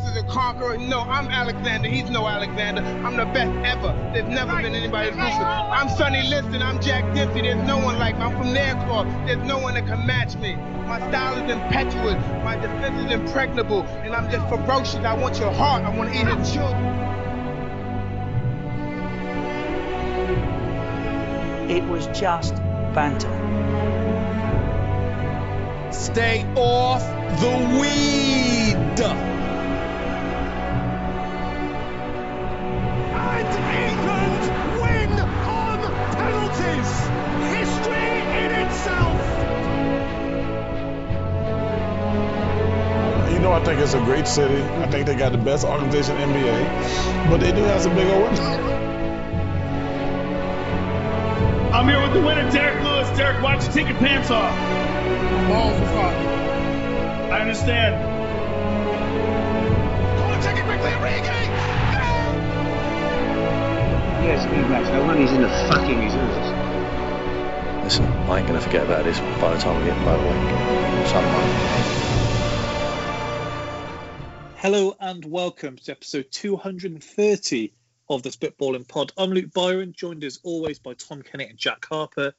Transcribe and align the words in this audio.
is 0.00 0.16
a 0.16 0.22
conqueror. 0.24 0.76
No, 0.78 1.00
I'm 1.00 1.28
Alexander. 1.28 1.88
He's 1.88 2.10
no 2.10 2.26
Alexander. 2.26 2.82
I'm 2.82 3.16
the 3.16 3.26
best 3.26 3.52
ever. 3.66 3.92
There's 4.12 4.28
never 4.28 4.56
been 4.62 4.74
anybody 4.74 5.10
as 5.10 5.16
ruthless. 5.16 5.36
I'm 5.36 5.88
Sonny 5.88 6.22
Liston. 6.22 6.62
I'm 6.62 6.80
Jack 6.80 7.14
Dempsey. 7.14 7.42
There's 7.42 7.66
no 7.66 7.78
one 7.78 7.98
like 7.98 8.16
me. 8.16 8.22
I'm 8.22 8.32
from 8.32 8.54
Nairclaw. 8.54 9.26
There's 9.26 9.46
no 9.46 9.58
one 9.58 9.74
that 9.74 9.86
can 9.86 10.06
match 10.06 10.36
me. 10.36 10.56
My 10.56 10.98
style 11.08 11.44
is 11.44 11.50
impetuous. 11.50 12.22
My 12.44 12.56
defense 12.56 13.06
is 13.06 13.12
impregnable. 13.12 13.82
And 13.82 14.14
I'm 14.14 14.30
just 14.30 14.48
ferocious. 14.48 15.04
I 15.04 15.14
want 15.14 15.38
your 15.38 15.52
heart. 15.52 15.84
I 15.84 15.96
want 15.96 16.12
to 16.12 16.18
eat 16.18 16.26
your 16.26 16.44
children. 16.44 17.04
It 21.70 21.84
was 21.84 22.06
just 22.08 22.54
banter. 22.94 23.30
Stay 25.92 26.44
off 26.56 27.02
the 27.40 27.78
weed. 27.80 29.33
It's 43.84 43.92
a 43.92 44.00
great 44.00 44.26
city. 44.26 44.62
I 44.80 44.88
think 44.90 45.06
they 45.06 45.14
got 45.14 45.32
the 45.32 45.36
best 45.36 45.66
organization 45.66 46.16
in 46.16 46.30
NBA, 46.30 47.28
but 47.28 47.38
they 47.38 47.52
do 47.52 47.62
have 47.64 47.82
some 47.82 47.94
big 47.94 48.08
old 48.08 48.22
wins. 48.22 48.40
I'm 51.68 51.86
here 51.86 52.00
with 52.00 52.14
the 52.14 52.22
winner, 52.22 52.50
Derrick 52.50 52.82
Lewis. 52.82 53.10
Derrick, 53.14 53.42
why 53.42 53.52
don't 53.52 53.66
you 53.66 53.72
take 53.74 53.86
your 53.86 53.98
pants 53.98 54.30
off? 54.30 54.56
Balls 55.50 55.78
of 55.78 55.86
fuck. 55.88 56.14
I 57.30 57.40
understand. 57.40 57.94
Corner 60.18 60.40
take 60.42 60.56
it 60.56 60.64
quickly, 60.64 60.88
Origi. 60.88 61.44
Yes, 64.24 64.46
big 64.46 64.66
match. 64.70 64.90
No 64.94 65.04
wonder 65.04 65.20
he's 65.20 65.32
in 65.32 65.42
the 65.42 65.50
fucking 65.68 66.00
reserves. 66.02 67.84
Listen, 67.84 68.06
I 68.06 68.38
ain't 68.38 68.46
gonna 68.46 68.62
forget 68.62 68.84
about 68.84 69.04
this 69.04 69.20
by 69.42 69.52
the 69.52 69.60
time 69.60 69.78
we 69.78 69.84
get 69.84 69.98
motorway. 69.98 71.06
Something. 71.08 72.13
Hello 74.64 74.96
and 74.98 75.22
welcome 75.26 75.76
to 75.76 75.92
episode 75.92 76.28
230 76.30 77.74
of 78.08 78.22
the 78.22 78.30
Spitballing 78.30 78.88
Pod. 78.88 79.12
I'm 79.18 79.28
Luke 79.28 79.52
Byron, 79.52 79.92
joined 79.92 80.24
as 80.24 80.40
always 80.42 80.78
by 80.78 80.94
Tom 80.94 81.20
Kennett 81.20 81.50
and 81.50 81.58
Jack 81.58 81.84
Harper. 81.84 82.32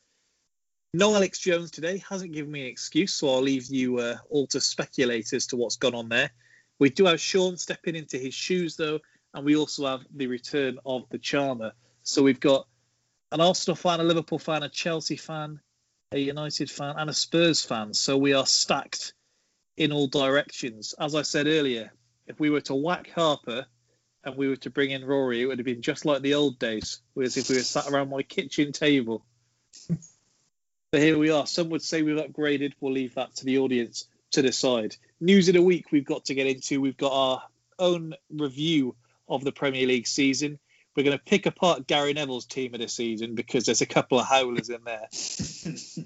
No 0.91 1.13
Alex 1.13 1.37
Jones 1.37 1.69
today, 1.69 2.03
hasn't 2.09 2.33
given 2.33 2.51
me 2.51 2.61
an 2.61 2.67
excuse, 2.67 3.13
so 3.13 3.29
I'll 3.29 3.43
leave 3.43 3.67
you 3.67 3.99
uh, 3.99 4.17
all 4.31 4.47
to 4.47 4.59
speculate 4.59 5.33
as 5.33 5.45
to 5.47 5.55
what's 5.55 5.75
gone 5.75 5.93
on 5.93 6.09
there. 6.09 6.31
We 6.79 6.89
do 6.89 7.05
have 7.05 7.21
Sean 7.21 7.57
stepping 7.57 7.95
into 7.95 8.17
his 8.17 8.33
shoes 8.33 8.75
though, 8.75 9.01
and 9.35 9.45
we 9.45 9.55
also 9.55 9.85
have 9.85 10.01
the 10.11 10.25
return 10.25 10.79
of 10.83 11.07
the 11.11 11.19
Charmer. 11.19 11.73
So 12.01 12.23
we've 12.23 12.39
got 12.39 12.67
an 13.31 13.39
Arsenal 13.39 13.75
fan, 13.75 13.99
a 13.99 14.03
Liverpool 14.03 14.39
fan, 14.39 14.63
a 14.63 14.69
Chelsea 14.69 15.17
fan, 15.17 15.59
a 16.11 16.17
United 16.17 16.71
fan, 16.71 16.95
and 16.97 17.07
a 17.07 17.13
Spurs 17.13 17.61
fan. 17.61 17.93
So 17.93 18.17
we 18.17 18.33
are 18.33 18.47
stacked 18.47 19.13
in 19.77 19.91
all 19.91 20.07
directions. 20.07 20.95
As 20.99 21.13
I 21.13 21.21
said 21.21 21.45
earlier, 21.45 21.91
if 22.27 22.39
we 22.39 22.49
were 22.49 22.61
to 22.61 22.75
whack 22.75 23.09
Harper 23.11 23.65
and 24.23 24.35
we 24.35 24.47
were 24.47 24.55
to 24.57 24.69
bring 24.69 24.91
in 24.91 25.05
Rory, 25.05 25.41
it 25.41 25.45
would 25.45 25.59
have 25.59 25.65
been 25.65 25.81
just 25.81 26.05
like 26.05 26.21
the 26.21 26.33
old 26.33 26.57
days, 26.59 27.01
whereas 27.13 27.37
if 27.37 27.49
we 27.49 27.55
were 27.55 27.61
sat 27.61 27.87
around 27.87 28.09
my 28.09 28.23
kitchen 28.23 28.71
table. 28.71 29.23
but 30.91 31.01
here 31.01 31.17
we 31.17 31.29
are. 31.29 31.45
Some 31.45 31.69
would 31.69 31.83
say 31.83 32.01
we've 32.01 32.17
upgraded. 32.17 32.73
We'll 32.79 32.93
leave 32.93 33.15
that 33.15 33.35
to 33.35 33.45
the 33.45 33.59
audience 33.59 34.07
to 34.31 34.41
decide. 34.41 34.95
News 35.19 35.47
of 35.47 35.53
the 35.53 35.61
week 35.61 35.91
we've 35.91 36.05
got 36.05 36.25
to 36.25 36.33
get 36.33 36.47
into. 36.47 36.81
We've 36.81 36.97
got 36.97 37.11
our 37.11 37.43
own 37.77 38.15
review 38.29 38.95
of 39.27 39.43
the 39.43 39.51
Premier 39.51 39.87
League 39.87 40.07
season. 40.07 40.59
We're 40.95 41.03
going 41.03 41.17
to 41.17 41.23
pick 41.23 41.45
apart 41.45 41.87
Gary 41.87 42.13
Neville's 42.13 42.45
team 42.45 42.73
of 42.73 42.79
the 42.79 42.87
season 42.87 43.35
because 43.35 43.65
there's 43.65 43.81
a 43.81 43.85
couple 43.85 44.19
of 44.19 44.27
howlers 44.27 44.69
in 44.69 44.83
there. 44.85 45.07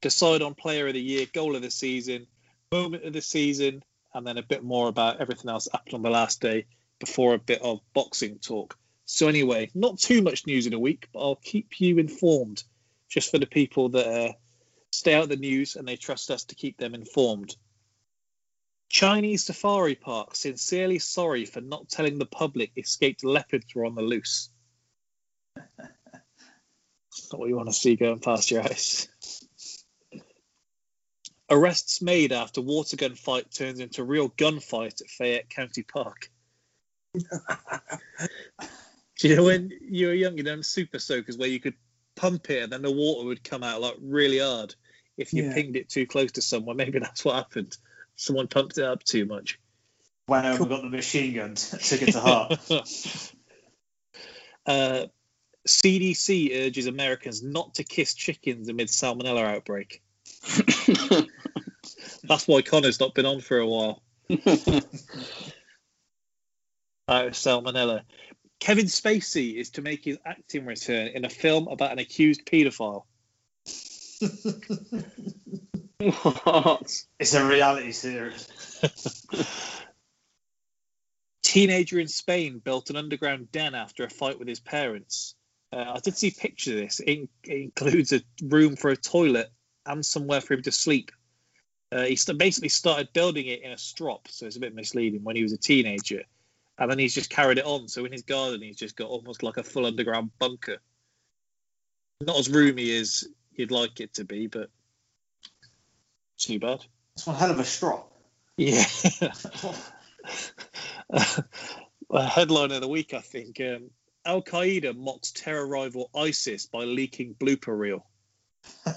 Decide 0.00 0.42
on 0.42 0.54
player 0.54 0.88
of 0.88 0.94
the 0.94 1.00
year, 1.00 1.26
goal 1.32 1.56
of 1.56 1.62
the 1.62 1.70
season, 1.70 2.26
moment 2.72 3.04
of 3.04 3.12
the 3.12 3.22
season, 3.22 3.82
and 4.14 4.26
then 4.26 4.38
a 4.38 4.42
bit 4.42 4.62
more 4.62 4.88
about 4.88 5.20
everything 5.20 5.50
else 5.50 5.68
up 5.72 5.88
on 5.92 6.02
the 6.02 6.10
last 6.10 6.40
day 6.40 6.66
before 6.98 7.34
a 7.34 7.38
bit 7.38 7.62
of 7.62 7.80
boxing 7.94 8.38
talk. 8.38 8.76
So 9.04 9.28
anyway, 9.28 9.70
not 9.74 9.98
too 9.98 10.22
much 10.22 10.46
news 10.46 10.66
in 10.66 10.74
a 10.74 10.78
week, 10.78 11.08
but 11.12 11.20
I'll 11.20 11.36
keep 11.36 11.80
you 11.80 11.98
informed 11.98 12.62
just 13.08 13.30
for 13.30 13.38
the 13.38 13.46
people 13.46 13.90
that 13.90 14.06
uh, 14.06 14.32
stay 14.92 15.14
out 15.14 15.24
of 15.24 15.28
the 15.28 15.36
news 15.36 15.76
and 15.76 15.86
they 15.86 15.96
trust 15.96 16.30
us 16.30 16.44
to 16.44 16.54
keep 16.54 16.76
them 16.76 16.94
informed. 16.94 17.56
Chinese 18.88 19.44
safari 19.44 19.94
park 19.94 20.34
sincerely 20.34 20.98
sorry 20.98 21.44
for 21.44 21.60
not 21.60 21.88
telling 21.88 22.18
the 22.18 22.26
public 22.26 22.72
escaped 22.76 23.22
leopards 23.22 23.74
were 23.74 23.84
on 23.84 23.94
the 23.94 24.02
loose. 24.02 24.50
Not 27.32 27.40
what 27.40 27.48
you 27.48 27.56
want 27.56 27.68
to 27.68 27.74
see 27.74 27.96
going 27.96 28.20
past 28.20 28.50
your 28.50 28.62
house. 28.62 29.08
Arrests 31.50 32.02
made 32.02 32.32
after 32.32 32.60
water 32.60 32.96
gun 32.96 33.14
fight 33.14 33.50
turns 33.50 33.80
into 33.80 34.04
real 34.04 34.28
gunfight 34.28 35.00
at 35.00 35.08
Fayette 35.08 35.48
County 35.48 35.82
Park. 35.82 36.30
Do 37.14 37.22
you 39.22 39.36
know 39.36 39.44
when 39.44 39.72
you 39.80 40.08
were 40.08 40.14
young, 40.14 40.36
you 40.36 40.44
know, 40.44 40.60
super 40.60 40.98
soakers 40.98 41.38
where 41.38 41.48
you 41.48 41.58
could 41.58 41.74
pump 42.16 42.50
it 42.50 42.64
and 42.64 42.72
then 42.72 42.82
the 42.82 42.90
water 42.90 43.26
would 43.26 43.42
come 43.42 43.62
out 43.62 43.80
like 43.80 43.96
really 44.00 44.40
hard 44.40 44.74
if 45.16 45.32
you 45.32 45.44
Yeah. 45.44 45.54
pinged 45.54 45.76
it 45.76 45.88
too 45.88 46.06
close 46.06 46.32
to 46.32 46.42
someone. 46.42 46.76
Maybe 46.76 46.98
that's 46.98 47.24
what 47.24 47.36
happened. 47.36 47.76
Someone 48.16 48.48
pumped 48.48 48.76
it 48.76 48.84
up 48.84 49.02
too 49.02 49.24
much. 49.24 49.58
Went 50.26 50.44
over 50.44 50.64
and 50.64 50.70
got 50.70 50.82
the 50.82 50.90
machine 50.90 51.34
gun, 51.34 51.54
took 51.54 52.02
it 52.02 52.12
to 52.12 52.20
heart. 52.20 52.58
uh, 54.66 55.06
CDC 55.66 56.66
urges 56.66 56.86
Americans 56.86 57.42
not 57.42 57.76
to 57.76 57.84
kiss 57.84 58.14
chickens 58.14 58.68
amid 58.68 58.88
salmonella 58.88 59.44
outbreak. 59.44 60.02
That's 62.24 62.48
why 62.48 62.62
Connor's 62.62 63.00
not 63.00 63.14
been 63.14 63.26
on 63.26 63.40
for 63.40 63.58
a 63.58 63.66
while. 63.66 64.02
Out 67.08 67.26
of 67.26 67.32
salmonella. 67.32 68.02
Kevin 68.60 68.86
Spacey 68.86 69.56
is 69.56 69.70
to 69.70 69.82
make 69.82 70.04
his 70.04 70.18
acting 70.24 70.66
return 70.66 71.08
in 71.08 71.24
a 71.24 71.30
film 71.30 71.68
about 71.68 71.92
an 71.92 71.98
accused 71.98 72.44
paedophile. 72.44 73.04
What? 75.98 76.92
It's 77.18 77.34
a 77.34 77.44
reality 77.44 77.92
series. 77.92 78.48
Teenager 81.42 81.98
in 81.98 82.08
Spain 82.08 82.60
built 82.62 82.90
an 82.90 82.96
underground 82.96 83.50
den 83.50 83.74
after 83.74 84.04
a 84.04 84.10
fight 84.10 84.38
with 84.38 84.48
his 84.48 84.60
parents. 84.60 85.34
Uh, 85.72 85.94
I 85.96 86.00
did 86.00 86.16
see 86.16 86.30
pictures 86.30 86.74
of 86.74 86.80
this. 86.80 87.00
It, 87.00 87.28
it 87.44 87.62
includes 87.62 88.12
a 88.12 88.22
room 88.42 88.76
for 88.76 88.90
a 88.90 88.96
toilet 88.96 89.50
and 89.88 90.04
somewhere 90.04 90.40
for 90.40 90.54
him 90.54 90.62
to 90.62 90.72
sleep. 90.72 91.10
Uh, 91.90 92.04
he 92.04 92.16
st- 92.16 92.38
basically 92.38 92.68
started 92.68 93.12
building 93.12 93.46
it 93.46 93.62
in 93.62 93.72
a 93.72 93.78
strop, 93.78 94.28
so 94.28 94.46
it's 94.46 94.56
a 94.56 94.60
bit 94.60 94.74
misleading 94.74 95.24
when 95.24 95.36
he 95.36 95.42
was 95.42 95.52
a 95.52 95.58
teenager. 95.58 96.22
And 96.78 96.90
then 96.90 96.98
he's 96.98 97.14
just 97.14 97.30
carried 97.30 97.58
it 97.58 97.64
on. 97.64 97.88
So 97.88 98.04
in 98.04 98.12
his 98.12 98.22
garden, 98.22 98.62
he's 98.62 98.76
just 98.76 98.96
got 98.96 99.08
almost 99.08 99.42
like 99.42 99.56
a 99.56 99.62
full 99.62 99.86
underground 99.86 100.30
bunker. 100.38 100.78
Not 102.20 102.38
as 102.38 102.48
roomy 102.48 102.96
as 102.96 103.24
you'd 103.54 103.70
like 103.70 104.00
it 104.00 104.14
to 104.14 104.24
be, 104.24 104.46
but 104.46 104.70
too 106.36 106.60
bad. 106.60 106.84
It's 107.14 107.26
one 107.26 107.36
hell 107.36 107.50
of 107.50 107.58
a 107.58 107.64
strop. 107.64 108.12
Yeah. 108.56 108.84
a 112.10 112.22
headline 112.28 112.72
of 112.72 112.80
the 112.80 112.88
week, 112.88 113.14
I 113.14 113.20
think. 113.20 113.60
Um, 113.60 113.90
Al 114.24 114.42
Qaeda 114.42 114.96
mocks 114.96 115.32
terror 115.32 115.66
rival 115.66 116.10
ISIS 116.14 116.66
by 116.66 116.84
leaking 116.84 117.34
blooper 117.34 117.76
reel. 117.76 118.04
Like 118.86 118.94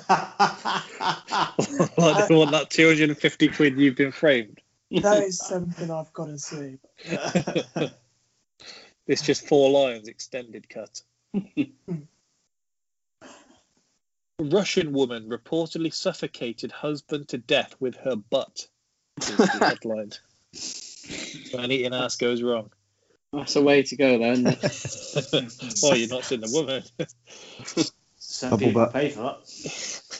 they 2.28 2.36
want 2.36 2.52
that 2.52 2.68
250 2.69 3.48
quid 3.50 3.78
you've 3.78 3.96
been 3.96 4.12
framed. 4.12 4.60
That 4.92 5.24
is 5.24 5.38
something 5.40 5.90
I've 5.90 6.12
got 6.13 6.28
to 6.28 6.38
see. 6.38 6.78
It's 9.08 9.22
just 9.22 9.48
four 9.48 9.69
lines 9.69 10.08
extended 10.08 10.69
cut. 10.69 11.02
Russian 14.40 14.94
woman 14.94 15.30
reportedly 15.30 15.94
suffocated 15.94 16.72
husband 16.72 17.28
to 17.30 17.38
death 17.38 17.75
with 17.80 17.96
her 17.98 18.16
butt. 18.16 18.68
Is 19.18 19.38
the 19.38 19.48
headline. 19.60 20.13
When 21.52 21.72
eating 21.72 21.94
ass 21.94 22.16
goes 22.16 22.42
wrong. 22.42 22.72
That's 23.34 23.56
a 23.56 23.62
way 23.62 23.84
to 23.84 23.96
go 23.96 24.18
then. 24.18 24.48
oh, 25.84 25.94
you're 25.94 26.10
not 26.10 26.25
seeing 26.25 26.42
the 26.42 26.50
woman. 26.52 26.84
Some 28.42 28.50
Double 28.50 28.68
people 28.70 28.86
back. 28.86 28.94
pay 28.94 29.10
for 29.10 29.22
that. 29.22 30.14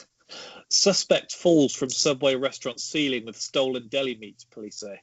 Suspect 0.68 1.34
falls 1.34 1.74
from 1.74 1.90
subway 1.90 2.36
restaurant 2.36 2.78
ceiling 2.78 3.26
with 3.26 3.36
stolen 3.36 3.88
deli 3.88 4.14
meat, 4.14 4.44
police 4.52 4.78
say. 4.78 5.00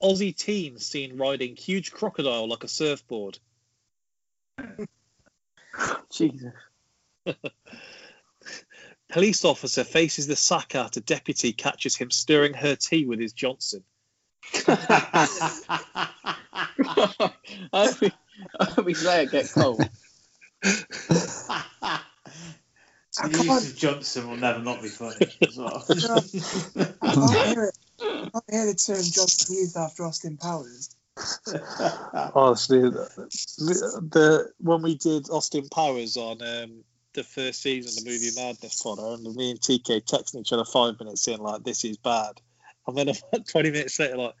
Aussie 0.00 0.36
teen 0.36 0.78
seen 0.78 1.16
riding 1.16 1.56
huge 1.56 1.90
crocodile 1.90 2.48
like 2.48 2.62
a 2.62 2.68
surfboard. 2.68 3.40
Jesus. 6.12 6.52
Police 9.08 9.44
officer 9.44 9.82
faces 9.82 10.28
the 10.28 10.36
sack 10.36 10.76
after 10.76 11.00
deputy 11.00 11.52
catches 11.52 11.96
him 11.96 12.12
stirring 12.12 12.54
her 12.54 12.76
tea 12.76 13.06
with 13.06 13.18
his 13.18 13.32
Johnson. 13.32 13.82
I 14.68 15.28
hope 17.72 18.12
we, 18.38 18.46
I 18.60 18.64
hope 18.64 18.84
we 18.84 18.94
let 18.94 19.24
it 19.24 19.30
get 19.30 19.50
cold. 19.50 19.88
The 23.22 23.44
use 23.44 23.70
of 23.70 23.76
Johnson 23.76 24.28
will 24.28 24.36
never 24.36 24.58
not 24.58 24.82
be 24.82 24.88
funny 24.88 25.26
as 25.46 25.56
well. 25.56 25.84
I 25.88 27.14
can't 27.14 27.46
hear 27.46 27.64
it. 27.64 27.78
I 28.00 28.30
can't 28.32 28.44
hear 28.50 28.66
the 28.66 28.74
term 28.74 28.96
Johnson 28.96 29.54
used 29.54 29.76
after 29.76 30.04
Austin 30.04 30.36
Powers. 30.36 30.96
Honestly, 32.34 32.80
the, 32.80 34.02
the 34.10 34.52
when 34.58 34.82
we 34.82 34.96
did 34.96 35.30
Austin 35.30 35.68
Powers 35.68 36.16
on 36.16 36.42
um, 36.42 36.82
the 37.12 37.22
first 37.22 37.62
season 37.62 37.90
of 37.90 38.04
the 38.04 38.10
movie 38.10 38.30
Madness 38.34 38.82
Pod, 38.82 38.98
I 38.98 39.12
remember 39.12 39.30
me 39.30 39.52
and 39.52 39.60
TK 39.60 40.04
texting 40.04 40.40
each 40.40 40.52
other 40.52 40.64
five 40.64 40.98
minutes 40.98 41.28
in 41.28 41.38
like 41.38 41.62
this 41.62 41.84
is 41.84 41.98
bad, 41.98 42.40
and 42.88 42.98
then 42.98 43.08
about 43.08 43.46
twenty 43.46 43.70
minutes 43.70 44.00
later 44.00 44.16
like 44.16 44.34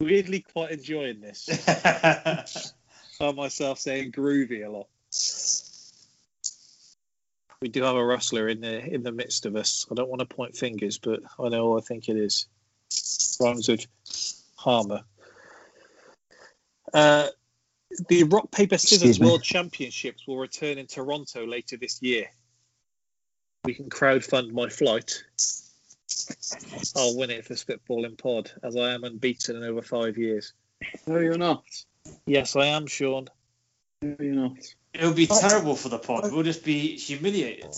weirdly 0.00 0.40
quite 0.40 0.70
enjoying 0.72 1.20
this. 1.20 1.46
Found 3.18 3.36
myself 3.36 3.78
saying 3.78 4.12
groovy 4.12 4.64
a 4.64 4.70
lot. 4.70 4.88
We 7.60 7.68
do 7.68 7.82
have 7.82 7.96
a 7.96 8.04
wrestler 8.04 8.48
in 8.48 8.60
the 8.60 8.84
in 8.84 9.02
the 9.02 9.10
midst 9.10 9.44
of 9.46 9.56
us. 9.56 9.86
I 9.90 9.94
don't 9.94 10.08
want 10.08 10.20
to 10.20 10.26
point 10.26 10.56
fingers, 10.56 10.98
but 10.98 11.20
I 11.40 11.48
know 11.48 11.76
I 11.76 11.80
think 11.80 12.08
it 12.08 12.16
is. 12.16 12.46
Rhymes 13.40 13.68
with 13.68 13.86
Harmer. 14.56 15.02
Uh, 16.94 17.28
the 18.08 18.24
Rock 18.24 18.50
Paper 18.52 18.78
Scissors 18.78 19.18
World 19.18 19.42
Championships 19.42 20.26
will 20.26 20.38
return 20.38 20.78
in 20.78 20.86
Toronto 20.86 21.46
later 21.46 21.76
this 21.76 22.00
year. 22.00 22.26
We 23.64 23.74
can 23.74 23.90
crowdfund 23.90 24.52
my 24.52 24.68
flight. 24.68 25.24
I'll 26.96 27.16
win 27.16 27.30
it 27.30 27.44
for 27.44 27.54
Spitballing 27.54 28.18
Pod, 28.18 28.50
as 28.62 28.76
I 28.76 28.94
am 28.94 29.04
unbeaten 29.04 29.56
in 29.56 29.64
over 29.64 29.82
five 29.82 30.16
years. 30.18 30.52
No, 31.06 31.18
you're 31.18 31.38
not. 31.38 31.64
Yes, 32.26 32.56
I 32.56 32.66
am, 32.66 32.86
Sean. 32.86 33.28
No, 34.02 34.16
you're 34.20 34.34
not. 34.34 34.56
It'll 34.94 35.12
be 35.12 35.26
terrible 35.26 35.76
for 35.76 35.88
the 35.88 35.98
pod. 35.98 36.32
We'll 36.32 36.42
just 36.44 36.64
be 36.64 36.96
humiliated. 36.96 37.74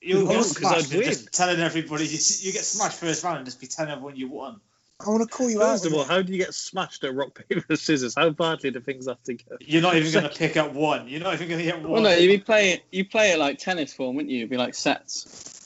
You'll 0.00 0.26
get 0.26 0.36
'cause 0.36 0.56
smashed 0.56 0.76
I'd 0.76 0.84
and 0.92 1.00
win. 1.00 1.02
just 1.04 1.32
telling 1.32 1.60
everybody 1.60 2.04
you, 2.04 2.10
you 2.40 2.52
get 2.52 2.64
smashed 2.64 2.98
first 2.98 3.24
round 3.24 3.38
and 3.38 3.46
just 3.46 3.60
be 3.60 3.66
telling 3.66 3.90
everyone 3.90 4.16
you 4.16 4.28
won. 4.28 4.60
I 5.00 5.10
want 5.10 5.22
to 5.22 5.28
call 5.28 5.48
you 5.48 5.62
out. 5.62 5.72
First 5.72 5.86
of 5.86 5.94
all, 5.94 6.04
how 6.04 6.22
do 6.22 6.32
you 6.32 6.38
get 6.38 6.54
smashed 6.54 7.04
at 7.04 7.14
rock 7.14 7.38
paper 7.48 7.76
scissors? 7.76 8.14
How 8.16 8.30
badly 8.30 8.70
do 8.70 8.80
things 8.80 9.06
have 9.06 9.22
to 9.24 9.34
go? 9.34 9.56
You're 9.60 9.82
not 9.82 9.96
even 9.96 10.12
going 10.12 10.28
to 10.28 10.36
pick 10.36 10.56
up 10.56 10.72
one. 10.72 11.08
You're 11.08 11.20
not 11.20 11.34
even 11.34 11.48
going 11.48 11.60
to 11.60 11.64
get 11.64 11.82
one. 11.82 11.90
Well, 11.90 12.02
no, 12.02 12.10
you'd 12.16 12.28
be 12.28 12.38
playing. 12.38 12.80
You 12.90 13.04
play 13.04 13.32
it 13.32 13.38
like 13.38 13.58
tennis 13.58 13.92
form, 13.92 14.16
wouldn't 14.16 14.30
you? 14.32 14.38
It'd 14.38 14.50
be 14.50 14.56
like 14.56 14.74
sets. 14.74 15.57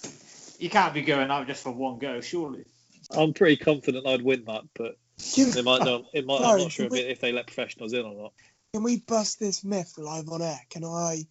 You 0.62 0.70
can't 0.70 0.94
be 0.94 1.02
going 1.02 1.28
out 1.28 1.48
just 1.48 1.64
for 1.64 1.72
one 1.72 1.98
go, 1.98 2.20
surely. 2.20 2.64
I'm 3.10 3.32
pretty 3.32 3.56
confident 3.56 4.06
I'd 4.06 4.22
win 4.22 4.44
that, 4.44 4.62
but 4.74 4.96
Give- 5.34 5.52
they 5.52 5.62
might 5.62 5.82
not. 5.82 6.04
It 6.14 6.24
might. 6.24 6.40
I'm 6.40 6.58
not 6.58 6.70
sure 6.70 6.86
if, 6.86 6.92
if 6.92 7.20
they 7.20 7.32
let 7.32 7.48
professionals 7.48 7.92
in 7.92 8.06
or 8.06 8.14
not. 8.14 8.32
Can 8.72 8.84
we 8.84 8.98
bust 9.00 9.40
this 9.40 9.64
myth 9.64 9.92
live 9.98 10.28
on 10.28 10.40
air? 10.40 10.60
Can 10.70 10.84
I 10.84 11.26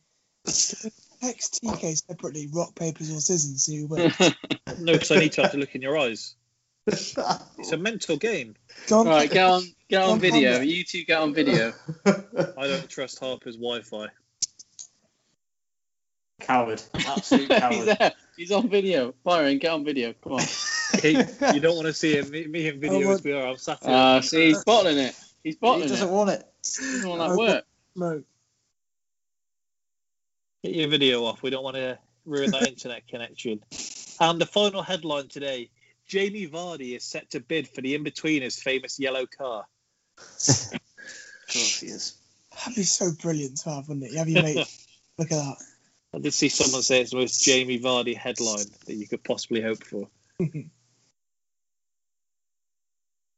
can 0.46 0.92
text 1.22 1.62
TK 1.64 2.06
separately, 2.06 2.50
rock, 2.52 2.76
papers, 2.76 3.10
or 3.10 3.22
scissors, 3.22 3.64
see 3.64 3.78
who 3.78 3.88
wins? 3.88 4.14
No, 4.80 4.94
because 4.94 5.12
I 5.12 5.20
need 5.20 5.32
to 5.34 5.44
have 5.44 5.52
to 5.52 5.58
look 5.58 5.76
in 5.76 5.82
your 5.82 5.98
eyes. 5.98 6.36
It's 6.88 7.16
a 7.72 7.78
mental 7.78 8.18
game. 8.18 8.56
John, 8.88 9.08
Right, 9.08 9.32
get 9.32 9.46
on, 9.46 9.64
get 9.88 10.02
on 10.02 10.10
John 10.10 10.20
video. 10.20 10.52
Conway. 10.58 10.68
You 10.68 10.84
two 10.84 11.06
get 11.06 11.20
on 11.22 11.34
video. 11.34 11.74
I 12.06 12.68
don't 12.68 12.90
trust 12.90 13.20
Harper's 13.20 13.56
Wi-Fi. 13.56 14.08
Coward. 16.42 16.82
Absolute 16.96 17.52
He's 17.52 17.60
coward. 17.60 18.14
There. 18.48 18.58
He's 18.58 18.64
on 18.64 18.70
video. 18.70 19.14
Byron, 19.24 19.58
get 19.60 19.72
on 19.72 19.84
video. 19.86 20.14
Come 20.24 20.34
on. 20.34 20.42
He, 21.02 21.12
you 21.12 21.62
don't 21.62 21.76
want 21.78 21.88
to 21.88 21.94
see 21.94 22.18
him, 22.18 22.30
me, 22.30 22.46
me 22.48 22.68
in 22.68 22.82
video 22.82 23.08
Oh, 23.08 23.14
as 23.14 23.24
we 23.24 23.32
are. 23.32 23.48
I'm 23.48 23.56
sat 23.56 23.82
here. 23.82 23.96
Uh, 23.96 24.20
see, 24.20 24.48
he's 24.48 24.62
bottling 24.66 24.98
it. 24.98 25.16
He's 25.42 25.54
He 25.56 25.60
bottling 25.62 25.88
doesn't 25.88 26.06
it. 26.06 26.12
want 26.12 26.30
it. 26.32 26.44
He 26.80 26.86
doesn't 26.86 27.10
want 27.10 27.30
that 27.30 27.38
work. 27.38 27.64
Smoke. 27.96 28.24
Get 30.66 30.76
your 30.76 30.90
video 30.90 31.24
off. 31.24 31.42
We 31.42 31.50
don't 31.50 31.64
want 31.64 31.78
to 31.78 31.98
ruin 32.26 32.52
that 32.52 32.68
internet 32.68 33.08
connection. 33.08 33.64
And 34.20 34.40
the 34.42 34.46
final 34.46 34.84
headline 34.84 35.30
today: 35.30 35.70
Jamie 36.08 36.46
Vardy 36.46 36.98
is 36.98 37.06
set 37.06 37.32
to 37.32 37.40
bid 37.40 37.70
for 37.70 37.80
the 37.80 37.98
Inbetweeners' 37.98 38.60
famous 38.60 39.00
yellow 39.00 39.26
car. 39.26 39.66
Of 41.52 41.54
course 41.54 41.80
he 41.80 41.88
is. 41.88 42.18
That'd 42.60 42.76
be 42.76 42.84
so 42.84 43.12
brilliant 43.22 43.58
to 43.60 43.70
have, 43.72 43.88
wouldn't 43.88 44.06
it? 44.06 44.12
You 44.12 44.18
have 44.20 44.30
your 44.30 44.44
mate. 44.44 44.58
Look 45.18 45.32
at 45.32 45.38
that. 45.38 45.56
I 46.14 46.20
did 46.20 46.34
see 46.34 46.50
someone 46.50 46.82
say 46.82 47.02
it's 47.02 47.12
the 47.12 47.18
most 47.18 47.44
Jamie 47.44 47.80
Vardy 47.80 48.16
headline 48.16 48.66
that 48.86 48.94
you 48.94 49.08
could 49.08 49.24
possibly 49.24 49.62
hope 49.62 49.84
for. 49.84 50.08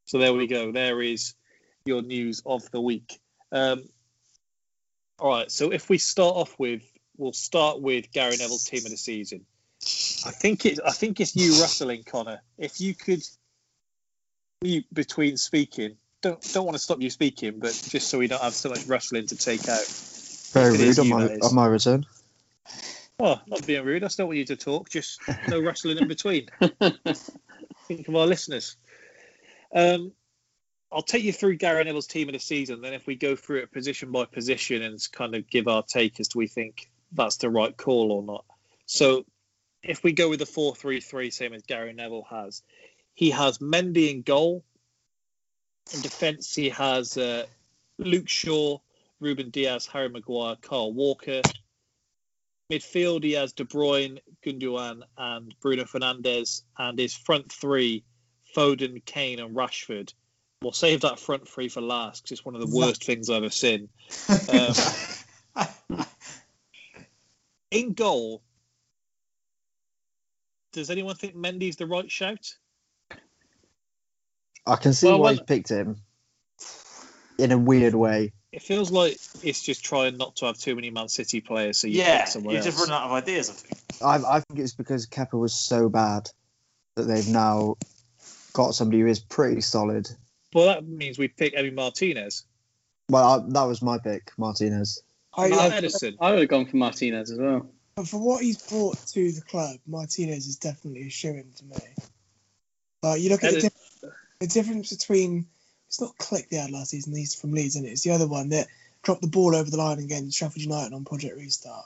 So 0.05 0.19
there 0.19 0.33
we 0.33 0.45
go. 0.45 0.71
There 0.71 1.01
is 1.01 1.33
your 1.85 2.03
news 2.03 2.43
of 2.45 2.69
the 2.69 2.79
week. 2.79 3.19
Um, 3.51 3.83
all 5.17 5.29
right. 5.29 5.51
So 5.51 5.71
if 5.71 5.89
we 5.89 5.97
start 5.97 6.35
off 6.35 6.59
with, 6.59 6.83
we'll 7.17 7.33
start 7.33 7.81
with 7.81 8.11
Gary 8.11 8.37
Neville's 8.37 8.65
team 8.65 8.85
of 8.85 8.91
the 8.91 8.97
season. 8.97 9.45
I 10.25 10.31
think 10.31 10.67
it. 10.67 10.79
I 10.85 10.91
think 10.91 11.19
it's 11.19 11.35
you 11.35 11.59
wrestling, 11.61 12.03
Connor. 12.03 12.41
If 12.59 12.79
you 12.79 12.93
could, 12.93 13.23
you 14.61 14.83
between 14.93 15.37
speaking. 15.37 15.97
Don't 16.21 16.41
don't 16.53 16.65
want 16.65 16.75
to 16.75 16.83
stop 16.83 17.01
you 17.01 17.09
speaking, 17.09 17.59
but 17.59 17.71
just 17.89 18.07
so 18.07 18.19
we 18.19 18.27
don't 18.27 18.41
have 18.41 18.53
so 18.53 18.69
much 18.69 18.85
wrestling 18.85 19.27
to 19.27 19.35
take 19.35 19.67
out. 19.67 19.85
Very 20.53 20.75
If 20.75 20.81
it 20.81 20.87
is 20.87 20.99
rude 20.99 21.11
on 21.11 21.19
my 21.19 21.35
on 21.39 21.55
my 21.55 21.65
return. 21.65 22.05
Oh, 23.19 23.39
not 23.47 23.65
being 23.65 23.85
rude. 23.85 24.03
I 24.03 24.07
still 24.07 24.27
want 24.27 24.39
you 24.39 24.45
to 24.45 24.55
talk. 24.55 24.89
Just 24.89 25.21
no 25.47 25.61
wrestling 25.63 25.97
in 25.97 26.07
between. 26.07 26.47
Think 27.87 28.07
of 28.07 28.15
our 28.15 28.27
listeners. 28.27 28.75
Um, 29.73 30.11
I'll 30.91 31.03
take 31.03 31.23
you 31.23 31.33
through 31.33 31.57
Gary 31.57 31.83
Neville's 31.83 32.07
team 32.07 32.29
of 32.29 32.33
the 32.33 32.39
season. 32.39 32.81
Then, 32.81 32.93
if 32.93 33.07
we 33.07 33.15
go 33.15 33.35
through 33.35 33.59
it 33.59 33.71
position 33.71 34.11
by 34.11 34.25
position 34.25 34.81
and 34.81 34.99
kind 35.11 35.35
of 35.35 35.49
give 35.49 35.67
our 35.67 35.83
take 35.83 36.19
as 36.19 36.29
to 36.29 36.37
we 36.37 36.47
think 36.47 36.89
that's 37.11 37.37
the 37.37 37.49
right 37.49 37.75
call 37.75 38.11
or 38.11 38.23
not. 38.23 38.45
So, 38.85 39.25
if 39.81 40.03
we 40.03 40.13
go 40.13 40.29
with 40.29 40.39
the 40.39 40.45
four-three-three, 40.45 41.31
same 41.31 41.53
as 41.53 41.63
Gary 41.63 41.93
Neville 41.93 42.27
has, 42.29 42.61
he 43.13 43.31
has 43.31 43.57
Mendy 43.59 44.11
in 44.11 44.21
goal. 44.21 44.63
In 45.93 46.01
defence, 46.01 46.55
he 46.55 46.69
has 46.69 47.17
uh, 47.17 47.45
Luke 47.97 48.29
Shaw, 48.29 48.79
Ruben 49.19 49.49
Dias, 49.49 49.85
Harry 49.87 50.09
Maguire, 50.09 50.55
Kyle 50.61 50.93
Walker. 50.93 51.41
Midfield, 52.71 53.23
he 53.23 53.33
has 53.33 53.53
De 53.53 53.65
Bruyne, 53.65 54.19
Gundogan, 54.45 55.01
and 55.17 55.53
Bruno 55.61 55.83
Fernandes, 55.83 56.63
and 56.77 56.97
his 56.97 57.13
front 57.13 57.51
three, 57.51 58.03
Foden, 58.55 59.03
Kane, 59.05 59.39
and 59.39 59.55
Rashford. 59.55 60.13
We'll 60.61 60.71
save 60.71 61.01
that 61.01 61.19
front 61.19 61.47
three 61.47 61.67
for 61.67 61.81
last 61.81 62.23
because 62.23 62.31
it's 62.39 62.45
one 62.45 62.55
of 62.55 62.61
the 62.61 62.75
worst 62.75 63.03
things 63.03 63.29
I've 63.29 63.37
ever 63.43 63.49
seen. 63.49 63.89
Um, 64.49 64.73
in 67.71 67.93
goal, 67.93 68.41
does 70.71 70.89
anyone 70.89 71.15
think 71.15 71.35
Mendy's 71.35 71.75
the 71.75 71.85
right 71.87 72.09
shout? 72.09 72.55
I 74.65 74.75
can 74.77 74.93
see 74.93 75.07
Well, 75.07 75.19
why 75.19 75.23
when- 75.25 75.33
he's 75.35 75.43
picked 75.45 75.69
him 75.69 75.97
in 77.37 77.51
a 77.51 77.57
weird 77.57 77.95
way. 77.95 78.31
It 78.53 78.61
feels 78.61 78.91
like 78.91 79.17
it's 79.41 79.63
just 79.63 79.83
trying 79.83 80.17
not 80.17 80.35
to 80.37 80.45
have 80.45 80.59
too 80.59 80.75
many 80.75 80.91
Man 80.91 81.07
City 81.07 81.41
players, 81.41 81.79
so 81.79 81.87
you 81.87 81.97
Yeah, 81.97 82.19
pick 82.19 82.27
someone 82.27 82.53
you're 82.53 82.59
else. 82.63 82.65
just 82.75 82.77
running 82.77 82.93
out 82.93 83.05
of 83.05 83.11
ideas, 83.11 83.49
I 83.49 83.53
think. 83.53 83.79
I, 83.99 84.35
I 84.35 84.39
think 84.41 84.59
it's 84.59 84.75
because 84.75 85.07
Kepa 85.07 85.33
was 85.33 85.55
so 85.55 85.89
bad 85.89 86.29
that 86.95 87.03
they've 87.03 87.27
now 87.27 87.77
got 88.53 88.75
somebody 88.75 89.01
who 89.01 89.07
is 89.07 89.19
pretty 89.19 89.61
solid. 89.61 90.07
Well, 90.53 90.67
that 90.67 90.85
means 90.87 91.17
we 91.17 91.29
pick 91.29 91.55
Emi 91.55 91.73
Martinez. 91.73 92.45
Well, 93.09 93.23
I, 93.27 93.51
that 93.53 93.63
was 93.63 93.81
my 93.81 93.97
pick, 93.97 94.31
Martinez. 94.37 95.01
I, 95.35 95.45
I, 95.49 95.67
uh, 95.69 95.71
Ederson. 95.81 96.17
I 96.21 96.29
would 96.29 96.41
have 96.41 96.49
gone 96.49 96.67
for 96.67 96.77
Martinez 96.77 97.31
as 97.31 97.39
well. 97.39 97.71
but 97.95 98.07
for 98.07 98.19
what 98.19 98.43
he's 98.43 98.61
brought 98.69 98.97
to 99.07 99.31
the 99.31 99.41
club, 99.41 99.77
Martinez 99.87 100.45
is 100.45 100.57
definitely 100.57 101.07
a 101.07 101.09
shoe-in 101.09 101.51
to 101.57 101.65
me. 101.65 101.77
But 103.01 103.19
you 103.19 103.29
look 103.31 103.43
at 103.43 103.53
the, 103.53 103.57
Ederson- 103.57 103.61
diff- 104.01 104.11
the 104.41 104.47
difference 104.47 104.95
between 104.95 105.47
it's 105.93 106.01
not 106.01 106.17
Click 106.17 106.49
they 106.49 106.57
had 106.57 106.71
last 106.71 106.89
season. 106.89 107.15
He's 107.15 107.35
from 107.35 107.51
Leeds, 107.51 107.75
and 107.75 107.85
it? 107.85 107.91
it's 107.91 108.01
the 108.01 108.09
other 108.09 108.25
one 108.25 108.49
that 108.49 108.65
dropped 109.03 109.21
the 109.21 109.27
ball 109.27 109.55
over 109.55 109.69
the 109.69 109.77
line 109.77 109.99
against 109.99 110.35
Sheffield 110.35 110.65
United 110.65 110.91
on 110.91 111.05
Project 111.05 111.37
Restart. 111.37 111.85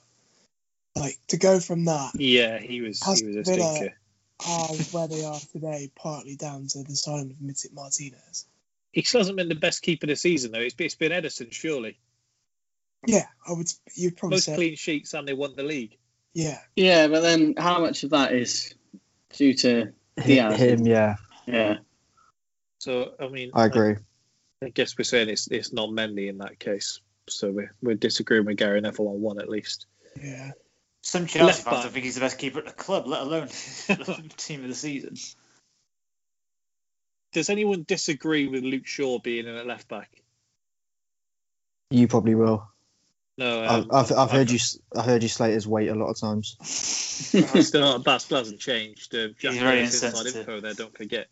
Like 0.96 1.20
to 1.28 1.38
go 1.38 1.60
from 1.60 1.84
that 1.86 2.12
Yeah, 2.16 2.58
he 2.58 2.80
was. 2.80 3.04
He 3.04 3.26
was 3.26 3.36
a 3.36 3.44
Villa 3.44 3.76
stinker. 3.76 3.96
are 4.48 4.68
where 4.92 5.10
they 5.10 5.26
are 5.26 5.38
today, 5.52 5.92
partly 5.94 6.38
down 6.38 6.68
to 6.68 6.84
the 6.84 6.96
signing 6.96 7.32
of 7.32 7.38
Mitic 7.38 7.74
Martinez. 7.74 8.46
He 8.94 9.04
still 9.04 9.20
hasn't 9.20 9.36
been 9.36 9.50
the 9.50 9.56
best 9.56 9.82
keeper 9.82 10.08
this 10.08 10.22
season, 10.22 10.54
though. 10.54 10.62
It's, 10.62 10.76
it's 10.80 10.96
been 10.96 11.12
Ederson, 11.12 11.52
surely. 11.52 12.00
Yeah, 13.06 13.26
I 13.46 13.52
would. 13.52 13.68
You'd 13.94 14.16
probably 14.16 14.38
Most 14.38 14.46
say. 14.46 14.56
clean 14.56 14.76
sheets, 14.78 15.14
and 15.14 15.28
they 15.28 15.34
won 15.34 15.54
the 15.58 15.64
league. 15.64 15.98
Yeah, 16.34 16.60
Yeah, 16.78 17.10
but 17.10 17.22
then 17.22 17.56
how 17.58 17.82
much 17.82 18.06
of 18.06 18.12
that 18.12 18.32
is 18.32 18.74
due 19.34 19.54
to 19.56 19.92
Dias? 20.24 20.60
Him, 20.62 20.88
yeah, 20.88 21.18
Yeah. 21.46 21.80
So, 22.88 23.12
I 23.20 23.28
mean, 23.28 23.52
I 23.54 23.66
agree. 23.66 23.96
I, 24.64 24.70
guess 24.70 24.98
we're 24.98 25.04
saying 25.04 25.28
it's 25.28 25.48
it's 25.48 25.74
not 25.74 25.90
Mendy 25.90 26.30
in 26.30 26.38
that 26.38 26.58
case. 26.58 27.02
So 27.28 27.52
we're 27.52 27.74
we're 27.82 27.96
disagreeing 27.96 28.46
with 28.46 28.56
Gary 28.56 28.80
Neville 28.80 29.10
on 29.10 29.20
one 29.20 29.42
at 29.42 29.50
least. 29.50 29.88
yeah. 30.24 30.52
Some 31.02 31.26
Chelsea 31.26 31.46
Left 31.48 31.64
fans 31.64 31.84
don't 31.84 31.92
think 31.92 32.06
he's 32.06 32.16
the 32.16 32.22
best 32.22 32.38
keeper 32.38 32.60
at 32.60 32.66
the 32.66 32.72
club, 32.72 33.06
let 33.06 33.24
alone 33.24 33.48
team 34.38 34.62
of 34.64 34.70
the 34.70 34.74
season. 34.74 35.16
Does 37.34 37.50
anyone 37.50 37.84
disagree 37.86 38.48
with 38.48 38.64
Luke 38.64 38.88
Shaw 38.88 39.20
being 39.20 39.48
in 39.48 39.56
at 39.56 39.68
left 39.68 39.90
back? 39.90 40.10
You 41.90 42.08
probably 42.08 42.36
will. 42.36 42.70
No, 43.38 43.64
I've, 43.64 43.82
um, 43.84 43.90
I've, 43.92 44.12
I've 44.14 44.32
heard 44.32 44.50
you. 44.50 44.60
s- 44.60 44.80
I've 44.96 45.04
heard 45.06 45.24
you 45.24 45.30
slate 45.30 45.54
his 45.54 45.68
weight 45.68 45.90
a 45.90 45.96
lot 45.96 46.10
of 46.10 46.18
times. 46.18 46.56
That's 47.34 47.68
still, 47.68 48.00
that 48.00 48.26
hasn't 48.30 48.62
changed. 48.62 49.14
Uh, 49.14 49.28
Jack 49.38 49.52
He's 49.52 49.60
very 49.60 49.82
insensitive. 49.82 50.38
info 50.38 50.62
there. 50.62 50.74
Don't 50.74 50.98
forget. 50.98 51.28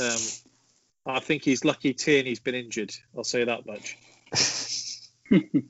Um, 0.00 0.18
I 1.04 1.20
think 1.20 1.44
he's 1.44 1.64
lucky 1.64 1.94
Tierney's 1.94 2.40
been 2.40 2.54
injured. 2.54 2.94
I'll 3.16 3.24
say 3.24 3.44
that 3.44 3.66
much. 3.66 3.98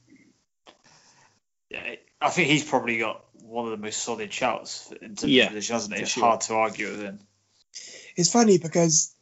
Yeah, 1.73 1.95
I 2.21 2.29
think 2.29 2.49
he's 2.49 2.65
probably 2.65 2.99
got 2.99 3.25
one 3.45 3.65
of 3.65 3.71
the 3.71 3.79
most 3.79 4.03
solid 4.03 4.31
shouts 4.31 4.93
in 5.01 5.15
terms 5.17 5.25
Yeah, 5.25 5.45
of 5.45 5.49
position, 5.51 5.75
hasn't 5.75 5.95
it? 5.95 6.01
It's 6.03 6.11
sure. 6.11 6.25
hard 6.25 6.43
to 6.43 6.55
argue 6.55 6.91
with 6.91 7.01
him. 7.01 7.19
It's 8.15 8.31
funny 8.31 8.59
because 8.59 9.15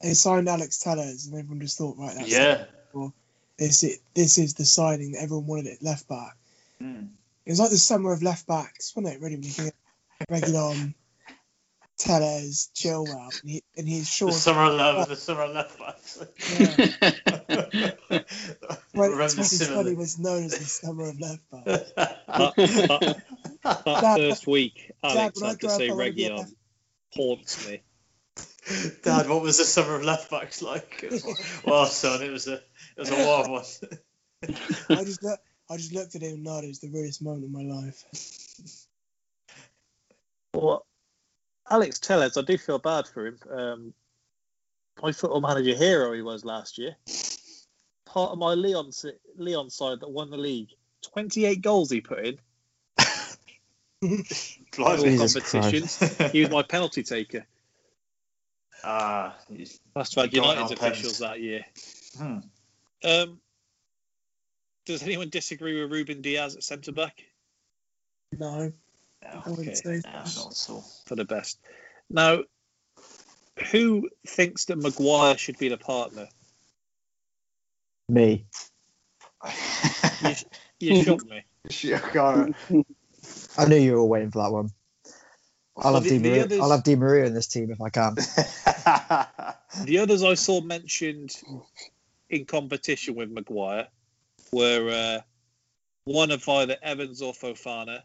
they 0.00 0.14
signed 0.14 0.48
Alex 0.48 0.78
Telles 0.78 1.26
and 1.26 1.36
everyone 1.36 1.60
just 1.60 1.78
thought, 1.78 1.98
right, 1.98 2.14
that's 2.16 2.30
Yeah. 2.30 2.66
Well, 2.92 3.12
this 3.58 3.82
is, 3.82 3.98
this 4.14 4.38
is 4.38 4.54
the 4.54 4.64
signing 4.64 5.12
that 5.12 5.22
everyone 5.22 5.46
wanted 5.48 5.66
at 5.66 5.82
left 5.82 6.08
back. 6.08 6.36
Mm. 6.80 7.08
It 7.44 7.50
was 7.50 7.58
like 7.58 7.70
the 7.70 7.78
summer 7.78 8.12
of 8.12 8.22
left 8.22 8.46
backs, 8.46 8.94
wasn't 8.94 9.14
it? 9.14 9.20
Really, 9.20 9.36
when 10.28 10.42
you 10.42 10.94
think 11.98 12.10
of 12.10 12.22
Reguilon, 12.22 12.22
Telles, 12.22 12.70
Chilwell, 12.74 13.40
and, 13.42 13.50
he, 13.50 13.62
and 13.76 13.88
he's 13.88 14.02
The 14.02 14.06
short. 14.06 14.34
summer 14.34 14.62
of 14.62 14.74
love, 14.74 15.08
the 15.08 15.16
summer 15.16 15.42
of 15.42 15.54
left 15.54 15.78
backs. 15.78 16.18
Well, 18.94 19.10
Remember 19.10 19.24
uh,2020 19.24 19.96
was 19.96 20.18
known 20.18 20.44
as 20.44 20.58
the 20.58 20.64
summer 20.64 21.08
of 21.10 21.20
love 21.20 21.38
backs. 21.50 21.92
That, 21.96 22.26
that, 22.26 23.22
that 23.62 23.84
Dad, 23.84 24.16
first 24.16 24.46
week, 24.46 24.92
Alex 25.02 25.40
when 25.40 25.46
I 25.46 25.52
had 25.52 25.60
to 25.60 25.66
grow 25.66 25.74
up, 25.74 25.78
say 25.78 25.88
I 25.88 25.92
wanna 25.92 26.12
be 26.12 26.24
a 26.24 26.32
Region 26.32 26.56
haunts 27.14 27.68
me. 27.68 27.82
Dad, 29.02 29.28
what 29.28 29.42
was 29.42 29.58
the 29.58 29.64
summer 29.64 29.96
of 29.96 30.04
left 30.04 30.30
backs 30.30 30.62
like? 30.62 31.04
well, 31.66 31.86
son, 31.86 32.22
it 32.22 32.30
was 32.30 32.48
a 32.48 32.54
it 32.54 32.62
was 32.98 33.10
a 33.10 33.14
wild 33.16 33.50
one. 33.50 33.64
I 34.98 35.04
just 35.04 35.22
look, 35.22 35.40
I 35.70 35.76
just 35.76 35.92
looked 35.92 36.14
at 36.14 36.22
him 36.22 36.34
and 36.34 36.44
nodded. 36.44 36.64
It 36.64 36.68
was 36.68 36.80
the 36.80 36.90
weirdest 36.90 37.22
moment 37.22 37.44
of 37.44 37.50
my 37.50 37.62
life. 37.62 38.04
Well, 40.54 40.86
Alex 41.70 41.98
Telles, 41.98 42.36
I 42.36 42.42
do 42.42 42.56
feel 42.58 42.78
bad 42.78 43.06
for 43.08 43.26
him. 43.26 43.38
Um, 43.50 43.94
my 45.02 45.12
football 45.12 45.40
manager 45.40 45.74
hero 45.74 46.12
he 46.12 46.22
was 46.22 46.44
last 46.44 46.78
year. 46.78 46.96
Part 48.04 48.32
of 48.32 48.38
my 48.38 48.54
Leon 48.54 48.92
Leon 49.36 49.70
side 49.70 50.00
that 50.00 50.10
won 50.10 50.30
the 50.30 50.36
league. 50.38 50.70
28 51.12 51.60
goals 51.60 51.90
he 51.90 52.00
put 52.00 52.24
in. 52.26 52.38
all 54.78 54.96
competitions. 54.96 55.98
He 56.32 56.40
was 56.40 56.50
my 56.50 56.62
penalty 56.62 57.02
taker. 57.02 57.44
Ah, 58.84 59.36
he's- 59.48 59.80
That's 59.94 60.12
about 60.12 60.30
he 60.30 60.36
United's 60.36 60.70
on 60.72 60.76
pens. 60.76 60.80
officials 60.92 61.18
that 61.18 61.40
year. 61.40 61.64
Hmm. 62.16 62.38
Um, 63.04 63.40
does 64.84 65.02
anyone 65.02 65.28
disagree 65.28 65.80
with 65.82 65.90
Ruben 65.90 66.22
Dias 66.22 66.54
at 66.56 66.62
centre 66.62 66.92
back? 66.92 67.24
No, 68.38 68.72
I 69.24 69.38
Okay, 69.38 69.50
wouldn't 69.50 69.76
say 69.78 70.00
No, 70.04 70.12
not 70.12 70.26
at 70.28 70.66
all. 70.70 70.84
for 71.06 71.14
the 71.16 71.24
best. 71.24 71.58
Now, 72.10 72.40
who 73.70 74.08
thinks 74.26 74.66
that 74.66 74.76
Maguire 74.78 75.36
should 75.38 75.58
be 75.58 75.68
the 75.68 75.78
partner? 75.78 76.28
Me. 78.08 78.44
You, 80.22 80.34
you 80.78 81.02
shocked 81.04 81.26
me. 81.28 81.44
I 83.58 83.64
knew 83.66 83.76
you 83.76 83.94
were 83.94 84.04
waiting 84.04 84.30
for 84.30 84.42
that 84.42 84.52
one. 84.52 84.70
I'll 85.76 85.92
Well, 85.92 85.94
have 85.94 86.04
the- 86.04 86.18
Di 86.18 86.28
Maria. 86.28 86.44
others- 86.44 86.60
I'll 86.60 86.70
have 86.70 86.84
Di 86.84 86.94
Maria 86.96 87.24
in 87.26 87.34
this 87.34 87.46
team 87.48 87.70
if 87.70 87.80
I 87.80 87.90
can. 87.90 88.16
The 89.84 89.98
others 89.98 90.22
I 90.24 90.34
saw 90.34 90.60
mentioned 90.62 91.36
in 92.30 92.46
competition 92.46 93.14
with 93.14 93.30
Maguire 93.30 93.88
were 94.52 94.88
uh, 94.88 95.20
one 96.04 96.30
of 96.30 96.48
either 96.48 96.76
Evans 96.82 97.20
or 97.20 97.34
Fofana. 97.34 98.02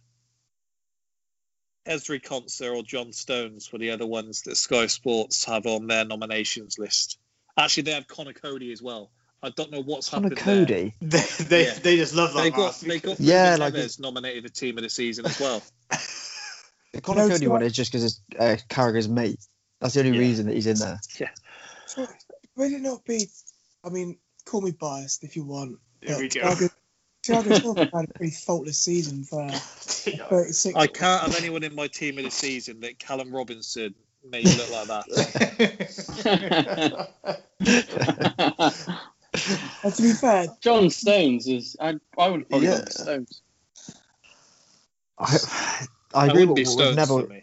Ezri 1.88 2.21
Konsa 2.21 2.75
or 2.75 2.83
John 2.83 3.11
Stones 3.13 3.71
were 3.71 3.79
the 3.79 3.91
other 3.91 4.05
ones 4.05 4.43
that 4.43 4.55
Sky 4.55 4.88
Sports 4.88 5.45
have 5.45 5.65
on 5.65 5.88
their 5.88 6.05
nominations 6.05 6.77
list. 6.77 7.17
Actually, 7.57 7.83
they 7.83 7.91
have 7.93 8.07
Conor 8.07 8.33
Coady 8.33 8.71
as 8.71 8.81
well. 8.81 9.11
I 9.43 9.50
don't 9.50 9.71
know 9.71 9.81
what's 9.81 10.09
Connor 10.09 10.29
happened 10.29 10.38
there. 10.45 10.65
Coady. 10.65 10.93
they 11.01 11.23
they, 11.45 11.65
Yeah. 11.65 11.73
they 11.73 11.97
just 11.97 12.13
love 12.13 12.33
that. 12.33 12.43
They 12.43 12.51
got 12.51 12.79
they 12.79 13.00
got 13.00 13.19
Yeah, 13.19 13.51
yeah, 13.51 13.55
like 13.57 13.73
it's 13.73 14.00
nominated 14.00 14.43
the 14.43 14.50
team 14.50 14.77
of 14.77 14.83
the 14.83 14.89
season 14.89 15.25
as 15.25 15.39
well. 15.39 15.61
The 16.93 17.00
Connor 17.00 17.21
No, 17.21 17.29
Coady 17.29 17.47
one 17.47 17.63
is 17.63 17.71
just 17.71 17.89
because 17.89 18.03
it's 18.03 18.21
uh, 18.38 18.57
Carragher's 18.67 19.07
mate. 19.07 19.39
That's 19.79 19.93
the 19.93 20.01
only 20.01 20.11
Yeah. 20.11 20.19
reason 20.19 20.47
that 20.47 20.55
he's 20.55 20.67
in 20.67 20.77
there. 20.77 21.00
So, 21.85 22.05
would 22.57 22.71
it 22.73 22.81
not 22.81 23.05
be? 23.05 23.29
I 23.81 23.89
mean, 23.89 24.17
call 24.43 24.59
me 24.59 24.71
biased 24.71 25.23
if 25.23 25.38
you 25.38 25.45
want. 25.45 25.79
Here 26.01 26.17
we 26.19 26.27
go. 26.27 26.41
Thiago, 26.41 26.69
Thiago 27.24 27.62
Silva 27.62 27.90
had 27.94 28.06
a 28.10 28.13
pretty 28.16 28.32
faultless 28.34 28.80
season 28.80 29.24
for 29.24 29.48
36. 29.50 30.75
I 30.75 30.88
can't 30.88 31.22
have 31.24 31.38
anyone 31.38 31.63
in 31.63 31.75
my 31.75 31.88
team 31.88 32.18
of 32.18 32.24
the 32.24 32.32
season 32.32 32.80
that 32.82 32.98
Callum 33.00 33.32
Robinson 33.32 33.94
made 34.28 34.46
look 34.46 34.70
like 34.72 34.88
that. 34.88 35.06
And 39.84 39.94
to 39.96 40.01
be 40.01 40.12
fair, 40.13 40.48
John 40.62 40.90
Stones 40.90 41.48
is. 41.48 41.75
I, 41.80 41.96
I 42.18 42.28
would 42.30 42.48
probably 42.50 42.68
Yeah. 42.68 42.80
go 42.80 42.86
Stones. 42.90 43.42
I, 45.18 45.38
I 46.13 46.28
agree 46.28 46.46
wouldn't 46.46 46.50
with 46.50 46.56
be 46.58 46.63
what 46.66 46.74
Stones 46.74 46.96
Neville. 46.98 47.28
me. 47.28 47.42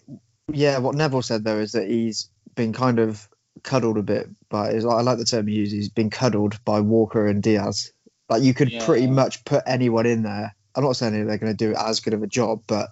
Yeah, 0.52 0.78
what 0.78 0.94
Neville 0.94 1.22
said 1.22 1.44
though 1.44 1.58
is 1.58 1.72
that 1.72 1.88
he's 1.88 2.30
been 2.54 2.72
kind 2.72 2.98
of 2.98 3.26
cuddled 3.62 3.96
a 3.98 4.02
bit 4.02 4.28
by. 4.50 4.70
I 4.72 4.80
like 5.02 5.18
the 5.18 5.24
term 5.24 5.46
he 5.46 5.54
used. 5.54 5.72
He's 5.72 5.88
been 5.88 6.10
cuddled 6.10 6.62
by 6.64 6.80
Walker 6.80 7.26
and 7.26 7.42
Dias. 7.42 7.90
Like 8.28 8.42
you 8.42 8.54
could 8.54 8.72
Yeah. 8.72 8.84
pretty 8.84 9.06
much 9.06 9.44
put 9.44 9.62
anyone 9.66 10.06
in 10.06 10.22
there. 10.22 10.54
I'm 10.74 10.84
not 10.84 10.96
saying 10.96 11.12
they're 11.26 11.38
going 11.38 11.56
to 11.56 11.66
do 11.66 11.74
as 11.74 12.00
good 12.00 12.14
of 12.14 12.22
a 12.22 12.26
job, 12.26 12.62
but 12.66 12.90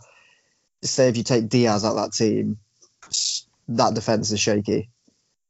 say 0.83 1.09
if 1.09 1.17
you 1.17 1.23
take 1.23 1.49
Dias 1.49 1.85
out 1.85 1.97
of 1.97 1.97
that 1.97 2.13
team, 2.13 2.59
that 3.69 3.95
defense 3.95 4.31
is 4.31 4.41
shaky. 4.41 4.91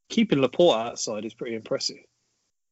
Keeping 0.08 0.40
Laporte 0.40 0.78
outside 0.78 1.24
is 1.24 1.34
pretty 1.34 1.56
impressive. 1.56 1.96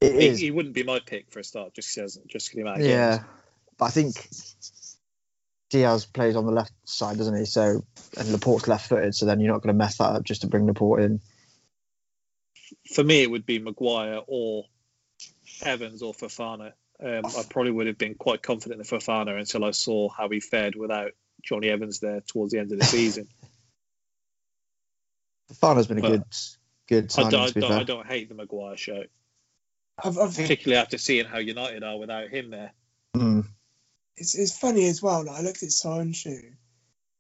It 0.01 0.13
He, 0.13 0.27
is, 0.27 0.41
he 0.41 0.51
wouldn't 0.51 0.75
be 0.75 0.83
my 0.83 1.01
pick 1.01 1.31
for 1.31 1.39
a 1.41 1.45
start, 1.45 1.75
just 1.75 1.95
because 1.95 2.19
just 2.27 2.51
'cause 2.51 2.55
the 2.57 2.63
amount 2.63 2.81
of 2.81 2.87
yeah. 2.87 3.17
games. 3.17 3.29
But 3.79 3.85
I 3.87 3.91
think 3.91 4.29
Dias 5.71 6.07
plays 6.07 6.37
on 6.37 6.47
the 6.47 6.53
left 6.53 6.73
side, 6.85 7.17
doesn't 7.17 7.37
he? 7.37 7.45
So 7.45 7.85
and 8.17 8.33
Laporte's 8.33 8.69
left-footed, 8.69 9.15
so 9.15 9.27
then 9.27 9.41
you're 9.41 9.53
not 9.53 9.63
going 9.63 9.75
to 9.75 9.79
mess 9.79 9.99
that 9.99 10.11
up 10.11 10.25
just 10.25 10.43
to 10.43 10.47
bring 10.47 10.67
Laporte 10.67 11.03
in. 11.03 11.21
For 12.95 13.03
me, 13.03 13.23
it 13.23 13.31
would 13.31 13.47
be 13.47 13.59
Maguire 13.59 14.21
or 14.27 14.65
Evans 15.63 16.03
or 16.03 16.13
Fofana. 16.13 16.73
Um, 17.03 17.27
I 17.27 17.43
probably 17.49 17.73
would 17.73 17.87
have 17.89 17.99
been 17.99 18.15
quite 18.15 18.43
confident 18.43 18.81
in 18.81 18.87
Fofana 18.87 19.39
until 19.39 19.65
I 19.65 19.73
saw 19.73 20.09
how 20.09 20.29
he 20.29 20.41
fared 20.41 20.77
without 20.77 21.11
Johnny 21.43 21.69
Evans 21.69 22.01
there 22.01 22.21
towards 22.21 22.53
the 22.53 22.61
end 22.61 22.73
of 22.73 22.79
the 22.79 22.85
season. 22.85 23.29
Fofana's 25.53 25.87
been 25.87 25.99
a 25.99 26.03
But- 26.03 26.11
good, 26.11 26.25
good 26.89 27.05
I, 27.05 27.09
signing. 27.09 27.31
don't, 27.31 27.41
I, 27.43 27.47
to 27.49 27.55
be 27.55 27.61
don't, 27.61 27.71
fair. 27.71 27.79
I 27.81 27.85
don't 27.85 28.07
hate 28.07 28.29
the 28.29 28.35
Maguire 28.35 28.77
show, 28.77 29.05
I've, 30.03 30.19
I've, 30.19 30.35
particularly 30.37 30.81
after 30.81 30.99
seeing 30.99 31.27
how 31.27 31.39
United 31.39 31.83
are 31.83 31.99
without 31.99 32.29
him 32.31 32.51
there. 32.51 32.73
Mm. 33.17 33.47
it's, 34.17 34.35
it's 34.35 34.57
funny 34.59 34.87
as 34.89 35.03
well. 35.03 35.25
Like, 35.25 35.39
I 35.39 35.43
looked 35.43 35.63
at 35.63 35.69
Sonshu 35.69 36.27
and 36.27 36.57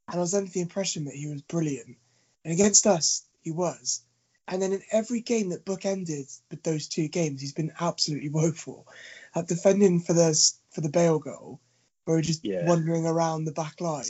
I 0.09 0.16
was 0.16 0.35
under 0.35 0.50
the 0.50 0.61
impression 0.61 1.04
that 1.04 1.14
he 1.14 1.26
was 1.28 1.43
brilliant. 1.43 1.97
And 2.45 2.52
against 2.52 2.87
us, 2.87 3.25
he 3.43 3.50
was. 3.50 4.02
And 4.49 4.61
then 4.61 4.73
in 4.73 4.83
every 4.90 5.21
game 5.21 5.50
that 5.50 5.64
bookended 5.64 6.38
with 6.50 6.62
those 6.62 6.88
two 6.88 7.09
games, 7.09 7.40
he's 7.40 7.54
been 7.54 7.73
absolutely 7.81 8.28
woeful. 8.28 8.87
At 9.35 9.49
defending 9.49 10.00
for 10.00 10.12
the 10.12 10.35
for 10.71 10.81
the 10.81 10.88
Bale 10.88 11.19
goal, 11.19 11.61
where 12.05 12.17
he 12.19 12.23
just 12.23 12.45
Yeah. 12.45 12.67
wandering 12.67 13.07
around 13.07 13.45
the 13.45 13.53
back 13.53 13.81
line, 13.81 14.05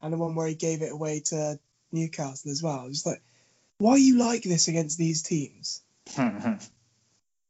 and 0.00 0.12
the 0.12 0.18
one 0.18 0.34
where 0.34 0.46
he 0.46 0.54
gave 0.54 0.82
it 0.82 0.92
away 0.92 1.20
to 1.26 1.58
Newcastle 1.90 2.50
as 2.50 2.62
well. 2.62 2.88
Just 2.88 3.06
like, 3.06 3.22
why 3.78 3.92
are 3.92 3.98
you 3.98 4.18
like 4.18 4.42
this 4.44 4.68
against 4.68 4.98
these 4.98 5.22
teams? 5.22 5.82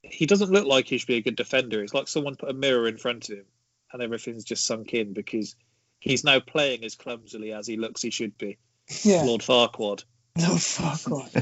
He 0.04 0.26
doesn't 0.26 0.50
look 0.50 0.66
like 0.66 0.86
he 0.88 0.98
should 0.98 1.06
be 1.06 1.16
a 1.16 1.22
good 1.22 1.36
defender. 1.36 1.82
It's 1.82 1.94
like 1.94 2.08
someone 2.08 2.34
put 2.36 2.50
a 2.50 2.54
mirror 2.54 2.88
in 2.88 2.96
front 2.98 3.28
of 3.28 3.38
him 3.38 3.44
and 3.92 4.02
everything's 4.02 4.44
just 4.44 4.66
sunk 4.66 4.94
in 4.94 5.12
because 5.12 5.54
he's 6.00 6.24
now 6.24 6.40
playing 6.40 6.84
as 6.84 6.96
clumsily 6.96 7.52
as 7.52 7.66
he 7.66 7.76
looks 7.76 8.02
he 8.02 8.10
should 8.10 8.36
be. 8.36 8.58
Yeah, 9.04 9.24
Lord 9.24 9.42
Farquaad. 9.42 10.02
no 10.36 10.56
fuck 10.56 11.10
off. 11.12 11.32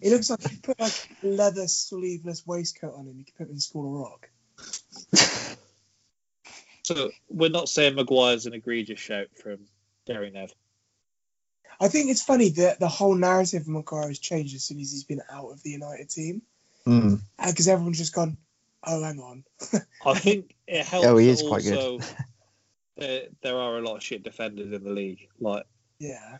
He 0.00 0.08
looks 0.10 0.30
like 0.30 0.48
he 0.48 0.56
put 0.56 0.80
like 0.80 0.92
a 1.22 1.26
leather 1.26 1.68
sleeveless 1.68 2.44
waistcoat 2.46 2.94
on 2.94 3.06
him. 3.06 3.18
You 3.18 3.24
could 3.26 3.34
put 3.36 3.46
him 3.48 3.52
in 3.52 3.60
School 3.60 3.86
of 3.86 4.00
Rock. 4.00 4.30
So 6.82 7.10
we're 7.28 7.50
not 7.50 7.68
saying 7.68 7.96
Maguire's 7.96 8.46
an 8.46 8.54
egregious 8.54 9.00
shout 9.00 9.26
from 9.42 9.58
Derry 10.06 10.30
Nev. 10.30 10.52
I 11.80 11.88
think 11.88 12.10
it's 12.10 12.22
funny 12.22 12.50
that 12.50 12.78
the 12.78 12.86
whole 12.88 13.16
narrative 13.16 13.62
of 13.62 13.68
Maguire 13.68 14.06
has 14.08 14.20
changed 14.20 14.54
as 14.54 14.62
soon 14.62 14.78
as 14.80 14.92
he's 14.92 15.02
been 15.04 15.20
out 15.28 15.50
of 15.50 15.62
the 15.64 15.70
United 15.70 16.08
team, 16.10 16.42
Mm. 16.86 17.20
because 17.44 17.66
everyone's 17.66 17.98
just 17.98 18.14
gone, 18.14 18.36
"Oh, 18.84 19.02
hang 19.02 19.18
on." 19.18 19.44
I 20.06 20.14
think 20.16 20.54
it 20.68 20.86
helps. 20.86 21.06
Oh, 21.08 21.16
he 21.16 21.26
that 21.26 21.32
is 21.32 21.42
quite 21.42 21.64
good. 21.64 22.04
there, 22.96 23.22
there 23.42 23.56
are 23.58 23.78
a 23.78 23.82
lot 23.82 23.96
of 23.96 24.02
shit 24.04 24.22
defenders 24.22 24.72
in 24.72 24.84
the 24.84 24.90
league. 24.90 25.28
Like 25.40 25.66
Yeah. 25.98 26.38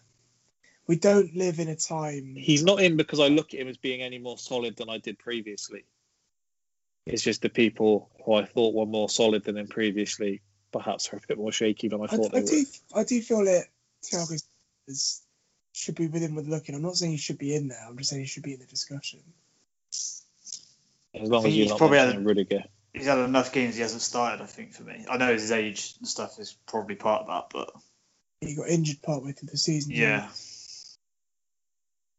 We 0.87 0.95
don't 0.97 1.35
live 1.35 1.59
in 1.59 1.67
a 1.69 1.75
time. 1.75 2.37
he's 2.37 2.63
not 2.63 2.81
in 2.81 2.97
because 2.97 3.19
I 3.19 3.27
look 3.27 3.53
at 3.53 3.59
him 3.59 3.67
as 3.67 3.77
being 3.77 4.01
any 4.03 4.19
more 4.19 4.39
solid 4.39 4.77
than 4.77 4.89
I 4.89 4.99
did 4.99 5.19
previously. 5.19 5.85
It's 7.07 7.23
just 7.23 7.41
the 7.43 7.49
people 7.49 8.11
who 8.25 8.35
I 8.35 8.45
thought 8.45 8.75
were 8.75 8.87
more 8.87 9.09
solid 9.09 9.45
than 9.45 9.55
them 9.55 9.69
previously, 9.69 10.43
perhaps 10.73 11.13
are 11.13 11.17
a 11.17 11.21
bit 11.29 11.39
more 11.39 11.53
shaky 11.53 11.89
than 11.89 12.01
I 12.01 12.05
I, 12.05 12.07
thought 12.09 12.35
I 12.35 12.41
they 12.41 12.47
do. 12.47 12.65
were. 12.93 13.01
I 13.01 13.05
do 13.05 13.23
feel 13.23 13.45
that 13.45 13.67
Thiago 14.03 14.43
should 15.73 15.95
be 15.95 16.09
within 16.09 16.35
with 16.35 16.49
looking. 16.49 16.75
I'm 16.75 16.83
not 16.83 16.97
saying 16.97 17.13
he 17.13 17.19
should 17.19 17.39
be 17.39 17.55
in 17.55 17.69
there. 17.69 17.79
I'm 17.87 17.97
just 17.97 18.11
saying 18.11 18.23
he 18.23 18.27
should 18.27 18.43
be 18.43 18.55
in 18.55 18.61
the 18.61 18.67
discussion. 18.67 19.21
As 21.15 21.29
long 21.31 21.47
as 21.47 21.55
you're 21.57 21.63
he's 21.63 21.71
not 21.71 21.79
probably 21.79 21.99
mentioning 21.99 22.21
had- 22.23 22.27
Rudiger. 22.27 22.65
He's 22.93 23.07
had 23.07 23.19
enough 23.19 23.53
games 23.53 23.75
he 23.77 23.83
hasn't 23.83 24.01
started, 24.01 24.43
I 24.43 24.47
think, 24.47 24.73
for 24.73 24.83
me. 24.83 25.05
I 25.09 25.19
know 25.19 25.31
his 25.31 25.53
age 25.53 25.95
and 25.99 26.09
stuff 26.09 26.39
is 26.39 26.57
probably 26.67 26.95
part 26.95 27.23
of 27.23 27.27
that, 27.29 27.45
but 27.53 27.71
He 28.41 28.55
got 28.55 28.69
injured 28.71 29.03
partway 29.03 29.33
through 29.33 29.51
the 29.51 29.59
season. 29.59 29.93
yeah. 29.93 30.29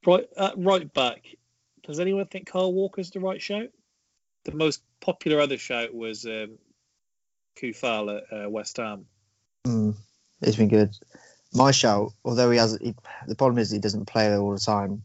Right, 0.05 0.27
uh, 0.37 0.51
right 0.55 0.93
back. 0.93 1.23
Does 1.83 1.99
anyone 1.99 2.27
think 2.27 2.45
Kyle 2.47 2.71
Walker's 2.71 3.09
the 3.09 3.19
right 3.19 3.41
shout? 3.41 3.69
The 4.47 4.55
most 4.55 4.81
popular 5.01 5.41
other 5.41 5.57
shout 5.57 5.93
was 5.93 6.25
um, 6.25 6.57
Coufal 7.61 8.17
at 8.17 8.45
uh, 8.45 8.49
West 8.49 8.77
Ham. 8.77 9.05
Mm, 9.65 9.93
he's 10.39 10.55
been 10.55 10.69
good. 10.69 10.95
My 11.53 11.71
shout, 11.71 12.13
although 12.23 12.49
he 12.49 12.57
has, 12.57 12.77
he, 12.81 12.95
the 13.27 13.35
problem 13.35 13.59
is 13.59 13.69
he 13.69 13.79
doesn't 13.79 14.05
play 14.05 14.29
there 14.29 14.39
all 14.39 14.53
the 14.53 14.59
time, 14.59 15.03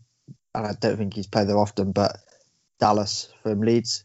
and 0.54 0.64
I 0.64 0.74
don't 0.78 0.96
think 0.96 1.14
he's 1.14 1.26
played 1.26 1.48
there 1.48 1.58
often. 1.58 1.90
But 1.90 2.18
Dallas 2.78 3.32
from 3.42 3.62
Leeds, 3.62 4.04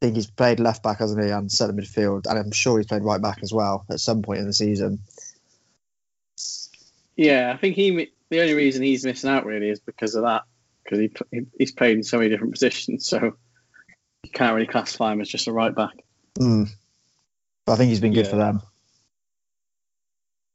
I 0.00 0.06
think 0.06 0.14
he's 0.14 0.30
played 0.30 0.60
left 0.60 0.84
back, 0.84 1.00
hasn't 1.00 1.24
he, 1.24 1.30
and 1.30 1.50
centre 1.50 1.74
midfield, 1.74 2.28
and 2.28 2.38
I'm 2.38 2.52
sure 2.52 2.78
he's 2.78 2.86
played 2.86 3.02
right 3.02 3.20
back 3.20 3.40
as 3.42 3.52
well 3.52 3.84
at 3.90 3.98
some 3.98 4.22
point 4.22 4.38
in 4.38 4.46
the 4.46 4.52
season. 4.52 5.00
Yeah, 7.16 7.52
I 7.52 7.56
think 7.56 7.74
he. 7.74 8.12
The 8.28 8.42
only 8.42 8.54
reason 8.54 8.84
he's 8.84 9.04
missing 9.04 9.28
out 9.28 9.44
really 9.44 9.70
is 9.70 9.80
because 9.80 10.14
of 10.14 10.22
that, 10.22 10.44
because 10.84 10.98
he 10.98 11.10
he- 11.32 11.46
he's 11.58 11.72
played 11.72 11.96
in 11.96 12.02
so 12.02 12.18
many 12.18 12.30
different 12.30 12.52
positions, 12.54 13.06
so 13.06 13.36
you 14.22 14.30
can't 14.32 14.54
really 14.54 14.66
classify 14.66 15.12
him 15.12 15.20
as 15.20 15.28
just 15.28 15.48
a 15.48 15.52
right 15.52 15.74
back. 15.74 15.94
Mm. 16.38 16.68
But 17.66 17.72
I 17.72 17.76
think 17.76 17.88
he's 17.90 18.00
been 18.00 18.12
good 18.12 18.26
Yeah. 18.26 18.30
for 18.30 18.36
them. 18.36 18.62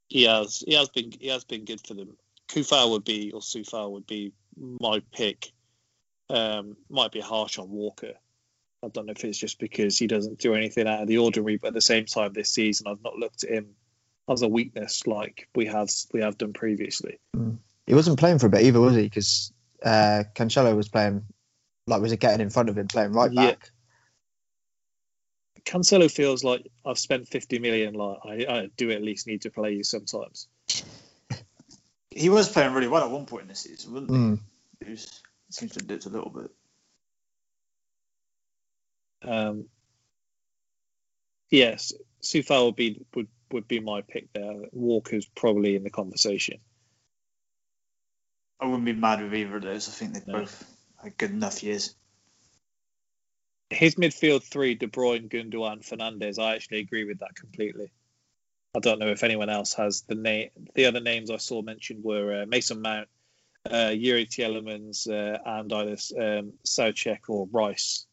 He 0.10 0.24
has, 0.24 0.64
he 0.66 0.76
has 0.76 0.90
been, 0.90 1.12
he 1.20 1.28
has 1.30 1.44
been 1.44 1.66
good 1.66 1.86
for 1.86 1.94
them. 1.94 2.16
Coufal 2.48 2.92
would 2.92 3.04
be, 3.04 3.32
or 3.32 3.42
Sufal 3.42 3.92
would 3.92 4.06
be 4.08 4.34
my 4.58 5.02
pick. 5.12 5.52
Um, 6.30 6.76
might 6.90 7.12
be 7.12 7.20
harsh 7.20 7.60
on 7.60 7.70
Walker. 7.70 8.14
I 8.84 8.88
don't 8.90 9.06
know 9.08 9.14
if 9.16 9.24
it's 9.24 9.38
just 9.38 9.60
because 9.60 9.98
he 9.98 10.08
doesn't 10.08 10.40
do 10.40 10.54
anything 10.54 10.88
out 10.88 11.02
of 11.02 11.08
the 11.08 11.18
ordinary, 11.18 11.58
but 11.58 11.70
at 11.70 11.74
the 11.74 11.82
same 11.82 12.06
time, 12.06 12.34
this 12.34 12.50
season 12.52 12.88
I've 12.88 13.04
not 13.04 13.16
looked 13.18 13.44
at 13.44 13.50
him 13.52 13.76
as 14.30 14.42
a 14.42 14.48
weakness 14.48 15.06
like 15.08 15.48
we 15.56 15.66
have 15.68 15.90
we 16.14 16.22
have 16.22 16.38
done 16.38 16.54
previously. 16.54 17.20
He 17.88 17.94
wasn't 17.94 18.18
playing 18.20 18.40
for 18.40 18.48
a 18.48 18.50
bit 18.50 18.62
either, 18.64 18.80
was 18.80 18.96
he? 18.96 19.04
Because 19.04 19.52
uh, 19.86 20.24
Cancelo 20.34 20.76
was 20.76 20.90
playing, 20.90 21.24
like, 21.88 22.02
was 22.02 22.12
it 22.12 22.20
getting 22.20 22.42
in 22.42 22.50
front 22.50 22.70
of 22.70 22.78
him, 22.78 22.88
playing 22.88 23.14
right 23.14 23.32
Yeah. 23.32 23.52
back? 23.52 23.72
Cancelo 25.64 26.12
feels 26.12 26.44
like 26.44 26.68
I've 26.86 27.00
spent 27.00 27.28
50 27.28 27.60
million. 27.60 27.96
Like 27.96 28.20
I, 28.24 28.32
I 28.48 28.70
do 28.78 28.92
at 28.92 29.02
least 29.02 29.28
need 29.28 29.42
to 29.42 29.50
play 29.50 29.74
you 29.74 29.84
sometimes. 29.84 30.48
He 32.12 32.30
was 32.30 32.48
playing 32.48 32.72
really 32.72 32.88
well 32.88 33.04
at 33.04 33.12
one 33.12 33.26
point 33.26 33.42
in 33.42 33.48
the 33.50 33.56
season, 33.56 33.92
wasn't 33.92 34.12
he? 34.12 34.16
Mm. 34.16 34.40
He 34.86 34.92
was, 34.92 35.22
seems 35.50 35.74
to 35.74 35.82
have 35.82 35.88
dipped 35.88 36.06
a 36.06 36.10
little 36.10 36.30
bit. 36.30 36.50
Um, 39.22 39.66
yes, 41.50 41.92
Sufal 42.22 42.68
would 42.68 42.78
be 42.78 43.06
would 43.16 43.28
would 43.52 43.68
be 43.68 43.82
my 43.82 44.00
pick 44.02 44.32
there. 44.32 44.54
Walker's 44.72 45.26
probably 45.26 45.76
in 45.76 45.84
the 45.84 45.90
conversation. 45.90 46.60
I 48.60 48.66
wouldn't 48.66 48.86
be 48.86 48.94
mad 48.94 49.22
with 49.22 49.34
either 49.34 49.58
of 49.58 49.64
those. 49.64 49.88
I 49.90 49.92
think 49.92 50.14
they 50.14 50.32
No. 50.32 50.40
both 50.40 50.76
had 51.02 51.18
good 51.18 51.32
enough 51.32 51.62
years. 51.64 51.96
His 53.70 53.96
midfield 53.96 54.44
three: 54.44 54.76
De 54.76 54.88
Bruyne, 54.88 55.28
Gundogan, 55.28 55.84
Fernandes. 55.84 56.40
I 56.40 56.56
actually 56.56 56.80
agree 56.80 57.04
with 57.04 57.20
that 57.20 57.36
completely. 57.36 57.92
I 58.76 58.80
don't 58.80 59.00
know 59.00 59.10
if 59.12 59.24
anyone 59.24 59.50
else 59.50 59.74
has 59.74 60.02
the 60.02 60.16
name. 60.16 60.50
The 60.76 60.86
other 60.86 61.00
names 61.00 61.32
I 61.32 61.38
saw 61.38 61.62
mentioned 61.62 62.04
were 62.04 62.44
uh, 62.44 62.46
Mason 62.46 62.82
Mount, 62.82 63.08
uh, 63.66 63.92
Youri 63.92 64.28
Tielemans, 64.28 65.10
uh, 65.10 65.40
and 65.46 65.72
either 65.74 65.92
um, 66.40 66.54
Soucek 66.66 67.22
or 67.30 67.48
Rice. 67.52 68.06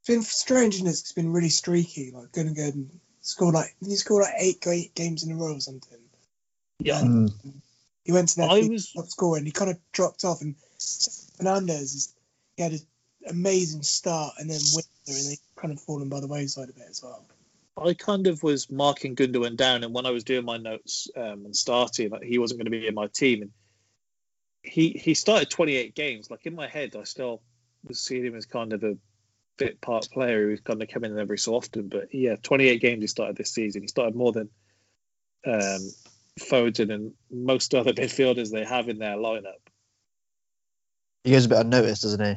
It's 0.00 0.08
been 0.08 0.22
strange, 0.22 0.76
isn't 0.76 0.86
it? 0.86 0.90
It's 0.90 1.12
been 1.12 1.32
really 1.32 1.48
streaky. 1.48 2.12
Like 2.12 2.32
Gundogan 2.32 2.88
scored 3.20 3.54
like 3.54 3.74
he 3.84 3.94
scored 3.96 4.22
like 4.22 4.34
eight 4.38 4.60
great 4.60 4.94
games 4.94 5.22
in 5.24 5.32
a 5.32 5.36
row 5.36 5.54
or 5.54 5.60
something. 5.60 5.98
Yeah, 6.78 7.00
Mm. 7.02 7.60
He 8.06 8.12
went 8.12 8.28
to 8.30 8.36
that 8.36 8.50
I 8.50 8.68
was- 8.68 8.92
top 8.92 9.08
score 9.08 9.36
and 9.36 9.44
he 9.44 9.52
kind 9.52 9.68
of 9.68 9.78
dropped 9.90 10.24
off. 10.24 10.40
And 10.40 10.54
Fernandes, 10.78 12.12
he 12.56 12.62
had 12.62 12.72
an 12.72 12.80
amazing 13.28 13.82
start 13.82 14.34
and 14.38 14.48
then 14.48 14.60
winter, 14.72 14.88
and 15.08 15.30
he 15.32 15.38
kind 15.56 15.72
of 15.72 15.80
fallen 15.80 16.08
by 16.08 16.20
the 16.20 16.28
wayside 16.28 16.70
a 16.70 16.72
bit 16.72 16.86
as 16.88 17.02
well. 17.02 17.26
I 17.76 17.94
kind 17.94 18.28
of 18.28 18.44
was 18.44 18.70
marking 18.70 19.16
Gundogan 19.16 19.56
down, 19.56 19.82
and 19.82 19.92
when 19.92 20.06
I 20.06 20.10
was 20.10 20.22
doing 20.22 20.44
my 20.44 20.56
notes 20.56 21.10
um, 21.16 21.44
and 21.44 21.54
starting, 21.54 22.10
like, 22.10 22.22
he 22.22 22.38
wasn't 22.38 22.58
going 22.60 22.70
to 22.72 22.78
be 22.78 22.86
in 22.86 22.94
my 22.94 23.08
team. 23.08 23.42
And 23.42 23.50
he 24.62 24.90
he 24.90 25.14
started 25.14 25.50
28 25.50 25.94
games. 25.94 26.30
Like 26.30 26.46
in 26.46 26.54
my 26.54 26.68
head, 26.68 26.94
I 26.96 27.02
still 27.02 27.42
was 27.84 27.98
seeing 27.98 28.24
him 28.24 28.36
as 28.36 28.46
kind 28.46 28.72
of 28.72 28.84
a 28.84 28.96
bit 29.58 29.80
part 29.80 30.08
player 30.10 30.44
who 30.44 30.50
was 30.52 30.60
kind 30.60 30.80
of 30.80 30.88
coming 30.88 31.10
in 31.10 31.18
every 31.18 31.38
so 31.38 31.54
often. 31.54 31.88
But 31.88 32.14
yeah, 32.14 32.36
28 32.36 32.80
games 32.80 33.02
he 33.02 33.06
started 33.08 33.36
this 33.36 33.52
season. 33.52 33.82
He 33.82 33.88
started 33.88 34.14
more 34.14 34.32
than 34.32 34.48
um, 35.44 35.80
Foden 36.40 36.92
and 36.92 37.12
most 37.30 37.74
other 37.74 37.92
midfielders 37.94 38.50
they 38.50 38.64
have 38.64 38.88
in 38.88 38.98
their 38.98 39.16
lineup. 39.16 39.60
He 41.24 41.32
goes 41.32 41.46
a 41.46 41.48
bit 41.48 41.58
unnoticed, 41.58 42.02
doesn't 42.02 42.24
he? 42.24 42.36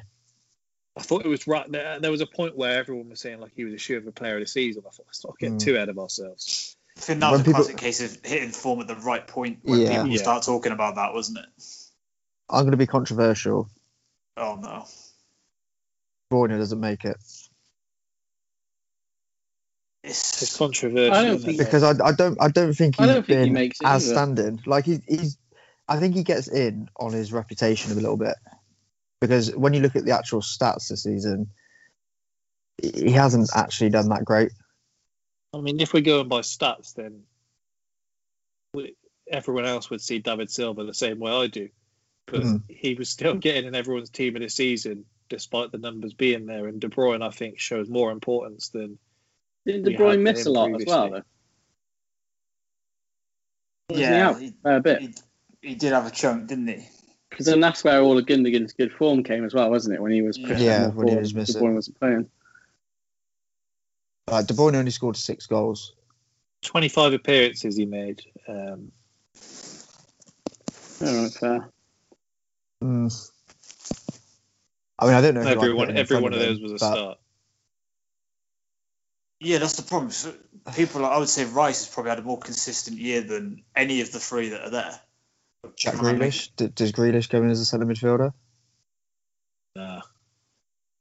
I 0.98 1.02
thought 1.02 1.24
it 1.26 1.30
was 1.30 1.48
right. 1.48 1.72
There, 1.72 2.00
there 2.00 2.12
was 2.12 2.22
a 2.22 2.26
point 2.26 2.58
where 2.58 2.78
everyone 2.78 3.10
was 3.10 3.20
saying 3.22 3.40
like 3.40 3.52
he 3.56 3.64
was 3.64 3.74
a 3.74 3.78
shoe 3.78 3.98
of 3.98 4.08
a 4.08 4.12
player 4.12 4.36
of 4.36 4.42
the 4.42 4.48
season. 4.48 4.84
I 4.86 4.90
thought 4.90 5.06
let's 5.08 5.24
not 5.24 5.38
get 5.38 5.52
Mm. 5.54 5.60
too 5.60 5.76
ahead 5.76 5.90
of 5.90 6.00
ourselves. 6.00 6.76
I 6.98 7.02
think 7.02 7.20
that 7.22 7.32
was 7.32 7.40
When 7.40 7.42
a 7.42 7.44
people- 7.46 7.60
classic 7.64 7.78
case 7.78 8.02
of 8.02 8.26
hitting 8.26 8.50
form 8.50 8.82
at 8.82 8.88
the 8.88 8.96
right 8.96 9.26
point 9.26 9.60
when 9.64 9.82
Yeah. 9.82 9.90
people 10.04 10.10
Yeah. 10.10 10.18
start 10.22 10.44
talking 10.44 10.72
about 10.72 10.96
that, 10.96 11.14
wasn't 11.14 11.38
it? 11.40 11.64
I'm 12.50 12.64
going 12.64 12.72
to 12.72 12.78
be 12.78 12.88
controversial. 12.88 13.70
Oh 14.36 14.56
no. 14.56 14.86
Bruyne 16.32 16.58
doesn't 16.58 16.80
make 16.80 17.06
it 17.06 17.18
It's 20.04 20.42
It's, 20.42 20.58
controversial. 20.58 21.14
I 21.14 21.24
don't 21.26 21.40
think- 21.40 21.58
because 21.58 21.84
I, 21.84 21.92
I 22.04 22.12
don't 22.14 22.42
I 22.42 22.48
don't 22.50 22.74
think 22.74 23.00
I 23.00 23.06
he's 23.06 23.14
don't 23.16 23.26
think 23.26 23.40
he 23.40 23.46
been 23.46 23.54
makes 23.54 23.82
it 23.82 23.86
as 23.88 24.06
either. 24.06 24.16
standing. 24.16 24.62
Like 24.66 24.86
he, 24.86 25.00
he's 25.08 25.38
I 25.88 26.00
think 26.00 26.16
he 26.16 26.24
gets 26.24 26.48
in 26.48 26.90
on 26.98 27.12
his 27.14 27.34
reputation 27.34 27.92
a 27.92 27.96
little 27.96 28.16
bit 28.18 28.36
because 29.22 29.54
when 29.56 29.74
you 29.74 29.82
look 29.82 29.96
at 29.96 30.06
the 30.06 30.12
actual 30.16 30.42
stats 30.42 30.88
this 30.90 31.04
season, 31.04 31.50
he 32.82 33.12
hasn't 33.12 33.50
actually 33.56 33.90
done 33.90 34.10
that 34.10 34.24
great. 34.24 34.52
I 35.54 35.60
mean, 35.60 35.80
if 35.82 35.94
we're 35.94 36.02
going 36.02 36.28
by 36.30 36.42
stats, 36.42 36.94
then 36.94 37.24
we, 38.74 38.96
everyone 39.30 39.66
else 39.66 39.90
would 39.90 40.00
see 40.02 40.20
David 40.20 40.50
Silva 40.52 40.84
the 40.86 40.94
same 40.94 41.20
way 41.20 41.32
I 41.32 41.48
do. 41.48 41.70
But 42.28 42.42
Mhm. 42.42 42.62
he 42.70 42.94
was 42.94 43.10
still 43.10 43.34
getting 43.34 43.66
in 43.66 43.74
everyone's 43.76 44.12
team 44.12 44.36
of 44.36 44.44
the 44.44 44.50
season, 44.50 45.06
despite 45.28 45.72
the 45.72 45.80
numbers 45.80 46.14
being 46.14 46.46
there. 46.46 46.68
And 46.68 46.80
De 46.80 46.88
Bruyne, 46.88 47.24
I 47.24 47.32
think, 47.32 47.58
shows 47.60 47.90
more 47.90 48.12
importance 48.12 48.70
than 48.70 49.00
Didn't 49.66 49.84
De 49.84 49.98
Bruyne 49.98 50.22
miss 50.22 50.46
a 50.46 50.50
him 50.50 50.54
lot 50.54 50.76
as 50.76 50.86
well, 50.86 51.10
though? 51.10 51.22
Yeah, 53.90 54.38
he, 54.38 54.54
a 54.64 54.80
bit? 54.80 55.02
he, 55.02 55.14
he 55.62 55.76
did 55.76 55.94
have 55.94 56.06
a 56.06 56.12
chunk, 56.12 56.48
didn't 56.48 56.68
he? 56.68 56.88
Because 57.30 57.46
then 57.46 57.60
that's 57.60 57.84
where 57.84 58.02
all 58.02 58.18
of 58.18 58.26
Gundogan's 58.26 58.74
good 58.74 58.92
form 58.92 59.24
came 59.24 59.46
as 59.46 59.54
well, 59.54 59.70
wasn't 59.70 59.96
it? 59.96 60.02
When 60.02 60.12
he 60.12 60.22
was 60.22 60.38
pushing 60.38 60.66
Yeah, 60.66 60.88
when 60.88 61.08
he 61.08 61.14
forward, 61.14 61.22
was 61.22 61.32
De 61.32 61.40
missing. 61.40 61.62
Bruyne 61.62 61.76
wasn't 61.76 62.00
playing. 62.00 62.30
Uh, 64.28 64.42
De 64.42 64.54
Bruyne 64.54 64.76
only 64.76 64.92
scored 64.92 65.18
six 65.18 65.48
goals. 65.48 65.94
25 66.64 67.14
appearances 67.14 67.78
he 67.78 67.86
made. 67.86 68.22
Um, 68.48 68.92
All 71.02 71.24
right, 71.24 71.32
fair. 71.34 71.70
Mm. 72.84 73.32
I 75.00 75.06
mean, 75.06 75.14
I 75.14 75.22
don't 75.22 75.34
know. 75.36 75.42
who 75.42 75.48
I'd 75.48 75.58
every 75.58 75.74
one, 75.74 75.98
every 75.98 76.20
one 76.20 76.34
of 76.34 76.42
him, 76.42 76.48
those 76.48 76.60
was 76.60 76.72
a 76.72 76.76
but 76.76 76.94
start. 76.94 77.20
Yeah, 79.40 79.60
that's 79.60 79.78
the 79.78 79.84
problem. 79.84 80.12
So 80.12 80.34
people, 80.76 81.06
I 81.06 81.18
would 81.18 81.30
say 81.30 81.46
Rice 81.46 81.86
has 81.86 81.94
probably 81.94 82.10
had 82.10 82.20
a 82.20 82.24
more 82.24 82.40
consistent 82.40 82.98
year 82.98 83.22
than 83.22 83.64
any 83.76 84.02
of 84.02 84.12
the 84.12 84.20
three 84.20 84.50
that 84.50 84.62
are 84.62 84.70
there. 84.70 85.00
Jack 85.76 85.96
Come 85.96 86.06
Grealish. 86.06 86.50
D- 86.58 86.68
does 86.68 86.92
Grealish 86.92 87.30
go 87.30 87.42
in 87.42 87.50
as 87.50 87.60
a 87.60 87.66
centre 87.66 87.86
midfielder? 87.86 88.34
Nah. 89.76 90.02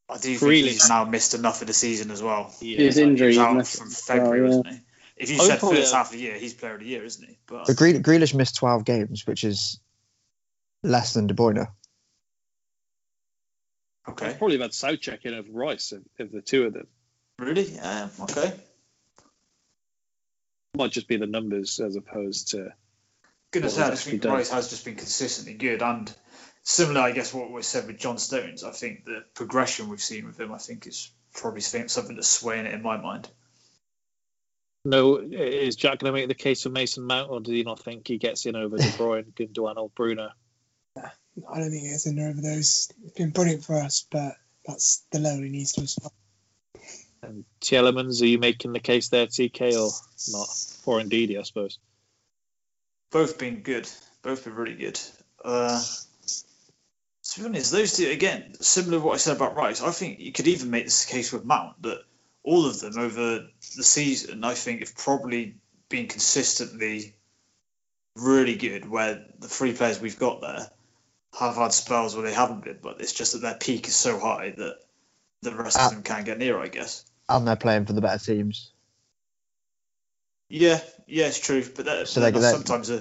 I 0.08 0.14
do 0.14 0.36
think 0.36 0.40
Grealish- 0.40 0.68
he's 0.68 0.88
now 0.88 1.04
missed 1.04 1.34
enough 1.34 1.60
of 1.60 1.66
the 1.66 1.72
season 1.72 2.10
as 2.10 2.22
well. 2.22 2.54
Yeah. 2.60 2.78
His 2.78 2.96
He 2.96 3.02
injury 3.02 3.28
was 3.28 3.38
out 3.38 3.56
messed 3.56 3.78
from 3.78 3.90
February, 3.90 4.42
well, 4.42 4.50
yeah. 4.50 4.56
wasn't 4.58 4.74
he? 4.74 4.80
If 5.16 5.30
you 5.30 5.36
I 5.36 5.46
said 5.46 5.58
probably 5.58 5.78
first 5.78 5.94
half 5.94 6.06
of 6.06 6.12
the 6.12 6.18
year, 6.20 6.38
he's 6.38 6.54
player 6.54 6.74
of 6.74 6.80
the 6.80 6.86
year, 6.86 7.04
isn't 7.04 7.26
he? 7.26 7.38
But 7.46 7.66
But 7.66 7.76
Gre- 7.76 7.88
Grealish 7.98 8.34
missed 8.34 8.56
12 8.56 8.84
games, 8.84 9.26
which 9.26 9.42
is 9.42 9.80
less 10.84 11.12
than 11.14 11.26
De 11.26 11.34
Bruyne. 11.34 11.66
I'd 14.06 14.12
okay, 14.12 14.34
probably 14.38 14.56
about 14.56 14.74
had 14.74 15.00
Soucek 15.00 15.24
in 15.24 15.34
over 15.34 15.50
Rice 15.50 15.92
of, 15.92 16.02
of 16.20 16.30
the 16.30 16.40
two 16.40 16.64
of 16.66 16.72
them. 16.72 16.86
Really? 17.38 17.70
Yeah, 17.70 18.08
okay. 18.22 18.52
Might 20.76 20.92
just 20.92 21.08
be 21.08 21.16
the 21.16 21.26
numbers 21.26 21.80
as 21.80 21.96
opposed 21.96 22.48
to. 22.48 22.72
Gonna 23.50 23.66
what 23.66 23.72
say, 23.72 23.82
I 23.82 23.90
just 23.90 24.04
think. 24.04 24.24
Rice 24.24 24.50
has 24.50 24.70
just 24.70 24.84
been 24.84 24.96
consistently 24.96 25.54
good, 25.54 25.82
and 25.82 26.12
similar, 26.62 27.00
I 27.00 27.12
guess, 27.12 27.32
what 27.32 27.50
was 27.50 27.66
said 27.66 27.86
with 27.86 27.98
John 27.98 28.18
Stones. 28.18 28.62
I 28.64 28.72
think 28.72 29.04
the 29.04 29.24
progression 29.34 29.88
we've 29.88 30.02
seen 30.02 30.26
with 30.26 30.38
him, 30.38 30.52
I 30.52 30.58
think, 30.58 30.86
is 30.86 31.10
probably 31.32 31.60
something 31.60 32.16
that's 32.16 32.28
swaying 32.28 32.66
it 32.66 32.74
in 32.74 32.82
my 32.82 32.98
mind. 32.98 33.28
No, 34.84 35.16
is 35.16 35.76
Jack 35.76 35.98
going 35.98 36.12
to 36.12 36.18
make 36.18 36.28
the 36.28 36.34
case 36.34 36.62
for 36.62 36.70
Mason 36.70 37.04
Mount, 37.04 37.30
or 37.30 37.40
do 37.40 37.54
you 37.54 37.64
not 37.64 37.80
think 37.80 38.06
he 38.06 38.18
gets 38.18 38.46
in 38.46 38.56
over 38.56 38.76
De 38.76 38.84
Bruyne, 38.84 39.32
Gundogan, 39.34 39.76
or 39.76 39.90
Bruno? 39.90 40.30
I 40.96 41.60
don't 41.60 41.70
think 41.70 41.82
he 41.82 41.90
gets 41.90 42.06
in 42.06 42.16
there 42.16 42.30
over 42.30 42.40
those. 42.40 42.92
It's 43.04 43.12
been 43.16 43.30
brilliant 43.30 43.64
for 43.64 43.76
us, 43.76 44.06
but 44.10 44.34
that's 44.66 45.04
the 45.12 45.20
level 45.20 45.42
he 45.42 45.50
needs 45.50 45.72
to 45.72 45.82
aspire. 45.82 46.10
And 47.22 47.44
Tielemans, 47.60 48.22
are 48.22 48.26
you 48.26 48.38
making 48.38 48.72
the 48.72 48.80
case 48.80 49.08
there, 49.08 49.26
TK, 49.26 49.72
or 49.74 49.90
not? 50.32 50.48
Or 50.86 51.00
indeed, 51.00 51.36
I 51.36 51.42
suppose. 51.42 51.78
Both 53.10 53.38
been 53.38 53.60
good. 53.62 53.88
Both 54.22 54.44
been 54.44 54.54
really 54.54 54.74
good. 54.74 55.00
Uh, 55.44 55.82
to 57.24 57.40
be 57.40 57.46
honest, 57.46 57.72
those 57.72 57.96
two 57.96 58.08
again, 58.08 58.54
similar 58.60 58.98
to 58.98 59.04
what 59.04 59.14
I 59.14 59.18
said 59.18 59.36
about 59.36 59.56
Rice. 59.56 59.82
I 59.82 59.90
think 59.90 60.20
you 60.20 60.32
could 60.32 60.48
even 60.48 60.70
make 60.70 60.84
this 60.84 61.04
case 61.04 61.32
with 61.32 61.44
Mount 61.44 61.80
that 61.82 62.02
all 62.42 62.66
of 62.66 62.80
them 62.80 62.98
over 62.98 63.46
the 63.76 63.82
season, 63.84 64.44
I 64.44 64.54
think, 64.54 64.80
have 64.80 64.94
probably 64.96 65.56
been 65.88 66.06
consistently 66.06 67.14
really 68.14 68.56
good. 68.56 68.88
Where 68.88 69.24
the 69.38 69.48
three 69.48 69.72
players 69.72 70.00
we've 70.00 70.18
got 70.18 70.40
there 70.40 70.70
have 71.38 71.56
had 71.56 71.72
spells 71.72 72.14
where 72.14 72.24
they 72.24 72.34
haven't 72.34 72.64
been, 72.64 72.78
but 72.82 73.00
it's 73.00 73.12
just 73.12 73.32
that 73.32 73.42
their 73.42 73.54
peak 73.54 73.86
is 73.88 73.94
so 73.94 74.18
high 74.18 74.54
that 74.56 74.76
the 75.42 75.54
rest 75.54 75.76
Ah. 75.78 75.86
of 75.86 75.92
them 75.92 76.02
can't 76.02 76.24
get 76.24 76.38
near. 76.38 76.58
I 76.58 76.68
guess. 76.68 77.04
And 77.28 77.46
they're 77.46 77.56
playing 77.56 77.84
for 77.86 77.92
the 77.92 78.00
better 78.00 78.22
teams. 78.24 78.72
Yeah, 80.48 80.80
yeah, 81.06 81.26
it's 81.26 81.38
true. 81.38 81.62
But 81.76 81.84
that, 81.84 82.08
So 82.08 82.20
they- 82.20 82.30
that's 82.30 82.44
they- 82.44 82.52
sometimes 82.52 82.88
a 82.90 83.00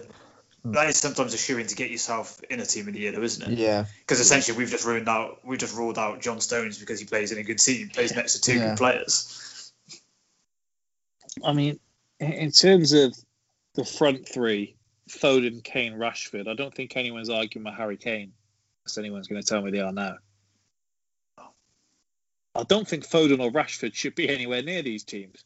hmm. 0.64 0.72
that 0.74 0.90
is 0.90 0.98
sometimes 0.98 1.34
a 1.34 1.38
shoe 1.38 1.58
in 1.58 1.68
to 1.68 1.76
get 1.76 1.90
yourself 1.92 2.42
in 2.50 2.60
a 2.60 2.66
team 2.66 2.88
of 2.90 2.94
the 2.94 3.00
year, 3.00 3.14
though, 3.14 3.22
isn't 3.22 3.52
it? 3.54 3.58
Yeah. 3.58 3.86
Because 4.02 4.20
essentially 4.20 4.58
we've 4.58 4.70
just 4.70 4.86
ruined 4.86 5.08
out 5.08 5.40
we've 5.46 5.60
just 5.60 5.76
ruled 5.76 5.98
out 5.98 6.22
John 6.22 6.42
Stones 6.42 6.78
because 6.78 7.00
he 7.00 7.06
plays 7.06 7.32
in 7.32 7.38
a 7.38 7.44
good 7.44 7.60
team, 7.60 7.90
plays 7.90 8.14
next 8.16 8.34
to 8.34 8.42
two 8.42 8.56
Yeah. 8.58 8.70
good 8.70 8.78
players. 8.78 9.72
I 11.44 11.54
mean, 11.54 11.80
in- 12.20 12.34
in 12.34 12.52
terms 12.52 12.92
of 12.94 13.16
the 13.76 13.86
front 13.86 14.28
three, 14.28 14.76
Foden, 15.08 15.64
Kane, 15.64 15.94
Rashford, 15.94 16.48
I 16.50 16.54
don't 16.56 16.74
think 16.76 16.98
anyone's 16.98 17.30
arguing 17.30 17.64
with 17.66 17.76
Harry 17.76 17.96
Kane. 17.96 18.34
Unless 18.84 18.98
anyone's 18.98 19.28
going 19.28 19.42
to 19.42 19.48
tell 19.48 19.62
me 19.62 19.72
they 19.72 19.80
are 19.80 19.94
now. 19.94 20.18
I 22.58 22.64
don't 22.64 22.88
think 22.88 23.08
Foden 23.08 23.40
or 23.40 23.52
Rashford 23.52 23.94
should 23.94 24.16
be 24.16 24.30
anywhere 24.30 24.64
near 24.64 24.82
these 24.82 25.04
teams. 25.04 25.44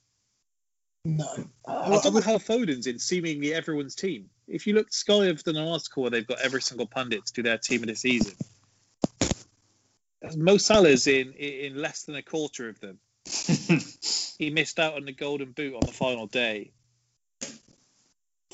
No. 1.04 1.28
I 1.68 2.00
don't 2.02 2.14
know 2.14 2.22
how 2.22 2.38
Foden's 2.38 2.88
in 2.88 3.00
seemingly 3.00 3.54
everyone's 3.54 3.96
team. 3.96 4.30
If 4.48 4.68
you 4.68 4.74
look, 4.74 4.94
Sky 4.94 5.26
have 5.26 5.44
done 5.44 5.58
an 5.58 5.68
article 5.68 6.04
where 6.04 6.12
they've 6.12 6.28
got 6.28 6.42
every 6.42 6.62
single 6.62 6.86
pundit 6.86 7.26
to 7.26 7.34
do 7.34 7.44
their 7.44 7.58
team 7.58 7.82
of 7.82 7.88
the 7.88 7.96
season. 7.96 8.36
Mo 10.38 10.58
Salah's 10.58 11.08
in 11.08 11.34
in 11.34 11.76
less 11.76 12.04
than 12.04 12.16
a 12.16 12.22
quarter 12.22 12.70
of 12.70 12.80
them. 12.80 13.00
he 14.38 14.52
missed 14.52 14.80
out 14.80 14.96
on 14.96 15.06
the 15.06 15.12
golden 15.12 15.52
boot 15.52 15.74
on 15.74 15.82
the 15.86 15.92
final 15.92 16.28
day. 16.28 16.72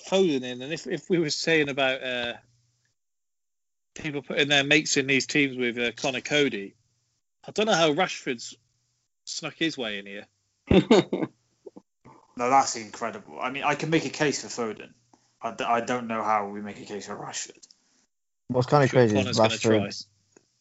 Foden 0.10 0.44
in, 0.44 0.62
and 0.62 0.72
if, 0.72 0.88
if 0.88 1.10
we 1.10 1.20
were 1.20 1.30
saying 1.30 1.68
about 1.68 2.02
uh, 2.02 2.34
people 3.94 4.22
putting 4.22 4.48
their 4.48 4.64
mates 4.64 4.96
in 4.96 5.06
these 5.06 5.28
teams 5.28 5.58
with 5.58 5.78
uh, 5.78 5.92
Conor 5.92 6.22
Coady, 6.22 6.77
I 7.48 7.52
don't 7.52 7.66
know 7.66 7.74
how 7.74 7.94
Rashford's 7.94 8.56
snuck 9.26 9.56
his 9.56 9.78
way 9.78 10.00
in 10.00 10.06
here. 10.06 10.28
No, 12.38 12.52
that's 12.52 12.76
incredible. 12.76 13.40
I 13.42 13.50
mean, 13.50 13.64
I 13.64 13.74
can 13.74 13.90
make 13.90 14.06
a 14.06 14.10
case 14.10 14.44
for 14.44 14.48
Foden. 14.48 14.92
I, 15.42 15.52
d- 15.56 15.64
I 15.64 15.82
don't 15.82 16.08
know 16.08 16.22
how 16.22 16.48
we 16.48 16.62
make 16.62 16.80
a 16.80 16.86
case 16.86 17.08
for 17.08 17.16
Rashford. 17.16 17.58
What's 18.50 18.68
kind 18.68 18.84
of 18.84 18.92
crazy 18.92 19.18
is 19.18 19.24
Connor's 19.24 19.38
gonna 19.38 19.80
Rashford. 19.80 20.06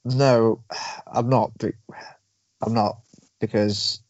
No, 0.07 0.63
I'm 1.07 1.29
not. 1.29 1.53
I'm 2.63 2.73
not 2.73 3.01
because 3.41 4.01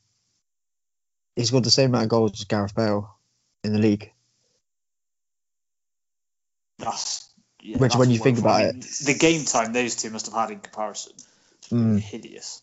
he 1.35 1.45
scored 1.45 1.65
the 1.65 1.71
same 1.71 1.91
amount 1.91 2.05
of 2.05 2.11
goals 2.11 2.39
as 2.41 2.45
Gareth 2.45 2.75
Bale 2.77 3.17
in 3.65 3.73
the 3.73 3.81
league. 3.81 4.13
That's 6.79 7.29
yeah, 7.63 7.79
Which, 7.79 7.93
that's 7.93 7.99
when 7.99 8.11
you 8.13 8.19
think 8.19 8.37
woeful. 8.37 8.51
I 8.51 8.63
about 8.63 8.77
it, 8.77 8.87
the 9.07 9.15
game 9.19 9.45
time 9.45 9.73
those 9.73 9.97
two 9.97 10.11
must 10.11 10.27
have 10.27 10.35
had 10.35 10.51
in 10.53 10.61
comparison, 10.61 11.13
Mm. 11.71 11.99
hideous. 11.99 12.63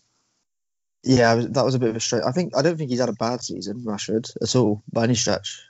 Yeah, 1.03 1.35
that 1.35 1.65
was 1.65 1.75
a 1.75 1.79
bit 1.79 1.89
of 1.89 1.95
a 1.97 1.99
straight. 1.99 2.23
I 2.25 2.31
think 2.31 2.55
I 2.55 2.61
don't 2.61 2.77
think 2.77 2.89
he's 2.89 3.01
had 3.01 3.09
a 3.09 3.13
bad 3.13 3.41
season, 3.41 3.83
Rashford, 3.85 4.29
at 4.41 4.55
all 4.55 4.83
by 4.91 5.03
any 5.03 5.15
stretch. 5.15 5.61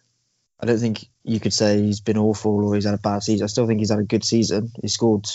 I 0.59 0.65
don't 0.65 0.77
think 0.77 1.05
you 1.23 1.39
could 1.39 1.53
say 1.53 1.81
he's 1.81 2.01
been 2.01 2.17
awful 2.17 2.63
or 2.63 2.75
he's 2.75 2.85
had 2.85 2.93
a 2.93 2.99
bad 2.99 3.23
season. 3.23 3.43
I 3.43 3.47
still 3.47 3.67
think 3.67 3.79
he's 3.79 3.89
had 3.89 3.99
a 3.99 4.03
good 4.03 4.23
season. 4.23 4.71
He 4.81 4.87
scored 4.87 5.25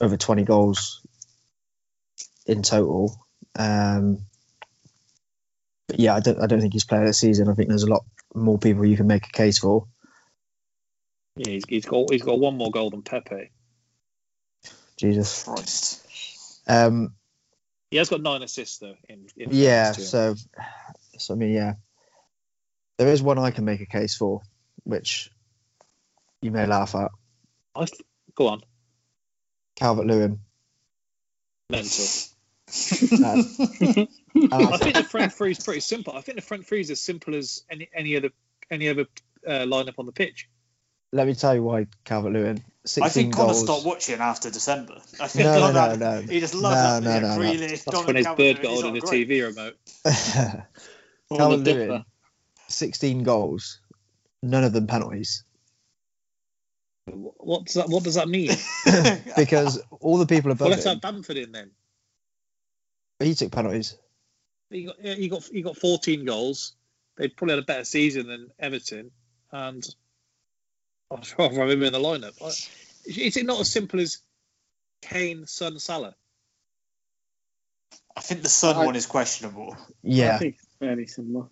over 0.00 0.16
20 0.16 0.44
goals 0.44 1.06
in 2.46 2.62
total. 2.62 3.16
Um, 3.58 4.26
but 5.88 6.00
yeah, 6.00 6.14
I 6.14 6.20
don't. 6.20 6.40
I 6.40 6.46
don't 6.46 6.60
think 6.60 6.72
he's 6.72 6.84
played 6.84 7.06
this 7.06 7.20
season. 7.20 7.48
I 7.48 7.54
think 7.54 7.68
there's 7.68 7.84
a 7.84 7.90
lot 7.90 8.04
more 8.34 8.58
people 8.58 8.84
you 8.84 8.96
can 8.96 9.06
make 9.06 9.26
a 9.26 9.32
case 9.32 9.58
for. 9.58 9.86
Yeah, 11.36 11.50
he's, 11.50 11.64
he's 11.68 11.84
got 11.84 12.10
he's 12.10 12.22
got 12.22 12.40
one 12.40 12.56
more 12.56 12.70
goal 12.70 12.90
than 12.90 13.02
Pepe. 13.02 13.50
Jesus. 14.96 15.44
Christ. 15.44 16.02
Um, 16.66 17.14
He 17.90 17.98
has 17.98 18.08
got 18.08 18.20
nine 18.20 18.42
assists 18.42 18.78
though. 18.78 18.94
In, 19.08 19.26
in 19.36 19.50
yeah. 19.52 19.92
fairness 19.92 20.10
to 20.10 20.28
him. 20.28 20.36
So, 20.36 20.48
so 21.18 21.34
I 21.34 21.36
mean, 21.36 21.52
yeah, 21.52 21.74
there 22.98 23.08
is 23.08 23.22
one 23.22 23.38
I 23.38 23.50
can 23.50 23.64
make 23.64 23.80
a 23.80 23.86
case 23.86 24.16
for, 24.16 24.42
which 24.84 25.30
you 26.42 26.50
may 26.50 26.66
laugh 26.66 26.94
at. 26.94 27.10
I 27.74 27.86
go 28.34 28.48
on. 28.48 28.62
Calvert 29.76 30.06
Lewin. 30.06 30.40
Mental. 31.70 32.04
Uh, 34.52 34.68
I 34.70 34.76
think 34.76 34.94
the 34.94 35.06
front 35.08 35.32
three 35.32 35.52
is 35.52 35.64
pretty 35.64 35.80
simple. 35.80 36.12
I 36.14 36.20
think 36.20 36.36
the 36.36 36.42
front 36.42 36.66
three 36.66 36.80
is 36.80 36.90
as 36.90 37.00
simple 37.00 37.34
as 37.34 37.64
any 37.70 37.88
any 37.94 38.16
other 38.16 38.28
any 38.70 38.90
other 38.90 39.06
uh, 39.46 39.64
lineup 39.64 39.94
on 39.96 40.04
the 40.04 40.12
pitch. 40.12 40.46
Let 41.10 41.26
me 41.26 41.34
tell 41.34 41.54
you 41.54 41.62
why 41.62 41.86
Calvert 42.04 42.34
Lewin. 42.34 42.62
16 42.86 43.02
I 43.04 43.08
think 43.08 43.34
Connor 43.34 43.46
goals. 43.48 43.62
stopped 43.64 43.84
watching 43.84 44.20
after 44.20 44.50
December. 44.50 44.94
I 45.20 45.26
think 45.28 45.44
No, 45.44 45.54
he 45.54 45.60
no, 45.60 45.70
loved 45.72 46.00
no, 46.00 46.20
no. 46.20 46.20
He 46.22 46.40
just 46.40 46.54
No, 46.54 46.60
loved 46.60 47.04
no, 47.04 47.10
that. 47.10 47.22
no, 47.22 47.28
no. 47.34 47.40
Grealish, 47.42 47.70
That's 47.70 47.84
Dominic 47.84 48.06
when 48.06 48.16
his 48.16 48.26
Calvert-Lewin, 48.26 48.54
bird 48.54 48.62
got 48.62 48.70
he's 48.70 48.80
hold 48.82 48.94
the 48.94 49.00
great. 49.00 49.28
TV 49.28 49.42
remote. 49.46 49.76
Or 51.28 51.38
Calvert 51.38 51.64
the 51.64 51.74
Lewin, 51.74 52.04
16 52.68 53.22
goals, 53.24 53.80
none 54.42 54.62
of 54.62 54.72
them 54.72 54.86
penalties. 54.86 55.42
What 57.06 57.64
does 57.66 57.74
that 57.74 57.88
What 57.88 58.04
does 58.04 58.14
that 58.14 58.28
mean? 58.28 58.50
because 59.36 59.82
all 60.00 60.18
the 60.18 60.26
people 60.26 60.50
well, 60.50 60.54
above 60.54 60.70
let's 60.70 60.84
him, 60.84 60.92
have 60.92 61.00
Bamford 61.00 61.36
in 61.36 61.52
then. 61.52 61.70
he 63.20 63.34
took 63.34 63.50
penalties. 63.52 63.96
He 64.70 64.84
got 64.84 64.96
he 65.00 65.28
got 65.28 65.44
he 65.44 65.62
got 65.62 65.76
14 65.76 66.24
goals. 66.24 66.74
They 67.16 67.28
probably 67.28 67.54
had 67.54 67.62
a 67.62 67.66
better 67.66 67.84
season 67.84 68.26
than 68.26 68.50
Everton, 68.58 69.10
and 69.52 69.84
I'd 71.10 71.26
rather 71.38 71.60
have 71.60 71.70
him 71.70 71.82
in 71.82 71.92
the 71.92 71.98
lineup. 72.00 72.34
I- 72.42 73.10
Is 73.10 73.36
it 73.36 73.46
not 73.46 73.60
as 73.60 73.70
simple 73.70 74.00
as 74.00 74.18
Kane, 75.02 75.46
Son, 75.46 75.78
Salah? 75.78 76.14
I 78.16 78.20
think 78.20 78.42
the 78.42 78.48
Son 78.48 78.76
I- 78.76 78.84
one 78.86 78.96
is 78.96 79.06
questionable. 79.06 79.76
Yeah, 80.02 80.36
I 80.36 80.38
think 80.38 80.56
it's 80.56 80.68
fairly 80.78 81.06
similar. 81.06 81.46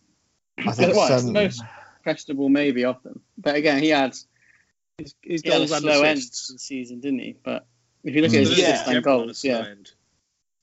I 0.59 0.73
think 0.73 0.95
well, 0.97 1.13
it's 1.13 1.25
the 1.25 1.33
most 1.33 1.63
questionable 2.03 2.49
maybe 2.49 2.85
of 2.85 3.03
them. 3.03 3.21
But 3.39 3.57
again, 3.57 3.83
he 3.83 3.91
had, 3.91 4.15
His, 4.99 5.15
his 5.23 5.43
he 5.43 5.51
had 5.51 5.57
a 5.57 5.59
goals 5.61 5.73
and 5.73 5.83
slow 5.83 6.03
end 6.03 6.19
assists. 6.19 6.47
to 6.49 6.53
the 6.55 6.59
season, 6.59 7.01
didn't 7.01 7.19
he? 7.21 7.37
But 7.43 7.67
if 8.03 8.15
you 8.15 8.23
look 8.23 8.33
at 8.33 8.41
his 8.41 8.51
Mm. 8.51 8.59
Yeah. 8.59 8.65
assists 8.69 8.89
and 8.89 8.97
Everyone 8.97 9.15
on 9.17 9.23
a 9.23 9.27
goals, 9.27 9.45
yeah. 9.45 9.67
end. 9.67 9.91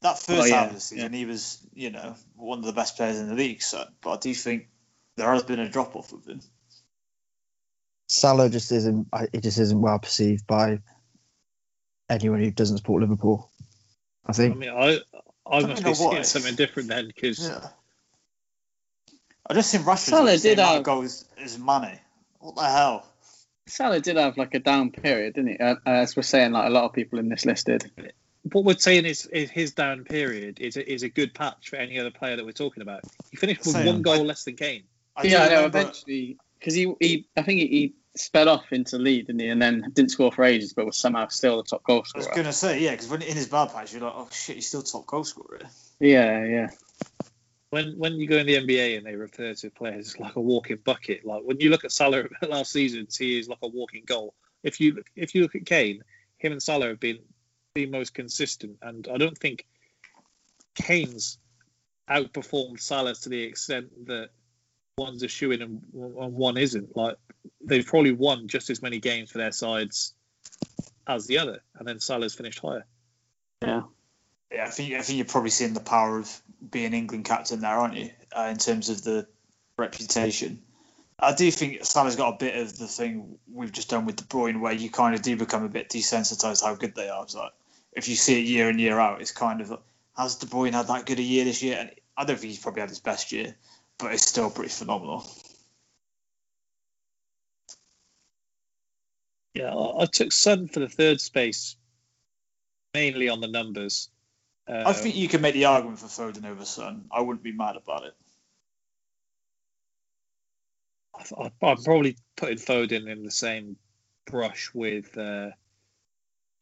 That 0.01 0.17
first 0.17 0.29
Oh, 0.41 0.45
yeah, 0.45 0.55
half 0.55 0.69
of 0.69 0.75
the 0.75 0.81
season, 0.81 1.13
he 1.13 1.25
was, 1.25 1.59
you 1.75 1.91
know, 1.91 2.15
one 2.35 2.57
of 2.59 2.65
the 2.65 2.73
best 2.73 2.97
players 2.97 3.19
in 3.19 3.27
the 3.27 3.35
league. 3.35 3.61
So, 3.61 3.85
but 4.01 4.11
I 4.13 4.17
do 4.17 4.33
think 4.33 4.67
there 5.15 5.31
has 5.31 5.43
been 5.43 5.59
a 5.59 5.69
drop 5.69 5.95
off 5.95 6.11
with 6.11 6.25
him. 6.27 6.41
Salah 8.11 8.49
just 8.49 8.71
isn't. 8.71 9.07
It 9.31 9.41
just 9.41 9.57
isn't 9.57 9.79
well 9.79 9.97
perceived 9.99 10.45
by 10.45 10.79
anyone 12.09 12.39
who 12.39 12.51
doesn't 12.51 12.77
support 12.77 13.01
Liverpool. 13.01 13.49
I 14.25 14.33
think. 14.33 14.57
I 14.57 14.59
think. 14.59 14.59
mean, 14.59 14.69
I 14.69 14.99
I 15.49 15.59
don't 15.61 15.69
must 15.69 15.83
know 15.83 15.89
be 15.91 15.95
seeing 15.95 16.23
something 16.23 16.55
different 16.55 16.89
then 16.89 17.07
because 17.07 17.39
Yeah. 17.47 17.69
I 19.49 19.53
just 19.53 19.71
think 19.71 19.85
Rashford's 19.85 20.01
Salah 20.03 20.25
got 20.25 20.31
the 20.31 20.37
same 20.39 20.49
did 20.51 20.59
amount 20.59 20.69
have- 20.71 20.79
of 20.79 20.83
goals 20.85 21.25
as 21.39 21.57
Mane. 21.57 21.99
What 22.39 22.55
the 22.55 22.63
hell? 22.63 23.05
Salah 23.67 23.99
did 24.01 24.17
have 24.17 24.37
like 24.37 24.53
a 24.55 24.59
down 24.59 24.91
period, 24.91 25.35
didn't 25.35 25.51
he? 25.51 25.57
Uh, 25.57 25.75
as 25.85 26.15
we're 26.15 26.23
saying, 26.23 26.51
like 26.51 26.67
a 26.67 26.69
lot 26.69 26.83
of 26.85 26.93
people 26.93 27.19
in 27.19 27.29
this 27.29 27.45
list 27.45 27.67
did. 27.67 27.89
what 28.51 28.65
we're 28.65 28.77
saying 28.77 29.05
is, 29.05 29.25
is 29.27 29.49
his 29.49 29.71
down 29.73 30.03
period 30.03 30.59
is 30.59 30.75
a, 30.75 30.91
is 30.91 31.03
a 31.03 31.09
good 31.09 31.33
patch 31.33 31.69
for 31.69 31.75
any 31.77 31.99
other 31.99 32.11
player 32.11 32.35
that 32.35 32.45
we're 32.45 32.51
talking 32.51 32.81
about. 32.81 33.01
He 33.29 33.37
finished 33.37 33.59
with 33.61 33.69
Same. 33.73 33.85
one 33.85 34.01
goal 34.01 34.23
less 34.25 34.43
than 34.43 34.55
Kane. 34.55 34.83
I 35.15 35.23
yeah, 35.23 35.43
I 35.43 35.47
know. 35.49 35.55
remember- 35.57 35.77
Eventually, 35.79 36.37
because 36.59 36.73
he, 36.73 36.93
he, 36.99 37.27
I 37.37 37.41
think 37.43 37.59
he, 37.59 37.67
he 37.67 37.93
sped 38.15 38.47
off 38.47 38.71
into 38.71 38.97
lead, 38.97 39.27
didn't 39.27 39.41
he? 39.41 39.47
And 39.47 39.61
then 39.61 39.91
didn't 39.93 40.11
score 40.11 40.31
for 40.31 40.43
ages, 40.43 40.73
but 40.73 40.85
was 40.85 40.97
somehow 40.97 41.27
still 41.27 41.57
the 41.57 41.63
top 41.63 41.83
goal 41.83 42.03
scorer. 42.03 42.25
I 42.25 42.27
was 42.27 42.35
going 42.35 42.47
to 42.47 42.53
say, 42.53 42.81
yeah, 42.81 42.91
because 42.91 43.07
when 43.07 43.21
in 43.21 43.35
his 43.35 43.47
bad 43.47 43.71
patch, 43.71 43.93
you're 43.93 44.01
like, 44.01 44.13
oh 44.15 44.27
shit, 44.31 44.55
he's 44.55 44.67
still 44.67 44.81
top 44.81 45.05
goal 45.05 45.23
scorer. 45.23 45.59
Yeah, 45.99 46.43
yeah. 46.45 46.69
when 47.69 47.97
when 47.97 48.15
you 48.15 48.27
go 48.27 48.37
in 48.37 48.47
the 48.47 48.55
NBA 48.55 48.97
and 48.97 49.05
they 49.05 49.15
refer 49.15 49.53
to 49.53 49.69
players 49.69 50.19
like 50.19 50.35
a 50.35 50.41
walking 50.41 50.79
bucket, 50.83 51.25
like 51.25 51.43
when 51.43 51.59
you 51.59 51.69
look 51.69 51.85
at 51.85 51.91
Salah 51.91 52.23
last 52.47 52.71
season, 52.71 53.07
he 53.17 53.39
is 53.39 53.47
like 53.47 53.59
a 53.61 53.67
walking 53.67 54.03
goal. 54.05 54.33
If 54.63 54.79
you 54.79 54.93
look, 54.95 55.09
if 55.15 55.33
you 55.33 55.41
look 55.41 55.55
at 55.55 55.65
Kane, 55.65 56.03
him 56.37 56.51
and 56.51 56.61
Salah 56.61 56.89
have 56.89 56.99
been 56.99 57.19
the 57.75 57.85
most 57.85 58.13
consistent, 58.13 58.77
and 58.81 59.07
I 59.11 59.17
don't 59.17 59.37
think 59.37 59.65
Kane's 60.75 61.37
outperformed 62.09 62.81
Salah 62.81 63.15
to 63.15 63.29
the 63.29 63.41
extent 63.41 64.07
that 64.07 64.29
one's 64.97 65.23
a 65.23 65.27
shoe 65.27 65.51
in 65.51 65.61
and 65.61 65.81
and 65.93 66.33
one 66.33 66.57
isn't. 66.57 66.95
Like 66.95 67.15
they've 67.63 67.85
probably 67.85 68.11
won 68.11 68.47
just 68.47 68.69
as 68.69 68.81
many 68.81 68.99
games 68.99 69.31
for 69.31 69.37
their 69.37 69.51
sides 69.51 70.13
as 71.07 71.27
the 71.27 71.39
other, 71.39 71.61
and 71.75 71.87
then 71.87 71.99
Salah's 71.99 72.33
finished 72.33 72.59
higher. 72.59 72.85
Yeah. 73.61 73.83
Yeah, 74.51 74.65
I 74.65 74.69
think 74.69 74.93
I 74.93 75.01
think 75.01 75.17
you're 75.17 75.25
probably 75.25 75.49
seeing 75.49 75.73
the 75.73 75.79
power 75.79 76.19
of 76.19 76.41
being 76.69 76.93
England 76.93 77.25
captain 77.25 77.61
there, 77.61 77.71
aren't 77.71 77.95
you? 77.95 78.09
Uh, 78.35 78.49
in 78.51 78.57
terms 78.57 78.89
of 78.89 79.03
the 79.03 79.27
reputation, 79.77 80.61
I 81.17 81.33
do 81.33 81.49
think 81.51 81.85
Salah's 81.85 82.17
got 82.17 82.33
a 82.33 82.37
bit 82.37 82.57
of 82.57 82.77
the 82.77 82.87
thing 82.87 83.37
we've 83.51 83.71
just 83.71 83.89
done 83.89 84.05
with 84.05 84.17
De 84.17 84.23
Bruyne, 84.23 84.59
where 84.59 84.73
you 84.73 84.89
kind 84.89 85.15
of 85.15 85.21
do 85.21 85.37
become 85.37 85.63
a 85.63 85.69
bit 85.69 85.89
desensitized 85.89 86.63
how 86.63 86.75
good 86.75 86.95
they 86.95 87.09
are. 87.09 87.23
It's 87.23 87.35
like 87.35 87.53
if 87.93 88.09
you 88.09 88.15
see 88.15 88.41
it 88.41 88.47
year 88.47 88.69
in 88.69 88.79
year 88.79 88.99
out, 88.99 89.21
it's 89.21 89.31
kind 89.31 89.61
of 89.61 89.79
has 90.17 90.35
De 90.35 90.45
Bruyne 90.45 90.73
had 90.73 90.87
that 90.87 91.05
good 91.05 91.19
a 91.19 91.23
year 91.23 91.45
this 91.45 91.63
year? 91.63 91.77
And 91.79 91.91
I 92.17 92.25
don't 92.25 92.37
think 92.37 92.51
he's 92.51 92.61
probably 92.61 92.81
had 92.81 92.89
his 92.89 92.99
best 92.99 93.31
year, 93.31 93.55
but 93.97 94.13
it's 94.13 94.27
still 94.27 94.49
pretty 94.49 94.69
phenomenal. 94.69 95.25
Yeah, 99.53 99.73
I, 99.73 100.03
I 100.03 100.05
took 100.05 100.31
Son 100.31 100.67
for 100.67 100.79
the 100.79 100.89
third 100.89 101.19
space, 101.19 101.75
mainly 102.93 103.29
on 103.29 103.41
the 103.41 103.47
numbers. 103.47 104.09
Um, 104.67 104.87
I 104.87 104.93
think 104.93 105.15
you 105.15 105.27
can 105.27 105.41
make 105.41 105.53
the 105.53 105.65
argument 105.65 105.99
for 105.99 106.07
Foden 106.07 106.45
over 106.45 106.65
Son. 106.65 107.05
I 107.11 107.21
wouldn't 107.21 107.43
be 107.43 107.51
mad 107.51 107.75
about 107.75 108.05
it. 108.05 108.13
I, 111.37 111.51
I'm 111.61 111.83
probably 111.83 112.17
putting 112.35 112.57
Foden 112.57 113.09
in 113.09 113.23
the 113.23 113.31
same 113.31 113.77
brush 114.25 114.71
with. 114.73 115.17
Uh, 115.17 115.49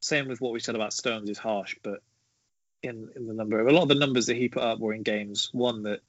same 0.02 0.28
with 0.28 0.40
what 0.40 0.54
we 0.54 0.60
said 0.60 0.76
about 0.76 0.94
Stones 0.94 1.30
is 1.30 1.38
harsh, 1.38 1.76
but 1.84 2.02
in 2.82 3.10
in 3.16 3.28
the 3.28 3.34
number, 3.34 3.60
of 3.60 3.68
a 3.68 3.72
lot 3.72 3.84
of 3.84 3.90
the 3.90 3.96
numbers 3.96 4.28
that 4.28 4.38
he 4.38 4.48
put 4.48 4.64
up 4.64 4.80
were 4.80 4.94
in 4.94 5.04
games 5.04 5.50
one 5.52 5.84
that 5.84 6.00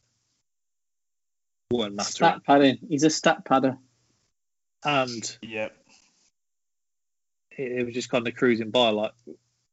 weren't 1.71 1.97
mattering, 1.97 2.13
Stat 2.13 2.45
padding. 2.45 2.79
He's 2.89 3.05
a 3.05 3.11
stat 3.11 3.45
padder. 3.45 3.79
and 4.85 5.39
Yeah. 5.43 5.69
It, 7.61 7.73
it 7.81 7.85
was 7.85 7.95
just 7.95 8.11
kind 8.11 8.27
of 8.27 8.35
cruising 8.35 8.71
by. 8.71 8.91
Like 8.91 9.13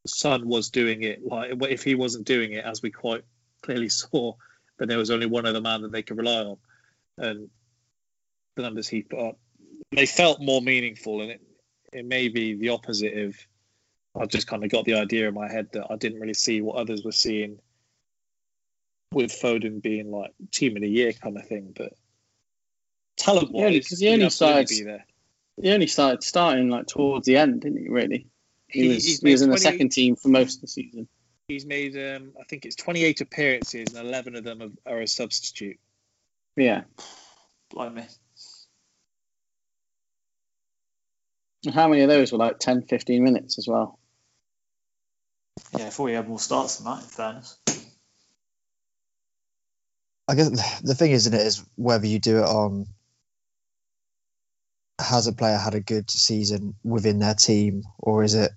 Son 0.06 0.48
was 0.48 0.70
doing 0.70 1.04
it. 1.04 1.26
Like 1.26 1.52
if 1.70 1.84
he 1.84 1.96
wasn't 1.96 2.26
doing 2.26 2.54
it, 2.54 2.66
as 2.66 2.82
we 2.82 2.92
quite 2.92 3.24
clearly 3.62 3.90
saw, 4.04 4.34
then 4.78 4.88
there 4.88 4.98
was 4.98 5.12
only 5.12 5.26
one 5.26 5.46
other 5.46 5.62
man 5.62 5.82
that 5.82 5.92
they 5.92 6.04
could 6.04 6.18
rely 6.18 6.44
on, 6.44 6.58
and 7.18 7.50
the 8.56 8.62
numbers 8.62 8.88
he 8.88 9.04
put 9.04 9.20
up, 9.20 9.40
they 9.92 10.06
felt 10.06 10.42
more 10.42 10.62
meaningful, 10.62 11.22
and 11.22 11.32
it 11.32 11.42
it 11.94 12.06
may 12.06 12.28
be 12.30 12.56
the 12.56 12.70
opposite 12.70 13.18
of. 13.18 13.36
I 14.20 14.26
just 14.26 14.48
kind 14.48 14.64
of 14.64 14.72
got 14.72 14.86
the 14.86 14.96
idea 14.96 15.28
in 15.28 15.36
my 15.36 15.48
head 15.48 15.68
that 15.74 15.92
I 15.92 15.96
didn't 15.96 16.20
really 16.20 16.34
see 16.34 16.60
what 16.60 16.78
others 16.78 17.04
were 17.04 17.12
seeing 17.12 17.60
with 19.12 19.32
Foden 19.32 19.80
being 19.80 20.10
like 20.10 20.34
team 20.52 20.76
of 20.76 20.82
the 20.82 20.90
year 20.90 21.14
kind 21.14 21.38
of 21.38 21.48
thing, 21.48 21.72
but 21.78 21.94
talent 23.16 23.52
wise, 23.52 23.74
because 23.74 24.00
the 24.00 24.10
only 24.10 24.30
started. 24.32 25.04
He 25.62 25.72
only 25.72 25.88
started 25.88 26.24
starting 26.24 26.70
like 26.70 26.88
towards 26.88 27.26
the 27.26 27.38
end, 27.38 27.62
didn't 27.62 27.80
he? 27.80 27.90
Really, 27.90 28.28
he, 28.68 28.82
He- 28.82 28.88
was 28.90 29.06
he 29.06 29.12
was 29.12 29.24
made 29.24 29.42
in 29.42 29.50
the 29.52 29.58
second 29.58 29.90
team 29.90 30.16
for 30.16 30.30
most 30.30 30.56
of 30.56 30.62
the 30.62 30.68
season. 30.68 31.08
He's 31.48 31.66
made, 31.66 31.96
um, 31.96 32.34
I 32.40 32.44
think 32.44 32.66
it's 32.66 32.76
28 32.76 33.22
appearances, 33.22 33.94
and 33.94 34.06
11 34.06 34.36
of 34.36 34.44
them 34.44 34.62
are, 34.86 34.94
are 34.94 35.02
a 35.02 35.08
substitute. 35.08 35.80
Yeah. 36.58 36.84
Blimey. 37.70 38.04
And 41.66 41.74
how 41.74 41.88
many 41.88 42.02
of 42.02 42.10
those 42.10 42.32
were 42.34 42.38
like 42.38 42.60
10, 42.60 42.84
15 42.84 43.24
minutes 43.24 43.58
as 43.58 43.68
well? 43.68 43.98
Yeah, 45.78 45.88
I 45.88 45.90
thought 45.90 46.08
he 46.08 46.16
had 46.16 46.28
more 46.28 46.40
starts 46.40 46.78
than 46.78 46.86
that, 46.86 47.04
in 47.04 47.10
fairness. 47.10 47.58
I 50.28 50.36
guess 50.36 50.82
the 50.82 50.94
thing, 50.96 51.12
isn't 51.12 51.34
it, 51.34 51.42
is 51.42 51.64
whether 51.76 52.06
you 52.08 52.20
do 52.20 52.40
it 52.40 52.46
on 52.46 52.88
has 55.00 55.28
a 55.28 55.34
player 55.34 55.58
had 55.58 55.76
a 55.76 55.80
good 55.80 56.10
season 56.10 56.76
within 56.84 57.20
their 57.20 57.36
team, 57.36 57.84
or 58.00 58.24
is 58.24 58.34
it, 58.34 58.52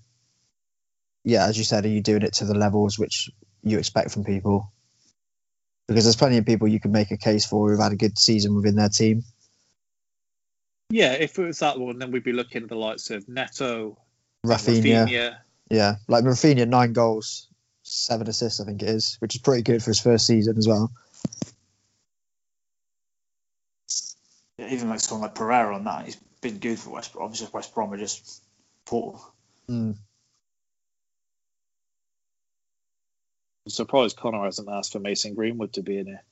yeah, 1.24 1.46
as 1.46 1.58
you 1.58 1.64
said, 1.64 1.84
are 1.84 1.88
you 1.88 2.02
doing 2.02 2.22
it 2.22 2.34
to 2.34 2.44
the 2.44 2.54
levels 2.54 2.98
which 2.98 3.30
you 3.62 3.78
expect 3.78 4.10
from 4.10 4.24
people? 4.24 4.72
Because 5.86 6.04
there's 6.04 6.16
plenty 6.16 6.38
of 6.38 6.46
people 6.46 6.68
you 6.68 6.80
can 6.80 6.92
make 6.92 7.10
a 7.10 7.16
case 7.16 7.44
for 7.44 7.70
who've 7.70 7.80
had 7.80 7.92
a 7.92 7.96
good 7.96 8.18
season 8.18 8.54
within 8.54 8.76
their 8.76 8.88
team. 8.88 9.22
Yeah, 10.90 11.12
if 11.12 11.38
it 11.38 11.44
was 11.44 11.58
that 11.60 11.78
one, 11.78 11.98
then 11.98 12.10
we'd 12.10 12.24
be 12.24 12.32
looking 12.32 12.62
at 12.62 12.68
the 12.68 12.74
likes 12.74 13.10
of 13.10 13.28
Neto, 13.28 13.98
Rafinha, 14.44 15.06
Rafinha. 15.06 15.36
yeah, 15.70 15.96
like 16.08 16.24
Rafinha, 16.24 16.66
nine 16.66 16.92
goals, 16.92 17.48
seven 17.82 18.28
assists, 18.28 18.60
I 18.60 18.64
think 18.64 18.82
it 18.82 18.88
is, 18.88 19.16
which 19.20 19.36
is 19.36 19.42
pretty 19.42 19.62
good 19.62 19.82
for 19.82 19.90
his 19.90 20.00
first 20.00 20.26
season 20.26 20.56
as 20.56 20.66
well. 20.66 20.90
Yeah, 24.58 24.68
even 24.70 24.88
like 24.88 25.00
someone 25.00 25.28
like 25.28 25.34
Pereira 25.34 25.74
on 25.74 25.84
that, 25.84 26.06
he's 26.06 26.16
been 26.40 26.58
good 26.58 26.78
for 26.78 26.90
West 26.90 27.12
Brom. 27.12 27.24
Obviously, 27.24 27.48
West 27.52 27.74
Brom 27.74 27.92
are 27.92 27.98
just 27.98 28.42
poor. 28.86 29.20
Mm. 29.68 29.96
I'm 33.66 33.70
surprised 33.70 34.16
Connor 34.16 34.44
hasn't 34.44 34.68
asked 34.68 34.92
for 34.92 35.00
Mason 35.00 35.34
Greenwood 35.34 35.74
to 35.74 35.82
be 35.82 35.98
in 35.98 36.06
here. 36.06 36.22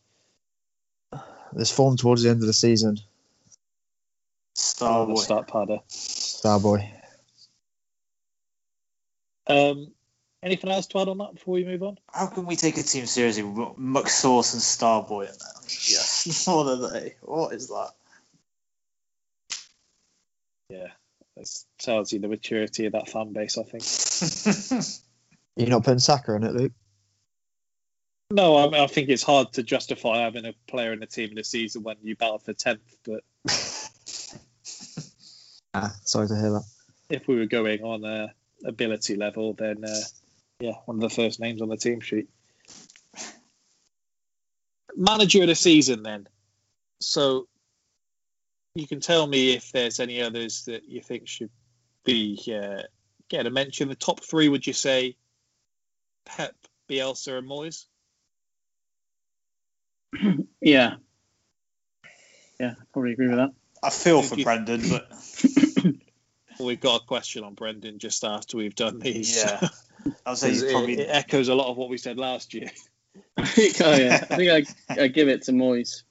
There's 1.53 1.71
form 1.71 1.97
towards 1.97 2.23
the 2.23 2.31
end 2.31 2.43
of 2.43 2.47
the 2.47 2.53
season. 2.53 2.99
Star 4.55 5.07
the 5.07 5.15
boy. 5.15 5.21
start 5.21 5.49
padder. 5.49 5.81
Starboy. 5.89 6.91
Um, 9.47 9.93
anything 10.43 10.71
else 10.71 10.87
to 10.89 11.01
add 11.01 11.09
on 11.09 11.19
that 11.19 11.35
before 11.35 11.55
we 11.55 11.65
move 11.65 11.83
on? 11.83 11.99
How 12.13 12.27
can 12.27 12.45
we 12.45 12.57
take 12.57 12.77
a 12.77 12.83
team 12.83 13.07
seriously 13.07 13.45
with 13.45 13.77
McSauce 13.79 14.53
and 14.53 14.63
Starboy 14.63 15.23
in 15.23 15.33
there? 15.39 15.63
Yes. 15.89 16.47
what 16.47 16.67
are 16.67 16.91
they? 16.91 17.17
What 17.23 17.55
is 17.55 17.69
that? 17.69 17.93
Yeah, 20.69 20.89
that 21.37 21.49
tells 21.79 22.13
you 22.13 22.19
the 22.19 22.29
maturity 22.29 22.87
of 22.87 22.93
that 22.93 23.09
fan 23.09 23.33
base, 23.33 23.57
I 23.59 23.63
think. 23.63 24.85
You're 25.57 25.71
not 25.71 25.85
putting 25.85 25.99
Saka 25.99 26.35
in 26.35 26.45
it, 26.45 26.55
Luke? 26.55 26.73
No, 28.31 28.59
I, 28.59 28.65
mean, 28.65 28.75
I 28.75 28.87
think 28.87 29.09
it's 29.09 29.23
hard 29.23 29.55
to 29.55 29.63
justify 29.63 30.19
having 30.19 30.45
a 30.45 30.53
player 30.67 30.93
in 30.93 31.01
the 31.01 31.07
team 31.07 31.35
this 31.35 31.49
season 31.49 31.83
when 31.83 31.97
you 32.03 32.15
battle 32.15 32.39
for 32.39 32.53
10th, 32.53 32.81
but 33.05 33.25
Ah, 35.75 35.95
sorry 36.05 36.29
to 36.29 36.35
hear 36.35 36.51
that. 36.51 36.65
if 37.11 37.29
we 37.29 37.37
were 37.37 37.47
going 37.47 37.83
on 37.83 38.05
a 38.05 38.33
ability 38.65 39.17
level, 39.17 39.53
then 39.55 39.85
uh, 39.85 40.01
yeah, 40.61 40.73
one 40.87 40.97
of 40.97 41.01
the 41.01 41.15
first 41.15 41.41
names 41.41 41.63
on 41.63 41.69
the 41.69 41.77
team 41.77 42.01
sheet. 42.01 42.29
Manager 44.97 45.43
of 45.43 45.49
the 45.49 45.55
season, 45.55 46.03
then. 46.03 46.27
So 47.01 47.47
you 48.75 48.87
can 48.87 49.01
tell 49.01 49.27
me 49.27 49.55
if 49.55 49.73
there's 49.73 50.01
any 50.01 50.23
others 50.23 50.65
that 50.67 50.89
you 50.89 51.01
think 51.03 51.29
should 51.29 51.51
be 52.05 52.41
uh, 52.49 52.83
get 53.29 53.47
a 53.47 53.51
mention. 53.51 53.89
The 53.89 53.95
top 53.95 54.21
three, 54.25 54.49
would 54.49 54.67
you 54.67 54.73
say? 54.73 55.17
Pep, 56.25 56.55
Bielsa, 56.89 57.39
and 57.39 57.49
Moyes. 57.49 57.87
Yeah. 60.61 60.95
Yeah, 62.59 62.71
I 62.73 62.83
probably 62.93 63.13
agree 63.13 63.29
with 63.29 63.37
that. 63.37 63.53
I 63.83 63.91
feel 63.91 64.23
for 64.23 64.35
you- 64.35 64.45
Brendan, 64.45 64.83
but 64.89 65.09
We've 66.61 66.81
got 66.81 67.03
a 67.03 67.07
question 67.07 67.45
on 67.45 67.55
Brendan 67.55 68.01
just 68.01 68.25
after 68.25 68.57
we've 68.57 68.75
done 68.75 68.99
these. 68.99 69.37
yeah, 69.45 69.69
I 70.27 70.31
was 70.31 70.41
saying 70.41 70.55
he's 70.55 70.63
it, 70.65 70.73
probably 70.73 70.99
it 70.99 71.09
echoes 71.09 71.49
a 71.49 71.55
lot 71.55 71.69
of 71.71 71.77
what 71.77 71.89
we 71.89 71.99
said 71.99 72.19
last 72.19 72.53
year. 72.53 72.69
I 73.37 73.47
think, 73.47 73.77
oh, 73.81 73.95
yeah. 73.95 74.25
I 74.29 74.37
think 74.37 74.69
I, 74.91 75.03
I 75.03 75.07
give 75.09 75.29
it 75.29 75.43
to 75.43 75.53
Moyes. 75.53 76.03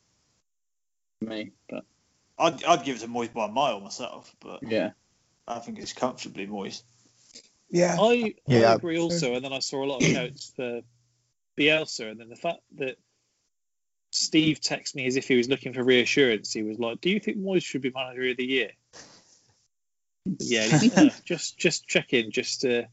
Me, 1.19 1.51
but 1.69 1.83
I'd, 2.39 2.63
I'd 2.63 2.83
give 2.83 2.97
it 2.97 2.99
to 2.99 3.07
Moyes 3.07 3.33
by 3.33 3.45
a 3.45 3.51
mile 3.51 3.79
myself, 3.79 4.33
but 4.39 4.59
yeah. 4.63 4.91
I 5.47 5.59
think 5.59 5.79
it's 5.79 5.93
comfortably 5.93 6.47
Moyes. 6.47 6.83
Yeah. 7.69 7.97
I, 7.99 8.35
Yeah. 8.47 8.71
I 8.71 8.75
agree 8.75 8.99
also, 8.99 9.33
and 9.33 9.43
then 9.43 9.53
I 9.53 9.59
saw 9.59 9.83
a 9.83 9.87
lot 9.87 10.03
of 10.03 10.13
notes 10.13 10.53
for 10.55 10.81
Bielsa, 11.57 12.11
and 12.11 12.19
then 12.19 12.29
the 12.29 12.35
fact 12.35 12.61
that 12.77 12.97
Steve 14.11 14.59
texted 14.59 14.95
me 14.95 15.05
as 15.07 15.15
if 15.15 15.27
he 15.27 15.35
was 15.35 15.49
looking 15.49 15.73
for 15.73 15.83
reassurance. 15.83 16.53
He 16.53 16.63
was 16.63 16.79
like, 16.79 17.01
"Do 17.01 17.09
you 17.09 17.19
think 17.19 17.37
Moyes 17.37 17.63
should 17.63 17.81
be 17.81 17.91
manager 17.91 18.29
of 18.29 18.37
the 18.37 18.45
year?" 18.45 18.71
Yeah, 20.39 20.65
yeah, 20.81 21.09
just 21.25 21.57
just 21.57 21.87
check 21.87 22.13
in, 22.13 22.31
just 22.31 22.65
uh, 22.65 22.83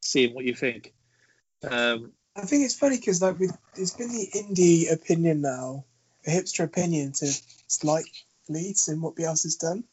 seeing 0.00 0.34
what 0.34 0.44
you 0.44 0.54
think. 0.54 0.92
Um, 1.62 2.12
I 2.36 2.42
think 2.42 2.64
it's 2.64 2.74
funny 2.74 2.96
because 2.96 3.22
like 3.22 3.38
with 3.38 3.56
it's 3.76 3.94
been 3.94 4.08
the 4.08 4.28
indie 4.34 4.92
opinion 4.92 5.40
now, 5.40 5.84
a 6.26 6.30
hipster 6.30 6.64
opinion 6.64 7.12
to 7.12 7.32
like 7.82 8.06
Leeds 8.48 8.88
and 8.88 9.02
what 9.02 9.16
Bielsa's 9.16 9.56
done. 9.56 9.84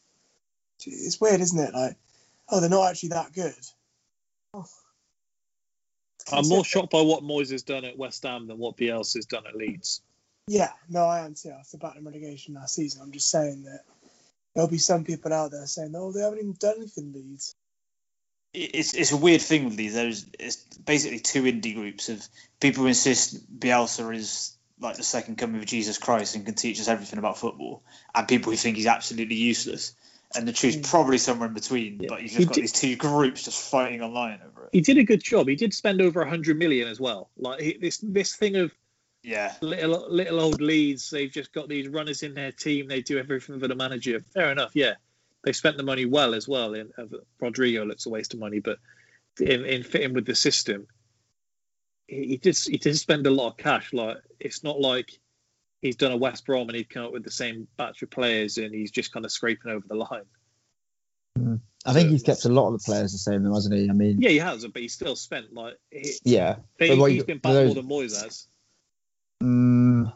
It's 0.84 1.20
weird, 1.20 1.40
isn't 1.40 1.58
it? 1.58 1.74
Like, 1.74 1.96
oh, 2.48 2.60
they're 2.60 2.70
not 2.70 2.90
actually 2.90 3.10
that 3.10 3.32
good. 3.32 3.54
Oh. 4.54 4.66
I'm 6.32 6.48
more 6.48 6.64
shocked 6.64 6.90
by 6.90 7.00
what 7.00 7.22
Moyes 7.22 7.50
has 7.50 7.62
done 7.62 7.84
at 7.84 7.98
West 7.98 8.22
Ham 8.22 8.46
than 8.46 8.58
what 8.58 8.76
Bielsa 8.76 9.16
has 9.16 9.26
done 9.26 9.46
at 9.46 9.56
Leeds. 9.56 10.02
Yeah, 10.46 10.70
no, 10.88 11.04
I 11.04 11.24
am 11.24 11.34
too. 11.34 11.50
After 11.50 11.78
battling 11.78 12.04
relegation 12.04 12.54
last 12.54 12.74
season, 12.74 13.02
I'm 13.02 13.12
just 13.12 13.30
saying 13.30 13.64
that 13.64 13.84
there'll 14.54 14.68
be 14.68 14.78
some 14.78 15.04
people 15.04 15.32
out 15.32 15.50
there 15.52 15.66
saying, 15.66 15.94
"Oh, 15.94 16.12
they 16.12 16.20
haven't 16.20 16.38
even 16.38 16.56
done 16.58 16.74
anything, 16.78 17.12
Leeds." 17.12 17.54
It's 18.52 18.92
it's 18.92 19.12
a 19.12 19.16
weird 19.16 19.40
thing 19.40 19.64
with 19.64 19.76
these. 19.76 19.94
There's 19.94 20.26
it's 20.38 20.56
basically 20.78 21.20
two 21.20 21.44
indie 21.44 21.74
groups 21.74 22.08
of 22.08 22.26
people 22.60 22.82
who 22.82 22.88
insist 22.88 23.58
Bielsa 23.58 24.14
is 24.14 24.56
like 24.82 24.96
the 24.96 25.02
second 25.02 25.36
coming 25.38 25.60
of 25.60 25.66
Jesus 25.66 25.96
Christ 25.98 26.34
and 26.34 26.44
can 26.44 26.54
teach 26.54 26.80
us 26.80 26.88
everything 26.88 27.18
about 27.18 27.38
football, 27.38 27.82
and 28.14 28.28
people 28.28 28.50
who 28.50 28.56
think 28.56 28.76
he's 28.76 28.86
absolutely 28.86 29.36
useless. 29.36 29.94
And 30.34 30.48
the 30.48 30.52
truth's 30.52 30.78
mm. 30.78 30.90
probably 30.90 31.18
somewhere 31.18 31.48
in 31.48 31.54
between. 31.54 31.98
But 32.08 32.22
you've 32.22 32.30
He 32.30 32.36
just 32.38 32.48
got 32.48 32.54
did- 32.54 32.62
these 32.62 32.72
two 32.72 32.96
groups 32.96 33.44
just 33.44 33.70
fighting 33.70 34.00
online 34.02 34.40
over 34.46 34.64
it. 34.64 34.70
He 34.72 34.80
did 34.80 34.98
a 34.98 35.04
good 35.04 35.22
job. 35.22 35.46
He 35.46 35.56
did 35.56 35.74
spend 35.74 36.00
over 36.00 36.20
100 36.20 36.58
million 36.58 36.88
as 36.88 36.98
well. 36.98 37.30
Like 37.36 37.60
he, 37.60 37.78
this 37.78 37.98
this 37.98 38.34
thing 38.34 38.56
of 38.56 38.72
Yeah. 39.22 39.52
little 39.60 40.06
little 40.10 40.40
old 40.40 40.62
Leeds. 40.62 41.10
They've 41.10 41.30
just 41.30 41.52
got 41.52 41.68
these 41.68 41.86
runners 41.88 42.22
in 42.22 42.32
their 42.34 42.50
team. 42.50 42.88
They 42.88 43.02
do 43.02 43.18
everything 43.18 43.60
for 43.60 43.68
the 43.68 43.74
manager. 43.74 44.20
Fair 44.32 44.50
enough, 44.50 44.72
yeah. 44.74 44.94
They 45.44 45.52
spent 45.52 45.76
the 45.76 45.82
money 45.82 46.06
well 46.06 46.34
as 46.34 46.48
well. 46.48 46.72
In 46.72 46.92
Rodrigo 47.38 47.84
looks 47.84 48.06
a 48.06 48.10
waste 48.10 48.32
of 48.32 48.40
money, 48.40 48.60
but 48.60 48.78
in, 49.38 49.64
in 49.64 49.82
fitting 49.82 50.14
with 50.14 50.24
the 50.24 50.34
system, 50.34 50.86
he, 52.12 52.36
did 52.36 52.56
he 52.56 52.76
did 52.76 52.96
spend 52.96 53.26
a 53.26 53.30
lot 53.30 53.48
of 53.48 53.56
cash. 53.56 53.92
Like 53.92 54.18
it's 54.38 54.62
not 54.62 54.80
like 54.80 55.18
he's 55.80 55.96
done 55.96 56.12
a 56.12 56.16
West 56.16 56.44
Brom 56.46 56.68
and 56.68 56.76
he's 56.76 56.86
come 56.86 57.06
up 57.06 57.12
with 57.12 57.24
the 57.24 57.30
same 57.30 57.66
batch 57.76 58.02
of 58.02 58.10
players 58.10 58.58
and 58.58 58.74
he's 58.74 58.90
just 58.90 59.12
kind 59.12 59.24
of 59.24 59.32
scraping 59.32 59.72
over 59.72 59.86
the 59.88 59.94
line. 59.94 61.56
I 61.84 61.92
think 61.94 62.10
he's 62.10 62.22
kept 62.22 62.44
a 62.44 62.48
lot 62.48 62.72
of 62.72 62.80
the 62.80 62.84
players 62.84 63.10
the 63.10 63.18
same, 63.18 63.42
though, 63.42 63.54
hasn't 63.54 63.74
he? 63.74 63.90
I 63.90 63.92
mean, 63.92 64.20
Yeah, 64.20 64.28
he 64.28 64.38
has, 64.38 64.64
but 64.66 64.82
he 64.82 64.88
still 64.88 65.16
spent 65.16 65.52
like 65.52 65.78
he, 65.90 66.12
yeah. 66.22 66.56
they, 66.78 66.96
But 66.96 67.06
he's 67.06 67.24
been 67.24 67.38
back 67.38 67.54
more 67.66 67.74
than 67.74 67.88
Moyes 67.88 68.22
has. 68.22 68.46
Mm, 69.42 70.12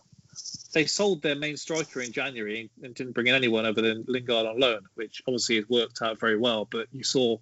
they 0.72 0.86
sold 0.86 1.22
their 1.22 1.34
main 1.34 1.56
striker 1.56 2.00
in 2.00 2.12
January 2.12 2.70
and 2.82 2.94
didn't 2.94 3.14
bring 3.14 3.26
in 3.26 3.34
anyone 3.34 3.66
other 3.66 3.82
than 3.82 4.04
Lingard 4.06 4.46
on 4.46 4.60
loan, 4.60 4.82
which 4.94 5.22
obviously 5.26 5.56
has 5.56 5.68
worked 5.68 6.02
out 6.02 6.20
very 6.20 6.38
well. 6.38 6.66
But 6.70 6.86
you 6.92 7.02
saw 7.02 7.38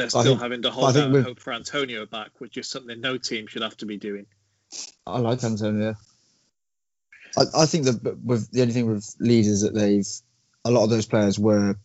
they're 0.00 0.08
still 0.10 0.22
think- 0.24 0.40
having 0.40 0.62
to 0.62 0.70
hold 0.70 0.96
out 0.96 1.10
with- 1.12 1.24
hope 1.24 1.40
for 1.40 1.52
Antonio 1.52 2.06
back, 2.06 2.30
which 2.38 2.56
is 2.56 2.68
something 2.68 3.00
no 3.00 3.18
team 3.18 3.46
should 3.46 3.62
have 3.62 3.76
to 3.78 3.86
be 3.86 3.96
doing. 3.96 4.26
I 5.06 5.18
like 5.18 5.42
Antonio. 5.44 5.94
I, 7.36 7.42
I 7.62 7.66
think 7.66 7.84
that 7.84 8.18
with 8.24 8.50
the 8.50 8.62
only 8.62 8.74
thing 8.74 8.92
with 8.92 9.14
Leeds 9.20 9.48
is 9.48 9.62
that 9.62 9.74
they've 9.74 10.06
a 10.64 10.70
lot 10.70 10.84
of 10.84 10.90
those 10.90 11.06
players 11.06 11.38
were 11.38 11.76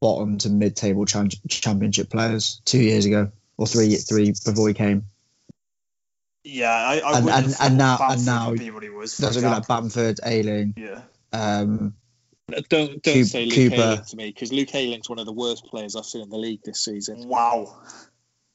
bottom 0.00 0.38
to 0.38 0.48
mid-table 0.50 1.04
chan- 1.06 1.30
championship 1.48 2.10
players 2.10 2.60
two 2.64 2.78
years 2.80 3.04
ago 3.06 3.30
or 3.56 3.66
three 3.66 3.94
three 3.96 4.32
before 4.44 4.68
he 4.68 4.74
came. 4.74 5.06
Yeah, 6.44 6.70
I, 6.70 6.98
I 6.98 7.18
and 7.18 7.28
and, 7.28 7.54
and 7.60 7.78
now 7.78 7.96
thought 7.96 8.12
and 8.16 8.26
now 8.26 8.50
would 8.50 8.58
be 8.60 8.70
what 8.70 8.82
he 8.84 8.88
was. 8.90 9.16
That's 9.16 9.40
like. 9.42 9.66
Bamford, 9.66 10.20
Ayling, 10.24 10.74
Yeah. 10.76 11.02
um, 11.32 11.94
Don't 12.48 12.68
don't 12.68 13.02
Cu- 13.02 13.24
say 13.24 13.44
Luke 13.44 13.54
Cooper. 13.54 13.74
Ayling 13.74 14.04
to 14.04 14.16
me 14.16 14.26
because 14.26 14.52
Luke 14.52 14.74
Ayling's 14.74 15.08
one 15.08 15.18
of 15.18 15.26
the 15.26 15.32
worst 15.32 15.64
players 15.66 15.96
I've 15.96 16.04
seen 16.04 16.22
in 16.22 16.30
the 16.30 16.38
league 16.38 16.62
this 16.64 16.80
season. 16.80 17.28
Wow. 17.28 17.76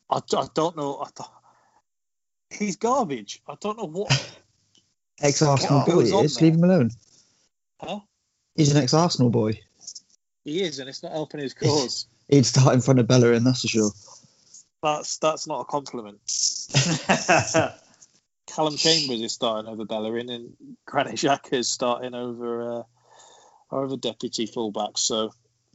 I, 0.10 0.18
I 0.18 0.48
don't 0.54 0.78
know. 0.78 1.02
I 1.02 1.10
th- 1.16 1.30
he's 2.60 2.78
garbage. 2.78 3.42
I 3.48 3.56
don't 3.60 3.78
know 3.78 3.88
what. 3.88 4.12
ex-Arsenal 5.22 5.86
boy. 5.86 6.06
He 6.06 6.12
is. 6.12 6.36
there? 6.36 6.44
Leave 6.46 6.56
him 6.56 6.64
alone. 6.64 6.92
Huh? 7.80 8.00
He's 8.56 8.74
an 8.74 8.82
ex-Arsenal 8.82 9.30
boy. 9.30 9.60
He 10.46 10.62
is, 10.62 10.80
and 10.80 10.90
it's 10.90 11.04
not 11.04 11.12
helping 11.12 11.42
his 11.42 11.54
cause. 11.54 12.08
He'd 12.30 12.46
start 12.46 12.74
in 12.74 12.82
front 12.82 13.00
of 13.00 13.08
Bellerin, 13.08 13.44
that's 13.44 13.62
for 13.62 13.68
sure. 13.68 13.92
That's 14.82 15.18
that's 15.20 15.48
not 15.48 15.62
a 15.62 15.66
compliment. 15.66 16.20
Callum 18.48 18.78
Chambers 18.78 19.22
is 19.22 19.34
starting 19.34 19.72
over 19.72 19.86
Bellerin, 19.86 20.30
and 20.30 20.54
Granit 20.86 21.16
Xhaka 21.16 21.54
is 21.54 21.70
starting 21.70 22.16
over 22.16 22.80
uh, 22.80 22.84
over 23.72 23.98
deputy 23.98 24.46
fullback. 24.46 24.98
So 24.98 25.34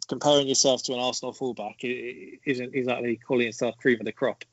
comparing 0.09 0.48
yourself 0.48 0.82
to 0.85 0.94
an 0.94 1.00
Arsenal 1.00 1.32
fullback 1.32 1.76
isn't 1.82 2.74
exactly 2.74 3.16
calling 3.16 3.46
yourself 3.46 3.76
cream 3.78 4.00
of 4.00 4.06
the 4.06 4.12
crop. 4.12 4.44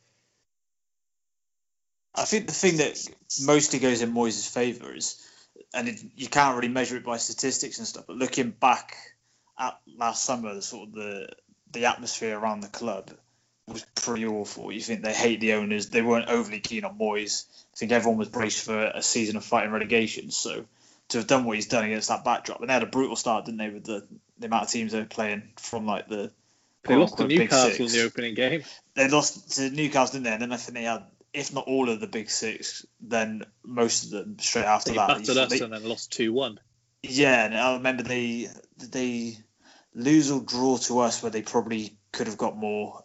I 2.16 2.26
think 2.26 2.48
the 2.48 2.54
thing 2.54 2.78
that 2.78 2.98
mostly 3.44 3.80
goes 3.80 4.02
in 4.02 4.14
Moyes' 4.14 4.48
favour 4.48 4.94
is, 4.96 5.20
and 5.74 5.88
it, 5.88 6.00
you 6.16 6.28
can't 6.28 6.56
really 6.56 6.68
measure 6.68 6.96
it 6.96 7.04
by 7.04 7.18
statistics 7.18 7.80
and 7.80 7.88
stuff, 7.88 8.06
but 8.08 8.18
looking 8.18 8.52
back 8.52 8.96
at 9.58 9.80
last 9.98 10.24
summer, 10.24 10.54
the 10.54 10.62
sort 10.62 10.90
of 10.90 10.96
the 10.96 11.30
the 11.72 11.86
atmosphere 11.86 12.38
around 12.38 12.62
the 12.62 12.68
club 12.68 13.10
was 13.68 13.84
pretty 13.96 14.28
awful. 14.28 14.72
You 14.72 14.82
think 14.82 15.02
they 15.02 15.14
hate 15.14 15.40
the 15.40 15.54
owners, 15.54 15.90
they 15.90 16.04
weren't 16.04 16.30
overly 16.30 16.60
keen 16.60 16.86
on 16.86 17.00
Moyes. 17.00 17.46
I 17.74 17.78
think 17.78 17.92
everyone 17.92 18.20
was 18.20 18.30
braced 18.30 18.64
for 18.66 18.80
a 18.80 19.02
season 19.02 19.38
of 19.38 19.44
fighting 19.44 19.72
relegation. 19.72 20.30
So 20.30 20.66
to 21.14 21.20
have 21.20 21.28
done 21.28 21.46
what 21.46 21.56
he's 21.56 21.68
done 21.68 21.86
against 21.86 22.10
that 22.10 22.24
backdrop, 22.26 22.60
and 22.60 22.70
they 22.70 22.74
had 22.74 22.84
a 22.84 22.88
brutal 22.88 23.16
start, 23.16 23.46
didn't 23.46 23.60
they, 23.60 23.70
with 23.70 23.86
the, 23.86 24.06
the 24.40 24.48
amount 24.48 24.64
of 24.66 24.70
teams 24.70 24.92
they 24.92 25.00
were 25.00 25.06
playing 25.06 25.54
from 25.58 25.86
like 25.86 26.08
the 26.10 26.32
They 26.84 26.96
lost 26.96 27.18
to 27.18 27.28
Newcastle 27.28 27.86
in 27.86 27.92
the 27.92 28.04
opening 28.04 28.34
game. 28.36 28.64
They 28.96 29.08
lost 29.10 29.52
to 29.58 29.70
Newcastle, 29.70 30.14
didn't 30.14 30.26
they? 30.26 30.32
And 30.34 30.42
then 30.42 30.52
I 30.52 30.58
think 30.58 30.74
they 30.76 30.84
had, 30.84 31.04
if 31.34 31.54
not 31.54 31.66
all 31.68 31.90
of 31.90 32.00
the 32.00 32.08
big 32.08 32.30
six, 32.30 32.86
then 33.00 33.44
most 33.64 34.06
of 34.06 34.10
them 34.12 34.38
straight 34.40 34.66
after 34.66 34.92
They 34.92 34.98
that. 34.98 35.08
battered 35.08 35.38
us 35.38 35.50
They- 35.50 35.60
and 35.60 35.72
then 35.74 35.84
lost 35.88 36.12
two 36.12 36.34
one. 36.34 36.60
yeah, 37.04 37.46
and 37.46 37.56
I 37.56 37.74
remember 37.76 38.04
they 38.04 38.50
did 38.78 38.92
they 38.92 39.38
lose 39.94 40.32
or 40.32 40.42
draw 40.42 40.78
to 40.78 41.00
us 41.00 41.22
where 41.22 41.30
they 41.32 41.44
probably 41.44 41.96
could 42.12 42.28
have 42.28 42.38
got 42.38 42.58
more. 42.58 43.04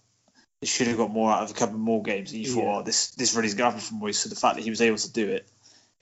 They 0.61 0.67
should 0.67 0.87
have 0.89 0.97
got 0.97 1.11
more 1.11 1.31
out 1.31 1.43
of 1.43 1.51
a 1.51 1.55
couple 1.55 1.79
more 1.79 2.03
games. 2.03 2.33
And 2.33 2.41
you 2.45 2.53
thought, 2.53 2.81
oh, 2.81 2.83
this 2.83 3.11
this 3.13 3.35
really 3.35 3.49
is 3.49 3.55
going 3.55 3.71
to 3.71 3.77
happen 3.79 3.87
from 3.87 4.01
Moyes. 4.01 4.15
So 4.17 4.29
the 4.29 4.35
fact 4.35 4.57
that 4.57 4.63
he 4.63 4.71
was 4.71 4.81
able 4.81 4.97
to 4.97 5.13
do 5.13 5.29
it 5.29 5.47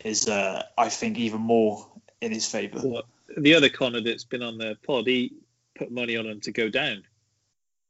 is, 0.05 0.29
uh, 0.29 0.63
I 0.77 0.89
think, 0.89 1.19
even 1.19 1.41
more 1.41 1.87
in 2.21 2.33
his 2.33 2.47
favour. 2.51 2.81
What 2.81 3.07
the 3.37 3.55
other 3.55 3.69
Connor 3.69 4.01
that's 4.01 4.25
been 4.25 4.43
on 4.43 4.59
the 4.59 4.77
pod, 4.87 5.07
he 5.07 5.33
put 5.75 5.91
money 5.91 6.17
on 6.17 6.27
him 6.27 6.41
to 6.43 6.53
go 6.53 6.69
down. 6.69 7.05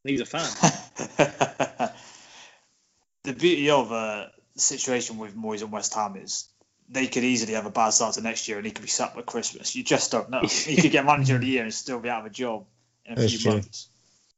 He's 0.04 0.20
a 0.20 0.26
fan. 0.26 0.48
the 3.24 3.32
beauty 3.32 3.70
of 3.70 3.90
uh, 3.92 4.26
the 4.54 4.60
situation 4.60 5.18
with 5.18 5.36
Moyes 5.36 5.62
and 5.62 5.72
West 5.72 5.94
Ham 5.94 6.16
is 6.16 6.48
they 6.88 7.08
could 7.08 7.24
easily 7.24 7.54
have 7.54 7.66
a 7.66 7.70
bad 7.70 7.90
start 7.90 8.14
to 8.14 8.20
next 8.20 8.46
year 8.46 8.58
and 8.58 8.66
he 8.66 8.72
could 8.72 8.82
be 8.82 8.88
sacked 8.88 9.16
by 9.16 9.22
Christmas. 9.22 9.74
You 9.74 9.82
just 9.82 10.12
don't 10.12 10.30
know. 10.30 10.42
he 10.46 10.76
could 10.76 10.92
get 10.92 11.04
manager 11.04 11.34
of 11.34 11.40
the 11.40 11.48
year 11.48 11.64
and 11.64 11.74
still 11.74 11.98
be 11.98 12.08
out 12.08 12.20
of 12.20 12.26
a 12.26 12.30
job 12.30 12.66
in 13.04 13.14
a 13.14 13.16
That's 13.16 13.32
few 13.32 13.40
true. 13.40 13.52
months. 13.52 13.88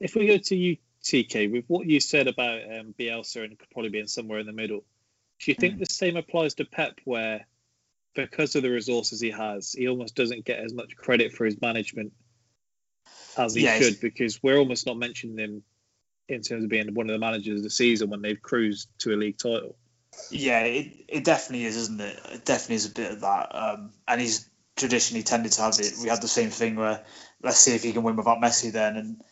if 0.00 0.14
we 0.14 0.26
go 0.26 0.38
to 0.38 0.57
you, 0.57 0.78
TK, 1.04 1.52
with 1.52 1.64
what 1.68 1.87
you 1.87 2.00
said 2.00 2.26
about 2.26 2.62
um, 2.64 2.94
Bielsa 2.98 3.44
and 3.44 3.59
could 3.59 3.70
probably 3.70 3.90
be 3.90 4.00
in 4.00 4.09
somewhere 4.09 4.38
in 4.38 4.46
the 4.46 4.52
middle, 4.52 4.85
do 5.40 5.50
you 5.50 5.54
think 5.54 5.74
Hmm. 5.74 5.81
the 5.81 5.87
same 5.87 6.16
applies 6.16 6.54
to 6.54 6.64
Pep, 6.64 6.98
where 7.04 7.46
because 8.18 8.57
of 8.57 8.62
the 8.62 8.70
resources 8.70 9.20
he 9.20 9.31
has, 9.31 9.72
he 9.72 9.88
almost 9.88 10.16
doesn't 10.16 10.44
get 10.44 10.59
as 10.59 10.74
much 10.74 10.96
credit 10.96 11.33
for 11.33 11.44
his 11.44 11.61
management 11.61 12.12
as 13.37 13.54
he 13.54 13.64
it's- 13.64 13.83
should? 13.83 14.00
Because 14.00 14.42
we're 14.42 14.59
almost 14.59 14.87
not 14.87 14.96
mentioning 14.96 15.38
him 15.38 15.62
in 16.28 16.42
terms 16.42 16.64
of 16.64 16.70
being 16.70 16.92
one 16.94 17.09
of 17.09 17.12
the 17.12 17.18
managers 17.18 17.59
of 17.59 17.62
the 17.62 17.70
season 17.70 18.11
when 18.11 18.20
they've 18.20 18.42
cruised 18.42 18.88
to 18.98 19.14
a 19.14 19.16
league 19.16 19.38
title. 19.38 19.76
Yeah, 20.31 20.64
it, 20.64 20.92
it 21.07 21.24
definitely 21.24 21.66
is, 21.66 21.76
isn't 21.76 22.00
it? 22.00 22.20
It 22.33 22.44
definitely 22.44 22.76
is 22.76 22.87
a 22.87 22.90
bit 22.90 23.12
of 23.12 23.20
that. 23.20 23.54
Um, 23.54 23.92
and 24.07 24.20
he's 24.20 24.50
traditionally 24.76 25.22
tended 25.22 25.52
to 25.52 25.62
have 25.62 25.78
it. 25.78 25.94
We 26.02 26.09
had 26.09 26.20
the 26.20 26.28
same 26.28 26.50
thing 26.50 26.74
where 26.74 27.04
let's 27.42 27.59
see 27.59 27.74
if 27.74 27.85
he 27.85 27.92
can 27.92 28.02
win 28.02 28.16
without 28.16 28.42
Messi 28.42 28.72
then. 28.72 28.96
And 28.96 29.22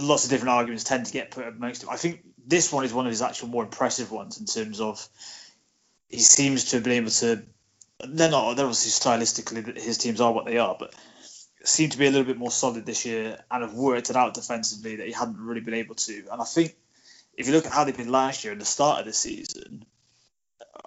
lots 0.06 0.24
of 0.24 0.30
different 0.30 0.50
arguments 0.50 0.84
tend 0.84 1.06
to 1.06 1.12
get 1.12 1.30
put 1.30 1.48
amongst 1.48 1.82
him. 1.82 1.88
I 1.88 1.96
think 1.96 2.20
this 2.46 2.70
one 2.70 2.84
is 2.84 2.92
one 2.92 3.06
of 3.06 3.10
his 3.10 3.22
actual 3.22 3.48
more 3.48 3.64
impressive 3.64 4.12
ones 4.12 4.38
in 4.38 4.46
terms 4.46 4.80
of 4.80 5.08
he 6.08 6.20
seems 6.20 6.66
to 6.66 6.76
have 6.76 6.84
been 6.84 6.92
able 6.92 7.10
to. 7.10 7.42
They're 8.00 8.30
not. 8.30 8.54
They're 8.54 8.66
obviously 8.66 8.90
stylistically 8.90 9.76
his 9.78 9.98
teams 9.98 10.20
are 10.20 10.32
what 10.32 10.46
they 10.46 10.58
are, 10.58 10.76
but 10.78 10.94
seem 11.64 11.90
to 11.90 11.98
be 11.98 12.06
a 12.06 12.10
little 12.10 12.26
bit 12.26 12.38
more 12.38 12.50
solid 12.50 12.84
this 12.84 13.04
year 13.04 13.38
and 13.50 13.62
have 13.62 13.74
worked 13.74 14.10
it 14.10 14.16
out 14.16 14.34
defensively 14.34 14.96
that 14.96 15.06
he 15.06 15.12
hadn't 15.12 15.38
really 15.38 15.60
been 15.60 15.74
able 15.74 15.94
to. 15.94 16.24
And 16.32 16.40
I 16.40 16.44
think 16.44 16.74
if 17.34 17.46
you 17.46 17.52
look 17.52 17.66
at 17.66 17.72
how 17.72 17.84
they've 17.84 17.96
been 17.96 18.10
last 18.10 18.44
year 18.44 18.52
and 18.52 18.60
the 18.60 18.66
start 18.66 19.00
of 19.00 19.06
the 19.06 19.12
season, 19.12 19.84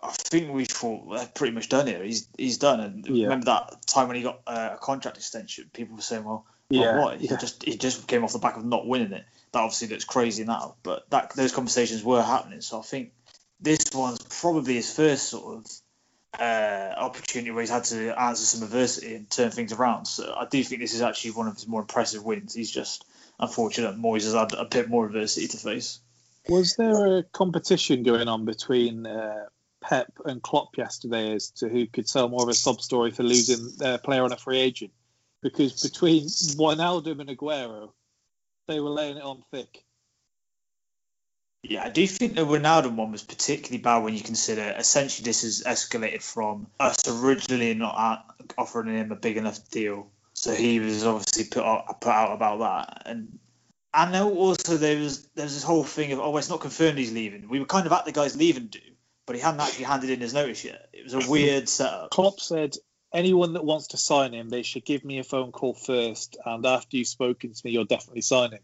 I 0.03 0.11
think 0.11 0.53
we 0.53 0.65
thought 0.65 1.09
they're 1.09 1.27
pretty 1.27 1.53
much 1.53 1.69
done 1.69 1.87
here. 1.87 2.03
He's 2.03 2.27
he's 2.37 2.57
done. 2.57 2.79
And 2.79 3.05
Yeah. 3.07 3.25
remember 3.25 3.45
that 3.45 3.87
time 3.87 4.07
when 4.07 4.17
he 4.17 4.23
got 4.23 4.41
uh, 4.45 4.71
a 4.73 4.77
contract 4.77 5.17
extension? 5.17 5.69
People 5.73 5.95
were 5.95 6.01
saying, 6.01 6.23
"Well, 6.23 6.45
well, 6.69 6.83
Yeah, 6.83 6.97
what? 6.97 7.19
He 7.19 7.27
yeah. 7.27 7.37
just 7.37 7.63
he 7.63 7.77
just 7.77 8.07
came 8.07 8.23
off 8.23 8.33
the 8.33 8.39
back 8.39 8.57
of 8.57 8.65
not 8.65 8.87
winning 8.87 9.13
it." 9.13 9.25
That 9.51 9.59
obviously 9.59 9.87
looks 9.87 10.05
crazy 10.05 10.43
now, 10.43 10.75
but 10.83 11.09
that 11.09 11.35
those 11.35 11.53
conversations 11.53 12.03
were 12.03 12.21
happening. 12.21 12.61
So 12.61 12.79
I 12.79 12.83
think 12.83 13.13
this 13.59 13.85
one's 13.93 14.21
probably 14.21 14.75
his 14.75 14.93
first 14.93 15.29
sort 15.29 15.57
of 15.57 15.71
uh, 16.39 16.93
opportunity 16.97 17.51
where 17.51 17.61
he's 17.61 17.69
had 17.69 17.83
to 17.85 18.19
answer 18.19 18.43
some 18.43 18.63
adversity 18.63 19.15
and 19.15 19.29
turn 19.29 19.51
things 19.51 19.71
around. 19.73 20.05
So 20.05 20.33
I 20.35 20.45
do 20.45 20.63
think 20.63 20.81
this 20.81 20.93
is 20.93 21.01
actually 21.01 21.31
one 21.31 21.47
of 21.47 21.55
his 21.55 21.67
more 21.67 21.81
impressive 21.81 22.23
wins. 22.23 22.53
He's 22.53 22.71
just 22.71 23.05
unfortunate. 23.39 23.97
Moyes 23.97 24.23
has 24.23 24.33
had 24.33 24.53
a 24.53 24.65
bit 24.65 24.89
more 24.89 25.05
adversity 25.05 25.47
to 25.47 25.57
face. 25.57 25.99
Was 26.47 26.75
there 26.75 27.17
a 27.17 27.23
competition 27.23 28.03
going 28.03 28.27
on 28.27 28.45
between 28.45 29.05
uh, 29.05 29.45
Pep 29.81 30.11
and 30.25 30.41
Klopp 30.41 30.77
yesterday 30.77 31.33
as 31.33 31.51
to 31.51 31.69
who 31.69 31.87
could 31.87 32.07
tell 32.07 32.29
more 32.29 32.43
of 32.43 32.49
a 32.49 32.53
sob 32.53 32.81
story 32.81 33.11
for 33.11 33.23
losing 33.23 33.77
their 33.77 33.97
player 33.97 34.23
on 34.23 34.31
a 34.31 34.37
free 34.37 34.59
agent? 34.59 34.91
Because 35.41 35.81
between 35.81 36.25
Wijnaldum 36.25 37.19
and 37.19 37.29
Aguero, 37.29 37.91
they 38.67 38.79
were 38.79 38.89
laying 38.89 39.17
it 39.17 39.23
on 39.23 39.43
thick. 39.51 39.84
Yeah, 41.69 41.83
I 41.83 41.89
do 41.89 42.05
think 42.05 42.35
the 42.35 42.45
Ronaldo 42.45 42.93
one 42.93 43.11
was 43.11 43.23
particularly 43.23 43.81
bad 43.81 44.03
when 44.03 44.13
you 44.13 44.21
consider 44.21 44.75
essentially 44.77 45.25
this 45.25 45.41
has 45.41 45.63
escalated 45.65 46.21
from 46.21 46.67
us 46.79 47.07
originally 47.07 47.73
not 47.73 48.25
offering 48.57 48.95
him 48.95 49.11
a 49.11 49.15
big 49.15 49.37
enough 49.37 49.69
deal, 49.69 50.11
so 50.33 50.53
he 50.53 50.79
was 50.79 51.05
obviously 51.05 51.45
put 51.45 51.63
out, 51.63 52.01
put 52.01 52.11
out 52.11 52.33
about 52.33 52.59
that, 52.59 53.03
and 53.05 53.39
know 54.11 54.35
also 54.35 54.77
there 54.77 54.97
was 54.99 55.25
there 55.35 55.45
was 55.45 55.53
this 55.53 55.63
whole 55.63 55.83
thing 55.83 56.11
of 56.11 56.19
oh 56.19 56.35
it's 56.37 56.49
not 56.49 56.59
confirmed 56.59 56.97
he's 56.97 57.13
leaving. 57.13 57.47
We 57.49 57.59
were 57.59 57.65
kind 57.65 57.85
of 57.85 57.93
at 57.93 58.05
the 58.05 58.11
guy's 58.11 58.35
leaving 58.35 58.67
do, 58.67 58.79
but 59.25 59.35
he 59.35 59.41
hadn't 59.41 59.61
actually 59.61 59.85
handed 59.85 60.09
in 60.11 60.21
his 60.21 60.33
notice 60.33 60.63
yet. 60.63 60.89
It 60.93 61.03
was 61.03 61.13
a 61.13 61.29
weird 61.29 61.67
setup. 61.67 62.11
Klopp 62.11 62.39
said 62.39 62.75
anyone 63.13 63.53
that 63.53 63.65
wants 63.65 63.87
to 63.87 63.97
sign 63.97 64.33
him, 64.33 64.49
they 64.49 64.63
should 64.63 64.85
give 64.85 65.03
me 65.03 65.19
a 65.19 65.23
phone 65.23 65.51
call 65.51 65.73
first, 65.73 66.37
and 66.45 66.65
after 66.65 66.97
you've 66.97 67.07
spoken 67.07 67.53
to 67.53 67.61
me, 67.63 67.71
you'll 67.71 67.85
definitely 67.85 68.21
sign. 68.21 68.59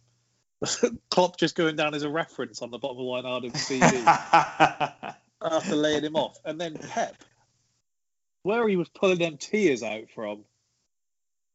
Klopp 1.09 1.37
just 1.37 1.55
going 1.55 1.75
down 1.75 1.93
as 1.93 2.03
a 2.03 2.09
reference 2.09 2.61
on 2.61 2.71
the 2.71 2.77
bottom 2.77 2.97
of 2.99 3.05
Wijnaldum's 3.05 3.67
CV 3.67 5.15
after 5.41 5.75
laying 5.75 6.03
him 6.03 6.15
off, 6.15 6.37
and 6.45 6.59
then 6.59 6.77
Pep, 6.77 7.15
where 8.43 8.67
he 8.67 8.75
was 8.75 8.89
pulling 8.89 9.17
them 9.17 9.37
tears 9.37 9.81
out 9.81 10.09
from, 10.13 10.43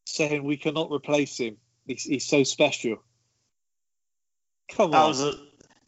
saying 0.07 0.43
we 0.43 0.57
cannot 0.57 0.91
replace 0.91 1.39
him. 1.39 1.57
He's, 1.87 2.03
he's 2.03 2.27
so 2.27 2.43
special. 2.43 3.03
Come 4.73 4.91
that 4.91 5.03
on, 5.03 5.09
was 5.09 5.23
a 5.23 5.35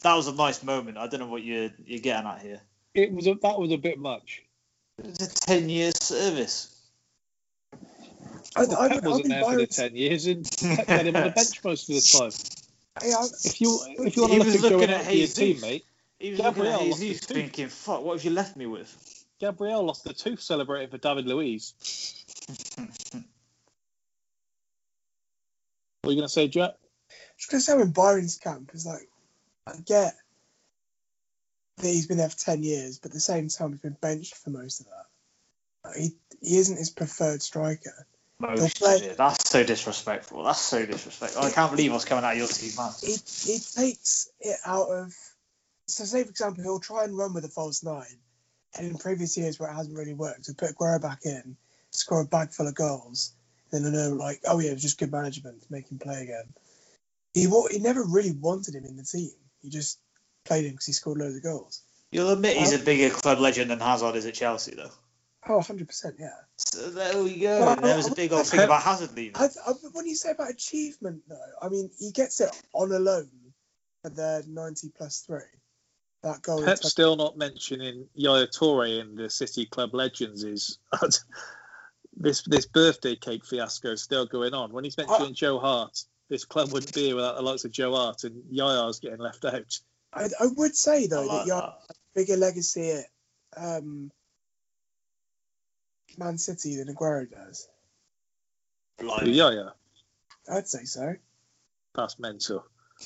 that 0.03 0.15
was 0.15 0.29
a 0.29 0.35
nice 0.35 0.63
moment. 0.63 0.97
I 0.97 1.09
don't 1.09 1.19
know 1.19 1.27
what 1.27 1.43
you're 1.43 1.71
you're 1.85 1.99
getting 1.99 2.29
at 2.29 2.41
here. 2.41 2.61
it 2.95 3.13
was 3.13 3.27
a, 3.27 3.35
that 3.43 3.59
was 3.59 3.73
a 3.73 3.77
bit 3.77 3.99
much. 3.99 4.45
It 4.99 5.07
was 5.07 5.21
a 5.21 5.35
ten 5.35 5.69
year 5.69 5.91
service. 5.91 6.75
I, 8.55 8.65
Well, 8.65 8.81
I, 8.81 8.89
Pep 8.89 9.05
I 9.05 9.09
wasn't 9.09 9.27
think 9.27 9.29
there 9.29 9.45
for 9.45 9.57
the 9.57 9.67
ten 9.67 9.97
years, 9.97 10.27
and 10.27 10.49
Pep 10.61 10.87
had 10.87 11.07
him 11.07 11.17
on 11.17 11.25
the 11.25 11.31
bench 11.35 11.65
most 11.65 11.89
of 11.91 11.97
the 11.97 12.19
time. 12.19 12.68
Hey, 13.03 13.13
If 13.45 13.61
you 13.61 13.81
if 14.05 14.17
you 14.17 14.23
want 14.23 14.33
He 14.33 14.39
to 14.39 14.39
look 14.39 14.47
was 14.47 14.55
at 14.55 14.63
looking 14.63 14.79
going 14.79 14.91
at 14.91 15.01
out 15.01 15.05
for 15.07 15.17
your 15.17 15.29
Jesus. 15.29 15.63
teammate, 15.63 15.83
He 16.19 16.31
was 16.31 16.41
Gabriel 16.41 16.65
looking 16.65 16.67
at 16.67 16.81
lost 16.91 17.03
Jesus 17.03 17.21
his 17.21 17.27
tooth. 17.27 17.35
thinking, 17.35 17.69
"Fuck, 17.69 18.03
what 18.03 18.17
have 18.17 18.25
you 18.25 18.31
left 18.31 18.57
me 18.57 18.67
with?" 18.67 19.25
Gabriel 19.41 19.85
lost 19.85 20.05
the 20.05 20.13
tooth 20.13 20.41
celebrating 20.41 20.91
for 20.91 20.99
David 20.99 21.27
Luiz. 21.27 21.75
What 26.03 26.11
are 26.11 26.15
you 26.15 26.21
going 26.21 26.29
to 26.29 26.33
say, 26.33 26.49
Jack? 26.49 26.75
just 27.39 27.51
gonna 27.51 27.61
say 27.61 27.73
I'm 27.75 27.91
Byron's 27.91 28.39
camp 28.39 28.71
is 28.75 28.87
like 28.87 29.09
I 29.67 29.73
get 29.85 30.15
that 31.79 31.87
he's 31.87 32.07
been 32.07 32.19
there 32.19 32.29
for 32.31 32.39
ten 32.39 32.63
years, 32.63 32.99
but 32.99 33.11
at 33.11 33.15
the 33.15 33.21
same 33.21 33.49
time 33.49 33.73
he's 33.73 33.81
been 33.81 33.97
benched 34.01 34.37
for 34.37 34.51
most 34.51 34.81
of 34.81 34.87
that. 34.87 35.07
Like, 35.85 35.97
he 35.97 36.17
he 36.41 36.57
isn't 36.59 36.77
his 36.77 36.91
preferred 36.91 37.43
striker. 37.43 38.07
Most 38.41 38.79
play-. 38.79 39.15
That's 39.17 39.51
so 39.51 39.65
disrespectful. 39.65 40.45
That's 40.45 40.61
so 40.61 40.87
disrespectful. 40.87 41.43
I 41.43 41.51
can't 41.51 41.71
believe 41.71 41.93
what's 41.93 42.05
coming 42.05 42.25
out 42.25 42.33
of 42.33 42.39
your 42.39 42.47
team, 42.47 42.73
man. 42.77 42.93
He 43.01 43.13
he 43.13 43.59
takes 43.59 44.31
it 44.41 44.59
out 44.65 44.89
of 44.89 45.13
so 45.87 46.05
say 46.05 46.23
for 46.23 46.31
example 46.31 46.63
he'll 46.63 46.81
try 46.81 47.05
and 47.05 47.17
run 47.17 47.35
with 47.35 47.45
a 47.45 47.49
false 47.49 47.83
nine, 47.83 48.19
and 48.77 48.91
in 48.91 48.99
previous 48.99 49.37
years 49.37 49.59
where 49.59 49.71
it 49.71 49.75
hasn't 49.75 49.97
really 49.97 50.15
worked, 50.15 50.47
he'll 50.47 50.55
put 50.55 50.77
Aguero 50.77 51.01
back 51.01 51.21
in, 51.25 51.57
score 51.91 52.21
a 52.21 52.25
bag 52.25 52.53
full 52.53 52.69
of 52.69 52.75
goals, 52.75 53.33
then 53.73 53.85
I 53.85 53.91
know 53.91 54.11
like 54.11 54.41
oh 54.47 54.61
yeah, 54.61 54.71
it's 54.71 54.83
just 54.83 54.99
good 54.99 55.13
management 55.13 55.63
to 55.63 55.73
make 55.73 55.91
him 55.91 55.99
play 55.99 56.23
again. 56.23 56.53
He 57.35 57.49
he 57.71 57.79
never 57.81 58.05
really 58.05 58.33
wanted 58.33 58.75
him 58.75 58.85
in 58.85 58.97
the 58.97 59.05
team. 59.05 59.31
He 59.63 59.71
just 59.71 59.99
played 60.45 60.65
him 60.65 60.73
because 60.73 60.87
he 60.87 60.93
scored 60.93 61.19
loads 61.19 61.37
of 61.37 61.43
goals. 61.43 61.83
You'll 62.11 62.31
admit 62.31 62.57
he's 62.57 62.73
Um, 62.73 62.81
a 62.81 62.85
bigger 62.85 63.11
club 63.15 63.39
legend 63.39 63.71
than 63.71 63.81
Hazard 63.81 64.17
is 64.17 64.27
at 64.27 64.35
Chelsea, 64.35 64.75
though. 64.75 64.91
Oh, 65.49 65.61
100%, 65.61 66.13
yeah. 66.19 66.29
So 66.59 66.91
there 66.91 67.23
we 67.23 67.39
go. 67.39 67.61
Well, 67.61 67.77
there 67.77 67.97
was 67.97 68.09
a 68.09 68.15
big 68.15 68.33
old 68.33 68.47
thing 68.47 68.61
about 68.61 68.83
Hazard 68.83 69.17
leaving. 69.17 69.37
I, 69.37 69.49
I, 69.67 69.73
when 69.93 70.07
you 70.07 70.15
say 70.15 70.33
about 70.33 70.51
achievement, 70.51 71.23
though, 71.27 71.37
I 71.63 71.69
mean, 71.69 71.91
he 71.99 72.11
gets 72.13 72.41
it 72.41 72.51
on 72.75 72.93
a 72.93 72.99
loan 72.99 73.31
for 74.03 74.11
the 74.11 74.45
90 74.47 74.91
plus 74.97 75.21
three. 75.21 75.41
That 76.23 76.43
goal. 76.43 76.59
in 76.61 76.67
Pep's 76.67 76.81
touch- 76.81 76.91
still 76.91 77.17
not 77.17 77.39
mentioning 77.39 78.09
Yaya 78.15 78.47
Toure 78.49 79.01
in 79.01 79.15
the 79.15 79.31
City 79.31 79.65
Club 79.67 79.95
Legends. 79.95 80.45
Is 80.45 80.79
this 82.17 82.43
this 82.43 82.67
birthday 82.67 83.15
cake 83.17 83.47
fiasco 83.47 83.93
is 83.93 84.03
still 84.03 84.27
going 84.27 84.53
on? 84.53 84.73
When 84.73 84.85
he's 84.85 84.99
mentioning 84.99 85.35
Joe 85.35 85.61
Hart, 85.61 85.97
this 86.29 86.45
club 86.45 86.73
wouldn't 86.73 86.93
be 86.95 87.07
here 87.07 87.17
without 87.17 87.37
the 87.37 87.43
likes 87.43 87.65
of 87.65 87.71
Joe 87.71 87.95
Hart, 87.95 88.25
and 88.25 88.43
Yaya's 88.53 88.99
getting 88.99 89.21
left 89.21 89.45
out. 89.45 89.79
I, 90.13 90.25
I 90.41 90.47
would 90.57 90.75
say, 90.75 91.07
though, 91.07 91.23
I 91.23 91.27
like 91.27 91.39
that 91.43 91.47
you're 91.47 91.57
a 91.57 91.75
bigger 92.15 92.37
legacy 92.37 92.91
at 92.91 93.05
um, 93.57 94.11
Man 96.19 96.37
City 96.39 96.77
than 96.77 96.95
Aguero 96.95 97.31
does. 97.31 97.69
Blimey. 98.99 99.31
yeah. 99.31 99.71
I'd 100.51 100.67
say 100.67 100.85
so. 100.85 101.15
that's 101.95 102.19
mental. 102.19 102.65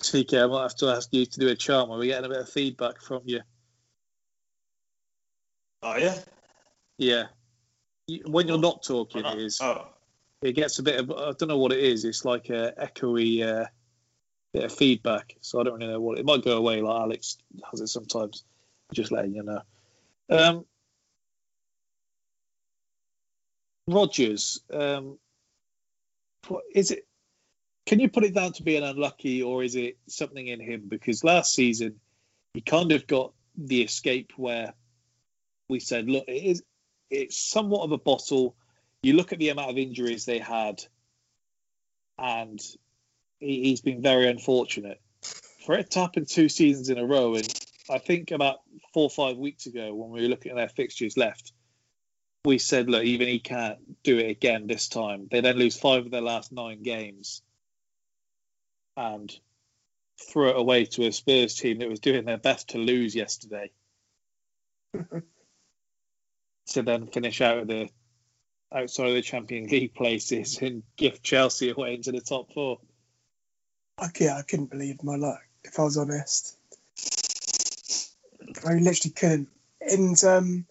TK, 0.00 0.42
I 0.42 0.46
might 0.46 0.62
have 0.62 0.76
to 0.76 0.86
ask 0.86 1.08
you 1.12 1.26
to 1.26 1.40
do 1.40 1.48
a 1.48 1.54
charm. 1.54 1.90
Are 1.90 1.98
we 1.98 2.06
getting 2.06 2.24
a 2.24 2.28
bit 2.28 2.38
of 2.40 2.48
feedback 2.48 3.02
from 3.02 3.22
you? 3.26 3.40
Oh 5.82 5.96
yeah. 5.96 6.18
Yeah. 6.96 7.24
When 8.24 8.48
you're 8.48 8.58
not 8.58 8.82
talking, 8.82 9.24
it 9.24 9.38
is. 9.38 9.60
Oh. 9.60 9.88
It 10.40 10.52
gets 10.52 10.78
a 10.78 10.82
bit 10.82 11.00
of. 11.00 11.10
I 11.10 11.32
don't 11.32 11.48
know 11.48 11.58
what 11.58 11.72
it 11.72 11.80
is. 11.80 12.04
It's 12.04 12.24
like 12.24 12.48
a 12.48 12.72
echoey 12.80 13.44
uh, 13.46 13.66
bit 14.52 14.64
of 14.64 14.72
feedback. 14.72 15.36
So 15.40 15.60
I 15.60 15.64
don't 15.64 15.78
really 15.78 15.92
know 15.92 16.00
what 16.00 16.18
it 16.18 16.24
might 16.24 16.44
go 16.44 16.56
away. 16.56 16.80
Like 16.80 17.00
Alex 17.00 17.38
has 17.70 17.80
it 17.80 17.88
sometimes. 17.88 18.44
Just 18.92 19.12
letting 19.12 19.34
you 19.34 19.42
know. 19.42 19.60
Um, 20.30 20.64
Rodgers, 23.86 24.60
um, 24.72 25.18
is 26.74 26.90
it? 26.90 27.06
Can 27.86 28.00
you 28.00 28.08
put 28.08 28.24
it 28.24 28.34
down 28.34 28.52
to 28.52 28.62
being 28.62 28.82
unlucky, 28.82 29.42
or 29.42 29.62
is 29.62 29.74
it 29.74 29.96
something 30.08 30.46
in 30.46 30.60
him? 30.60 30.84
Because 30.88 31.24
last 31.24 31.54
season 31.54 32.00
he 32.54 32.60
kind 32.60 32.92
of 32.92 33.06
got 33.06 33.32
the 33.56 33.82
escape 33.82 34.32
where 34.36 34.74
we 35.68 35.80
said, 35.80 36.08
look, 36.08 36.24
it 36.28 36.44
is 36.44 36.62
it's 37.10 37.38
somewhat 37.38 37.84
of 37.84 37.92
a 37.92 37.98
bottle. 37.98 38.56
You 39.02 39.14
look 39.14 39.32
at 39.32 39.38
the 39.38 39.50
amount 39.50 39.70
of 39.70 39.78
injuries 39.78 40.24
they 40.24 40.38
had, 40.38 40.82
and 42.18 42.60
he, 43.38 43.62
he's 43.64 43.80
been 43.80 44.02
very 44.02 44.28
unfortunate. 44.28 45.00
For 45.64 45.76
it 45.76 45.90
to 45.92 46.00
happen 46.00 46.24
two 46.24 46.48
seasons 46.48 46.88
in 46.88 46.98
a 46.98 47.04
row, 47.04 47.34
and 47.34 47.64
I 47.90 47.98
think 47.98 48.30
about 48.30 48.60
four 48.94 49.04
or 49.04 49.10
five 49.10 49.36
weeks 49.36 49.66
ago 49.66 49.94
when 49.94 50.10
we 50.10 50.22
were 50.22 50.28
looking 50.28 50.52
at 50.52 50.56
their 50.56 50.68
fixtures 50.68 51.16
left, 51.16 51.52
we 52.44 52.58
said, 52.58 52.88
look, 52.88 53.04
even 53.04 53.28
he 53.28 53.40
can't 53.40 53.78
do 54.02 54.18
it 54.18 54.30
again 54.30 54.66
this 54.66 54.88
time. 54.88 55.28
They 55.30 55.40
then 55.40 55.56
lose 55.56 55.78
five 55.78 56.06
of 56.06 56.10
their 56.10 56.20
last 56.20 56.52
nine 56.52 56.82
games 56.82 57.42
and 58.96 59.32
throw 60.20 60.48
it 60.48 60.56
away 60.56 60.86
to 60.86 61.06
a 61.06 61.12
Spurs 61.12 61.54
team 61.54 61.78
that 61.78 61.88
was 61.88 62.00
doing 62.00 62.24
their 62.24 62.38
best 62.38 62.70
to 62.70 62.78
lose 62.78 63.14
yesterday. 63.14 63.70
to 66.68 66.82
then 66.82 67.06
finish 67.06 67.40
out 67.40 67.58
of 67.58 67.68
the 67.68 67.88
outside 68.74 69.08
of 69.08 69.14
the 69.14 69.22
Champions 69.22 69.70
League 69.70 69.94
places 69.94 70.58
and 70.60 70.82
gift 70.96 71.22
Chelsea 71.22 71.70
away 71.70 71.94
into 71.94 72.12
the 72.12 72.20
top 72.20 72.52
four. 72.52 72.78
Okay, 74.02 74.28
I 74.28 74.42
couldn't 74.42 74.70
believe 74.70 75.02
my 75.02 75.16
luck, 75.16 75.42
if 75.64 75.78
I 75.78 75.82
was 75.82 75.96
honest. 75.98 76.56
I 78.66 78.74
literally 78.74 79.12
couldn't. 79.14 79.48
And, 79.80 80.22
um, 80.24 80.66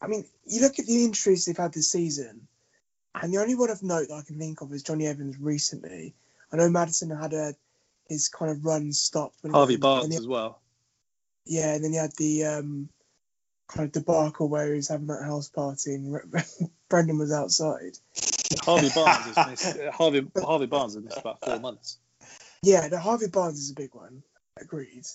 I 0.00 0.06
mean, 0.06 0.24
you 0.46 0.60
look 0.60 0.78
at 0.78 0.86
the 0.86 1.04
injuries 1.04 1.44
they've 1.44 1.56
had 1.56 1.72
this 1.72 1.90
season, 1.90 2.46
and 3.14 3.32
the 3.32 3.38
only 3.38 3.54
one 3.54 3.70
of 3.70 3.82
note 3.82 4.08
that 4.08 4.14
I 4.14 4.22
can 4.22 4.38
think 4.38 4.60
of 4.60 4.72
is 4.72 4.82
Jonny 4.82 5.06
Evans 5.06 5.38
recently. 5.38 6.14
I 6.52 6.56
know 6.56 6.68
Maddison 6.68 7.10
had 7.10 7.32
a 7.32 7.54
his 8.08 8.28
kind 8.28 8.50
of 8.50 8.64
run 8.64 8.92
stopped. 8.92 9.36
When 9.42 9.52
Harvey 9.52 9.76
Barnes 9.76 10.10
he- 10.10 10.16
as 10.16 10.26
well. 10.26 10.60
Yeah, 11.46 11.74
and 11.74 11.84
then 11.84 11.92
you 11.92 12.00
had 12.00 12.12
the 12.16 12.44
um, 12.44 12.88
kind 13.68 13.86
of 13.86 13.92
debacle 13.92 14.48
where 14.48 14.66
he 14.68 14.74
was 14.74 14.88
having 14.88 15.06
that 15.06 15.24
house 15.24 15.48
party 15.48 15.94
and 15.94 16.20
Brendan 16.88 17.18
was 17.18 17.32
outside. 17.32 17.96
Harvey 18.62 18.88
Barnes 18.94 19.36
has 19.36 19.50
missed, 19.50 19.78
uh, 19.78 19.92
Harvey 19.92 20.26
Harvey 20.42 20.66
Barnes 20.66 20.94
has 20.94 21.04
missed 21.04 21.18
about 21.18 21.40
four 21.44 21.60
months. 21.60 21.98
Yeah, 22.62 22.88
the 22.88 22.98
Harvey 22.98 23.28
Barnes 23.28 23.58
is 23.58 23.70
a 23.70 23.74
big 23.74 23.94
one. 23.94 24.22
Agreed. 24.60 25.06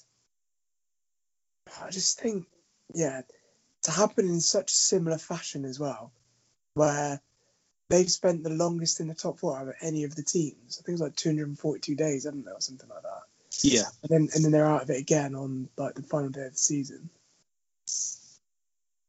I 1.83 1.89
just 1.89 2.19
think, 2.19 2.45
yeah, 2.93 3.21
to 3.83 3.91
happen 3.91 4.27
in 4.27 4.39
such 4.39 4.69
similar 4.71 5.17
fashion 5.17 5.65
as 5.65 5.79
well, 5.79 6.11
where 6.73 7.21
they've 7.89 8.09
spent 8.09 8.43
the 8.43 8.49
longest 8.49 8.99
in 8.99 9.07
the 9.07 9.13
top 9.13 9.39
four 9.39 9.57
out 9.57 9.67
of 9.67 9.75
any 9.81 10.03
of 10.03 10.15
the 10.15 10.23
teams. 10.23 10.79
I 10.79 10.81
think 10.81 10.89
it 10.89 10.91
was 10.93 11.01
like 11.01 11.15
242 11.15 11.95
days, 11.95 12.25
haven't 12.25 12.45
they, 12.45 12.51
or 12.51 12.61
something 12.61 12.89
like 12.89 13.03
that. 13.03 13.23
Yeah. 13.61 13.83
And 14.03 14.09
then 14.09 14.29
and 14.33 14.43
then 14.43 14.51
they're 14.51 14.65
out 14.65 14.83
of 14.83 14.89
it 14.89 14.99
again 14.99 15.36
on 15.36 15.69
like 15.77 15.95
the 15.95 16.03
final 16.03 16.29
day 16.29 16.45
of 16.45 16.53
the 16.53 16.57
season. 16.57 17.09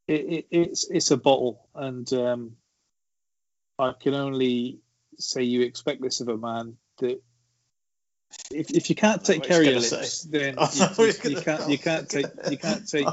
It, 0.07 0.13
it, 0.13 0.47
it's 0.51 0.85
it's 0.89 1.11
a 1.11 1.17
bottle, 1.17 1.67
and 1.75 2.11
um, 2.13 2.57
I 3.79 3.93
can 3.93 4.15
only 4.15 4.79
say 5.19 5.43
you 5.43 5.63
expect 5.63 6.03
this 6.03 6.21
of 6.21 6.29
a 6.29 6.37
man 6.37 6.77
that 6.99 7.23
if, 8.51 8.71
if 8.71 8.91
you 8.91 8.97
can't 8.97 9.25
take 9.25 9.43
care 9.43 9.61
of 9.61 9.67
he's 9.67 9.91
your 9.91 9.99
lips, 9.99 10.23
say. 10.23 10.29
then 10.31 10.59
I 10.59 10.63
you, 10.63 10.69
thought 10.69 10.97
he 10.97 11.03
was 11.05 11.25
you, 11.25 11.31
you 11.31 11.41
can't 11.43 11.71
you 11.71 11.79
can't 11.79 12.09
take 12.09 12.27
you 12.51 12.59
can't 12.59 12.89
take 12.89 13.07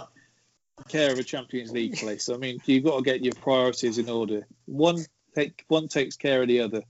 care 0.88 1.11
of 1.11 1.20
a 1.20 1.24
Champions 1.24 1.72
League 1.72 1.97
place. 1.97 2.30
I 2.30 2.38
mean, 2.38 2.59
you've 2.66 2.84
got 2.84 2.97
to 2.97 3.03
get 3.03 3.24
your 3.24 3.34
priorities 3.34 3.97
in 3.97 4.09
order. 4.09 4.47
One 4.66 5.05
take 5.36 5.64
one 5.68 5.88
takes 5.88 6.16
care 6.16 6.41
of 6.41 6.47
the 6.47 6.61
other. 6.61 6.84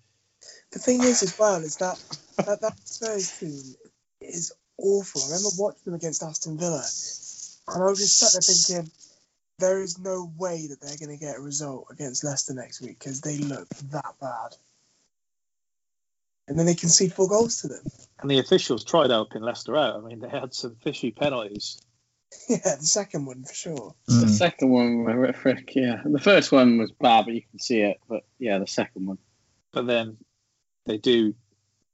The 0.71 0.80
thing 0.80 1.03
is, 1.03 1.24
as 1.24 1.38
well, 1.38 1.63
is 1.63 1.78
that 1.78 2.01
that, 2.38 2.61
that 2.61 2.88
Spurs 2.88 3.39
team 3.39 3.76
is 4.21 4.53
awful. 4.78 5.21
I 5.21 5.26
remember 5.28 5.49
watching 5.57 5.84
them 5.86 5.93
against 5.95 6.24
Aston 6.24 6.57
Villa, 6.57 6.84
and 7.67 7.84
I 7.84 7.88
was 7.88 7.99
just 7.99 8.17
sat 8.17 8.34
there 8.34 8.41
thinking, 8.41 8.91
there 9.60 9.82
is 9.82 9.99
no 9.99 10.32
way 10.38 10.68
that 10.68 10.82
they're 10.82 10.97
going 10.97 11.18
to 11.18 11.24
get 11.24 11.38
a 11.38 11.41
result 11.41 11.88
against 11.91 12.24
Leicester 12.24 12.54
next 12.54 12.82
week 12.82 12.99
because 12.99 13.22
they 13.22 13.38
look 13.38 13.68
that 13.70 14.16
bad. 14.20 14.56
And 16.47 16.60
then 16.60 16.66
they 16.66 16.76
concede 16.76 17.14
four 17.14 17.30
goals 17.30 17.62
to 17.62 17.70
them. 17.70 17.84
And 18.20 18.30
the 18.30 18.39
officials 18.39 18.84
tried 18.84 19.12
helping 19.12 19.41
Leicester 19.41 19.78
out. 19.78 19.95
I 19.95 19.99
mean, 19.99 20.20
they 20.20 20.28
had 20.28 20.54
some 20.54 20.76
fishy 20.76 21.12
penalties. 21.12 21.82
Yeah, 22.49 22.58
the 22.80 22.86
second 22.86 23.28
one 23.28 23.43
for 23.43 23.54
sure. 23.54 23.95
Hmm. 24.10 24.22
The 24.22 24.28
second 24.28 24.72
one, 24.72 25.04
were 25.04 25.32
frick, 25.34 25.72
yeah. 25.76 26.01
The 26.04 26.20
first 26.20 26.51
one 26.51 26.80
was 26.80 26.91
bad, 26.91 27.26
but 27.26 27.36
you 27.36 27.43
can 27.43 27.60
see 27.60 27.82
it. 27.82 27.99
But 28.10 28.24
yeah, 28.39 28.58
the 28.58 28.66
second 28.66 29.06
one. 29.06 29.20
But 29.72 29.86
then 29.86 30.18
they 30.88 30.97
do 30.97 31.36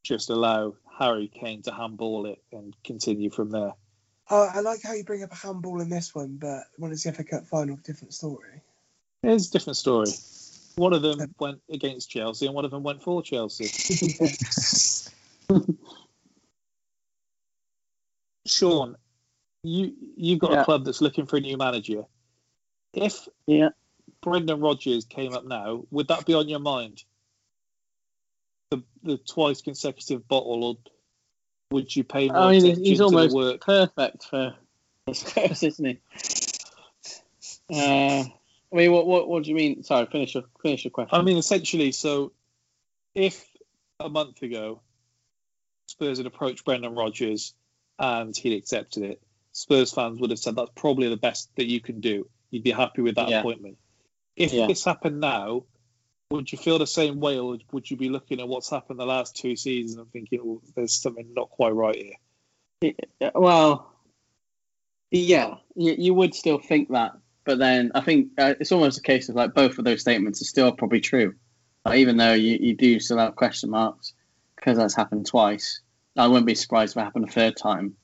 just 0.02 0.30
allow 0.30 0.76
Harry 0.98 1.28
Kane 1.28 1.62
to 1.64 1.74
handball 1.74 2.26
it 2.26 2.42
and 2.54 2.74
continue 2.86 3.30
from 3.30 3.52
there. 3.52 3.74
Oh, 4.30 4.50
I 4.54 4.60
like 4.60 4.82
how 4.84 4.94
you 4.94 5.04
bring 5.04 5.24
up 5.24 5.32
a 5.32 5.36
handball 5.36 5.82
in 5.82 5.90
this 5.90 6.14
one, 6.14 6.38
but 6.38 6.66
when 6.78 6.92
it's 6.92 7.04
the 7.04 7.12
FA 7.12 7.24
Cup 7.24 7.48
final, 7.48 7.78
different 7.78 8.14
story. 8.14 8.62
It's 9.24 9.50
a 9.50 9.52
different 9.52 9.78
story. 9.78 10.12
One 10.76 10.94
of 10.94 11.02
them 11.02 11.34
went 11.40 11.62
against 11.70 12.12
Chelsea 12.12 12.46
and 12.46 12.56
one 12.56 12.64
of 12.64 12.72
them 12.72 12.84
went 12.84 13.02
for 13.02 13.24
Chelsea. 13.24 13.66
Sean, 18.46 18.96
you 19.64 19.94
you've 20.16 20.40
got 20.40 20.52
Yeah. 20.52 20.62
a 20.62 20.66
club 20.66 20.86
that's 20.86 21.02
looking 21.02 21.26
for 21.26 21.38
a 21.38 21.42
new 21.42 21.58
manager. 21.58 22.06
If 22.94 23.28
Yeah. 23.48 23.70
Brendan 24.22 24.60
Rodgers 24.60 25.06
came 25.06 25.34
up 25.34 25.46
now, 25.46 25.86
would 25.92 26.08
that 26.08 26.26
be 26.26 26.34
on 26.34 26.48
your 26.48 26.60
mind? 26.60 27.04
The 28.72 28.84
the 29.04 29.18
twice 29.18 29.62
consecutive 29.62 30.28
bottle, 30.28 30.64
or 30.64 30.78
would 31.72 31.96
you 31.96 32.04
pay 32.04 32.28
more 32.30 32.38
I 32.38 32.52
mean, 32.52 32.54
he's, 32.54 32.64
attention 32.64 32.84
he's 32.84 32.98
to 32.98 33.04
almost 33.04 33.30
the 33.32 33.36
work? 33.36 33.62
perfect 33.62 34.26
for 34.26 34.56
Spurs, 35.14 35.64
isn't 35.64 35.86
he? 35.86 36.00
Uh, 37.72 38.24
I 38.72 38.76
mean, 38.76 38.92
what, 38.92 39.08
what 39.08 39.28
what 39.28 39.44
do 39.44 39.50
you 39.50 39.56
mean? 39.56 39.84
Sorry, 39.84 40.08
finish 40.12 40.34
your 40.34 40.44
finish 40.62 40.84
your 40.84 40.92
question. 40.92 41.18
I 41.18 41.22
mean, 41.22 41.38
essentially, 41.38 41.92
so 41.92 42.32
if 43.16 43.46
a 44.00 44.10
month 44.10 44.42
ago 44.42 44.82
Spurs 45.88 46.18
had 46.18 46.28
approached 46.28 46.66
Brendan 46.66 46.96
Rodgers 46.96 47.54
and 47.98 48.36
he'd 48.36 48.56
accepted 48.58 49.04
it, 49.04 49.22
Spurs 49.52 49.92
fans 49.92 50.20
would 50.20 50.30
have 50.30 50.40
said 50.40 50.56
that's 50.56 50.72
probably 50.76 51.10
the 51.10 51.18
best 51.18 51.50
that 51.58 51.68
you 51.68 51.82
can 51.82 52.00
do. 52.00 52.28
You'd 52.52 52.64
be 52.64 52.72
happy 52.72 53.02
with 53.02 53.16
that 53.16 53.30
Yeah. 53.30 53.40
appointment. 53.40 53.78
If 54.36 54.54
Yeah. 54.54 54.68
this 54.68 54.84
happened 54.86 55.20
now, 55.20 55.66
would 56.32 56.52
you 56.52 56.58
feel 56.60 56.78
the 56.78 56.86
same 56.86 57.20
way, 57.20 57.40
or 57.40 57.58
would 57.72 57.90
you 57.90 57.98
be 57.98 58.10
looking 58.10 58.40
at 58.40 58.48
what's 58.48 58.70
happened 58.70 59.00
the 59.00 59.06
last 59.06 59.36
two 59.36 59.56
seasons 59.56 59.98
and 59.98 60.12
thinking, 60.12 60.40
well, 60.44 60.62
there's 60.76 60.94
something 60.94 61.34
not 61.36 61.50
quite 61.50 61.74
right 61.74 62.16
here? 62.82 62.94
Well, 63.34 63.92
yeah, 65.10 65.56
you, 65.76 65.96
you 65.98 66.14
would 66.14 66.36
still 66.36 66.60
think 66.60 66.90
that, 66.90 67.14
but 67.46 67.58
then 67.58 67.92
I 67.96 68.02
think 68.02 68.30
uh, 68.38 68.54
it's 68.60 68.72
almost 68.72 69.00
a 69.00 69.02
case 69.02 69.30
of 69.30 69.36
like 69.36 69.56
both 69.56 69.80
of 69.80 69.86
those 69.86 70.02
statements 70.02 70.42
are 70.42 70.46
still 70.46 70.72
probably 70.72 71.02
true. 71.02 71.34
Like, 71.84 72.00
even 72.00 72.18
though 72.18 72.34
you, 72.34 72.58
you 72.62 72.76
do 72.76 73.00
still 73.00 73.18
have 73.18 73.36
question 73.36 73.72
marks 73.72 74.14
because 74.56 74.78
that's 74.78 74.96
happened 74.96 75.26
twice, 75.26 75.82
I 76.16 76.28
wouldn't 76.28 76.46
be 76.46 76.56
surprised 76.56 76.94
if 76.96 77.02
it 77.02 77.06
happened 77.06 77.28
a 77.28 77.32
third 77.32 77.58
time. 77.58 77.96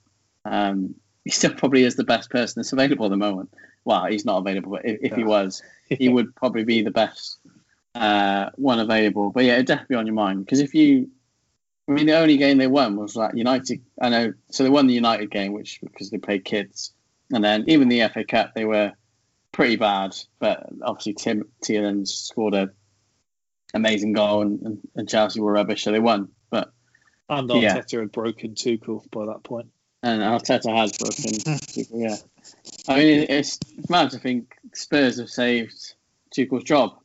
Um, 0.46 0.96
he 1.24 1.30
still 1.30 1.54
probably 1.54 1.84
is 1.84 1.96
the 1.96 2.04
best 2.04 2.32
person 2.32 2.54
that's 2.58 2.74
available 2.74 3.06
at 3.06 3.10
the 3.10 3.18
moment. 3.18 3.54
Well, 3.84 4.06
he's 4.06 4.26
not 4.26 4.40
available, 4.40 4.72
but 4.72 4.86
if, 4.86 5.00
if 5.02 5.16
he 5.16 5.24
was, 5.24 5.62
he 5.90 6.10
would 6.10 6.36
probably 6.36 6.64
be 6.64 6.82
the 6.82 6.92
best 6.92 7.38
uh, 7.96 8.50
one 8.56 8.80
available. 8.80 9.32
But 9.32 9.46
yeah, 9.46 9.54
it'd 9.54 9.68
definitely 9.68 9.96
be 9.96 10.00
on 10.00 10.06
your 10.06 10.16
mind 10.16 10.46
because 10.46 10.60
if 10.60 10.76
you 10.76 11.10
I 11.88 11.92
mean, 11.92 12.08
the 12.08 12.18
only 12.18 12.38
game 12.38 12.58
they 12.58 12.68
won 12.68 12.96
was 12.96 13.16
like 13.16 13.36
United. 13.36 13.82
I 14.02 14.10
know, 14.10 14.34
so 14.50 14.64
they 14.64 14.70
won 14.70 14.88
the 14.88 14.94
United 14.94 15.30
game, 15.30 15.54
which 15.54 15.80
because 15.82 16.10
they 16.10 16.18
played 16.18 16.44
kids, 16.44 16.94
and 17.32 17.44
then 17.44 17.66
even 17.68 17.90
the 17.90 18.08
FA 18.10 18.24
Cup 18.24 18.54
they 18.56 18.66
were 18.66 18.94
pretty 19.52 19.76
bad. 19.76 20.16
But 20.40 20.68
obviously, 20.84 21.14
Tim 21.14 21.48
Tielemans 21.64 22.08
scored 22.10 22.56
a 22.56 22.72
amazing 23.74 24.14
goal, 24.14 24.42
and, 24.42 24.62
and, 24.62 24.88
and 24.96 25.10
Chelsea 25.10 25.40
were 25.40 25.52
rubbish, 25.52 25.84
so 25.84 25.92
they 25.92 26.00
won. 26.00 26.30
But 26.50 26.72
And 27.30 27.50
Yeah. 27.50 27.78
Arteta 27.78 28.00
had 28.00 28.12
broken 28.12 28.56
Tuchel 28.56 29.10
by 29.12 29.28
that 29.28 29.44
point. 29.44 29.68
and 30.02 30.22
Arteta 30.22 30.76
has 30.76 30.98
broken. 30.98 31.34
Tuchel, 31.60 31.88
yeah, 31.94 32.16
I 32.88 32.98
mean, 32.98 33.26
it's 33.30 33.60
mad 33.90 34.10
to 34.12 34.18
think 34.20 34.56
Spurs 34.74 35.20
have 35.20 35.30
saved 35.30 35.94
Tuchel's 36.36 36.64
job 36.64 37.00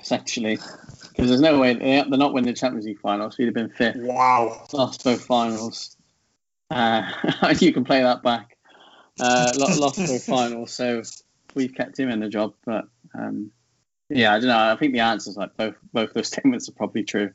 essentially 0.00 0.56
because 1.10 1.28
there's 1.28 1.40
no 1.40 1.58
way 1.58 1.74
they- 1.74 2.04
they're 2.08 2.18
not 2.18 2.32
winning 2.32 2.52
the 2.52 2.58
Champions 2.58 2.86
League 2.86 3.00
finals. 3.00 3.36
He'd 3.36 3.46
have 3.46 3.54
been 3.54 3.70
fifth. 3.70 3.96
Wow. 3.96 4.66
lost 4.72 5.04
both 5.04 5.24
finals. 5.24 5.96
Uh, 6.70 7.10
you 7.60 7.72
can 7.72 7.84
play 7.84 8.02
that 8.02 8.22
back. 8.22 8.56
Uh, 9.18 9.52
lo- 9.56 9.66
lost 9.78 9.98
both 9.98 10.24
finals, 10.24 10.72
so 10.72 11.02
we've 11.54 11.74
kept 11.74 11.98
him 11.98 12.08
in 12.10 12.20
the 12.20 12.28
job. 12.28 12.54
But 12.64 12.84
um, 13.14 13.50
yeah, 14.08 14.32
I 14.34 14.38
don't 14.38 14.48
know. 14.48 14.58
I 14.72 14.76
think 14.76 14.92
the 14.92 15.00
answers 15.00 15.36
like 15.36 15.56
both 15.56 15.74
both 15.92 16.12
those 16.14 16.28
statements 16.32 16.68
are 16.68 16.72
probably 16.72 17.02
true. 17.04 17.30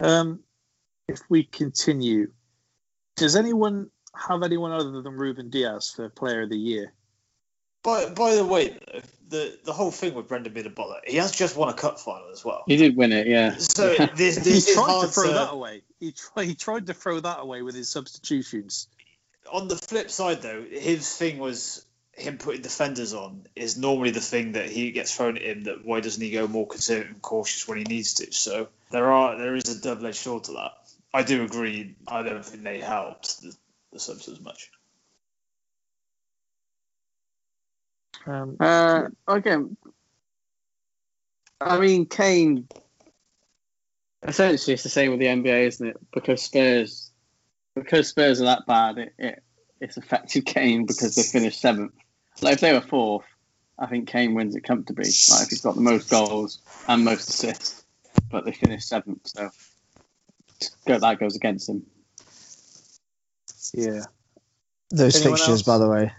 Um, 0.00 0.40
if 1.08 1.20
we 1.28 1.44
continue, 1.44 2.32
does 3.16 3.36
anyone 3.36 3.90
have 4.16 4.42
anyone 4.42 4.72
other 4.72 5.02
than 5.02 5.12
Ruben 5.14 5.50
Dias 5.50 5.92
for 5.94 6.08
Player 6.08 6.42
of 6.42 6.50
the 6.50 6.58
Year? 6.58 6.92
By, 7.82 8.10
by 8.10 8.34
the 8.34 8.44
way, 8.44 8.68
though, 8.68 9.00
the 9.28 9.58
the 9.64 9.72
whole 9.72 9.90
thing 9.90 10.14
with 10.14 10.28
Brendan 10.28 10.52
being 10.52 10.66
a 10.66 10.70
butler, 10.70 11.00
he 11.06 11.16
has 11.16 11.32
just 11.32 11.56
won 11.56 11.68
a 11.68 11.74
cup 11.74 11.98
final 11.98 12.30
as 12.30 12.44
well. 12.44 12.64
He 12.66 12.76
did 12.76 12.96
win 12.96 13.12
it, 13.12 13.26
yeah. 13.26 13.56
So 13.56 13.94
this, 14.16 14.36
he 14.44 14.50
this 14.50 14.68
is 14.68 14.74
tried 14.74 15.00
to 15.02 15.08
throw 15.08 15.26
to- 15.28 15.32
that 15.32 15.52
away. 15.52 15.82
He 15.98 16.12
tried. 16.12 16.46
He 16.46 16.54
tried 16.54 16.86
to 16.88 16.94
throw 16.94 17.20
that 17.20 17.40
away 17.40 17.62
with 17.62 17.74
his 17.74 17.88
substitutions. 17.88 18.88
on 19.50 19.68
the 19.68 19.76
flip 19.76 20.10
side, 20.10 20.42
though, 20.42 20.62
his 20.62 21.14
thing 21.16 21.38
was 21.38 21.86
him 22.12 22.36
putting 22.36 22.60
defenders 22.60 23.14
on 23.14 23.46
is 23.56 23.78
normally 23.78 24.10
the 24.10 24.20
thing 24.20 24.52
that 24.52 24.68
he 24.68 24.90
gets 24.90 25.14
thrown 25.16 25.36
at 25.36 25.42
him. 25.42 25.64
That 25.64 25.84
why 25.84 26.00
doesn't 26.00 26.22
he 26.22 26.30
go 26.30 26.46
more 26.46 26.66
conservative 26.66 27.12
and 27.12 27.22
cautious 27.22 27.66
when 27.66 27.78
he 27.78 27.84
needs 27.84 28.14
to? 28.14 28.32
So 28.32 28.68
there 28.90 29.10
are 29.10 29.38
there 29.38 29.54
is 29.54 29.74
a 29.74 29.80
double 29.80 30.06
edged 30.06 30.18
sword 30.18 30.44
to 30.44 30.52
that. 30.52 30.72
I 31.14 31.22
do 31.22 31.44
agree. 31.44 31.96
I 32.06 32.22
don't 32.22 32.44
think 32.44 32.62
they 32.62 32.78
helped 32.80 33.40
the, 33.42 33.56
the 33.92 34.00
subs 34.00 34.28
as 34.28 34.40
much. 34.40 34.70
Um, 38.26 38.56
Uh, 38.60 39.08
again, 39.28 39.76
I 41.60 41.78
mean, 41.78 42.06
Kane. 42.06 42.68
Essentially, 44.22 44.74
it's 44.74 44.82
the 44.82 44.88
same 44.88 45.10
with 45.10 45.20
the 45.20 45.26
NBA, 45.26 45.66
isn't 45.66 45.86
it? 45.88 45.96
Because 46.12 46.42
Spurs, 46.42 47.10
because 47.74 48.08
Spurs 48.08 48.40
are 48.40 48.44
that 48.44 48.66
bad, 48.66 48.98
it, 48.98 49.14
it 49.18 49.42
it's 49.80 49.96
affected 49.96 50.44
Kane 50.46 50.86
because 50.86 51.14
they 51.14 51.22
finished 51.22 51.60
seventh. 51.60 51.94
Like 52.42 52.54
if 52.54 52.60
they 52.60 52.72
were 52.72 52.80
fourth, 52.80 53.24
I 53.78 53.86
think 53.86 54.08
Kane 54.08 54.34
wins 54.34 54.54
it 54.54 54.62
comfortably. 54.64 55.04
Like 55.30 55.44
if 55.44 55.48
he's 55.48 55.62
got 55.62 55.74
the 55.74 55.80
most 55.80 56.10
goals 56.10 56.58
and 56.86 57.04
most 57.04 57.28
assists, 57.30 57.84
but 58.30 58.44
they 58.44 58.52
finished 58.52 58.88
seventh, 58.88 59.26
so 59.26 59.50
that 60.86 61.18
goes 61.18 61.36
against 61.36 61.68
him. 61.68 61.86
yeah. 63.72 64.02
Those 64.90 65.16
Anyone 65.16 65.36
fixtures, 65.36 65.48
else? 65.48 65.62
by 65.62 65.78
the 65.78 65.88
way, 65.88 66.12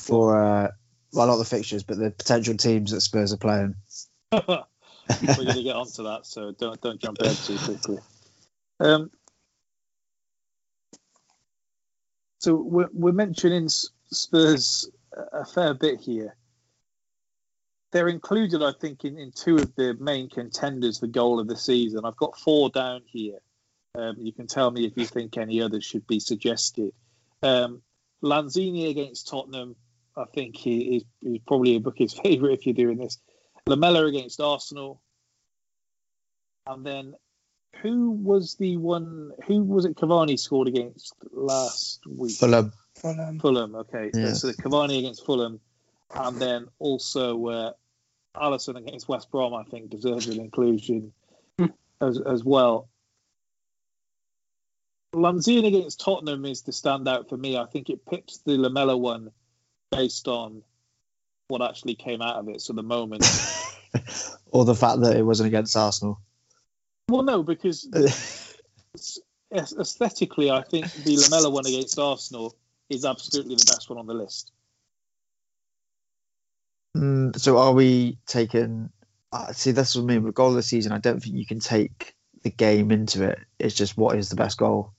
for 0.00 0.42
uh, 0.42 0.68
well, 1.12 1.26
not 1.26 1.36
the 1.36 1.44
fixtures, 1.44 1.82
but 1.82 1.98
the 1.98 2.10
potential 2.10 2.56
teams 2.56 2.90
that 2.92 3.00
Spurs 3.00 3.32
are 3.32 3.36
playing. 3.36 3.74
We're 4.32 4.64
going 5.36 5.48
to 5.48 5.62
get 5.62 5.76
onto 5.76 6.04
that, 6.04 6.20
so 6.24 6.52
don't 6.52 6.80
don't 6.80 7.00
jump 7.00 7.18
ahead 7.20 7.36
too 7.36 7.58
quickly. 7.58 7.98
Um, 8.78 9.10
so 12.38 12.54
we're, 12.54 12.88
we're 12.92 13.12
mentioning 13.12 13.68
Spurs 13.68 14.88
a 15.32 15.44
fair 15.44 15.74
bit 15.74 16.00
here. 16.00 16.36
They're 17.92 18.08
included, 18.08 18.62
I 18.62 18.72
think, 18.72 19.04
in, 19.04 19.18
in 19.18 19.32
two 19.32 19.56
of 19.56 19.74
the 19.74 19.94
main 19.98 20.30
contenders 20.30 21.00
for 21.00 21.08
goal 21.08 21.40
of 21.40 21.48
the 21.48 21.56
season. 21.56 22.04
I've 22.04 22.16
got 22.16 22.38
four 22.38 22.70
down 22.70 23.02
here. 23.04 23.40
Um, 23.96 24.14
you 24.18 24.32
can 24.32 24.46
tell 24.46 24.70
me 24.70 24.86
if 24.86 24.92
you 24.96 25.04
think 25.04 25.36
any 25.36 25.60
others 25.60 25.84
should 25.84 26.06
be 26.06 26.20
suggested. 26.20 26.92
Um, 27.42 27.82
Lanzini 28.22 28.88
against 28.88 29.28
Tottenham, 29.28 29.74
I 30.20 30.26
think 30.34 30.56
he 30.56 30.96
is 30.96 31.04
he's 31.20 31.40
probably 31.46 31.76
a 31.76 31.80
bookie's 31.80 32.12
favourite 32.24 32.58
if 32.58 32.66
you're 32.66 32.74
doing 32.74 32.98
this. 32.98 33.18
Lamela 33.66 34.06
against 34.06 34.40
Arsenal, 34.40 35.00
and 36.66 36.84
then 36.84 37.14
who 37.82 38.10
was 38.10 38.56
the 38.56 38.76
one? 38.76 39.32
Who 39.46 39.62
was 39.62 39.84
it? 39.84 39.96
Cavani 39.96 40.38
scored 40.38 40.68
against 40.68 41.14
last 41.32 42.00
week. 42.06 42.36
Fulham. 42.36 42.72
Fulham. 42.96 43.38
Fulham. 43.38 43.74
Okay, 43.76 44.10
Yeah. 44.14 44.32
so 44.32 44.50
Cavani 44.52 44.98
against 44.98 45.24
Fulham, 45.24 45.60
and 46.14 46.36
then 46.40 46.68
also 46.78 47.46
uh, 47.46 47.72
Alisson 48.34 48.76
against 48.76 49.08
West 49.08 49.30
Brom. 49.30 49.54
I 49.54 49.64
think 49.64 49.90
deserves 49.90 50.26
an 50.26 50.40
inclusion 50.40 51.12
as 52.00 52.20
as 52.20 52.44
well. 52.44 52.88
Lanzini 55.14 55.66
against 55.66 56.00
Tottenham 56.00 56.44
is 56.44 56.62
the 56.62 56.72
standout 56.72 57.28
for 57.28 57.36
me. 57.36 57.56
I 57.56 57.66
think 57.66 57.90
it 57.90 58.06
pips 58.06 58.38
the 58.46 58.56
Lamela 58.56 58.96
one 58.96 59.32
based 59.90 60.28
on 60.28 60.62
what 61.48 61.62
actually 61.62 61.94
came 61.94 62.22
out 62.22 62.36
of 62.36 62.48
it. 62.48 62.60
So 62.60 62.72
the 62.72 62.82
moment. 62.82 63.24
or 64.50 64.64
the 64.64 64.74
fact 64.74 65.00
that 65.00 65.16
it 65.16 65.22
wasn't 65.22 65.48
against 65.48 65.76
Arsenal. 65.76 66.20
well, 67.08 67.22
no, 67.22 67.42
because 67.42 67.88
aesthetically, 69.52 70.50
I 70.50 70.62
think 70.62 70.92
the 70.92 71.16
Lamela 71.16 71.50
one 71.50 71.66
against 71.66 71.98
Arsenal 71.98 72.56
is 72.88 73.04
absolutely 73.04 73.56
the 73.56 73.72
best 73.72 73.90
one 73.90 73.98
on 73.98 74.06
the 74.06 74.14
list. 74.14 74.52
Mm, 76.96 77.38
so 77.38 77.58
are 77.58 77.72
we 77.72 78.18
taking? 78.26 78.90
Uh, 79.32 79.52
see, 79.52 79.70
this 79.70 79.94
what 79.94 80.02
I 80.02 80.06
mean. 80.06 80.24
With 80.24 80.34
goal 80.34 80.50
of 80.50 80.56
the 80.56 80.62
season, 80.62 80.92
I 80.92 80.98
don't 80.98 81.22
think 81.22 81.36
you 81.36 81.46
can 81.46 81.60
take 81.60 82.14
the 82.42 82.50
game 82.50 82.90
into 82.90 83.22
it. 83.22 83.38
It's 83.58 83.74
just 83.74 83.96
what 83.96 84.16
is 84.16 84.28
the 84.28 84.36
best 84.36 84.58
goal. 84.58 84.92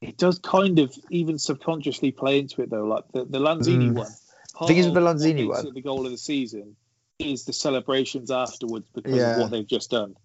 It 0.00 0.16
does 0.16 0.38
kind 0.38 0.78
of 0.78 0.94
even 1.10 1.38
subconsciously 1.38 2.10
play 2.12 2.38
into 2.38 2.62
it 2.62 2.70
though, 2.70 2.84
like 2.86 3.04
the, 3.12 3.24
the 3.26 3.38
Lanzini 3.38 3.90
Mm. 3.90 3.94
one. 3.94 4.10
The 4.60 4.66
thing 4.66 4.78
is 4.78 4.86
with 4.86 4.94
the 4.94 5.00
of 5.00 5.06
what 5.06 5.16
Lanzini 5.16 5.48
one- 5.48 5.74
the 5.74 5.82
goal 5.82 6.06
of 6.06 6.10
the 6.12 6.18
season 6.18 6.76
is 7.18 7.44
the 7.44 7.52
celebrations 7.52 8.30
afterwards 8.30 8.88
because 8.94 9.14
Yeah. 9.14 9.32
of 9.32 9.38
what 9.38 9.50
they've 9.50 9.66
just 9.66 9.90
done. 9.90 10.16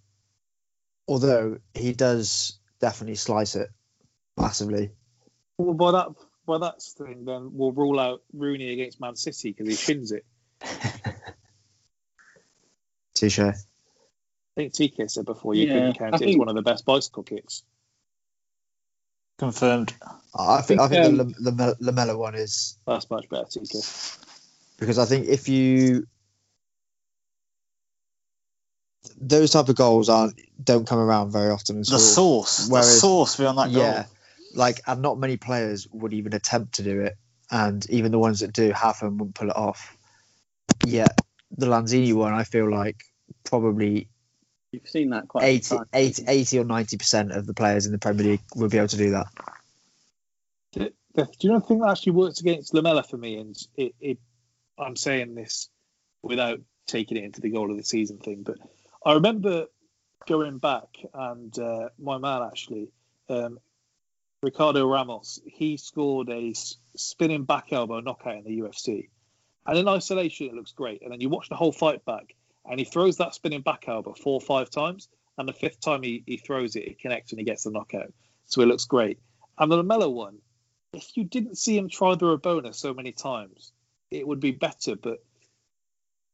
Although 1.07 1.57
he 1.73 1.91
does 1.93 2.57
definitely 2.79 3.15
slice 3.15 3.55
it 3.55 3.69
massively. 4.37 4.91
Well, 5.57 5.73
by 5.73 5.91
that 5.91 6.07
by 6.45 6.57
that 6.59 6.81
thing, 6.81 7.25
then 7.25 7.49
we'll 7.53 7.71
rule 7.71 7.99
out 7.99 8.21
Rooney 8.31 8.71
against 8.71 8.99
Man 9.01 9.15
City 9.15 9.51
because 9.51 9.67
he 9.67 9.75
shins 9.75 10.11
it. 10.11 10.25
Touche. 13.15 13.39
I 13.39 13.53
think 14.55 14.73
TK 14.73 15.09
said 15.09 15.25
before 15.25 15.53
you 15.55 15.65
Yeah, 15.67 15.73
couldn't 15.73 15.93
count 15.97 16.13
I 16.15 16.25
it 16.25 16.29
as 16.29 16.37
one 16.37 16.49
of 16.49 16.55
the 16.55 16.61
best 16.61 16.85
bicycle 16.85 17.23
kicks. 17.23 17.63
Confirmed. 19.37 19.93
I 20.37 20.61
think 20.61 20.79
I 20.81 20.87
think, 20.87 21.05
think 21.05 21.17
the 21.17 21.23
um, 21.23 21.35
Lam- 21.39 21.57
Lam- 21.57 21.75
Lamela 21.79 22.17
one 22.17 22.35
is 22.35 22.77
That's 22.87 23.09
much 23.09 23.27
better, 23.29 23.45
TK. 23.45 24.17
because 24.79 24.97
I 24.97 25.05
think 25.05 25.27
if 25.27 25.47
you 25.49 26.07
those 29.19 29.51
type 29.51 29.69
of 29.69 29.75
goals 29.75 30.09
aren't 30.09 30.39
don't 30.63 30.87
come 30.87 30.99
around 30.99 31.31
very 31.31 31.51
often. 31.51 31.79
The 31.79 31.85
sauce. 31.99 32.67
The 32.67 32.73
Whereas- 32.73 32.99
sauce 32.99 33.37
beyond 33.37 33.57
that 33.57 33.73
goal. 33.73 33.81
Yeah, 33.83 34.05
like 34.53 34.81
and 34.87 35.01
not 35.01 35.19
many 35.19 35.37
players 35.37 35.87
would 35.91 36.13
even 36.13 36.33
attempt 36.33 36.75
to 36.75 36.83
do 36.83 37.01
it, 37.01 37.17
and 37.51 37.87
even 37.89 38.11
the 38.11 38.19
ones 38.19 38.39
that 38.41 38.53
do, 38.53 38.71
half 38.71 39.01
of 39.01 39.07
them 39.07 39.17
wouldn't 39.17 39.35
pull 39.35 39.49
it 39.49 39.55
off. 39.55 39.95
Yet 40.85 41.19
the 41.57 41.67
Lanzini 41.67 42.13
one, 42.13 42.33
I 42.33 42.43
feel 42.43 42.69
like 42.69 43.03
probably 43.43 44.09
You've 44.75 44.89
seen 44.89 45.11
that 45.11 45.29
quite 45.29 45.43
a 45.43 45.47
80, 45.47 45.67
few 45.67 45.85
80, 45.93 46.23
80 46.27 46.59
or 46.59 46.65
ninety 46.65 46.97
percent 46.97 47.31
of 47.31 47.47
the 47.47 47.53
players 47.53 47.85
in 47.85 47.93
the 47.93 47.97
Premier 47.97 48.25
League 48.25 48.41
would 48.55 48.71
be 48.71 48.77
able 48.77 48.89
to 48.89 48.97
do 48.97 49.11
that. 49.11 49.27
Do 50.73 51.25
you 51.39 51.51
not 51.51 51.65
think 51.65 51.81
that 51.81 51.91
actually 51.91 52.11
works 52.11 52.41
against 52.41 52.73
Lamela 52.73 53.01
for 53.01 53.15
me? 53.15 53.37
And 53.37 53.55
it, 53.77 53.95
it, 54.01 54.17
I'm 54.77 54.97
saying 54.97 55.33
this 55.33 55.69
without 56.21 56.59
taking 56.87 57.15
it 57.15 57.23
into 57.23 57.39
the 57.39 57.51
goal 57.51 57.71
of 57.71 57.77
the 57.77 57.83
season 57.83 58.17
thing, 58.17 58.43
but 58.43 58.57
I 59.05 59.13
remember 59.13 59.67
going 60.27 60.57
back 60.57 60.97
and 61.13 61.57
uh, 61.57 61.89
my 61.97 62.17
man 62.17 62.41
actually, 62.43 62.89
um, 63.29 63.59
Ricardo 64.41 64.85
Ramos, 64.85 65.39
he 65.45 65.77
scored 65.77 66.29
a 66.29 66.53
spinning 66.97 67.45
back 67.45 67.71
elbow 67.71 68.01
knockout 68.01 68.37
in 68.37 68.43
the 68.43 68.59
UFC, 68.59 69.07
and 69.65 69.77
in 69.77 69.87
isolation 69.87 70.47
it 70.47 70.53
looks 70.53 70.73
great, 70.73 71.01
and 71.01 71.11
then 71.11 71.21
you 71.21 71.29
watch 71.29 71.47
the 71.47 71.55
whole 71.55 71.71
fight 71.71 72.03
back, 72.03 72.35
and 72.69 72.79
he 72.79 72.85
throws 72.85 73.17
that 73.17 73.35
spinning 73.35 73.61
back 73.61 73.85
elbow 73.87 74.13
four 74.13 74.33
or 74.33 74.41
five 74.41 74.69
times, 74.69 75.07
and 75.37 75.47
the 75.47 75.53
fifth 75.53 75.81
time 75.81 76.03
he, 76.03 76.23
he 76.25 76.37
throws 76.37 76.75
it, 76.75 76.87
it 76.87 76.99
connects 76.99 77.31
and 77.31 77.39
he 77.39 77.45
gets 77.45 77.63
the 77.63 77.71
knockout, 77.71 78.13
so 78.45 78.61
it 78.61 78.67
looks 78.67 78.85
great. 78.85 79.19
And 79.57 79.71
the 79.71 79.77
Lamela 79.77 80.09
one, 80.09 80.37
if 80.93 81.15
you 81.17 81.23
didn't 81.23 81.57
see 81.57 81.77
him 81.77 81.89
try 81.89 82.15
the 82.15 82.25
Rabona 82.25 82.73
so 82.73 82.93
many 82.93 83.11
times, 83.11 83.71
it 84.11 84.27
would 84.27 84.39
be 84.39 84.51
better. 84.51 84.95
But 84.95 85.23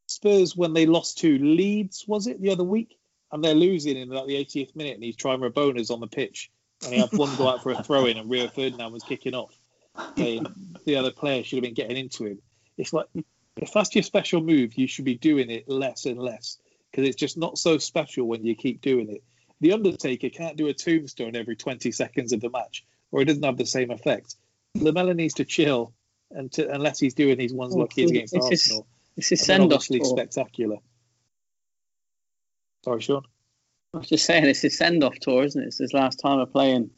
Spurs, 0.08 0.56
when 0.56 0.74
they 0.74 0.86
lost 0.86 1.20
to 1.20 1.38
Leeds, 1.38 2.06
was 2.08 2.28
it 2.28 2.42
the 2.42 2.52
other 2.52 2.64
week? 2.64 2.98
And 3.32 3.44
they're 3.44 3.56
losing 3.56 3.98
in 3.98 4.10
like 4.10 4.28
the 4.28 4.44
80th 4.44 4.76
minute, 4.76 4.96
and 4.96 5.04
he's 5.04 5.16
trying 5.16 5.40
Rabonas 5.40 5.90
on 5.90 6.00
the 6.00 6.08
pitch, 6.08 6.52
and 6.84 6.94
he 6.94 7.00
had 7.00 7.14
one 7.14 7.36
go 7.38 7.48
out 7.48 7.64
for 7.64 7.72
a 7.72 7.82
throw 7.82 8.06
in, 8.06 8.18
and 8.18 8.30
Rio 8.30 8.48
Ferdinand 8.48 8.92
was 8.92 9.04
kicking 9.04 9.34
off. 9.34 9.56
The 10.16 10.96
other 10.98 11.12
player 11.12 11.44
should 11.44 11.58
have 11.58 11.64
been 11.64 11.74
getting 11.74 11.98
into 11.98 12.26
him. 12.26 12.42
It's 12.78 12.92
like 12.92 13.08
if 13.62 13.72
that's 13.74 13.94
your 13.96 14.04
special 14.04 14.42
move, 14.42 14.74
you 14.76 14.88
should 14.88 15.06
be 15.06 15.16
doing 15.16 15.50
it 15.50 15.70
less 15.70 16.06
and 16.06 16.20
less 16.20 16.58
because 16.92 17.08
it's 17.08 17.16
just 17.18 17.38
not 17.38 17.58
so 17.58 17.78
special 17.78 18.28
when 18.28 18.44
you 18.46 18.56
keep 18.56 18.82
doing 18.82 19.10
it. 19.10 19.24
The 19.62 19.72
Undertaker 19.74 20.30
can't 20.30 20.58
do 20.58 20.68
a 20.68 20.74
tombstone 20.74 21.36
every 21.36 21.56
20 21.56 21.92
seconds 21.92 22.34
of 22.34 22.42
the 22.42 22.50
match, 22.50 22.84
or 23.12 23.22
it 23.22 23.26
doesn't 23.26 23.44
have 23.44 23.58
the 23.58 23.66
same 23.66 23.92
effect. 23.92 24.36
Lamela 24.76 25.14
needs 25.14 25.36
to 25.36 25.46
chill 25.46 25.94
and 26.32 26.52
to, 26.54 26.70
unless 26.74 27.00
he's 27.00 27.14
doing 27.14 27.38
these 27.38 27.54
ones 27.54 27.76
like 27.76 27.94
he 27.94 28.04
is 28.04 28.12
against 28.12 28.36
It's 28.36 28.50
his- 28.50 28.62
Arsenal. 28.72 28.88
it's 29.18 29.30
his 29.30 29.42
and 29.42 29.48
they're 29.50 29.56
send-off 29.58 29.76
obviously 29.76 30.00
tour. 30.00 30.08
spectacular. 30.18 30.78
Sorry, 32.84 33.02
Sean. 33.02 33.24
I 33.94 33.98
was 33.98 34.10
just 34.10 34.26
saying, 34.26 34.46
it's 34.46 34.62
his 34.62 34.78
send-off 34.78 35.20
tour, 35.20 35.44
isn't 35.44 35.62
it? 35.62 35.68
It's 35.68 35.78
his 35.78 35.94
last 35.94 36.16
time 36.20 36.40
of 36.40 36.52
playing 36.52 36.90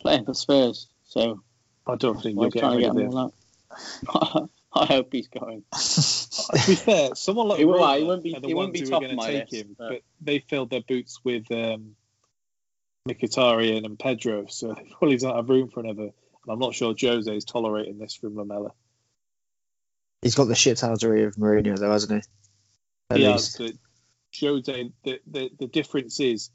playing 0.00 0.24
for 0.26 0.34
Spurs. 0.34 0.86
So 1.04 1.42
I 1.86 1.96
don't 1.96 2.22
think 2.22 2.38
he's 2.38 2.52
get 2.52 2.60
trying 2.60 2.78
to 2.80 2.86
rid 2.86 2.94
get 2.94 3.04
of 3.04 3.12
them 3.12 4.42
him. 4.42 4.48
all 4.78 4.84
out. 4.84 4.90
I 4.90 4.94
hope 4.94 5.12
he's 5.12 5.28
going. 5.28 5.62
to 5.72 6.66
be 6.66 6.74
fair, 6.76 7.14
someone 7.14 7.48
like 7.48 7.58
He 7.58 7.64
won't- 7.64 7.80
Roma 7.80 7.98
he 7.98 8.04
won't 8.04 8.22
be- 8.22 8.34
are 8.36 8.40
the 8.40 8.46
he 8.48 8.54
won't 8.54 8.68
ones 8.68 8.80
be 8.80 8.84
who 8.86 8.90
top 8.90 9.02
are 9.02 9.06
going 9.06 9.10
to 9.10 9.16
my 9.16 9.26
take 9.26 9.50
list, 9.52 9.54
him, 9.54 9.76
but- 9.78 9.88
but 9.90 10.02
they 10.20 10.38
filled 10.40 10.70
their 10.70 10.82
boots 10.82 11.18
with 11.24 11.50
um, 11.52 11.96
Mkhitaryan 13.08 13.84
and 13.84 13.98
Pedro, 13.98 14.46
so 14.48 14.74
they 14.74 14.84
probably 14.98 15.16
don't 15.16 15.34
have 15.36 15.48
room 15.48 15.68
for 15.68 15.80
another. 15.80 16.02
And 16.02 16.12
I'm 16.52 16.58
not 16.58 16.74
sure 16.74 16.94
Jose 16.98 17.34
is 17.36 17.44
tolerating 17.44 17.98
this 17.98 18.14
from 18.14 18.36
Lamela. 18.36 18.72
He's 20.22 20.34
got 20.34 20.44
the 20.44 20.54
shithousery 20.54 21.26
of 21.26 21.36
Mourinho, 21.36 21.78
though, 21.78 21.90
hasn't 21.92 22.22
he? 22.24 22.28
At 23.10 23.18
He 23.18 23.26
least. 23.28 23.58
has, 23.58 23.70
but 23.70 23.76
Jose, 24.40 24.92
the, 25.04 25.20
the, 25.26 25.50
the 25.58 25.66
difference 25.68 26.20
is 26.20 26.50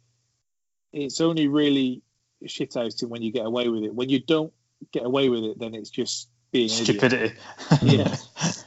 it's 0.92 1.22
only 1.22 1.48
really 1.48 2.02
shithousing 2.46 3.08
when 3.08 3.22
you 3.22 3.32
get 3.32 3.46
away 3.46 3.70
with 3.70 3.84
it. 3.84 3.96
When 3.96 4.10
you 4.10 4.20
don't 4.20 4.54
get 4.92 5.06
away 5.06 5.30
with 5.30 5.44
it, 5.44 5.60
then 5.60 5.74
it's 5.74 5.90
just 5.90 6.28
being. 6.54 6.70
Stupidity. 6.70 7.36
yeah. 7.82 8.16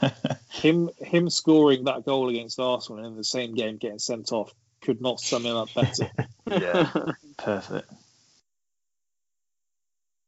him 0.50 0.90
him 0.98 1.30
scoring 1.30 1.84
that 1.84 2.04
goal 2.04 2.28
against 2.28 2.60
Arsenal 2.60 2.98
and 2.98 3.06
in 3.06 3.16
the 3.16 3.24
same 3.24 3.54
game 3.54 3.78
getting 3.78 3.98
sent 3.98 4.32
off 4.32 4.52
could 4.82 5.00
not 5.00 5.20
sum 5.20 5.46
him 5.46 5.56
up 5.56 5.72
better. 5.74 6.10
yeah. 6.46 6.90
Perfect. 7.38 7.90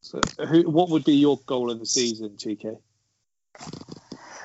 So, 0.01 0.21
who, 0.47 0.63
what 0.71 0.89
would 0.89 1.05
be 1.05 1.17
your 1.17 1.39
goal 1.45 1.71
of 1.71 1.79
the 1.81 1.87
season, 1.87 2.31
TK? 2.31 2.79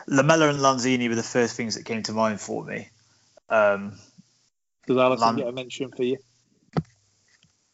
Lamela 0.08 0.50
and 0.50 0.60
Lanzini 0.60 1.08
were 1.08 1.16
the 1.16 1.24
first 1.24 1.56
things 1.56 1.76
that 1.76 1.86
came 1.86 2.04
to 2.04 2.12
mind 2.12 2.42
for 2.42 2.66
me. 2.66 2.90
Um, 3.48 3.94
Does 4.88 4.98
Alisson 4.98 5.20
Lan- 5.20 5.36
get 5.38 5.48
a 5.48 5.52
mention 5.54 5.92
for 5.92 6.04
you? 6.04 6.18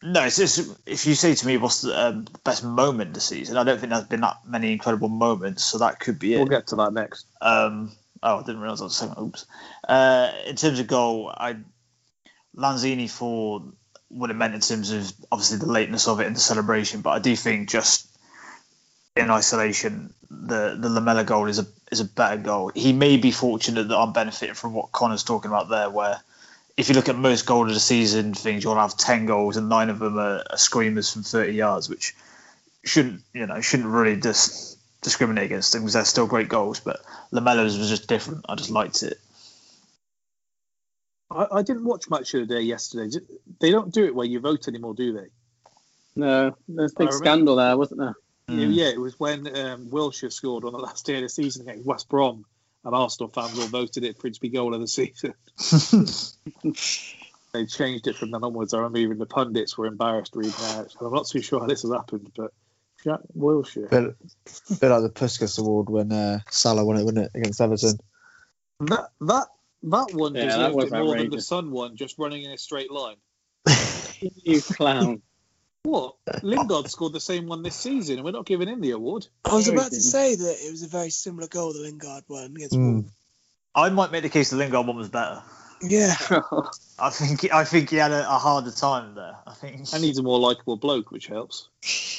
No, 0.02 0.24
it's 0.24 0.36
just 0.36 0.78
if 0.86 1.06
you 1.06 1.14
say 1.14 1.34
to 1.34 1.46
me 1.46 1.58
what's 1.58 1.82
the 1.82 2.08
um, 2.08 2.26
best 2.42 2.64
moment 2.64 3.12
the 3.12 3.20
season, 3.20 3.58
I 3.58 3.64
don't 3.64 3.78
think 3.78 3.90
there's 3.90 4.04
been 4.04 4.22
that 4.22 4.38
many 4.46 4.72
incredible 4.72 5.10
moments, 5.10 5.64
so 5.64 5.78
that 5.78 6.00
could 6.00 6.18
be 6.18 6.34
it. 6.34 6.38
We'll 6.38 6.46
get 6.46 6.68
to 6.68 6.76
that 6.76 6.94
next. 6.94 7.26
Um, 7.42 7.92
oh, 8.22 8.38
I 8.38 8.42
didn't 8.42 8.62
realize 8.62 8.80
I 8.80 8.84
was 8.84 8.96
saying. 8.96 9.14
Oops. 9.20 9.44
Uh, 9.86 10.32
in 10.46 10.56
terms 10.56 10.80
of 10.80 10.86
goal, 10.86 11.30
I 11.36 11.56
Lanzini 12.56 13.10
for 13.10 13.62
what 14.08 14.30
it 14.30 14.34
meant 14.34 14.54
in 14.54 14.60
terms 14.60 14.90
of 14.90 15.12
obviously 15.30 15.58
the 15.58 15.70
lateness 15.70 16.08
of 16.08 16.20
it 16.20 16.26
and 16.26 16.34
the 16.34 16.40
celebration, 16.40 17.02
but 17.02 17.10
I 17.10 17.18
do 17.18 17.36
think 17.36 17.68
just 17.68 18.06
in 19.16 19.30
isolation, 19.30 20.14
the 20.30 20.76
the 20.78 20.88
Lamela 20.88 21.24
goal 21.24 21.46
is 21.46 21.58
a 21.58 21.66
is 21.92 22.00
a 22.00 22.06
better 22.06 22.38
goal. 22.38 22.72
He 22.74 22.94
may 22.94 23.18
be 23.18 23.32
fortunate 23.32 23.88
that 23.88 23.98
I'm 23.98 24.12
benefiting 24.12 24.54
from 24.54 24.72
what 24.72 24.92
Connor's 24.92 25.24
talking 25.24 25.50
about 25.50 25.68
there, 25.68 25.90
where 25.90 26.20
if 26.80 26.88
you 26.88 26.94
look 26.94 27.10
at 27.10 27.16
most 27.16 27.44
goal 27.44 27.68
of 27.68 27.74
the 27.74 27.78
season 27.78 28.32
things, 28.32 28.64
you'll 28.64 28.74
have 28.74 28.96
ten 28.96 29.26
goals 29.26 29.58
and 29.58 29.68
nine 29.68 29.90
of 29.90 29.98
them 29.98 30.18
are, 30.18 30.42
are 30.48 30.56
screamers 30.56 31.12
from 31.12 31.22
30 31.22 31.52
yards, 31.52 31.90
which 31.90 32.16
shouldn't 32.84 33.22
you 33.34 33.46
know 33.46 33.60
shouldn't 33.60 33.90
really 33.90 34.16
just 34.16 34.78
discriminate 35.02 35.44
against 35.44 35.72
them 35.72 35.82
because 35.82 35.92
they're 35.92 36.04
still 36.06 36.26
great 36.26 36.48
goals. 36.48 36.80
But 36.80 37.00
Lamela's 37.32 37.78
was 37.78 37.90
just 37.90 38.08
different. 38.08 38.46
I 38.48 38.54
just 38.54 38.70
liked 38.70 39.02
it. 39.02 39.20
I, 41.30 41.46
I 41.52 41.62
didn't 41.62 41.84
watch 41.84 42.08
much 42.08 42.32
of 42.32 42.48
the 42.48 42.54
day 42.54 42.62
yesterday. 42.62 43.18
They 43.60 43.70
don't 43.70 43.92
do 43.92 44.06
it 44.06 44.14
where 44.14 44.26
you 44.26 44.40
vote 44.40 44.66
anymore, 44.66 44.94
do 44.94 45.12
they? 45.12 45.26
No, 46.16 46.56
there's 46.66 46.94
a 46.96 47.02
I 47.02 47.04
big 47.04 47.12
scandal 47.12 47.56
there, 47.56 47.76
wasn't 47.76 48.00
there? 48.00 48.14
Yeah, 48.48 48.66
yeah, 48.66 48.88
it 48.88 49.00
was 49.00 49.20
when 49.20 49.46
um, 49.46 49.90
Wilshere 49.90 50.32
scored 50.32 50.64
on 50.64 50.72
the 50.72 50.78
last 50.78 51.06
day 51.06 51.16
of 51.16 51.22
the 51.22 51.28
season 51.28 51.68
against 51.68 51.86
West 51.86 52.08
Brom, 52.08 52.46
and 52.84 52.94
Arsenal 52.94 53.30
fans 53.30 53.58
all 53.58 53.66
voted 53.66 54.04
it 54.04 54.18
Frisbee 54.18 54.48
goal 54.48 54.74
of 54.74 54.80
the 54.80 54.88
season. 54.88 55.34
they 57.52 57.66
changed 57.66 58.06
it 58.06 58.16
from 58.16 58.30
then 58.30 58.44
onwards. 58.44 58.74
I 58.74 58.78
remember 58.78 58.98
even 58.98 59.18
the 59.18 59.26
pundits 59.26 59.76
were 59.76 59.86
embarrassed 59.86 60.34
reading 60.34 60.54
out. 60.62 60.94
I'm 61.00 61.12
not 61.12 61.26
too 61.26 61.42
sure 61.42 61.60
how 61.60 61.66
this 61.66 61.82
has 61.82 61.92
happened, 61.92 62.30
but 62.36 62.52
Jack 63.04 63.20
Wilshere. 63.36 63.90
Bit, 63.90 64.80
bit 64.80 64.88
like 64.88 65.02
the 65.02 65.10
Puskas 65.10 65.58
Award 65.58 65.88
when 65.88 66.12
uh, 66.12 66.40
Salah 66.50 66.84
won 66.84 66.96
it, 66.96 67.04
wasn't 67.04 67.26
it, 67.26 67.30
against 67.34 67.60
Everton? 67.60 67.98
That 68.80 69.10
that 69.20 69.48
that 69.82 70.14
one 70.14 70.34
Yeah, 70.34 70.46
that 70.46 70.56
deserved 70.56 70.74
was 70.74 70.84
it 70.86 70.92
more 70.92 71.16
than 71.16 71.30
the. 71.30 71.40
Son 71.40 71.70
one, 71.70 71.96
just 71.96 72.18
running 72.18 72.42
in 72.44 72.50
a 72.50 72.58
straight 72.58 72.90
line. 72.90 73.16
You 74.22 74.60
clown. 74.60 75.22
What? 75.82 76.16
Lingard 76.42 76.90
scored 76.90 77.12
the 77.12 77.20
same 77.20 77.46
one 77.46 77.62
this 77.62 77.76
season, 77.76 78.16
and 78.16 78.24
we're 78.24 78.32
not 78.32 78.46
giving 78.46 78.68
him 78.68 78.80
the 78.80 78.90
award. 78.92 79.26
I 79.44 79.54
was 79.54 79.68
about 79.68 79.90
to 79.90 80.00
say 80.00 80.34
that 80.34 80.56
it 80.66 80.70
was 80.70 80.82
a 80.82 80.88
very 80.88 81.10
similar 81.10 81.48
goal 81.48 81.72
the 81.72 81.80
Lingard 81.80 82.24
one 82.26 82.54
against 82.56 82.74
Mm. 82.74 82.92
Wolves. 82.94 83.10
I 83.74 83.88
might 83.90 84.10
make 84.12 84.22
the 84.22 84.28
case 84.28 84.50
the 84.50 84.56
Lingard 84.56 84.86
one 84.86 84.96
was 84.96 85.08
better. 85.08 85.42
Yeah. 85.82 86.14
I 86.98 87.08
think 87.10 87.50
I 87.52 87.64
think 87.64 87.88
he 87.90 87.96
had 87.96 88.10
a, 88.12 88.28
a 88.28 88.38
harder 88.38 88.70
time 88.72 89.14
there. 89.14 89.36
I 89.46 89.54
think 89.54 89.86
And 89.94 90.04
he's 90.04 90.18
a 90.18 90.22
more 90.22 90.38
likable 90.38 90.76
bloke, 90.76 91.10
which 91.10 91.26
helps. 91.28 91.68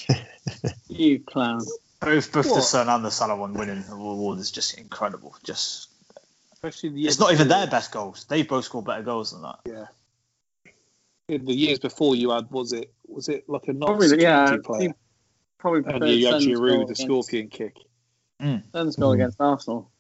you 0.88 1.20
clown. 1.20 1.59
both 1.99 2.32
both 2.32 2.45
the 2.47 2.51
What? 2.53 2.64
Son 2.64 2.89
and 2.89 3.05
the 3.05 3.12
Salah 3.12 3.36
one 3.36 3.53
winning 3.53 3.84
the 3.84 3.93
award 3.93 4.39
is 4.39 4.49
just 4.49 4.80
incredible. 4.80 5.36
Just 5.43 5.89
Especially 6.53 6.89
the 6.89 7.05
it's 7.07 7.20
not 7.20 7.34
even 7.34 7.47
their 7.49 7.68
best 7.68 7.91
goals. 7.91 8.26
They 8.26 8.41
both 8.43 8.66
scored 8.66 8.86
better 8.86 9.03
goals 9.03 9.32
than 9.32 9.41
that. 9.43 9.59
Yeah. 9.66 9.86
In 11.32 11.45
the 11.45 11.53
years 11.53 11.79
before, 11.79 12.13
you 12.17 12.32
had 12.32 12.51
was 12.51 12.73
it 12.73 12.93
was 13.07 13.29
it 13.29 13.47
like 13.47 13.67
a 13.69 13.73
not 13.73 13.86
Probably, 13.88 14.09
security 14.09 14.51
yeah. 14.53 14.57
player, 14.65 14.82
He 14.89 14.93
probably 15.57 15.93
and 15.93 16.09
you 16.09 16.25
had 16.25 16.34
Son's 16.41 16.45
Giroud 16.45 16.61
with 16.61 16.88
the 16.88 16.93
against- 16.93 17.01
scorpion 17.03 17.47
kick. 17.47 17.75
then 18.39 18.63
Son's 18.73 18.95
goal 18.97 19.13
against 19.13 19.39
Arsenal. 19.39 19.91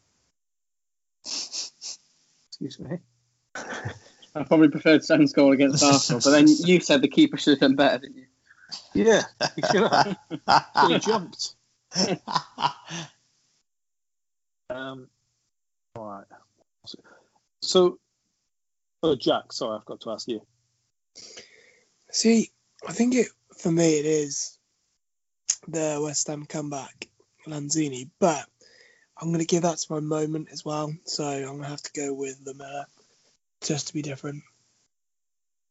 Excuse 1.23 2.79
me. 2.79 2.97
I 3.55 4.43
probably 4.43 4.67
preferred 4.67 5.05
Son's 5.05 5.31
goal 5.31 5.53
against 5.53 5.81
Arsenal, 5.91 6.19
but 6.21 6.31
then 6.31 6.47
you 6.49 6.81
said 6.81 7.01
the 7.01 7.07
keeper 7.07 7.37
should 7.37 7.51
have 7.51 7.59
done 7.61 7.75
better, 7.77 7.99
didn't 7.99 8.17
you? 8.17 8.25
Yeah, 8.93 9.21
he 9.55 9.61
should 9.71 9.89
have. 9.89 10.17
he 10.89 10.99
jumped. 10.99 11.55
Um, 14.69 15.07
all 15.95 16.07
right. 16.07 16.25
So, 17.61 17.99
oh, 19.03 19.15
Jack, 19.15 19.53
sorry, 19.53 19.77
I've 19.77 19.85
got 19.85 20.01
to 20.01 20.11
ask 20.11 20.27
you. 20.27 20.41
See, 22.11 22.51
I 22.87 22.93
think 22.93 23.15
it 23.15 23.27
for 23.57 23.71
me 23.71 23.99
it 23.99 24.05
is 24.05 24.57
the 25.67 25.99
West 26.01 26.27
Ham 26.27 26.45
comeback, 26.45 27.07
Lanzini, 27.47 28.09
but 28.19 28.45
I'm 29.17 29.29
going 29.29 29.39
to 29.39 29.45
give 29.45 29.63
that 29.63 29.77
to 29.77 29.93
my 29.93 29.99
moment 29.99 30.49
as 30.51 30.65
well. 30.65 30.93
So 31.05 31.23
I'm 31.23 31.43
going 31.45 31.61
to 31.61 31.67
have 31.69 31.81
to 31.83 31.91
go 31.93 32.13
with 32.13 32.43
the 32.43 32.51
Lamela 32.53 32.85
just 33.61 33.87
to 33.87 33.93
be 33.93 34.01
different. 34.01 34.43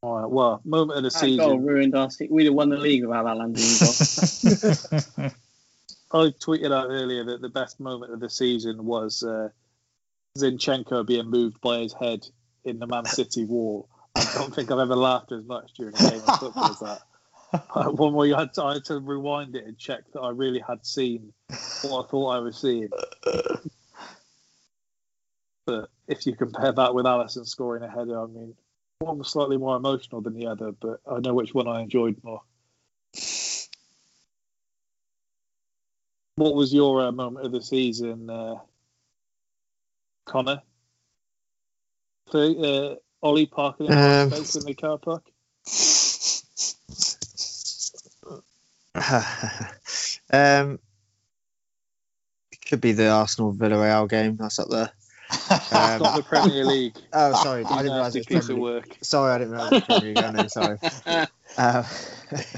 All 0.03 0.21
right. 0.21 0.29
Well, 0.29 0.61
moment 0.63 0.97
of 0.97 1.03
the 1.03 1.09
That 1.09 1.37
goal 1.37 1.49
season. 1.57 1.65
ruined 1.65 1.95
our 1.95 2.09
se- 2.09 2.29
We'd 2.31 2.45
have 2.45 2.53
won 2.55 2.69
the 2.69 2.77
league 2.77 3.03
without 3.05 3.23
that 3.25 3.37
Lanzini 3.37 5.19
goal. 5.19 5.31
I 6.13 6.29
tweeted 6.39 6.71
out 6.73 6.87
earlier 6.89 7.23
that 7.25 7.41
the 7.41 7.49
best 7.49 7.79
moment 7.79 8.13
of 8.13 8.19
the 8.19 8.29
season 8.29 8.85
was 8.85 9.21
uh, 9.23 9.49
Zinchenko 10.37 11.05
being 11.05 11.29
moved 11.29 11.61
by 11.61 11.79
his 11.79 11.93
head 11.93 12.25
in 12.65 12.79
the 12.79 12.87
Man 12.87 13.05
City 13.05 13.45
wall. 13.45 13.87
I 14.15 14.31
don't 14.35 14.53
think 14.53 14.71
I've 14.71 14.79
ever 14.79 14.95
laughed 14.95 15.31
as 15.31 15.45
much 15.45 15.73
during 15.73 15.95
a 15.95 15.97
game 15.97 16.21
of 16.27 16.39
football 16.39 16.65
as 16.65 16.79
that. 16.79 17.01
One 17.93 18.13
where 18.13 18.27
you 18.27 18.35
had 18.35 18.53
to, 18.53 18.63
I 18.63 18.73
had 18.75 18.85
to 18.85 18.99
rewind 18.99 19.55
it 19.55 19.65
and 19.65 19.77
check 19.77 20.03
that 20.13 20.21
I 20.21 20.29
really 20.29 20.63
had 20.65 20.85
seen 20.85 21.33
what 21.81 22.05
I 22.05 22.07
thought 22.07 22.29
I 22.29 22.39
was 22.39 22.57
seeing. 22.57 22.89
But 25.65 25.89
if 26.07 26.25
you 26.25 26.35
compare 26.35 26.71
that 26.71 26.93
with 26.93 27.05
Alisson 27.05 27.45
scoring 27.45 27.83
a 27.83 27.89
header, 27.89 28.21
I 28.21 28.25
mean, 28.25 28.55
one 28.99 29.17
was 29.17 29.29
slightly 29.29 29.57
more 29.57 29.75
emotional 29.75 30.21
than 30.21 30.33
the 30.33 30.47
other, 30.47 30.71
but 30.71 31.01
I 31.09 31.19
know 31.19 31.33
which 31.33 31.53
one 31.53 31.67
I 31.67 31.81
enjoyed 31.81 32.21
more. 32.23 32.41
What 36.35 36.55
was 36.55 36.73
your 36.73 37.01
uh, 37.05 37.11
moment 37.11 37.45
of 37.45 37.51
the 37.51 37.61
season, 37.61 38.29
uh, 38.29 38.55
Connor? 40.25 40.61
For, 42.31 42.41
uh, 42.41 42.95
Ollie 43.21 43.45
parking 43.45 43.87
in 43.87 43.93
Um, 43.93 43.99
um, 43.99 44.31
space 44.31 44.55
in 44.55 44.65
the 44.65 44.73
car 44.73 44.97
park? 44.97 45.23
um, 50.33 50.79
could 52.67 52.81
be 52.81 52.91
the 52.93 53.09
Arsenal 53.09 53.53
Villarreal 53.53 54.09
game. 54.09 54.37
That's 54.37 54.59
up 54.59 54.69
there. 54.69 54.91
Um, 55.73 56.01
Not 56.01 56.15
the 56.17 56.23
Premier 56.23 56.65
League. 56.65 56.97
oh, 57.13 57.33
sorry, 57.33 57.63
I 57.63 57.83
didn't 57.83 57.93
realise 57.93 58.15
it 58.15 58.19
was 58.19 58.25
piece 58.25 58.37
of 58.37 58.45
Premier 58.47 58.55
League. 58.55 58.61
work. 58.61 58.97
Sorry, 59.01 59.31
I 59.33 59.37
didn't 59.37 59.53
realise 59.53 59.71
it 59.71 59.75
was 59.75 59.83
Premier 59.83 60.15
League. 60.15 60.23
I 60.23 60.31
know, 60.31 60.47
sorry. 60.47 60.77
Uh, 61.57 61.83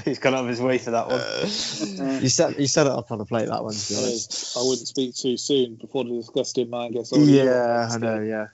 He's 0.04 0.18
gone 0.18 0.34
out 0.34 0.40
of 0.40 0.48
his 0.48 0.60
way 0.60 0.78
for 0.78 0.90
that 0.92 1.08
one. 1.08 2.20
you 2.22 2.28
set 2.28 2.58
you 2.58 2.66
set 2.66 2.86
it 2.86 2.92
up 2.92 3.10
on 3.10 3.20
a 3.20 3.24
plate 3.24 3.48
that 3.48 3.62
one. 3.62 3.74
To 3.74 3.88
be 3.88 3.96
honest. 3.96 4.56
I 4.56 4.62
wouldn't 4.62 4.86
speak 4.88 5.14
too 5.14 5.36
soon 5.36 5.76
before 5.76 6.04
the 6.04 6.10
disgusting 6.14 6.70
man 6.70 6.92
gets 6.92 7.12
older. 7.12 7.30
Yeah, 7.30 7.88
I 7.90 7.98
know. 7.98 8.20
Yeah, 8.20 8.46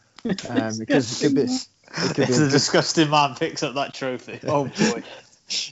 um, 0.48 0.78
because 0.78 1.22
it 1.22 1.26
could 1.26 1.34
be 1.34 1.58
it 1.90 2.14
could 2.14 2.16
be 2.28 2.34
a 2.34 2.46
a, 2.46 2.48
disgusting 2.48 3.10
man 3.10 3.34
picks 3.34 3.62
up 3.62 3.74
that 3.74 3.94
trophy. 3.94 4.40
Oh 4.46 4.64
boy. 4.66 5.02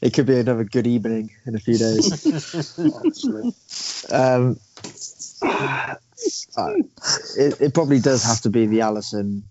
it 0.03 0.13
could 0.13 0.27
be 0.27 0.39
another 0.39 0.65
good 0.65 0.87
evening 0.87 1.31
in 1.47 1.55
a 1.55 1.61
few 1.61 1.79
days. 1.79 2.75
Um, 4.11 4.59
uh, 5.43 5.95
it, 7.37 7.61
it 7.61 7.75
probably 7.75 8.01
does 8.01 8.25
have 8.25 8.41
to 8.41 8.51
be 8.51 8.67
the 8.67 8.81
Alisson 8.81 9.43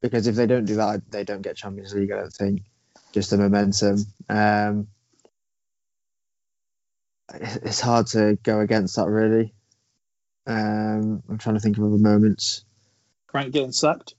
because 0.00 0.26
if 0.26 0.34
they 0.34 0.46
don't 0.46 0.64
do 0.64 0.76
that, 0.76 1.02
they 1.10 1.24
don't 1.24 1.42
get 1.42 1.56
Champions 1.56 1.94
League. 1.94 2.10
I 2.10 2.16
don't 2.16 2.32
think. 2.32 2.62
Just 3.12 3.30
the 3.30 3.38
momentum. 3.38 4.04
Um, 4.28 4.88
it's 7.34 7.80
hard 7.80 8.06
to 8.08 8.38
go 8.42 8.60
against 8.60 8.96
that, 8.96 9.08
really. 9.08 9.54
Um, 10.46 11.22
I'm 11.28 11.38
trying 11.38 11.56
to 11.56 11.60
think 11.60 11.78
of 11.78 11.84
other 11.84 11.98
moments. 11.98 12.64
Frank 13.30 13.52
getting 13.52 13.72
sacked. 13.72 14.14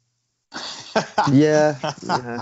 Yeah, 1.31 1.77
yeah. 2.07 2.41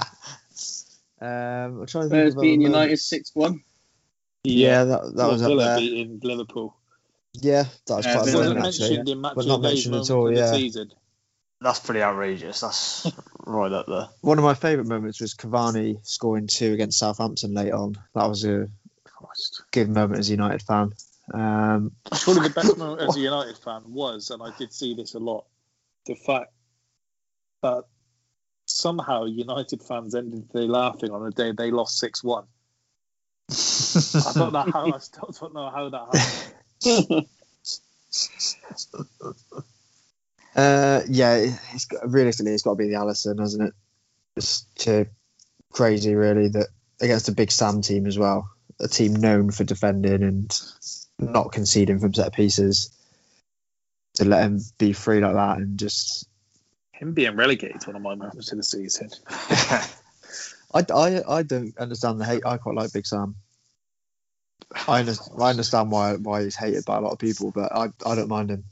Um, 1.20 1.82
I'm 1.82 1.86
trying 1.88 2.10
to 2.10 2.10
think 2.10 2.12
Spurs 2.12 2.36
of 2.36 2.42
beating 2.42 2.62
United 2.62 2.98
6 2.98 3.32
1. 3.34 3.64
Yeah, 4.44 4.84
that, 4.86 5.02
that 5.04 5.16
Well, 5.16 5.32
was 5.32 5.42
up 5.42 5.58
there. 5.58 5.78
beating 5.78 6.20
Liverpool. 6.24 6.76
Yeah, 7.34 7.66
that 7.88 7.96
was 7.98 8.06
Uh, 8.06 8.10
a 8.10 8.24
Villa 8.26 8.38
Wasn't 8.38 8.58
actually. 8.60 8.88
mentioned 8.90 9.10
in 9.10 9.22
match 9.22 9.36
But 9.36 9.46
not 9.48 9.62
mentioned 9.62 9.96
at 9.96 10.10
all, 10.10 10.32
yeah. 10.32 10.52
season. 10.52 10.92
That's 11.60 11.80
pretty 11.80 12.02
outrageous. 12.04 12.60
That's 12.62 13.12
right 13.46 13.72
up 13.72 13.88
there. 13.88 14.08
One 14.22 14.38
of 14.38 14.44
my 14.44 14.54
favourite 14.54 14.88
moments 14.88 15.20
was 15.20 15.34
Cavani 15.34 15.98
scoring 16.06 16.48
two 16.48 16.74
against 16.74 17.00
Southampton 17.00 17.54
late 17.54 17.74
on. 17.74 17.96
That 18.14 18.30
was 18.30 18.46
a 18.46 18.68
good 19.72 19.90
moment 19.90 20.20
as 20.20 20.30
a 20.30 20.34
United 20.34 20.62
fan. 20.62 20.92
Um, 21.34 21.92
Probably 22.12 22.48
the 22.48 22.54
best 22.54 22.78
moment 22.78 23.02
as 23.10 23.18
a 23.18 23.20
United 23.20 23.58
fan 23.58 23.82
was, 23.88 24.30
and 24.30 24.42
I 24.42 24.52
did 24.58 24.72
see 24.72 24.94
this 24.96 25.16
a 25.16 25.20
lot, 25.20 25.46
the 26.06 26.16
fact 26.16 26.54
that 27.64 27.84
somehow 28.78 29.26
United 29.26 29.82
fans 29.82 30.16
ended 30.16 30.48
the 30.54 30.62
laughing 30.62 31.12
on 31.12 31.24
the 31.24 31.32
day 31.32 31.52
they 31.52 31.72
lost 31.72 31.98
6 31.98 32.24
1. 32.24 32.44
I 33.50 34.32
don't 34.36 34.54
know 34.54 34.66
how, 34.72 34.94
I 34.94 34.98
still 35.00 35.34
don't 35.40 35.54
know 35.54 35.70
how 35.70 35.90
that 35.90 36.46
happened. 36.86 37.28
uh, 40.56 41.02
yeah, 41.08 41.36
it- 41.36 41.60
it's 41.74 41.86
got, 41.86 42.12
realistically, 42.12 42.54
it's 42.54 42.64
got 42.64 42.72
to 42.72 42.76
be 42.78 42.88
the 42.88 42.96
Alisson, 42.96 43.40
hasn't 43.40 43.70
it? 43.70 43.74
It's 44.36 44.62
too 44.76 45.08
crazy, 45.72 46.14
really, 46.14 46.50
that 46.50 46.68
against 47.02 47.30
a 47.30 47.34
big 47.34 47.52
Sam 47.52 47.82
team 47.82 48.06
as 48.06 48.18
well, 48.18 48.50
a 48.80 48.88
team 48.88 49.16
known 49.16 49.52
for 49.52 49.64
defending 49.64 50.24
and 50.24 50.62
not 51.20 51.52
conceding 51.52 52.00
from 52.00 52.14
set 52.14 52.34
pieces, 52.34 52.92
to 54.16 54.26
let 54.26 54.44
him 54.44 54.60
be 54.78 54.94
free 54.94 55.20
like 55.20 55.34
that 55.34 55.58
and 55.58 55.80
just 55.80 56.28
Him 56.98 57.14
being 57.14 57.36
relegated 57.36 57.82
to 57.82 57.90
one 57.90 57.96
of 57.96 58.02
my 58.02 58.16
moments 58.16 58.52
of 58.52 58.58
the 58.58 58.64
season. 58.64 59.10
I, 60.74 60.84
I, 60.94 61.38
I 61.38 61.44
don't 61.44 61.78
understand 61.78 62.20
the 62.20 62.26
hate. 62.26 62.46
I 62.46 62.58
quite 62.58 62.76
like 62.76 62.92
Big 62.92 63.06
Sam. 63.06 63.36
I, 64.88 65.00
under, 65.00 65.14
I 65.40 65.50
understand 65.52 65.92
why 65.92 66.16
why 66.16 66.44
he's 66.44 66.56
hated 66.56 66.86
by 66.86 66.98
a 66.98 67.02
lot 67.02 67.12
of 67.12 67.20
people, 67.20 67.52
but 67.52 67.72
I, 67.72 67.90
I 68.06 68.16
don't 68.16 68.28
mind 68.28 68.50
him. 68.50 68.66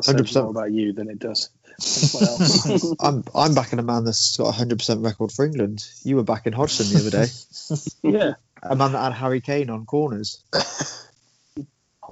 Says 0.00 0.14
100%. 0.14 0.50
about 0.50 0.72
you 0.72 0.92
than 0.92 1.10
it 1.10 1.18
does. 1.18 1.50
I'm 3.00 3.24
I'm 3.34 3.54
backing 3.54 3.80
a 3.80 3.82
man 3.82 4.04
that's 4.04 4.36
got 4.36 4.48
a 4.48 4.52
hundred 4.52 4.78
percent 4.78 5.00
record 5.00 5.32
for 5.32 5.44
England. 5.44 5.84
You 6.04 6.16
were 6.16 6.22
backing 6.22 6.52
Hodgson 6.52 6.86
the 6.88 7.00
other 7.00 7.10
day, 7.10 8.18
yeah, 8.18 8.34
a 8.62 8.76
man 8.76 8.92
that 8.92 9.02
had 9.02 9.12
Harry 9.14 9.40
Kane 9.40 9.68
on 9.68 9.84
corners. 9.84 10.42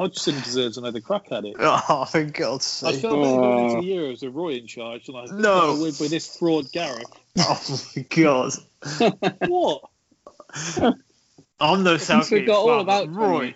Hodgson 0.01 0.35
deserves 0.37 0.79
another 0.79 1.03
crack 1.03 1.31
at 1.31 1.45
it. 1.45 1.57
Oh, 1.59 2.07
for 2.07 2.25
God's 2.25 2.83
I 2.87 2.93
sake. 2.93 3.03
felt 3.03 3.21
better 3.23 3.37
going 3.37 3.67
into 3.67 3.87
the 3.87 3.93
Euros 3.93 4.23
with 4.23 4.35
Roy 4.35 4.55
in 4.55 4.67
charge, 4.67 5.09
and 5.09 5.17
I 5.19 5.27
No. 5.27 5.75
no. 5.75 5.83
with, 5.83 6.01
with 6.01 6.11
this 6.11 6.39
fraud 6.39 6.73
Gareth. 6.73 7.05
Oh 7.39 7.83
my 7.95 8.03
God. 8.09 8.53
What? 9.47 9.83
I'm 11.61 11.83
no 11.83 11.95
I 11.95 11.97
Southgate 11.99 12.47
forgot 12.47 12.57
all 12.57 12.81
about 12.81 13.15
Roy. 13.15 13.55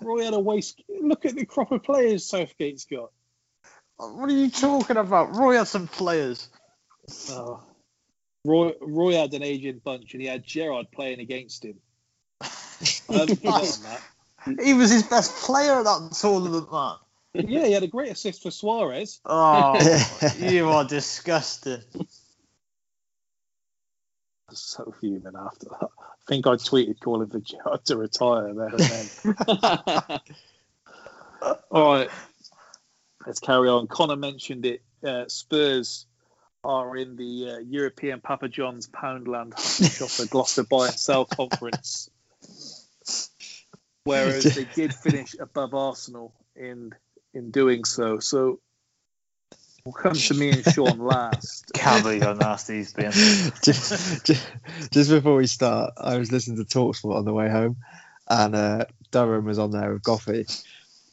Roy 0.00 0.22
had 0.24 0.34
a 0.34 0.38
waste. 0.38 0.80
Look 0.88 1.24
at 1.24 1.34
the 1.34 1.44
crop 1.44 1.72
of 1.72 1.82
players 1.82 2.24
Southgate's 2.24 2.84
got. 2.84 3.10
What 3.96 4.30
are 4.30 4.32
you 4.32 4.48
talking 4.48 4.96
about? 4.96 5.34
Roy 5.34 5.56
had 5.56 5.66
some 5.66 5.88
players. 5.88 6.48
Oh. 7.30 7.60
Roy, 8.44 8.74
Roy 8.80 9.14
had 9.14 9.34
an 9.34 9.42
aging 9.42 9.80
bunch, 9.84 10.12
and 10.12 10.22
he 10.22 10.28
had 10.28 10.44
Gerrard 10.44 10.92
playing 10.92 11.18
against 11.18 11.64
him. 11.64 11.80
I 12.40 12.46
haven't 13.10 13.36
forgotten 13.40 13.82
that. 13.82 14.02
He 14.62 14.74
was 14.74 14.90
his 14.90 15.02
best 15.02 15.34
player 15.44 15.78
at 15.78 15.84
that 15.84 16.12
tournament, 16.20 16.70
man. 16.72 16.96
Yeah, 17.34 17.66
he 17.66 17.72
had 17.72 17.82
a 17.82 17.88
great 17.88 18.10
assist 18.10 18.42
for 18.42 18.50
Suarez. 18.50 19.20
Oh, 19.26 19.78
you 20.38 20.68
are 20.68 20.84
disgusting. 20.84 21.82
So 24.52 24.92
human 25.00 25.36
after 25.36 25.66
that. 25.68 25.88
I 26.00 26.14
think 26.26 26.46
I 26.46 26.50
tweeted 26.56 27.00
calling 27.00 27.28
for 27.28 27.40
Gerrard 27.40 27.84
to 27.86 27.96
retire 27.96 28.52
there 28.52 28.68
and 28.68 28.78
then. 28.78 30.20
All 31.70 31.94
right. 31.94 32.10
let's 33.26 33.38
carry 33.40 33.68
on. 33.68 33.86
Connor 33.86 34.16
mentioned 34.16 34.66
it. 34.66 34.82
Uh, 35.04 35.24
Spurs 35.28 36.06
are 36.64 36.96
in 36.96 37.16
the 37.16 37.50
uh, 37.50 37.58
European 37.58 38.20
Papa 38.20 38.48
John's 38.48 38.88
Poundland 38.88 39.56
Shopper 39.58 40.28
Gloucester 40.28 40.64
Buy 40.64 40.86
and 40.88 40.94
Sell 40.94 41.24
Conference, 41.24 42.10
whereas 44.04 44.44
they 44.54 44.66
did 44.74 44.94
finish 44.94 45.34
above 45.38 45.74
Arsenal 45.74 46.32
in 46.56 46.94
in 47.34 47.50
doing 47.50 47.84
so. 47.84 48.18
So 48.18 48.60
we'll 49.84 49.92
come 49.92 50.14
to 50.14 50.34
me 50.34 50.50
and 50.50 50.64
Sean 50.64 50.98
last. 51.06 51.70
Can't 51.74 52.02
believe 52.02 52.22
how 52.22 52.32
nasty 52.32 52.76
he's 52.76 52.92
been. 52.94 53.12
just, 53.12 54.26
just, 54.26 54.46
just 54.90 55.10
before 55.10 55.36
we 55.36 55.46
start, 55.46 55.92
I 55.96 56.16
was 56.16 56.32
listening 56.32 56.58
to 56.58 56.64
Talksport 56.64 57.16
on 57.16 57.24
the 57.24 57.32
way 57.32 57.48
home, 57.48 57.76
and 58.28 58.54
uh, 58.54 58.84
Durham 59.10 59.44
was 59.44 59.58
on 59.58 59.70
there 59.70 59.92
with 59.92 60.02
Goughie. 60.02 60.46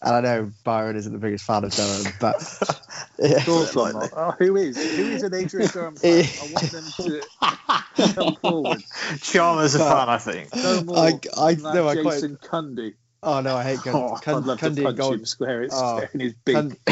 And 0.02 0.16
I 0.16 0.22
know 0.22 0.52
Byron 0.64 0.95
isn't 0.95 1.12
the 1.12 1.18
biggest 1.18 1.43
fan 1.45 1.64
of 1.64 1.72
Durham, 1.72 2.06
but 2.22 2.36
Of 3.20 3.45
course 3.45 3.76
not. 3.76 4.12
Oh, 4.16 4.32
who 4.38 4.56
is? 4.56 4.78
Who 4.78 5.06
is 5.08 5.24
an 5.24 5.34
Adrian 5.34 5.70
Durham 5.74 5.95
fan? 5.95 6.24
I 6.24 6.52
want 6.54 6.72
them 6.72 6.86
to 6.98 8.14
come 8.14 8.36
forward. 8.36 8.84
Chalmers 9.22 9.74
a 9.74 9.80
fan, 9.80 10.08
I 10.10 10.18
think. 10.20 10.56
No 10.56 10.84
more 10.84 10.98
I, 11.00 11.20
I 11.36 11.54
than 11.56 11.64
that 11.64 11.74
no, 11.74 11.88
I 11.88 11.95
quite. 12.02 12.14
Jason 12.14 12.38
Cundy. 12.38 12.93
Oh 13.24 13.41
no, 13.41 13.56
I 13.56 13.64
hate 13.64 13.80
Cund- 13.80 13.95
Oh, 13.95 14.20
Cund- 14.22 14.38
I'd 14.38 14.45
love 14.45 14.60
Cundy 14.60 14.76
to 14.76 14.84
punch 14.84 14.98
Gold. 14.98 15.14
him 15.16 15.26
square, 15.26 15.64
it's 15.64 15.74
Oh, 15.76 15.95
square 15.98 16.10
in 16.14 16.20
his 16.20 16.34
big. 16.45 16.56
Cund- 16.56 16.78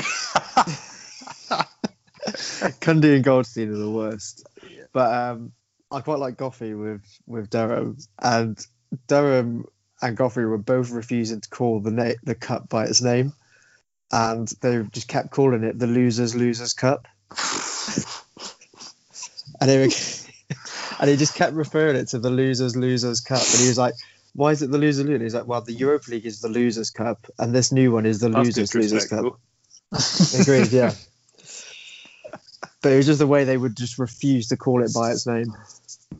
Cundy 2.81 3.15
and 3.15 3.23
Goldstein 3.23 3.71
are 3.71 3.77
the 3.77 3.91
worst. 3.91 4.47
But 4.93 5.13
um, 5.13 5.51
I 5.91 6.01
quite 6.01 6.19
like 6.19 6.37
Goughie 6.37 6.73
with 6.73 7.03
with 7.27 7.49
Durham, 7.51 7.97
and 8.21 8.57
Durham 9.07 9.65
and 10.01 10.17
Goughie 10.17 10.45
were 10.45 10.57
both 10.57 10.91
refusing 10.91 11.41
to 11.41 11.49
call 11.49 11.79
the 11.79 11.91
na- 11.91 12.13
the 12.23 12.35
cup 12.35 12.69
by 12.69 12.85
its 12.85 13.01
name, 13.01 13.33
and 14.11 14.47
they 14.61 14.83
just 14.91 15.07
kept 15.07 15.31
calling 15.31 15.63
it 15.63 15.79
the 15.79 15.87
Losers 15.87 16.35
Losers 16.35 16.73
Cup. 16.73 17.07
and 19.61 19.69
they 19.69 19.77
were, 19.77 19.83
and 20.99 21.09
he 21.09 21.15
just 21.15 21.35
kept 21.35 21.53
referring 21.53 21.95
it 21.95 22.09
to 22.09 22.19
the 22.19 22.29
Losers 22.29 22.75
Losers 22.75 23.21
Cup, 23.21 23.41
and 23.41 23.61
he 23.61 23.67
was 23.67 23.77
like. 23.77 23.93
Why 24.37 24.51
is 24.51 24.61
it 24.61 24.69
the 24.69 24.77
loser 24.77 25.05
loser? 25.05 25.23
He's 25.23 25.33
like, 25.33 25.47
well, 25.47 25.61
the 25.61 25.71
Europa 25.71 26.11
League 26.11 26.25
is 26.25 26.41
the 26.41 26.49
Losers 26.49 26.89
Cup, 26.89 27.25
and 27.39 27.55
this 27.55 27.71
new 27.71 27.93
one 27.93 28.05
is 28.05 28.19
the 28.19 28.27
That's 28.27 28.57
Losers 28.57 28.75
Losers 28.75 29.07
Cup. 29.07 29.39
disrespectful. 29.93 30.41
Agreed, 30.41 30.73
yeah. 30.73 30.93
But 32.81 32.91
it 32.91 32.97
was 32.97 33.05
just 33.05 33.19
the 33.19 33.27
way 33.27 33.45
they 33.45 33.57
would 33.57 33.75
just 33.75 33.97
refuse 33.97 34.49
to 34.49 34.57
call 34.57 34.83
it 34.83 34.93
by 34.93 35.11
its 35.11 35.25
name. 35.25 35.55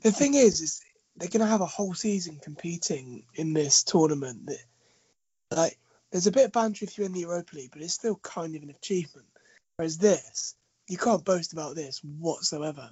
The 0.01 0.11
thing 0.11 0.33
is, 0.33 0.61
is 0.61 0.81
they're 1.17 1.29
going 1.29 1.41
to 1.41 1.47
have 1.47 1.61
a 1.61 1.65
whole 1.65 1.93
season 1.93 2.39
competing 2.41 3.23
in 3.35 3.53
this 3.53 3.83
tournament. 3.83 4.47
That, 4.47 4.59
like, 5.55 5.77
there's 6.11 6.27
a 6.27 6.31
bit 6.31 6.45
of 6.45 6.51
banter 6.51 6.85
if 6.85 6.97
you're 6.97 7.05
in 7.05 7.13
the 7.13 7.21
Europa 7.21 7.55
League, 7.55 7.71
but 7.71 7.81
it's 7.81 7.93
still 7.93 8.15
kind 8.15 8.55
of 8.55 8.63
an 8.63 8.69
achievement. 8.69 9.27
Whereas 9.77 9.97
this, 9.97 10.55
you 10.87 10.97
can't 10.97 11.25
boast 11.25 11.53
about 11.53 11.75
this 11.75 11.99
whatsoever. 12.03 12.91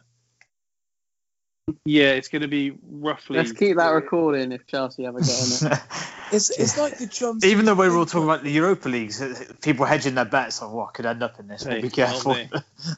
Yeah, 1.86 2.12
it's 2.12 2.28
going 2.28 2.42
to 2.42 2.50
be 2.50 2.78
roughly. 2.90 3.38
Let's 3.38 3.54
keep 3.54 3.78
that 3.78 3.90
recording 3.90 4.52
if 4.52 4.68
Chelsea 4.68 5.06
ever 5.06 5.20
get 5.20 5.62
in 5.62 5.72
it. 5.72 5.80
It's 6.32 6.50
it's 6.50 6.80
like 6.80 6.98
the 6.98 7.06
John. 7.06 7.38
Even 7.44 7.66
though 7.66 7.76
we 7.76 7.88
were 7.88 7.96
all 7.96 8.08
talking 8.08 8.24
about 8.24 8.44
the 8.44 8.50
Europa 8.50 8.90
Leagues, 8.90 9.22
uh, 9.22 9.36
people 9.62 9.86
hedging 9.86 10.16
their 10.16 10.26
bets 10.26 10.64
on 10.64 10.72
what 10.72 10.96
could 10.96 11.06
end 11.06 11.22
up 11.22 11.40
in 11.40 11.48
this. 11.48 11.62
Hey, 11.62 11.80
be 11.80 11.92
careful. 11.92 12.36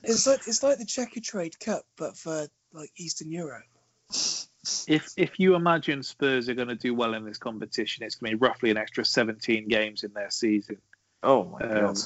It's 0.04 0.26
like 0.26 0.48
it's 0.48 0.64
like 0.64 0.78
the 0.78 0.86
Checkatrade 0.86 1.60
Cup, 1.60 1.84
but 1.98 2.16
for 2.16 2.48
like 2.72 2.92
Eastern 2.96 3.32
Europe. 3.32 3.64
If 4.88 5.14
if 5.18 5.40
you 5.40 5.56
imagine 5.56 6.04
Spurs 6.04 6.50
are 6.50 6.54
going 6.54 6.68
to 6.68 6.76
do 6.76 6.94
well 6.94 7.14
in 7.14 7.26
this 7.26 7.38
competition, 7.38 8.04
it's 8.04 8.16
going 8.16 8.32
to 8.32 8.38
be 8.38 8.42
roughly 8.46 8.72
an 8.72 8.78
extra 8.78 9.06
17 9.06 9.68
games 9.68 10.04
in 10.04 10.14
their 10.14 10.30
season. 10.30 10.78
Oh 11.24 11.44
my 11.46 11.60
Um, 11.60 11.82
god. 11.82 12.00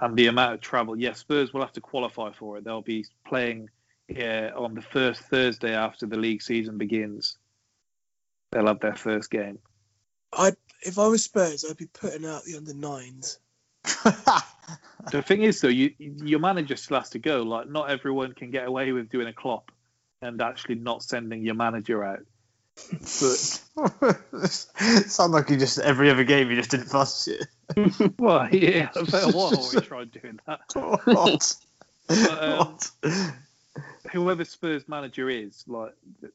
And 0.00 0.16
the 0.16 0.26
amount 0.28 0.54
of 0.54 0.60
travel, 0.60 0.98
yes, 0.98 1.18
Spurs 1.18 1.52
will 1.52 1.60
have 1.60 1.72
to 1.72 1.80
qualify 1.80 2.32
for 2.32 2.56
it. 2.56 2.64
They'll 2.64 2.80
be 2.80 3.04
playing 3.26 3.68
uh, 4.16 4.50
on 4.56 4.74
the 4.74 4.82
first 4.82 5.20
Thursday 5.22 5.74
after 5.74 6.06
the 6.06 6.16
league 6.16 6.42
season 6.42 6.78
begins. 6.78 7.36
They'll 8.50 8.66
have 8.66 8.80
their 8.80 8.96
first 8.96 9.30
game. 9.30 9.58
I 10.32 10.52
if 10.80 10.98
I 10.98 11.06
was 11.08 11.24
Spurs, 11.24 11.64
I'd 11.68 11.76
be 11.76 11.86
putting 11.86 12.24
out 12.26 12.44
the 12.44 12.56
under 12.56 12.74
nines. 12.74 13.38
The 15.10 15.20
thing 15.20 15.42
is, 15.42 15.60
though, 15.60 15.68
you 15.68 15.92
your 15.98 16.38
manager 16.38 16.76
still 16.76 16.98
has 16.98 17.10
to 17.10 17.18
go. 17.18 17.42
Like, 17.42 17.68
not 17.68 17.90
everyone 17.90 18.32
can 18.32 18.50
get 18.50 18.66
away 18.68 18.92
with 18.92 19.08
doing 19.08 19.26
a 19.26 19.32
Klopp 19.32 19.72
and 20.22 20.40
actually 20.40 20.76
not 20.76 21.02
sending 21.02 21.44
your 21.44 21.54
manager 21.54 22.02
out. 22.04 22.20
But 23.00 24.48
Sound 24.48 25.32
like 25.32 25.50
you 25.50 25.58
just 25.58 25.78
every 25.80 26.08
other 26.10 26.24
game 26.24 26.48
you 26.48 26.56
just 26.56 26.70
didn't 26.70 26.86
fancy 26.86 27.32
it. 27.32 28.14
well, 28.18 28.48
yeah, 28.54 28.88
for 28.88 29.18
a 29.18 29.30
while 29.30 29.68
we 29.72 29.80
tried 29.80 30.10
doing 30.12 30.40
that. 30.46 30.60
what? 31.04 31.54
But, 32.08 32.42
um, 32.42 32.58
What? 32.58 32.90
whoever 34.10 34.44
Spurs 34.44 34.88
manager 34.88 35.28
is, 35.28 35.64
like 35.66 35.92
the, 36.20 36.30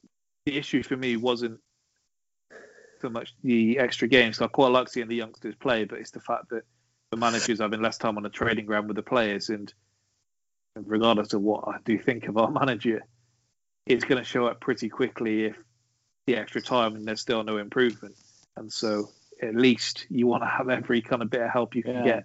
the 0.46 0.56
issue 0.56 0.82
for 0.82 0.96
me 0.96 1.16
wasn't 1.16 1.60
so 3.00 3.08
much 3.08 3.34
the 3.42 3.78
extra 3.78 4.06
games. 4.08 4.38
'cause 4.38 4.44
I 4.46 4.48
quite 4.48 4.68
like 4.68 4.88
seeing 4.88 5.08
the 5.08 5.16
youngsters 5.16 5.54
play, 5.56 5.84
but 5.84 5.98
it's 5.98 6.10
the 6.10 6.20
fact 6.20 6.50
that 6.50 6.62
the 7.10 7.16
managers 7.16 7.60
having 7.60 7.80
less 7.82 7.98
time 7.98 8.16
on 8.16 8.22
the 8.22 8.28
training 8.28 8.66
ground 8.66 8.86
with 8.88 8.96
the 8.96 9.02
players, 9.02 9.48
and 9.50 9.72
regardless 10.76 11.32
of 11.32 11.42
what 11.42 11.66
I 11.66 11.78
do 11.84 11.98
think 11.98 12.28
of 12.28 12.36
our 12.36 12.50
manager, 12.50 13.02
it's 13.88 14.04
going 14.04 14.22
to 14.22 14.28
show 14.28 14.46
up 14.46 14.60
pretty 14.60 14.88
quickly 14.88 15.44
if 15.46 15.56
the 16.26 16.36
extra 16.36 16.60
time 16.60 16.94
and 16.94 17.06
there's 17.06 17.20
still 17.20 17.42
no 17.42 17.56
improvement. 17.56 18.14
And 18.56 18.72
so, 18.72 19.10
at 19.40 19.54
least 19.54 20.06
you 20.10 20.26
want 20.26 20.42
to 20.42 20.48
have 20.48 20.68
every 20.68 21.00
kind 21.00 21.22
of 21.22 21.30
bit 21.30 21.40
of 21.40 21.50
help 21.50 21.74
you 21.74 21.82
can 21.82 21.94
Yeah. 21.94 22.04
get. 22.04 22.24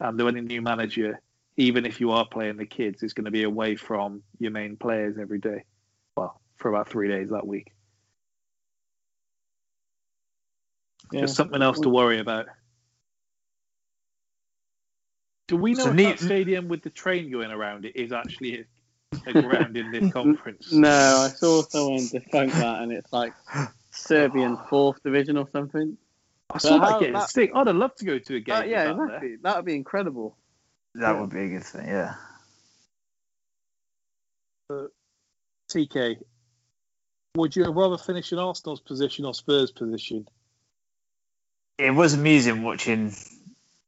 And 0.00 0.20
when 0.22 0.36
a 0.36 0.42
new 0.42 0.62
manager, 0.62 1.20
even 1.56 1.84
if 1.86 2.00
you 2.00 2.12
are 2.12 2.26
playing 2.26 2.56
the 2.56 2.66
kids, 2.66 3.02
is 3.02 3.14
going 3.14 3.24
to 3.24 3.30
be 3.30 3.42
away 3.42 3.76
from 3.76 4.22
your 4.38 4.52
main 4.52 4.76
players 4.76 5.16
every 5.18 5.38
day. 5.38 5.64
Well, 6.16 6.40
for 6.56 6.68
about 6.70 6.88
three 6.88 7.08
days 7.08 7.30
that 7.30 7.46
week. 7.46 7.72
Yeah. 11.12 11.22
Just 11.22 11.34
something 11.36 11.62
else 11.62 11.80
to 11.80 11.88
worry 11.88 12.18
about. 12.20 12.46
Do 15.48 15.56
we 15.56 15.74
know 15.74 15.84
So 15.84 15.90
if 15.90 15.94
neat- 15.96 16.04
that 16.04 16.18
stadium 16.20 16.68
with 16.68 16.82
the 16.82 16.90
train 16.90 17.30
going 17.30 17.50
around 17.50 17.84
it 17.84 17.96
is 17.96 18.12
actually 18.12 18.64
a, 19.26 19.38
a 19.38 19.42
ground 19.42 19.76
in 19.76 19.90
this 19.90 20.12
conference? 20.12 20.72
No, 20.72 20.88
I 20.88 21.28
saw 21.28 21.62
someone 21.62 22.00
debunk 22.00 22.52
that, 22.52 22.82
and 22.82 22.92
it's 22.92 23.12
like 23.12 23.32
Serbian 23.90 24.56
fourth 24.68 25.02
division 25.02 25.36
or 25.36 25.48
something. 25.50 25.96
I 26.50 26.58
saw 26.58 26.78
But 26.78 26.84
that 26.84 26.90
how- 26.92 26.98
getting 27.00 27.14
that- 27.14 27.30
sick. 27.30 27.50
I'd 27.54 27.66
have 27.66 27.76
loved 27.76 27.98
to 27.98 28.04
go 28.04 28.18
to 28.18 28.36
a 28.36 28.40
game. 28.40 28.54
Uh, 28.56 28.62
yeah, 28.62 28.84
that 28.92 29.02
exactly. 29.02 29.36
That 29.42 29.56
would 29.56 29.64
be 29.64 29.74
incredible. 29.74 30.36
That 30.94 31.18
would 31.20 31.30
be 31.30 31.40
a 31.40 31.48
good 31.48 31.64
thing, 31.64 31.88
yeah. 31.88 32.14
TK, 35.70 36.16
would 37.36 37.54
you 37.54 37.64
rather 37.70 37.98
finish 37.98 38.32
in 38.32 38.38
Arsenal's 38.38 38.80
position 38.80 39.24
or 39.24 39.34
Spurs' 39.34 39.70
position? 39.70 40.26
It 41.78 41.90
was 41.90 42.14
amusing 42.14 42.62
watching 42.62 43.14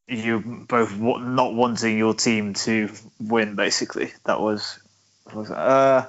you 0.07 0.65
both 0.69 0.97
not 0.99 1.55
wanting 1.55 1.97
your 1.99 2.15
team 2.15 2.55
to 2.55 2.91
win. 3.21 3.55
Basically, 3.55 4.13
that 4.25 4.41
was 4.41 4.79
was 4.79 4.88
uh. 5.35 6.07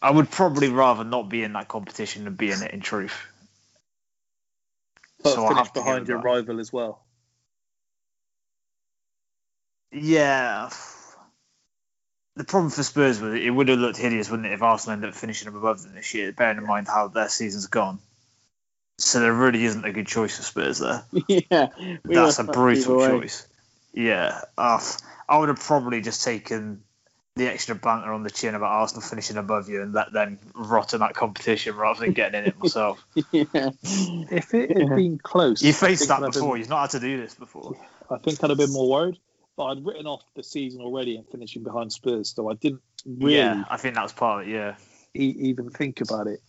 I 0.00 0.10
would 0.10 0.30
probably 0.30 0.68
rather 0.68 1.02
not 1.04 1.28
be 1.28 1.42
in 1.42 1.54
that 1.54 1.68
competition 1.68 2.24
than 2.24 2.34
be 2.34 2.52
in 2.52 2.62
it. 2.62 2.72
In 2.72 2.80
truth, 2.80 3.14
But 5.22 5.34
So 5.34 5.48
finish 5.48 5.72
behind 5.72 6.06
your 6.06 6.18
that. 6.18 6.24
rival 6.24 6.60
as 6.60 6.72
well. 6.72 7.04
Yeah. 9.90 10.70
The 12.36 12.44
problem 12.44 12.70
for 12.70 12.84
Spurs 12.84 13.20
was 13.20 13.34
it 13.34 13.50
would 13.50 13.68
have 13.68 13.80
looked 13.80 13.98
hideous, 13.98 14.30
wouldn't 14.30 14.46
it, 14.46 14.52
if 14.52 14.62
Arsenal 14.62 14.94
ended 14.94 15.10
up 15.10 15.16
finishing 15.16 15.48
above 15.48 15.82
them 15.82 15.94
this 15.94 16.14
year, 16.14 16.30
bearing 16.30 16.58
in 16.58 16.66
mind 16.66 16.86
how 16.86 17.08
their 17.08 17.28
season's 17.28 17.66
gone. 17.66 17.98
So 18.98 19.20
there 19.20 19.32
really 19.32 19.64
isn't 19.64 19.84
a 19.84 19.92
good 19.92 20.06
choice 20.06 20.36
for 20.36 20.42
Spurs 20.42 20.78
there. 20.78 21.04
yeah, 21.28 21.68
we 22.04 22.14
That's 22.14 22.38
a 22.38 22.44
brutal 22.44 22.96
choice. 22.96 23.46
Yeah. 23.98 24.40
Uh, 24.56 24.80
I 25.28 25.38
would 25.38 25.48
have 25.48 25.58
probably 25.60 26.00
just 26.00 26.22
taken 26.24 26.82
the 27.36 27.46
extra 27.46 27.74
banter 27.74 28.12
on 28.12 28.22
the 28.22 28.30
chin 28.30 28.54
about 28.54 28.70
Arsenal 28.72 29.02
finishing 29.02 29.36
above 29.36 29.68
you 29.68 29.82
and 29.82 29.92
let 29.92 30.12
them 30.12 30.38
rot 30.54 30.94
in 30.94 31.00
that 31.00 31.14
competition 31.14 31.76
rather 31.76 32.00
than 32.00 32.12
getting 32.12 32.40
in 32.42 32.46
it 32.48 32.58
myself. 32.58 33.04
yeah. 33.32 33.44
If 33.52 34.54
it 34.54 34.76
had 34.76 34.88
Yeah. 34.88 34.94
been 34.94 35.18
close, 35.18 35.62
you 35.62 35.72
faced 35.72 36.08
that 36.08 36.22
I'd 36.22 36.32
before. 36.32 36.52
been- 36.54 36.60
You've 36.60 36.68
not 36.68 36.80
had 36.82 36.90
to 36.90 37.00
do 37.00 37.20
this 37.20 37.34
before. 37.34 37.74
I 38.10 38.18
think 38.18 38.42
I'd 38.42 38.50
have 38.50 38.58
been 38.58 38.72
more 38.72 38.88
worried. 38.88 39.18
But 39.56 39.64
I'd 39.66 39.84
written 39.84 40.06
off 40.06 40.22
the 40.36 40.44
season 40.44 40.80
already 40.82 41.16
and 41.16 41.26
finishing 41.28 41.64
behind 41.64 41.92
Spurs, 41.92 42.32
so 42.32 42.48
I 42.48 42.54
didn't 42.54 42.80
really 43.04 43.34
Yeah, 43.34 43.64
I 43.68 43.76
think 43.76 43.96
that 43.96 44.04
was 44.04 44.12
part 44.12 44.42
of 44.44 44.48
it. 44.48 44.52
Yeah. 44.52 44.76
e- 45.14 45.34
even 45.48 45.70
think 45.70 46.00
about 46.00 46.28
it. 46.28 46.40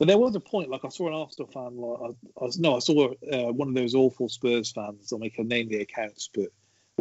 But 0.00 0.08
there 0.08 0.18
was 0.18 0.34
a 0.34 0.40
point, 0.40 0.68
like 0.68 0.84
I 0.84 0.88
saw 0.88 1.06
an 1.06 1.14
Arsenal 1.14 1.48
fan, 1.52 1.76
like 1.76 2.00
I, 2.00 2.40
I 2.40 2.44
was, 2.46 2.58
no, 2.58 2.74
I 2.74 2.80
saw 2.80 3.12
uh, 3.12 3.52
one 3.52 3.68
of 3.68 3.74
those 3.74 3.94
awful 3.94 4.28
Spurs 4.28 4.72
fans. 4.72 5.12
I'll 5.12 5.20
make 5.20 5.38
a 5.38 5.44
name 5.44 5.68
the 5.68 5.80
accounts, 5.80 6.28
but 6.34 6.46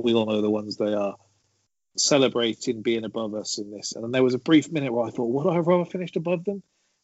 we 0.03 0.13
all 0.13 0.25
know 0.25 0.41
the 0.41 0.49
ones 0.49 0.77
they 0.77 0.93
are 0.93 1.15
celebrating 1.97 2.81
being 2.81 3.05
above 3.05 3.33
us 3.33 3.57
in 3.57 3.71
this. 3.71 3.93
And 3.93 4.03
then 4.03 4.11
there 4.11 4.23
was 4.23 4.33
a 4.33 4.39
brief 4.39 4.71
minute 4.71 4.93
where 4.93 5.05
I 5.05 5.11
thought, 5.11 5.29
would 5.29 5.51
I 5.51 5.55
have 5.55 5.67
rather 5.67 5.85
finished 5.85 6.15
above 6.15 6.45
them? 6.45 6.63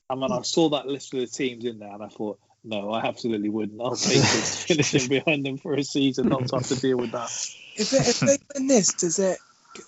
And 0.09 0.21
then 0.21 0.31
I 0.31 0.37
hmm. 0.37 0.43
saw 0.43 0.69
that 0.69 0.87
list 0.87 1.13
of 1.13 1.19
the 1.19 1.27
teams 1.27 1.65
in 1.65 1.79
there, 1.79 1.91
and 1.91 2.03
I 2.03 2.09
thought, 2.09 2.39
No, 2.63 2.91
I 2.91 3.05
absolutely 3.05 3.49
wouldn't. 3.49 3.81
I'll 3.81 3.95
take 3.95 4.17
it 4.17 4.21
finishing 4.21 5.09
behind 5.09 5.45
them 5.45 5.57
for 5.57 5.73
a 5.73 5.83
season, 5.83 6.29
not 6.29 6.47
to 6.47 6.57
have 6.57 6.67
to 6.67 6.79
deal 6.79 6.97
with 6.97 7.11
that. 7.11 7.31
If 7.75 7.89
they, 7.89 7.97
if 7.97 8.19
they 8.19 8.37
win 8.53 8.67
this, 8.67 8.93
does 8.93 9.17
it 9.17 9.39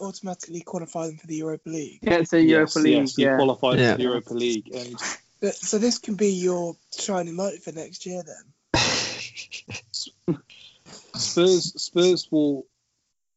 automatically 0.01 0.61
qualify 0.61 1.07
them 1.07 1.17
for 1.17 1.27
the 1.27 1.35
Europa 1.35 1.69
League? 1.69 1.99
Yeah, 2.01 2.15
it's 2.15 2.33
a 2.33 2.41
Europa 2.41 2.61
yes, 2.61 2.75
League. 2.75 2.97
yes, 2.97 3.17
you 3.17 3.27
yeah. 3.27 3.35
qualify 3.35 3.75
Yeah. 3.75 3.91
for 3.91 3.97
the 3.97 4.03
Europa 4.03 4.33
League, 4.33 4.69
and 4.73 4.95
But, 5.39 5.55
so 5.55 5.77
this 5.77 5.99
can 5.99 6.15
be 6.15 6.33
your 6.33 6.75
shining 6.97 7.37
light 7.37 7.61
for 7.61 7.71
next 7.71 8.05
year 8.05 8.23
then. 8.23 10.37
Spurs 11.15 11.81
Spurs 11.81 12.27
will 12.31 12.65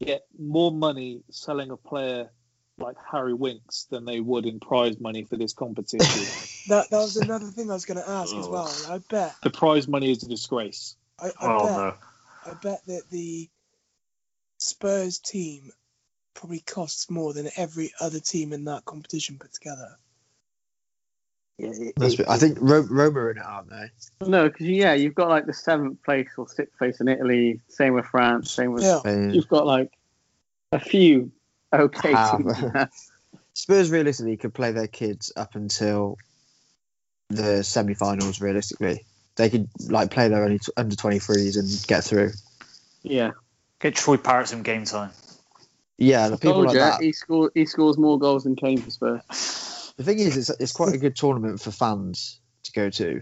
get 0.00 0.26
more 0.38 0.72
money 0.72 1.22
selling 1.30 1.70
a 1.70 1.76
player 1.76 2.30
like 2.78 2.96
Harry 3.10 3.34
Winks 3.34 3.84
than 3.90 4.04
they 4.04 4.20
would 4.20 4.46
in 4.46 4.58
prize 4.58 4.98
money 4.98 5.24
for 5.24 5.36
this 5.36 5.52
competition. 5.52 6.26
That 6.68 6.90
that 6.90 6.98
was 6.98 7.16
another 7.16 7.46
thing 7.46 7.70
I 7.70 7.74
was 7.74 7.86
going 7.86 7.96
to 7.98 8.08
ask 8.08 8.36
as 8.36 8.46
oh. 8.46 8.50
well. 8.50 8.76
I 8.88 8.98
bet 8.98 9.34
the 9.42 9.48
prize 9.50 9.88
money 9.88 10.10
is 10.10 10.22
a 10.22 10.28
disgrace. 10.28 10.94
I, 11.18 11.28
I 11.28 11.30
Oh 11.40 11.66
bet 11.66 11.76
no. 11.76 11.94
I 12.46 12.54
bet 12.62 12.86
that 12.86 13.02
the 13.10 13.48
Spurs 14.58 15.18
team 15.18 15.72
probably 16.34 16.60
costs 16.60 17.10
more 17.10 17.32
than 17.32 17.48
every 17.56 17.92
other 17.98 18.20
team 18.20 18.52
in 18.52 18.66
that 18.66 18.84
competition 18.84 19.38
put 19.38 19.54
together. 19.54 19.96
Must 21.98 22.18
be- 22.18 22.26
I 22.28 22.36
think 22.38 22.58
Ro- 22.60 22.86
Roma 22.90 23.20
are 23.20 23.30
in 23.30 23.38
it, 23.38 23.44
aren't 23.44 23.70
they? 23.70 23.90
No, 24.26 24.48
because 24.48 24.66
yeah, 24.66 24.94
you've 24.94 25.14
got 25.14 25.28
like 25.28 25.46
the 25.46 25.52
seventh 25.52 26.02
place 26.02 26.28
or 26.36 26.48
sixth 26.48 26.76
place 26.78 27.00
in 27.00 27.08
Italy. 27.08 27.60
Same 27.68 27.94
with 27.94 28.06
France. 28.06 28.50
Same 28.50 28.72
with. 28.72 28.82
Yeah. 28.84 28.98
Spain. 28.98 29.30
You've 29.34 29.48
got 29.48 29.66
like 29.66 29.90
a 30.72 30.80
few 30.80 31.32
okay 31.72 32.14
Ah, 32.14 32.36
teams. 32.36 32.54
Spurs 33.54 33.90
realistically 33.90 34.36
could 34.36 34.54
play 34.54 34.72
their 34.72 34.86
kids 34.86 35.32
up 35.36 35.54
until 35.54 36.16
the 37.28 37.62
semi-finals. 37.62 38.40
Realistically, 38.40 39.04
they 39.36 39.50
could 39.50 39.68
like 39.88 40.10
play 40.10 40.28
their 40.28 40.44
only 40.44 40.58
t- 40.58 40.72
under 40.76 40.96
23s 40.96 41.58
and 41.58 41.86
get 41.86 42.04
through. 42.04 42.30
yeah. 43.02 43.32
Get 43.80 43.94
Troy 43.94 44.18
Parrott 44.18 44.48
some 44.48 44.62
game 44.62 44.84
time. 44.84 45.10
Yeah, 45.96 46.28
the 46.28 46.36
people 46.36 46.52
Told 46.54 46.66
like 46.66 46.76
ya, 46.76 46.90
that. 46.90 47.02
He 47.02 47.12
scored. 47.12 47.52
He 47.54 47.64
scores 47.66 47.96
more 47.98 48.18
goals 48.18 48.44
than 48.44 48.54
Kane 48.56 48.78
for 48.78 48.90
Spurs. 48.90 49.22
The 50.00 50.06
thing 50.06 50.18
is, 50.18 50.34
it's, 50.38 50.48
it's 50.58 50.72
quite 50.72 50.94
a 50.94 50.98
good 50.98 51.14
tournament 51.14 51.60
for 51.60 51.70
fans 51.70 52.40
to 52.62 52.72
go 52.72 52.88
to 52.88 53.20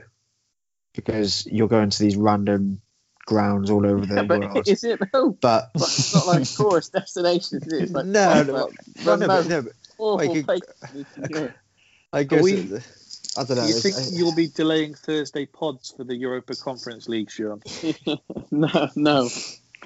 because 0.94 1.44
you're 1.50 1.66
going 1.66 1.90
to 1.90 1.98
these 1.98 2.14
random 2.14 2.80
grounds 3.26 3.68
all 3.68 3.84
over 3.84 4.06
the 4.06 4.14
Yeah, 4.14 4.22
world. 4.22 4.52
but 4.54 4.68
is 4.68 4.84
it 4.84 5.00
though? 5.00 5.06
Oh, 5.12 5.30
but 5.40 5.70
But 5.74 5.82
it's 5.82 6.14
not 6.14 6.26
like 6.28 6.44
tourist 6.56 6.92
destinations. 6.92 7.66
it? 7.66 7.82
It's 7.82 7.90
like 7.92 8.06
no, 8.06 8.28
proper 8.28 8.44
no, 8.46 8.52
well, 9.04 9.16
no, 9.18 9.26
but, 9.26 9.46
no, 9.48 9.62
but 9.62 9.72
awful 9.98 10.34
like, 10.34 10.44
places 10.46 11.06
you. 11.30 11.52
I 12.12 12.22
guess 12.22 12.42
we- 12.44 12.52
it- 12.54 12.86
I 13.36 13.42
don't 13.42 13.56
know. 13.56 13.64
You 13.64 13.76
it's- 13.76 13.82
think 14.08 14.16
you'll 14.16 14.36
be 14.36 14.46
delaying 14.46 14.94
Thursday 14.94 15.46
pods 15.46 15.92
for 15.96 16.04
the 16.04 16.14
Europa 16.14 16.54
Conference 16.54 17.08
League, 17.08 17.28
Sean? 17.32 17.60
no, 18.52 18.88
no. 18.94 19.24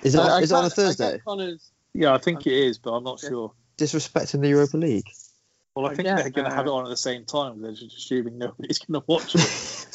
is 0.03 0.15
it, 0.15 0.19
I- 0.19 0.37
I 0.37 0.41
is 0.43 0.53
it 0.53 0.55
on 0.55 0.67
a 0.67 0.69
can't- 0.69 0.73
I 0.79 0.83
get 0.91 0.99
Thursday? 0.99 1.19
Connor's- 1.27 1.71
Yeah, 1.95 2.13
I 2.13 2.19
think 2.19 2.47
it 2.47 2.53
is, 2.53 2.77
but 2.77 2.91
I'm 2.93 3.05
not 3.05 3.19
sure. 3.19 3.53
Disrespecting 3.79 4.43
the 4.43 4.49
Europa 4.51 4.77
League. 4.77 5.09
Well, 5.75 5.87
I 5.87 5.95
think 5.95 6.07
Yeah, 6.07 6.17
they're 6.17 6.31
going 6.31 6.49
to 6.49 6.55
have 6.55 6.67
it 6.67 6.71
uh, 6.71 6.75
on 6.75 6.85
at 6.85 6.91
the 6.91 6.97
same 6.97 7.25
time. 7.25 7.63
They're 7.63 7.73
just 7.73 7.97
assuming 7.97 8.39
nobody's 8.39 8.79
going 8.79 9.01
to 9.01 9.05
watch 9.07 9.35
it. 9.35 9.87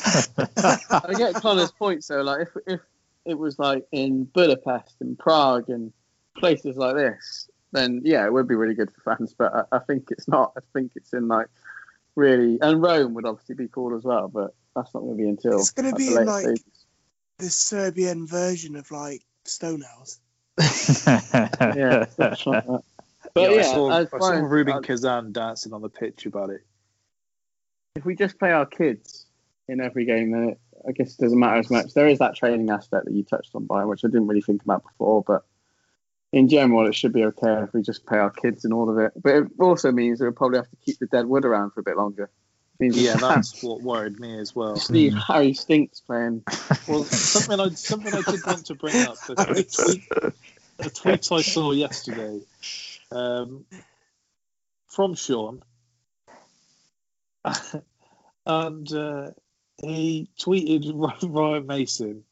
I 0.91 1.13
get 1.15 1.36
Connor's 1.36 1.71
point. 1.71 2.03
So, 2.03 2.21
like, 2.21 2.47
if 2.47 2.49
if 2.65 2.82
it 3.25 3.38
was 3.38 3.59
like 3.59 3.86
in 3.91 4.23
Budapest 4.23 4.95
and 5.01 5.19
Prague 5.19 5.69
and 5.69 5.93
places 6.36 6.78
like 6.78 6.95
this, 6.95 7.49
then 7.73 8.01
yeah, 8.03 8.25
it 8.25 8.34
would 8.34 8.47
be 8.47 8.55
really 8.55 8.73
good 8.73 8.89
for 8.91 9.15
fans. 9.15 9.36
But 9.38 9.53
I, 9.53 9.78
I 9.78 9.80
think 9.80 10.07
it's 10.09 10.28
not. 10.28 10.53
I 10.57 10.61
think 10.73 10.93
it's 10.95 11.13
in 11.13 11.28
like 11.28 11.47
really, 12.15 12.57
and 12.61 12.82
Rome 12.82 13.13
would 13.13 13.25
obviously 13.25 13.55
be 13.55 13.67
cool 13.67 13.95
as 13.95 14.03
well. 14.03 14.28
But 14.28 14.55
that's 14.75 14.93
not 14.93 15.01
going 15.01 15.17
to 15.17 15.23
be 15.23 15.30
until 15.30 15.59
It's 15.59 15.71
gonna 15.71 15.93
be 15.93 16.07
in, 16.07 16.25
like, 16.25 16.43
stages. 16.43 16.86
The 17.38 17.49
Serbian 17.49 18.25
version 18.25 18.75
of 18.75 18.89
like 18.89 19.21
Stonehouse. 19.45 20.19
yeah, 21.07 22.05
stuff 22.05 22.47
like 22.47 22.65
that. 22.65 22.84
But 23.38 23.52
Yeah, 23.52 23.58
yeah, 23.58 23.60
I 23.60 23.64
saw, 23.64 23.92
as 23.92 24.08
I 24.08 24.10
saw 24.10 24.18
far 24.18 24.48
Ruben 24.48 24.74
uh, 24.74 24.82
Kazan 24.82 25.32
dancing 25.32 25.72
on 25.72 25.84
the 25.84 25.90
pitch 25.90 26.26
about 26.26 26.50
it. 26.50 26.66
if 27.96 28.04
we 28.04 28.16
just 28.16 28.40
play 28.40 28.52
our 28.52 28.66
kids 28.66 29.28
in 29.68 29.80
every 29.80 30.06
game, 30.06 30.32
then 30.32 30.44
it, 30.50 30.60
I 30.88 30.92
guess 30.92 31.14
it 31.14 31.22
doesn't 31.22 31.38
matter 31.38 31.60
as 31.60 31.70
much. 31.70 31.94
There 31.94 32.08
is 32.08 32.18
that 32.18 32.36
training 32.36 32.72
aspect 32.72 33.06
that 33.06 33.14
you 33.14 33.22
touched 33.22 33.54
on, 33.54 33.68
by 33.68 33.86
which 33.86 34.04
I 34.04 34.08
didn't 34.08 34.26
really 34.26 34.42
think 34.42 34.64
about 34.64 34.82
before, 34.82 35.24
but 35.26 35.46
in 36.32 36.50
general, 36.50 36.88
it 36.88 36.96
should 36.96 37.14
be 37.14 37.26
okay 37.26 37.62
if 37.62 37.74
we 37.74 37.84
just 37.84 38.08
play 38.08 38.18
our 38.18 38.32
kids 38.32 38.66
in 38.66 38.74
all 38.74 38.90
of 38.90 38.98
it. 38.98 39.12
But 39.22 39.36
it 39.36 39.48
also 39.60 39.92
means 39.92 40.20
we'll 40.20 40.32
probably 40.32 40.58
have 40.58 40.72
to 40.72 40.76
keep 40.78 40.98
the 40.98 41.06
dead 41.06 41.28
wood 41.28 41.46
around 41.46 41.72
for 41.74 41.82
a 41.82 41.84
bit 41.84 41.96
longer. 41.96 42.32
Yeah, 42.80 43.18
that's 43.18 43.62
what 43.64 43.84
worried 43.84 44.20
me 44.20 44.40
as 44.40 44.56
well. 44.56 44.78
Steve 44.78 45.14
Harry 45.14 45.54
Stinks 45.54 46.00
playing. 46.00 46.44
Well, 46.88 47.04
something 47.04 47.60
I 47.60 47.70
something 47.76 48.16
I 48.16 48.22
did 48.22 48.44
want 48.48 48.66
to 48.66 48.74
bring 48.74 48.96
up. 48.96 49.18
A 49.30 49.36
tweet, 49.36 50.04
a 50.80 50.90
tweet 50.90 51.32
I 51.32 51.42
saw 51.42 51.72
yesterday 51.72 52.42
um, 53.12 53.66
from 54.88 55.16
Sean, 55.16 55.64
and 58.45 58.93
uh, 58.93 59.32
he 59.82 60.30
tweeted 60.39 60.91
Ryan 61.24 61.68
Mason. 61.68 62.24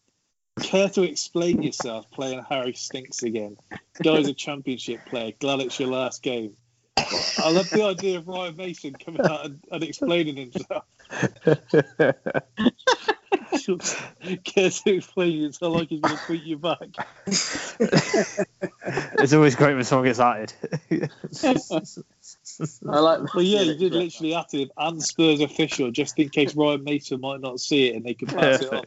Care 0.62 0.88
to 0.88 1.04
explain 1.04 1.64
yourself 1.64 2.10
playing 2.12 2.42
Harry 2.48 2.74
Stinks 2.74 3.24
again? 3.24 3.58
Guy's 4.02 4.30
a 4.30 4.34
championship 4.34 5.06
player. 5.06 5.34
Glad 5.38 5.60
it's 5.60 5.78
your 5.78 5.90
last 5.90 6.24
game. 6.24 6.56
I 6.98 7.52
love 7.52 7.70
the 7.70 7.84
idea 7.84 8.20
of 8.20 8.28
Ryan 8.28 8.56
Mason 8.56 8.94
coming 8.94 9.22
out 9.22 9.46
and, 9.46 9.60
and 9.70 9.84
explaining 9.84 10.38
himself. 10.38 10.86
Care 14.44 14.70
to 14.70 14.94
explain 14.94 15.42
yourself 15.42 15.76
like 15.76 15.90
he's 15.90 16.02
going 16.02 16.18
to 16.18 16.24
tweet 16.26 16.44
you 16.44 16.58
back. 16.58 16.90
it's 17.28 19.34
always 19.34 19.56
great 19.56 19.74
when 19.76 19.84
someone 19.84 20.06
gets 20.06 20.20
added. 20.20 20.54
I 22.88 23.00
like. 23.00 23.34
Well, 23.34 23.44
yeah, 23.44 23.62
you 23.62 23.76
did 23.76 23.94
literally 23.94 24.36
at 24.36 24.54
him 24.54 24.70
and 24.78 25.04
Spurs 25.04 25.42
official 25.42 25.90
just 25.92 26.20
in 26.20 26.30
case 26.30 26.56
Ryan 26.56 26.84
Mason 26.84 27.20
might 27.22 27.42
not 27.42 27.60
see 27.60 27.90
it 27.90 27.96
and 27.96 28.06
they 28.06 28.14
can 28.14 28.28
pass 28.28 28.62
it 28.62 28.72
on. 28.74 28.86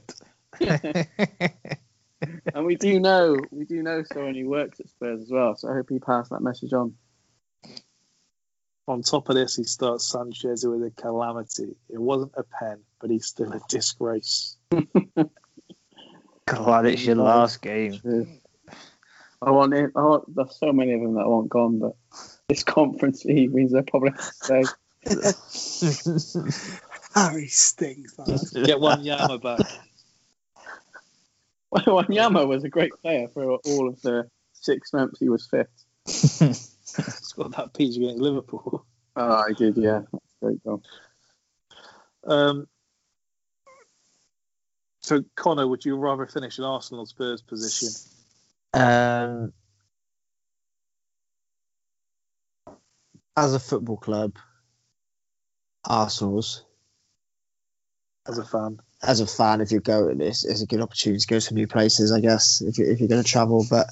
and 2.55 2.66
we 2.66 2.76
do 2.76 3.01
know, 3.01 3.36
we 3.51 3.64
do 3.64 3.82
know 3.82 4.05
someone 4.12 4.34
who 4.34 4.49
works 4.49 4.80
at 4.80 4.88
Spurs 4.88 5.22
as 5.22 5.30
well. 5.30 5.57
So 5.57 5.68
I 5.68 5.74
hope 5.74 5.90
he 5.90 5.99
passed 5.99 6.30
that 6.30 6.42
message 6.42 6.72
on. 6.72 6.94
On 8.89 9.03
top 9.03 9.28
of 9.28 9.34
this, 9.34 9.57
he 9.57 9.64
starts 9.64 10.11
Sanchez 10.11 10.66
with 10.66 10.82
a 10.82 10.91
calamity. 10.91 11.76
It 11.91 12.01
wasn't 12.01 12.32
a 12.39 12.43
pen, 12.43 12.80
but 12.99 13.11
he's 13.11 13.26
still 13.26 13.53
a 13.53 13.61
disgrace. 13.68 14.57
Glad 16.47 16.86
it's 16.86 17.05
your 17.05 17.16
last 17.16 17.61
game. 17.61 18.41
I 19.43 19.51
want 19.51 19.74
it. 19.74 19.91
I 19.95 20.01
want, 20.01 20.34
there's 20.34 20.57
so 20.57 20.72
many 20.72 20.95
of 20.95 21.03
them 21.03 21.12
that 21.14 21.20
I 21.20 21.26
want 21.26 21.51
gone, 21.51 21.80
but 21.80 21.97
this 22.49 22.64
conference 22.64 23.26
league 23.26 23.53
means 23.53 23.74
I 23.74 23.82
probably 23.82 24.12
have 24.12 24.22
stay. 24.22 24.64
Harry 27.14 27.49
Stinks. 27.49 28.16
man. 28.16 28.39
Get 28.64 28.78
Wanyama 28.78 29.43
back. 29.43 29.61
Well, 31.70 32.03
Wanyama 32.03 32.49
was 32.49 32.64
a 32.64 32.70
great 32.70 32.93
player 33.03 33.28
for 33.28 33.45
all 33.45 33.89
of 33.89 34.01
the 34.01 34.30
six 34.55 34.91
months 34.95 35.20
he 35.20 35.28
was 35.28 35.47
fit. 35.47 35.68
He's 37.05 37.32
got 37.32 37.57
that 37.57 37.74
piece 37.74 37.96
against 37.96 38.18
Liverpool. 38.18 38.84
Oh, 39.16 39.44
I 39.49 39.53
did, 39.53 39.76
yeah. 39.76 40.03
That's 40.12 40.34
great 40.42 40.64
goal. 40.64 40.82
Um, 42.26 42.66
so, 45.01 45.24
Connor, 45.36 45.66
would 45.66 45.84
you 45.84 45.96
rather 45.96 46.26
finish 46.26 46.59
in 46.59 46.64
Arsenal 46.64 47.07
Spurs 47.07 47.40
position? 47.40 47.88
Um, 48.74 49.53
as 53.36 53.55
a 53.55 53.61
football 53.61 53.96
club, 53.96 54.36
Arsenal's. 55.84 56.64
As 58.26 58.36
a 58.36 58.44
fan, 58.44 58.78
as 59.03 59.20
a 59.20 59.26
fan, 59.26 59.61
if 59.61 59.70
you 59.70 59.80
go, 59.80 60.09
it's, 60.09 60.44
it's 60.44 60.62
a 60.62 60.66
good 60.66 60.80
opportunity 60.80 61.20
to 61.20 61.26
go 61.26 61.38
to 61.38 61.55
new 61.55 61.66
places, 61.66 62.11
I 62.12 62.20
guess, 62.20 62.61
if, 62.61 62.78
you, 62.78 62.86
if 62.90 62.99
you're 62.99 63.09
going 63.09 63.22
to 63.22 63.28
travel. 63.28 63.64
But 63.68 63.86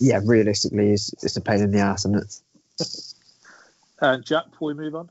yeah, 0.00 0.20
realistically, 0.24 0.92
it's, 0.92 1.12
it's 1.22 1.36
a 1.36 1.40
pain 1.40 1.60
in 1.60 1.70
the 1.70 1.80
ass, 1.80 2.06
isn't 2.06 2.16
it? 2.16 2.40
And 4.00 4.24
Jack, 4.24 4.50
before 4.50 4.68
we 4.68 4.74
move 4.74 4.94
on, 4.94 5.10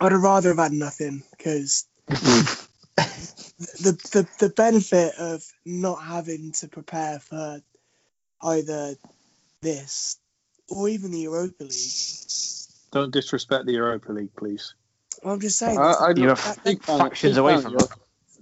I'd 0.00 0.12
have 0.12 0.22
rather 0.22 0.50
have 0.50 0.58
had 0.58 0.72
nothing 0.72 1.22
because 1.36 1.86
the, 2.06 2.68
the 4.12 4.28
the 4.38 4.48
benefit 4.50 5.14
of 5.18 5.42
not 5.64 5.96
having 5.96 6.52
to 6.52 6.68
prepare 6.68 7.18
for 7.18 7.60
either 8.42 8.94
this 9.62 10.18
or 10.68 10.88
even 10.88 11.10
the 11.10 11.20
Europa 11.20 11.64
League. 11.64 11.72
don't 12.92 13.12
disrespect 13.12 13.66
the 13.66 13.72
Europa 13.72 14.12
League, 14.12 14.34
please. 14.36 14.74
Well, 15.22 15.34
I'm 15.34 15.40
just 15.40 15.58
saying 15.58 15.78
I, 15.78 15.92
I, 15.92 16.12
You're 16.14 16.34
that, 16.34 16.60
big 16.64 16.80
that, 16.82 16.98
factions 16.98 17.34
big 17.34 17.38
away 17.38 17.56
from 17.56 17.66
of 17.66 17.72
yours. 17.72 17.88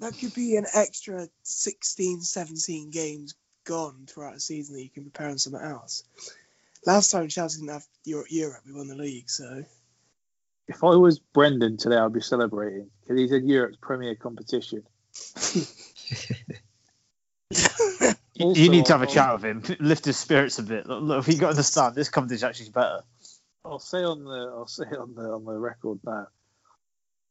that 0.00 0.18
could 0.18 0.34
be 0.34 0.56
an 0.56 0.66
extra 0.74 1.28
16, 1.42 2.20
17 2.22 2.90
games 2.90 3.34
gone 3.64 4.04
throughout 4.06 4.34
the 4.34 4.40
season 4.40 4.76
that 4.76 4.82
you 4.82 4.90
can 4.90 5.04
prepare 5.04 5.28
on 5.28 5.38
something 5.38 5.62
else. 5.62 6.04
Last 6.84 7.10
time 7.10 7.28
Chelsea 7.28 7.60
didn't 7.60 7.72
have 7.72 7.86
Euro- 8.04 8.24
Europe, 8.28 8.62
we 8.66 8.72
won 8.72 8.88
the 8.88 8.94
league, 8.94 9.28
so 9.28 9.64
If 10.68 10.84
I 10.84 10.94
was 10.96 11.18
Brendan 11.18 11.76
today, 11.78 11.96
I'd 11.96 12.12
be 12.12 12.20
celebrating 12.20 12.90
because 13.00 13.18
he's 13.18 13.32
in 13.32 13.48
Europe's 13.48 13.78
premier 13.80 14.14
competition. 14.14 14.82
You- 18.38 18.52
you 18.52 18.68
need 18.68 18.84
to 18.86 18.92
have 18.92 19.00
a 19.02 19.06
chat 19.06 19.30
um, 19.30 19.40
with 19.40 19.44
him, 19.70 19.76
lift 19.80 20.04
his 20.04 20.18
spirits 20.18 20.58
a 20.58 20.62
bit. 20.62 20.86
Look, 20.86 21.02
look, 21.02 21.26
you 21.26 21.38
got 21.38 21.46
to 21.46 21.50
understand 21.50 21.94
this 21.94 22.10
competition 22.10 22.46
actually 22.48 22.66
is 22.66 22.70
better. 22.72 23.00
I'll 23.64 23.78
say 23.78 24.04
on 24.04 24.24
the 24.24 24.52
I'll 24.54 24.66
say 24.66 24.84
on 24.84 25.14
the 25.14 25.22
on 25.22 25.44
the 25.46 25.58
record 25.58 26.00
now. 26.04 26.26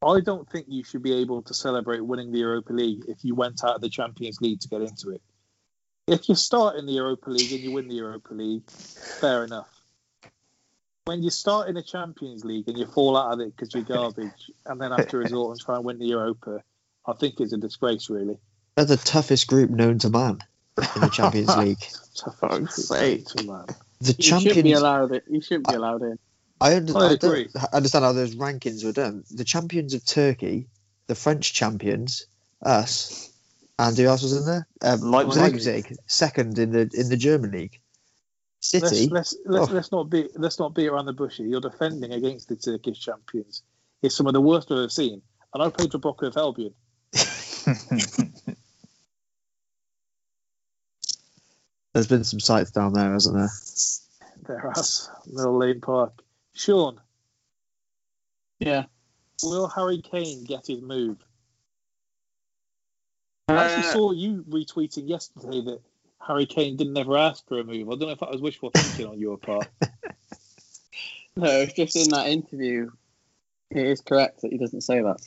I 0.04 0.20
don't 0.20 0.48
think 0.50 0.66
you 0.68 0.84
should 0.84 1.02
be 1.02 1.14
able 1.14 1.42
to 1.42 1.54
celebrate 1.54 2.00
winning 2.00 2.32
the 2.32 2.38
Europa 2.40 2.72
League 2.72 3.04
if 3.08 3.24
you 3.24 3.34
went 3.34 3.64
out 3.64 3.76
of 3.76 3.80
the 3.80 3.88
Champions 3.88 4.40
League 4.40 4.60
to 4.60 4.68
get 4.68 4.82
into 4.82 5.10
it. 5.10 5.22
If 6.06 6.28
you 6.28 6.34
start 6.34 6.76
in 6.76 6.86
the 6.86 6.92
Europa 6.92 7.30
League 7.30 7.50
and 7.52 7.60
you 7.60 7.72
win 7.72 7.88
the 7.88 7.94
Europa 7.96 8.34
League, 8.34 8.68
fair 8.70 9.44
enough. 9.44 9.68
When 11.06 11.22
you 11.22 11.30
start 11.30 11.68
in 11.68 11.74
the 11.74 11.82
Champions 11.82 12.44
League 12.44 12.68
and 12.68 12.76
you 12.78 12.86
fall 12.86 13.16
out 13.16 13.32
of 13.32 13.40
it 13.40 13.56
because 13.56 13.72
you're 13.74 13.82
garbage, 13.84 14.50
and 14.66 14.80
then 14.80 14.90
have 14.92 15.08
to 15.08 15.18
resort 15.18 15.52
and 15.52 15.60
try 15.60 15.76
and 15.76 15.84
win 15.84 15.98
the 15.98 16.06
Europa, 16.06 16.62
I 17.06 17.12
think 17.14 17.40
it's 17.40 17.52
a 17.52 17.56
disgrace, 17.56 18.10
really. 18.10 18.38
They're 18.76 18.84
the 18.84 18.96
toughest 18.96 19.46
group 19.46 19.70
known 19.70 19.98
to 20.00 20.10
man 20.10 20.38
in 20.76 21.00
the 21.00 21.08
Champions 21.12 21.56
League. 21.58 21.84
Toughest 22.16 22.88
sake. 22.88 23.24
to 23.28 23.44
man. 23.44 23.66
The 24.00 24.14
You 24.18 24.22
shouldn't 24.22 24.44
be 24.44 24.54
champions. 24.54 24.80
allowed 24.80 25.12
it. 25.12 25.24
You 25.28 25.40
shouldn't 25.40 25.68
be 25.68 25.74
allowed 25.74 26.02
in. 26.02 26.18
I, 26.60 26.76
under, 26.76 26.96
I 26.96 27.10
I, 27.10 27.16
don't 27.16 27.50
understand 27.72 28.04
how 28.04 28.12
those 28.12 28.34
rankings 28.34 28.84
were 28.84 28.92
done. 28.92 29.24
The 29.30 29.44
champions 29.44 29.94
of 29.94 30.04
Turkey, 30.04 30.68
the 31.06 31.14
French 31.14 31.52
champions, 31.52 32.26
us, 32.62 33.30
and 33.78 33.96
who 33.96 34.06
else 34.06 34.22
was 34.22 34.36
in 34.36 34.46
there? 34.46 34.66
Um, 34.82 35.00
Leipzig. 35.00 35.42
Leipzig, 35.42 35.96
second 36.06 36.58
in 36.58 36.72
the 36.72 36.90
in 36.94 37.08
the 37.08 37.16
German 37.16 37.50
league. 37.50 37.78
City. 38.60 39.08
Let's 39.08 39.10
let's 39.10 39.36
let's, 39.44 39.70
Oh. 39.70 39.74
let's 39.74 39.92
not 39.92 40.10
be 40.10 40.28
let's 40.34 40.58
not 40.58 40.74
beat 40.74 40.88
around 40.88 41.06
the 41.06 41.12
bush. 41.12 41.36
here. 41.36 41.46
You're 41.46 41.60
defending 41.60 42.12
against 42.12 42.48
the 42.48 42.56
Turkish 42.56 43.00
champions. 43.00 43.62
It's 44.02 44.16
some 44.16 44.26
of 44.26 44.32
the 44.32 44.40
worst 44.40 44.72
I've 44.72 44.78
ever 44.78 44.88
seen. 44.88 45.22
And 45.52 45.62
I 45.62 45.70
played 45.70 45.92
for 45.92 45.98
of 46.26 46.36
Albion. 46.36 46.74
There's 51.92 52.08
been 52.08 52.24
some 52.24 52.40
sights 52.40 52.72
down 52.72 52.92
there, 52.92 53.12
hasn't 53.12 53.36
there? 53.36 53.50
There 54.46 54.70
us, 54.70 55.08
Little 55.26 55.56
Lane 55.56 55.80
Park. 55.80 56.22
Sean, 56.56 56.98
Yeah. 58.60 58.86
will 59.42 59.68
Harry 59.68 60.00
Kane 60.00 60.42
get 60.44 60.66
his 60.66 60.80
move? 60.80 61.18
I 63.48 63.64
actually 63.64 63.82
Uh, 63.84 63.92
saw 63.92 64.12
you 64.12 64.42
retweeting 64.48 65.06
yesterday 65.06 65.60
that 65.60 65.82
Harry 66.26 66.46
Kane 66.46 66.76
didn't 66.76 66.96
ever 66.96 67.16
ask 67.16 67.46
for 67.46 67.58
a 67.58 67.64
move. 67.64 67.88
I 67.88 67.90
don't 67.90 68.00
know 68.00 68.10
if 68.10 68.20
that 68.20 68.30
was 68.30 68.40
wishful 68.40 68.70
thinking 68.70 69.06
on 69.06 69.20
your 69.20 69.38
part. 69.38 69.68
No, 71.38 71.50
it's 71.60 71.74
just 71.74 71.96
in 71.96 72.08
that 72.12 72.28
interview. 72.28 72.90
It 73.70 73.86
is 73.86 74.00
correct 74.00 74.40
that 74.40 74.50
he 74.50 74.56
doesn't 74.56 74.80
say 74.80 75.02
that. 75.02 75.18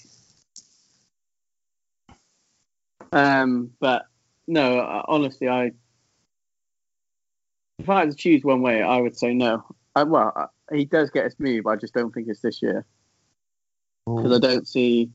Um, 3.11 3.75
but 3.79 4.07
no, 4.47 4.79
uh, 4.79 5.03
honestly, 5.07 5.47
I 5.47 5.73
if 7.77 7.87
I 7.87 7.99
had 7.99 8.09
to 8.09 8.17
choose 8.17 8.43
one 8.43 8.63
way, 8.63 8.81
I 8.81 8.97
would 8.97 9.15
say 9.15 9.35
no. 9.35 9.63
I, 9.99 10.03
well, 10.03 10.51
he 10.71 10.85
does 10.85 11.09
get 11.09 11.25
his 11.25 11.37
move. 11.39 11.67
I 11.67 11.75
just 11.75 11.93
don't 11.93 12.13
think 12.13 12.29
it's 12.29 12.39
this 12.39 12.61
year 12.61 12.85
oh. 14.07 14.15
because 14.15 14.31
I 14.31 14.39
don't 14.39 14.67
see, 14.67 15.09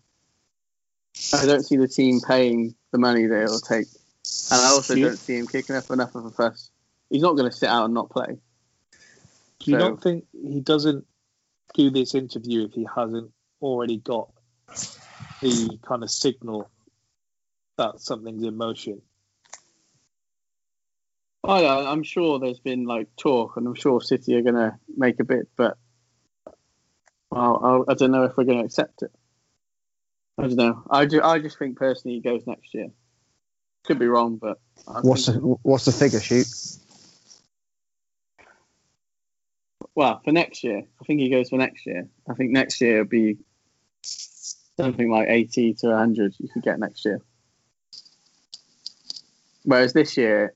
I 1.33 1.47
don't 1.47 1.63
see 1.63 1.77
the 1.77 1.89
team 1.89 2.21
paying 2.21 2.75
the 2.93 2.99
money 2.99 3.27
that 3.27 3.43
it'll 3.45 3.61
take, 3.61 3.87
and 4.51 4.61
I 4.61 4.67
also 4.67 4.95
Do 4.95 5.01
you- 5.01 5.07
don't 5.07 5.17
see 5.17 5.39
him 5.39 5.47
kicking 5.47 5.75
up 5.75 5.91
enough 5.91 6.15
of 6.15 6.27
a 6.27 6.31
fuss. 6.31 6.71
He's 7.09 7.23
not 7.23 7.33
going 7.37 7.51
to 7.51 7.57
sit 7.57 7.69
out 7.69 7.87
and 7.87 7.95
not 7.95 8.11
play. 8.11 8.39
Do 9.61 9.71
you 9.71 9.79
So- 9.79 9.89
not 9.89 10.03
think 10.03 10.27
he 10.33 10.61
doesn't 10.61 11.07
do 11.73 11.91
this 11.91 12.15
interview 12.15 12.67
if 12.67 12.75
he 12.75 12.87
hasn't 12.95 13.33
already 13.63 13.97
got 13.97 14.31
the 15.41 15.79
kind 15.83 16.03
of 16.03 16.11
signal 16.11 16.71
that 17.79 18.01
something's 18.01 18.43
in 18.45 18.57
motion? 18.57 19.01
Oh, 21.47 21.53
I 21.53 21.61
don't, 21.61 21.87
I'm 21.87 22.03
sure 22.03 22.39
there's 22.39 22.59
been 22.59 22.85
like 22.87 23.15
talk, 23.17 23.59
and 23.59 23.67
I'm 23.67 23.75
sure 23.75 24.01
City 24.01 24.35
are 24.35 24.43
going 24.43 24.55
to 24.55 24.79
make 24.97 25.21
a 25.21 25.25
bid, 25.25 25.47
but 25.57 25.77
well, 27.31 27.61
I'll, 27.63 27.85
I 27.87 27.95
don't 27.95 28.13
know 28.13 28.25
if 28.25 28.35
we're 28.37 28.45
going 28.45 28.61
to 28.61 28.65
accept 28.65 29.03
it. 29.03 29.13
I 30.39 30.43
don't 30.45 30.57
know. 30.57 30.83
I, 30.89 31.05
ju- 31.05 31.23
I 31.23 31.39
just 31.41 31.59
think 31.59 31.77
personally 31.77 32.17
he 32.17 32.23
goes 32.23 32.47
next 32.47 32.73
year. 32.73 32.89
Could 33.85 33.99
be 33.99 34.07
wrong, 34.07 34.37
but 34.37 34.59
I 34.89 35.01
What's 35.03 35.27
the, 35.27 35.35
what's 35.35 35.85
the 35.85 35.93
figure 35.93 36.21
shoot? 36.21 36.47
well 39.95 40.21
for 40.25 40.33
next 40.33 40.65
year. 40.65 40.83
I 41.01 41.05
think 41.05 41.21
he 41.21 41.29
goes 41.29 41.51
for 41.51 41.57
next 41.57 41.85
year. 41.85 42.09
I 42.29 42.33
think 42.33 42.53
next 42.53 42.81
year 42.81 42.99
will 42.99 43.05
be 43.05 43.37
something 44.03 45.11
like 45.11 45.29
80 45.29 45.75
to 45.75 45.89
100 45.89 46.35
you 46.39 46.49
could 46.49 46.63
get 46.63 46.81
next 46.81 47.05
year. 47.05 47.21
Whereas 49.65 49.93
this 49.93 50.17
year, 50.17 50.55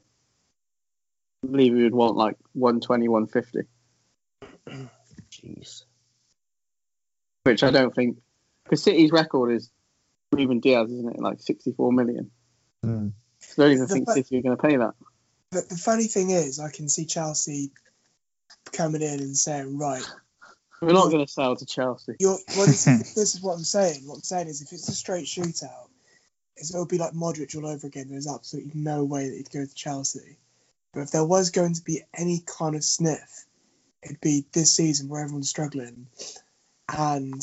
believe 1.51 1.73
we 1.75 1.83
would 1.85 1.95
want 1.95 2.17
like 2.17 2.37
120, 2.53 3.09
150. 3.09 3.69
Jeez. 5.31 5.85
which 7.45 7.63
I 7.63 7.71
don't 7.71 7.95
think 7.95 8.19
because 8.65 8.83
City's 8.83 9.13
record 9.13 9.53
is 9.53 9.71
Ruben 10.33 10.61
Dias, 10.61 10.91
isn't 10.91 11.15
it? 11.15 11.21
Like 11.21 11.41
64 11.41 11.93
million. 11.93 12.31
Hmm. 12.83 13.09
So 13.41 13.63
I 13.63 13.67
don't 13.67 13.73
even 13.77 13.87
The 13.87 13.95
think 13.95 14.07
fa- 14.09 14.15
City 14.15 14.39
are 14.39 14.43
going 14.43 14.57
to 14.57 14.63
pay 14.63 14.77
that. 14.77 14.95
But 15.51 15.69
the 15.69 15.77
funny 15.77 16.05
thing 16.05 16.31
is, 16.31 16.61
I 16.61 16.71
can 16.71 16.89
see 16.89 17.07
Chelsea 17.07 17.71
coming 18.73 19.01
in 19.01 19.21
and 19.21 19.37
saying, 19.37 19.79
right, 19.79 20.03
We're 20.83 20.93
not 20.93 21.11
going 21.11 21.25
to 21.25 21.33
sell 21.33 21.57
to 21.57 21.65
Chelsea. 21.65 22.17
you're, 22.21 22.39
well, 22.57 22.67
this, 22.67 22.85
this 23.15 23.35
is 23.35 23.41
what 23.41 23.55
I'm 23.55 23.65
saying. 23.65 24.03
What 24.07 24.17
I'm 24.17 24.23
saying 24.23 24.49
is, 24.49 24.61
if 24.61 24.73
it's 24.73 24.89
a 24.89 24.93
straight 24.95 25.25
shootout, 25.25 25.89
it's, 26.57 26.75
it'll 26.75 26.85
be 26.87 26.99
like 26.99 27.13
Modric 27.15 27.57
all 27.57 27.67
over 27.67 27.87
again. 27.87 28.09
There's 28.11 28.29
absolutely 28.29 28.73
no 28.75 29.05
way 29.05 29.31
that 29.31 29.37
he'd 29.37 29.51
go 29.51 29.65
to 29.65 29.75
Chelsea. 29.75 30.37
But 30.99 31.05
if 31.05 31.11
there 31.13 31.25
was 31.25 31.51
going 31.51 31.75
to 31.75 31.85
be 31.85 32.03
any 32.13 32.43
kind 32.45 32.75
of 32.75 32.83
sniff, 32.83 33.47
it'd 34.03 34.21
be 34.21 34.45
this 34.53 34.73
season 34.73 35.09
where 35.09 35.23
everyone's 35.23 35.49
struggling, 35.49 36.09
and 36.89 37.41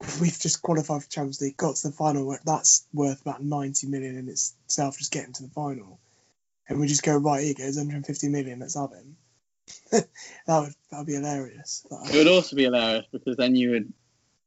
we've 0.22 0.40
just 0.40 0.62
qualified 0.62 1.02
for 1.02 1.10
Champions 1.10 1.42
League, 1.42 1.58
got 1.58 1.76
to 1.76 1.88
the 1.88 1.94
final. 1.94 2.26
where 2.26 2.40
That's 2.46 2.86
worth 2.94 3.20
about 3.20 3.42
90 3.42 3.88
million 3.88 4.16
in 4.16 4.28
itself, 4.30 4.96
just 4.96 5.12
getting 5.12 5.34
to 5.34 5.42
the 5.42 5.50
final. 5.50 6.00
And 6.66 6.80
we 6.80 6.86
just 6.86 7.02
go 7.02 7.14
right 7.14 7.44
here 7.44 7.52
goes 7.52 7.76
150 7.76 8.28
million. 8.30 8.60
Let's 8.60 8.74
have 8.74 8.92
him. 8.92 9.18
that 9.90 10.08
would 10.46 10.72
that 10.90 10.96
would 10.96 11.06
be 11.06 11.12
hilarious. 11.12 11.84
It 12.10 12.16
would 12.16 12.26
also 12.26 12.56
be 12.56 12.64
hilarious 12.64 13.04
because 13.12 13.36
then 13.36 13.54
you 13.54 13.72
would 13.72 13.92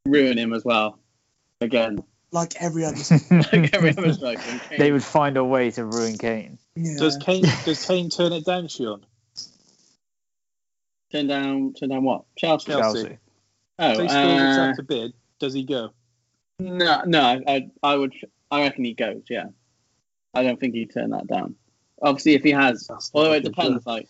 ruin 0.06 0.40
him 0.40 0.52
as 0.52 0.66
well. 0.66 0.98
Again, 1.62 2.04
like 2.32 2.56
every 2.60 2.86
other. 2.86 2.98
like 3.30 3.72
every 3.76 3.92
other 3.92 4.14
striker. 4.14 4.60
They 4.80 4.92
would 4.92 5.04
find 5.04 5.38
a 5.38 5.44
way 5.44 5.70
to 5.70 5.86
ruin 5.86 6.18
Kane. 6.18 6.58
Yeah. 6.76 6.98
Does 6.98 7.18
Kane 7.18 7.44
does 7.66 7.86
Kane 7.86 8.10
turn 8.10 8.34
it 8.34 8.46
down, 8.46 8.68
Sean? 8.68 9.06
Turn 11.12 11.28
down, 11.28 11.74
turn 11.74 11.90
down 11.90 12.04
what? 12.04 12.26
Chelsea. 12.38 12.72
Chelsea. 12.72 13.18
Oh, 13.80 13.92
If 13.92 13.98
they 13.98 14.08
still 14.08 14.20
uh, 14.20 14.74
a 14.78 14.84
bid, 14.84 15.14
does 15.40 15.54
he 15.54 15.64
go? 15.64 15.92
no, 16.60 17.04
no. 17.06 17.22
I, 17.22 17.42
I, 17.48 17.70
I 17.84 17.96
would. 17.96 18.14
I 18.52 18.62
reckon 18.62 18.84
he 18.86 18.94
goes. 18.94 19.24
Yeah. 19.30 19.48
I 20.34 20.44
don't 20.44 20.60
think 20.60 20.74
he'd 20.76 20.94
turn 20.94 21.12
that 21.12 21.28
down. 21.28 21.56
Obviously, 22.02 22.34
if 22.34 22.44
he 22.44 22.52
has, 22.52 22.88
That's 22.88 23.14
not 23.14 23.20
although 23.20 23.32
a 23.34 23.38
it 23.38 23.44
good 23.44 23.56
depends. 23.56 23.86
Like, 23.86 24.08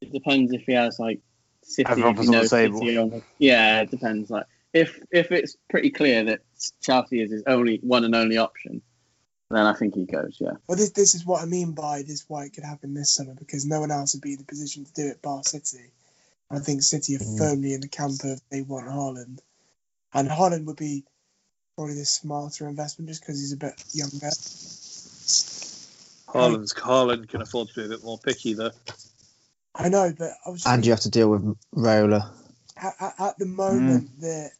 it 0.00 0.12
depends 0.12 0.52
if 0.52 0.62
he 0.62 0.72
has 0.72 0.98
like 0.98 1.20
City. 1.62 1.90
Everyone 1.90 2.12
if 2.18 2.24
you 2.24 2.30
was 2.30 2.36
on 2.36 2.42
the 2.42 2.48
City 2.48 2.86
table. 2.86 3.14
on- 3.14 3.22
yeah, 3.38 3.82
it 3.82 3.90
depends. 3.90 4.30
Like, 4.30 4.46
if 4.72 5.00
if 5.10 5.30
it's 5.32 5.56
pretty 5.68 5.90
clear 5.90 6.24
that 6.24 6.40
Chelsea 6.82 7.20
is 7.22 7.30
his 7.30 7.42
only 7.46 7.78
one 7.82 8.04
and 8.04 8.14
only 8.14 8.38
option, 8.38 8.80
then 9.50 9.66
I 9.66 9.72
think 9.72 9.94
he 9.94 10.04
goes. 10.04 10.36
Yeah. 10.40 10.52
Well, 10.66 10.78
this, 10.78 10.90
this 10.90 11.14
is 11.14 11.26
what 11.26 11.42
I 11.42 11.46
mean 11.46 11.72
by 11.72 12.02
this. 12.02 12.24
Why 12.28 12.44
it 12.44 12.54
could 12.54 12.64
happen 12.64 12.94
this 12.94 13.10
summer 13.10 13.34
because 13.34 13.64
no 13.64 13.80
one 13.80 13.90
else 13.90 14.14
would 14.14 14.22
be 14.22 14.32
in 14.32 14.38
the 14.38 14.44
position 14.44 14.84
to 14.84 14.92
do 14.92 15.08
it, 15.08 15.22
bar 15.22 15.42
City. 15.42 15.90
I 16.50 16.58
think 16.58 16.82
City 16.82 17.16
are 17.16 17.18
hmm. 17.18 17.38
firmly 17.38 17.74
in 17.74 17.80
the 17.80 17.88
camp 17.88 18.22
of 18.24 18.40
they 18.50 18.62
want 18.62 18.86
Haaland, 18.86 19.40
and 20.14 20.28
Haaland 20.28 20.66
would 20.66 20.76
be 20.76 21.04
probably 21.76 21.94
the 21.94 22.04
smarter 22.04 22.68
investment 22.68 23.08
just 23.08 23.22
because 23.22 23.40
he's 23.40 23.52
a 23.52 23.56
bit 23.56 23.74
younger. 23.92 24.30
Haaland's 26.28 26.74
Haaland 26.74 27.28
can 27.28 27.42
afford 27.42 27.68
to 27.68 27.74
be 27.74 27.84
a 27.86 27.88
bit 27.88 28.04
more 28.04 28.18
picky 28.18 28.54
though. 28.54 28.72
I 29.74 29.88
know, 29.88 30.12
but 30.16 30.30
I 30.44 30.50
was 30.50 30.62
just 30.62 30.72
And 30.72 30.84
you 30.84 30.92
have 30.92 31.00
to 31.00 31.10
deal 31.10 31.30
with 31.30 31.56
Raiola. 31.74 32.30
at, 32.76 32.94
at, 33.00 33.14
at 33.18 33.38
the 33.38 33.46
moment 33.46 34.10
hmm. 34.10 34.20
that 34.20 34.50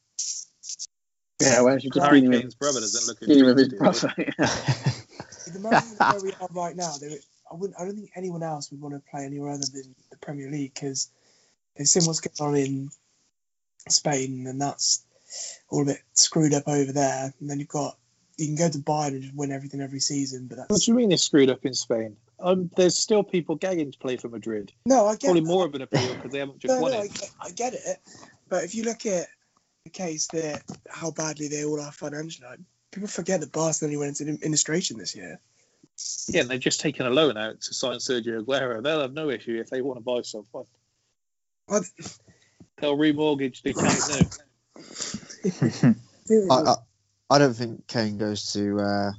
Yeah. 1.41 1.61
Whereas 1.63 1.85
you're 1.85 1.93
just 1.93 2.05
Harry 2.07 2.21
dealing 2.21 2.31
with, 2.33 2.41
Kane's 2.43 2.55
brother 2.55 2.81
doesn't 2.81 3.07
look 3.07 3.21
dealing 3.21 3.45
with 3.47 3.59
his 3.59 3.73
intrigued, 3.73 3.79
brother. 3.79 4.15
at 5.47 5.53
the 5.53 5.61
moment 5.61 5.99
where 5.99 6.21
we 6.23 6.33
are 6.41 6.49
right 6.53 6.77
now, 6.77 6.93
there, 7.01 7.11
I 7.51 7.55
wouldn't. 7.55 7.79
I 7.81 7.85
don't 7.85 7.97
think 7.97 8.11
anyone 8.15 8.43
else 8.43 8.71
would 8.71 8.81
want 8.81 8.95
to 8.95 9.11
play 9.11 9.25
anywhere 9.25 9.51
other 9.53 9.67
than 9.73 9.95
the 10.11 10.17
Premier 10.19 10.51
League 10.51 10.75
because 10.75 11.09
they've 11.77 11.87
seen 11.87 12.05
what's 12.05 12.21
going 12.21 12.51
on 12.51 12.57
in 12.57 12.91
Spain, 13.89 14.47
and 14.47 14.61
that's 14.61 15.05
all 15.69 15.83
a 15.83 15.87
bit 15.87 15.99
screwed 16.15 16.55
up 16.55 16.69
over 16.69 16.93
there. 16.93 17.33
And 17.41 17.51
then 17.51 17.59
you've 17.59 17.69
got 17.69 17.97
you 18.37 18.47
can 18.47 18.57
go 18.57 18.69
to 18.71 18.79
Bayern 18.79 19.09
and 19.09 19.23
just 19.23 19.35
win 19.35 19.53
everything 19.53 19.81
every 19.81 20.01
season, 20.01 20.47
but 20.49 20.59
What 20.59 20.69
that's 20.69 20.85
do 20.87 20.93
you 20.93 20.97
mean 20.97 21.13
it's 21.13 21.23
screwed 21.25 21.51
up 21.51 21.65
in 21.67 21.75
Spain? 21.75 22.17
Um, 22.43 22.71
there's 22.75 22.97
still 22.97 23.23
people 23.23 23.57
gagging 23.57 23.93
to 23.93 23.99
play 23.99 24.17
for 24.17 24.29
Madrid. 24.31 24.73
no. 24.87 25.07
I 25.07 25.13
get 25.13 25.25
Probably 25.25 25.41
that. 25.43 25.47
more 25.47 25.67
of 25.67 25.75
an 25.75 25.83
appeal 25.83 26.15
because 26.15 26.33
they 26.33 26.39
haven't 26.39 26.59
just 26.59 26.75
No, 26.75 26.81
won 26.81 26.93
no, 26.93 27.01
I 27.01 27.05
it. 27.05 27.13
get, 27.13 27.31
I 27.39 27.51
get 27.51 27.75
it. 27.75 27.99
But 28.49 28.65
if 28.65 28.75
you 28.75 28.85
look 28.85 29.05
at 29.05 29.27
the 29.85 29.91
case 29.91 30.27
that 30.29 30.63
how 30.89 31.11
badly 31.11 31.49
they 31.49 31.65
all 31.65 31.81
are 31.81 31.91
financially. 31.93 32.47
Like, 32.49 32.61
people 32.93 33.09
forget 33.09 33.41
that 33.41 33.53
Barcelona 33.53 33.99
went 33.99 34.21
into 34.21 34.33
administration 34.33 34.99
this 34.99 35.17
year. 35.17 35.41
Yeah, 36.29 36.43
and 36.43 36.51
they've 36.51 36.61
just 36.61 36.81
taken 36.81 37.07
a 37.07 37.11
loan 37.11 37.37
out 37.37 37.61
to 37.63 37.75
sign 37.75 37.99
Sergio 37.99 38.43
Aguero. 38.45 38.83
They'll 38.83 39.01
have 39.03 39.13
no 39.13 39.31
issue 39.31 39.59
if 39.61 39.69
they 39.71 39.83
want 39.83 39.99
to 39.99 40.03
buy 40.03 40.23
someone. 40.23 40.65
What? 41.67 41.85
They'll 42.79 42.97
remortgage 42.97 43.63
the 43.63 43.75
Camp 43.83 44.33
Nou. 46.41 46.49
I, 46.51 46.71
I, 46.71 46.75
I 47.35 47.39
don't 47.39 47.55
think 47.55 47.87
Kane 47.87 48.19
goes 48.19 48.53
to 48.55 48.81
uh, 48.81 49.13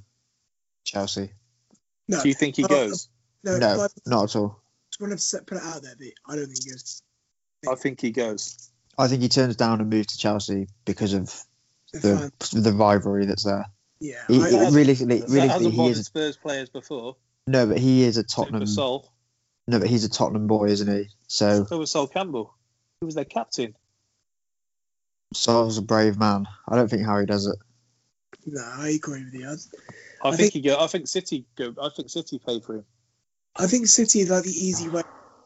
Chelsea. 0.83 1.31
No, 2.07 2.21
Do 2.21 2.27
you 2.27 2.33
think 2.33 2.55
he 2.55 2.63
goes? 2.63 3.09
No, 3.43 3.57
No, 3.57 3.77
but 3.77 3.91
not 4.05 4.23
at 4.23 4.35
all. 4.35 4.59
just 4.91 4.99
want 5.01 5.17
to 5.17 5.43
put 5.45 5.57
it 5.57 5.63
out 5.63 5.81
there 5.83 5.95
that 5.95 6.13
I 6.27 6.35
don't 6.35 6.47
think 6.47 6.63
he 6.63 6.71
goes. 6.71 7.03
I 7.69 7.75
think 7.75 8.01
he 8.01 8.11
goes. 8.11 8.71
I 8.97 9.07
think 9.07 9.21
he 9.21 9.29
turns 9.29 9.55
down 9.55 9.79
and 9.81 9.89
moves 9.89 10.07
to 10.07 10.17
Chelsea 10.17 10.67
because 10.85 11.13
of 11.13 11.33
The 11.93 12.31
the 12.53 12.61
the 12.61 12.71
rivalry 12.73 13.25
that's 13.25 13.43
there. 13.43 13.65
Yeah, 13.99 14.15
He, 14.27 14.41
I- 14.41 14.49
he- 14.69 14.75
realistically, 14.75 15.19
That 15.19 15.29
realistically, 15.29 15.71
he 15.71 15.87
is 15.89 15.99
a, 15.99 16.03
Spurs 16.03 16.37
players 16.37 16.69
before. 16.69 17.15
no, 17.47 17.67
but 17.67 17.77
he 17.77 18.03
is 18.03 18.17
a 18.17 18.23
Tottenham. 18.23 18.65
Sol. 18.67 19.11
No, 19.67 19.79
but 19.79 19.87
he's 19.87 20.03
a 20.03 20.09
Tottenham 20.09 20.47
boy, 20.47 20.69
isn't 20.69 20.87
he? 20.91 21.07
So 21.27 21.65
So 21.65 21.77
was 21.77 21.91
Sol 21.91 22.07
Campbell. 22.07 22.53
He 22.99 23.05
was 23.05 23.15
their 23.15 23.25
captain. 23.25 23.75
Sol's 25.33 25.77
a 25.77 25.81
brave 25.81 26.17
man. 26.17 26.47
I 26.67 26.75
don't 26.75 26.89
think 26.89 27.05
Harry 27.05 27.25
does 27.25 27.45
it. 27.47 27.55
No, 28.45 28.61
I 28.63 28.89
agree 28.89 29.23
with 29.23 29.33
you. 29.33 29.47
I, 29.47 29.51
I, 29.51 29.53
I 29.53 30.35
think, 30.35 30.51
think- 30.51 30.53
he 30.53 30.61
go. 30.61 30.79
I 30.79 30.87
think 30.87 31.07
City 31.07 31.45
go. 31.55 31.73
I 31.81 31.89
think 31.89 32.09
City 32.09 32.39
paid 32.45 32.63
for 32.63 32.75
him. 32.75 32.85
I 33.55 33.67
think 33.67 33.87
City 33.87 34.21
is 34.21 34.29
like 34.29 34.43
the 34.43 34.49
easy 34.51 34.89
way, 34.89 35.03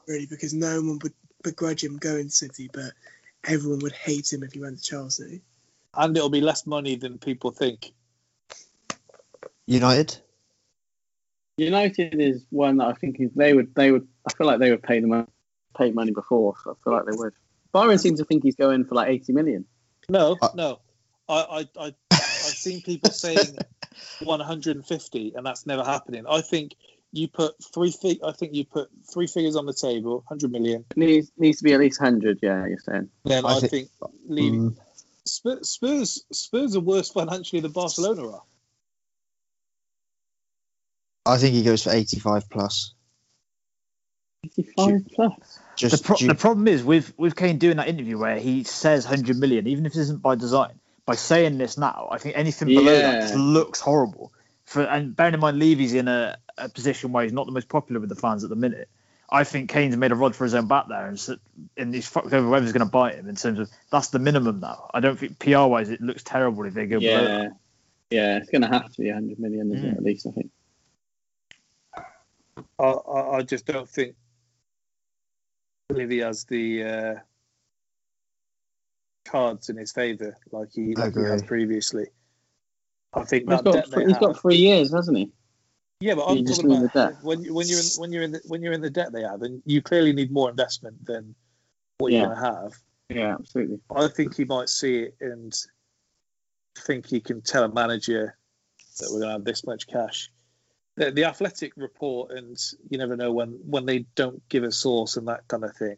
really, 0.07 0.27
because 0.27 0.53
no 0.53 0.75
one 0.81 0.99
would 1.03 1.13
begrudge 1.43 1.83
him 1.83 1.97
going 1.97 2.25
to 2.25 2.31
City, 2.31 2.69
but 2.71 2.93
everyone 3.47 3.79
would 3.79 3.93
hate 3.93 4.31
him 4.31 4.43
if 4.43 4.53
he 4.53 4.59
went 4.59 4.77
to 4.77 4.83
Chelsea. 4.83 5.41
and 5.97 6.15
it'll 6.17 6.29
be 6.29 6.41
less 6.41 6.65
money 6.67 6.95
than 6.95 7.17
people 7.17 7.51
think. 7.51 7.93
United. 9.67 10.17
United 11.57 12.19
is 12.19 12.45
one 12.49 12.77
that 12.77 12.87
I 12.87 12.93
think 12.93 13.17
is- 13.19 13.31
they 13.33 13.53
would 13.53 13.73
they 13.75 13.91
would 13.91 14.07
I 14.27 14.33
feel 14.33 14.45
like 14.47 14.59
they 14.59 14.71
would 14.71 14.83
pay 14.83 14.99
the 14.99 15.07
money 15.07 15.27
pay 15.77 15.91
money 15.91 16.11
before, 16.11 16.55
so 16.63 16.71
I 16.71 16.83
feel 16.83 16.93
like 16.93 17.05
they 17.05 17.17
would. 17.17 17.33
Byron 17.71 17.97
seems 17.97 18.19
to 18.19 18.25
think 18.25 18.43
he's 18.43 18.55
going 18.55 18.85
for 18.85 18.95
like 18.95 19.09
eighty 19.09 19.31
million. 19.33 19.65
No, 20.09 20.37
Uh, 20.41 20.49
no. 20.53 20.79
I, 21.27 21.33
I, 21.33 21.59
I, 21.85 21.85
I've 22.11 22.57
seen 22.65 22.81
people 22.81 23.09
saying 23.25 23.57
150, 24.19 25.33
and 25.35 25.45
that's 25.45 25.65
never 25.65 25.83
happening. 25.83 26.25
I 26.29 26.41
think 26.41 26.75
you 27.15 27.27
put 27.27 27.55
three. 27.73 27.91
Fig- 27.91 28.19
I 28.23 28.31
think 28.33 28.53
you 28.53 28.65
put 28.65 28.89
three 29.11 29.27
figures 29.27 29.55
on 29.55 29.65
the 29.65 29.73
table, 29.73 30.17
100 30.27 30.51
million. 30.51 30.85
Needs 30.95 31.31
needs 31.37 31.59
to 31.59 31.63
be 31.63 31.73
at 31.73 31.79
least 31.79 31.99
hundred. 31.99 32.39
Yeah, 32.41 32.65
you're 32.67 32.79
saying. 32.79 33.09
Then 33.23 33.45
I 33.45 33.55
I, 33.55 33.59
think- 33.61 33.71
think, 33.71 33.89
leaving 34.27 34.71
Mm, 34.71 34.77
Spurs, 35.25 35.69
Spurs. 35.69 36.23
Spurs 36.31 36.75
are 36.75 36.81
worse 36.81 37.09
financially 37.09 37.61
than 37.61 37.71
Barcelona 37.71 38.29
are. 38.31 38.43
I 41.25 41.37
think 41.37 41.55
he 41.55 41.63
goes 41.63 41.83
for 41.83 41.91
85 41.91 42.49
plus. 42.49 42.93
Eighty 44.45 44.69
five 44.77 45.01
plus. 45.13 45.33
The, 45.37 45.89
Just 45.89 46.03
pro- 46.05 46.15
due- 46.17 46.27
the 46.27 46.35
problem 46.35 46.67
is 46.67 46.83
with 46.83 47.17
with 47.17 47.35
Kane 47.35 47.57
doing 47.57 47.77
that 47.77 47.87
interview 47.87 48.17
where 48.19 48.37
he 48.37 48.63
says 48.63 49.05
100 49.05 49.37
million, 49.37 49.65
even 49.67 49.85
if 49.85 49.93
it 49.95 49.99
isn't 50.01 50.21
by 50.21 50.35
design. 50.35 50.79
By 51.07 51.15
saying 51.15 51.57
this 51.57 51.77
now, 51.77 52.07
I 52.11 52.17
think 52.19 52.35
anything 52.37 52.67
below 52.67 52.83
that 52.83 53.13
Yeah. 53.13 53.21
just 53.21 53.35
looks 53.35 53.79
horrible. 53.79 54.33
For 54.65 54.83
and 54.83 55.15
bearing 55.15 55.33
in 55.35 55.39
mind, 55.39 55.57
Levy's 55.59 55.93
in 55.93 56.07
a, 56.07 56.37
a 56.57 56.69
position 56.69 57.11
where 57.11 57.23
he's 57.23 57.33
not 57.33 57.45
the 57.45 57.51
most 57.51 57.69
popular 57.69 57.99
with 57.99 58.09
the 58.09 58.15
fans 58.15 58.43
at 58.43 58.49
the 58.49 58.55
minute. 58.55 58.89
I 59.29 59.43
think 59.43 59.69
Kane's 59.69 59.97
made 59.97 60.11
a 60.11 60.15
rod 60.15 60.35
for 60.35 60.43
his 60.43 60.53
own 60.53 60.67
back 60.67 60.87
there, 60.87 61.07
and, 61.07 61.19
so, 61.19 61.37
and 61.75 61.93
he's 61.93 62.07
fucked 62.07 62.31
over 62.31 62.47
whoever's 62.47 62.71
going 62.71 62.85
to 62.85 62.91
bite 62.91 63.15
him 63.15 63.27
in 63.27 63.35
terms 63.35 63.59
of 63.59 63.69
that's 63.91 64.09
the 64.09 64.19
minimum 64.19 64.59
now. 64.59 64.89
I 64.93 64.99
don't 64.99 65.17
think 65.17 65.39
PR 65.39 65.65
wise 65.65 65.89
it 65.89 65.99
looks 65.99 66.23
terrible 66.23 66.63
if 66.65 66.75
they 66.75 66.85
go 66.85 66.99
below. 66.99 67.21
Yeah, 67.23 67.37
that. 67.39 67.57
yeah, 68.11 68.37
it's 68.37 68.49
going 68.51 68.61
to 68.61 68.67
have 68.67 68.91
to 68.93 69.01
be 69.01 69.09
hundred 69.09 69.39
million, 69.39 69.71
isn't 69.73 69.89
Mm. 69.89 69.93
it? 69.93 69.97
At 69.97 70.03
least 70.03 70.27
I 70.27 70.31
think. 70.31 70.51
I, 72.79 72.83
I, 72.83 73.37
I 73.37 73.41
just 73.41 73.65
don't 73.65 73.89
think 73.89 74.15
Levy 75.89 76.19
has 76.19 76.45
the 76.45 76.83
uh, 76.83 77.15
cards 79.25 79.69
in 79.69 79.77
his 79.77 79.91
favour 79.91 80.35
like 80.51 80.69
he, 80.71 80.93
like 80.95 81.15
he 81.15 81.21
has 81.21 81.41
previously. 81.43 82.05
I 83.13 83.23
think 83.23 83.43
He's 83.43 83.49
that 83.49 83.63
got 83.63 83.73
debt 83.73 83.89
three, 83.91 84.03
he's 84.05 84.13
have, 84.13 84.21
got 84.21 84.41
three 84.41 84.57
years, 84.57 84.93
hasn't 84.93 85.17
he? 85.17 85.31
Yeah, 85.99 86.15
but 86.15 86.29
You 86.31 86.39
I'm 86.39 86.45
just 86.45 86.61
talking 86.61 86.77
about 86.77 86.93
debt. 86.93 87.23
when 87.23 87.41
you- 87.43 87.53
when 87.53 87.67
you're 87.67 87.79
in 87.79 87.85
when 87.97 88.11
you're 88.11 88.23
in 88.23 88.31
the, 88.33 88.41
when 88.47 88.61
you're 88.61 88.73
in 88.73 88.81
the 88.81 88.89
debt 88.89 89.11
they 89.13 89.23
have, 89.23 89.41
and 89.43 89.61
you 89.65 89.81
clearly 89.81 90.11
need 90.13 90.31
more 90.31 90.49
investment 90.49 91.05
than 91.05 91.35
what 91.97 92.11
Yeah. 92.11 92.19
you're 92.19 92.27
going 92.29 92.39
to 92.39 92.45
have. 92.45 92.73
Yeah, 93.09 93.35
absolutely. 93.35 93.79
I 93.95 94.07
think 94.07 94.35
he 94.35 94.45
might 94.45 94.67
see 94.69 95.03
it 95.03 95.15
and 95.21 95.53
think 96.79 97.05
he 97.05 97.21
can 97.21 97.41
tell 97.41 97.63
a 97.63 97.69
manager 97.69 98.37
that 98.99 99.07
we're 99.11 99.19
going 99.19 99.29
to 99.29 99.33
have 99.33 99.45
this 99.45 99.65
much 99.65 99.87
cash. 99.87 100.31
The, 100.97 101.11
the 101.11 101.25
athletic 101.25 101.73
report, 101.77 102.31
and 102.31 102.57
you 102.89 102.97
never 102.97 103.15
know 103.15 103.31
when 103.31 103.51
when 103.65 103.85
they 103.85 103.99
don't 104.15 104.47
give 104.49 104.63
a 104.63 104.71
source 104.71 105.17
and 105.17 105.27
that 105.27 105.47
kind 105.47 105.63
of 105.63 105.75
thing. 105.75 105.97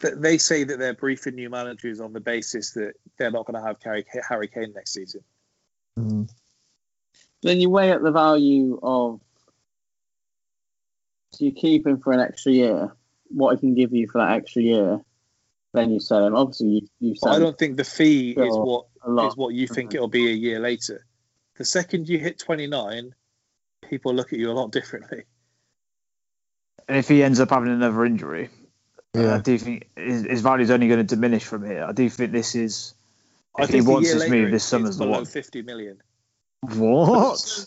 th- 0.00 0.14
They 0.16 0.38
say 0.38 0.64
that 0.64 0.78
they're 0.78 0.94
briefing 0.94 1.34
new 1.34 1.50
managers 1.50 2.00
on 2.00 2.12
the 2.12 2.20
basis 2.20 2.72
that 2.72 2.94
they're 3.18 3.30
not 3.30 3.46
going 3.46 3.60
to 3.60 3.66
have 3.66 3.76
Harry, 3.82 4.04
Harry 4.28 4.48
Kane 4.48 4.72
next 4.74 4.92
season. 4.92 5.22
Mm. 5.98 6.30
Then 7.42 7.60
you 7.60 7.70
weigh 7.70 7.92
up 7.92 8.02
the 8.02 8.12
value 8.12 8.78
of. 8.82 9.20
So 11.32 11.44
you 11.44 11.52
keep 11.52 11.86
him 11.86 11.98
for 11.98 12.12
an 12.12 12.20
extra 12.20 12.52
year. 12.52 12.92
What 13.28 13.54
he 13.54 13.60
can 13.60 13.74
give 13.74 13.92
you 13.92 14.06
for 14.08 14.18
that 14.20 14.32
extra 14.32 14.62
year, 14.62 15.00
then 15.72 15.90
you 15.90 16.00
sell 16.00 16.26
him. 16.26 16.34
Obviously, 16.36 16.68
you 16.68 16.88
you 17.00 17.14
But 17.20 17.30
I 17.30 17.38
don't 17.38 17.58
think 17.58 17.76
the 17.76 17.84
fee 17.84 18.30
is 18.32 18.36
Sure, 18.36 18.64
what 18.64 18.86
a 19.02 19.10
lot. 19.10 19.28
is 19.28 19.36
what 19.36 19.54
you 19.54 19.66
think 19.66 19.94
it'll 19.94 20.08
be 20.08 20.28
a 20.28 20.34
year 20.34 20.60
later. 20.60 21.04
The 21.56 21.64
second 21.64 22.08
you 22.08 22.18
hit 22.18 22.38
29, 22.38 23.14
people 23.88 24.14
look 24.14 24.32
at 24.32 24.38
you 24.38 24.50
a 24.50 24.52
lot 24.52 24.70
differently. 24.72 25.24
And 26.88 26.98
if 26.98 27.08
he 27.08 27.22
ends 27.22 27.40
up 27.40 27.50
having 27.50 27.70
another 27.70 28.04
injury, 28.04 28.50
Yeah. 29.14 29.36
I 29.36 29.40
do 29.40 29.56
think 29.56 29.88
his, 29.96 30.24
his 30.24 30.40
value 30.42 30.64
is 30.64 30.70
only 30.70 30.88
going 30.88 30.98
to 31.06 31.14
diminish 31.14 31.44
from 31.44 31.64
here. 31.64 31.84
I 31.84 31.92
do 31.92 32.08
think 32.10 32.32
this 32.32 32.54
is. 32.54 32.94
I 33.56 33.62
If 33.62 33.68
he 33.68 33.72
think 33.74 33.86
a 33.88 33.90
wants 33.90 34.06
year 34.08 34.14
this 34.14 34.22
later 34.28 34.42
move, 34.42 34.50
this 34.50 34.64
summer's 34.64 34.96
the 34.98 35.04
below 35.04 35.18
one. 35.18 35.24
50 35.26 35.62
million. 35.62 36.02
What? 36.62 37.66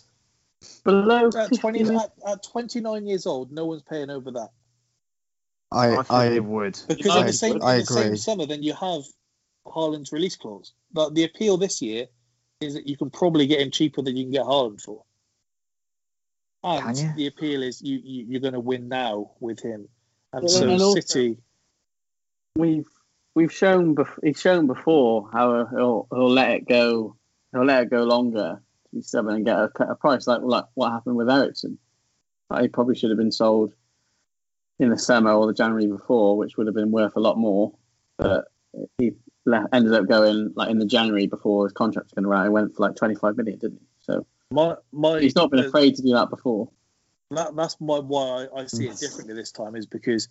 below 0.84 1.28
At, 1.28 1.34
50 1.34 1.58
20, 1.58 1.84
million. 1.84 2.02
at, 2.02 2.32
at 2.32 2.44
29 2.44 3.08
years 3.08 3.26
old, 3.26 3.52
no 3.52 3.66
one's 3.66 3.82
paying 3.84 4.10
over 4.10 4.32
that. 4.32 4.50
I, 5.72 5.96
I 6.10 6.36
I, 6.36 6.40
would. 6.40 6.80
Because 6.88 7.16
I- 7.16 7.20
in 7.22 7.26
the 7.28 7.34
same, 7.34 7.62
I 7.64 7.74
in 7.76 7.80
the 7.82 7.86
same 7.86 8.18
summer, 8.18 8.46
then 8.46 8.64
you 8.64 8.74
have 8.74 9.02
Haaland's 9.68 10.12
release 10.12 10.36
clause. 10.38 10.74
But 10.94 11.14
the 11.16 11.24
appeal 11.24 11.58
this 11.58 11.82
year 11.82 12.06
is 12.62 12.76
that 12.76 12.88
you 12.88 12.96
can 12.98 13.10
probably 13.10 13.48
get 13.48 13.60
him 13.62 13.72
cheaper 13.72 14.02
than 14.02 14.16
you 14.16 14.24
can 14.26 14.32
get 14.32 14.44
Haaland 14.44 14.82
for. 14.82 15.04
And 16.64 16.96
Can 16.98 17.10
you? 17.10 17.14
the 17.16 17.28
appeal 17.28 17.62
is 17.62 17.82
you, 17.82 18.00
you 18.04 18.26
you're 18.30 18.42
going 18.42 18.54
to 18.54 18.60
win 18.60 18.88
now 18.88 19.32
with 19.40 19.60
him. 19.60 19.88
And 20.34 20.44
Well, 20.44 20.48
so 20.50 20.64
and 20.70 20.82
also- 20.82 21.00
City, 21.02 21.38
we've 22.56 22.88
we've 23.36 23.54
shown 23.54 23.96
bef- 23.96 24.20
he's 24.24 24.40
shown 24.40 24.66
before 24.68 25.30
how 25.32 25.66
he'll 25.66 26.08
he'll 26.12 26.30
let 26.32 26.52
it 26.52 26.68
go 26.68 27.18
he'll 27.52 27.66
let 27.66 27.84
it 27.84 27.90
go 27.92 28.04
longer 28.04 28.62
to 28.96 29.00
be 29.00 29.04
stubborn 29.04 29.36
and 29.36 29.46
get 29.46 29.58
a, 29.58 29.70
a 29.92 29.96
price 29.96 30.28
like 30.28 30.42
like 30.42 30.66
what 30.74 30.92
happened 30.92 31.16
with 31.16 31.30
Eriksen. 31.30 31.78
Like, 32.50 32.62
he 32.64 32.68
probably 32.68 32.96
should 32.96 33.10
have 33.10 33.18
been 33.18 33.32
sold 33.32 33.74
in 34.80 34.90
the 34.90 34.98
summer 34.98 35.32
or 35.32 35.48
the 35.48 35.54
January 35.54 35.88
before, 35.88 36.38
which 36.38 36.58
would 36.58 36.68
have 36.68 36.76
been 36.76 36.92
worth 36.92 37.16
a 37.16 37.20
lot 37.20 37.38
more. 37.38 37.74
But 38.18 38.46
he 38.98 39.14
le- 39.46 39.68
ended 39.74 39.94
up 39.94 40.08
going 40.08 40.54
like 40.56 40.70
in 40.70 40.80
the 40.80 40.86
January 40.86 41.28
before 41.28 41.66
his 41.66 41.74
contract 41.74 42.08
was 42.08 42.14
going 42.14 42.24
to 42.24 42.30
run. 42.30 42.46
He 42.46 42.50
went 42.50 42.76
for 42.76 42.88
like 42.88 42.96
twenty 42.96 43.16
five 43.16 43.38
million, 43.38 43.60
didn't 43.60 43.80
he? 43.80 43.88
So 44.00 44.26
my 44.52 44.76
my 44.92 45.20
he's 45.20 45.36
not 45.36 45.52
been 45.52 45.66
uh, 45.66 45.68
afraid 45.68 45.96
to 45.96 46.02
do 46.02 46.14
that 46.14 46.30
before. 46.30 46.70
that, 47.32 47.56
that's 47.56 47.78
my 47.80 48.00
why 48.00 48.48
I, 48.56 48.62
I 48.62 48.66
see 48.68 48.88
it 48.88 48.98
differently 48.98 49.34
this 49.34 49.52
time 49.52 49.76
is 49.76 49.86
because 49.86 50.30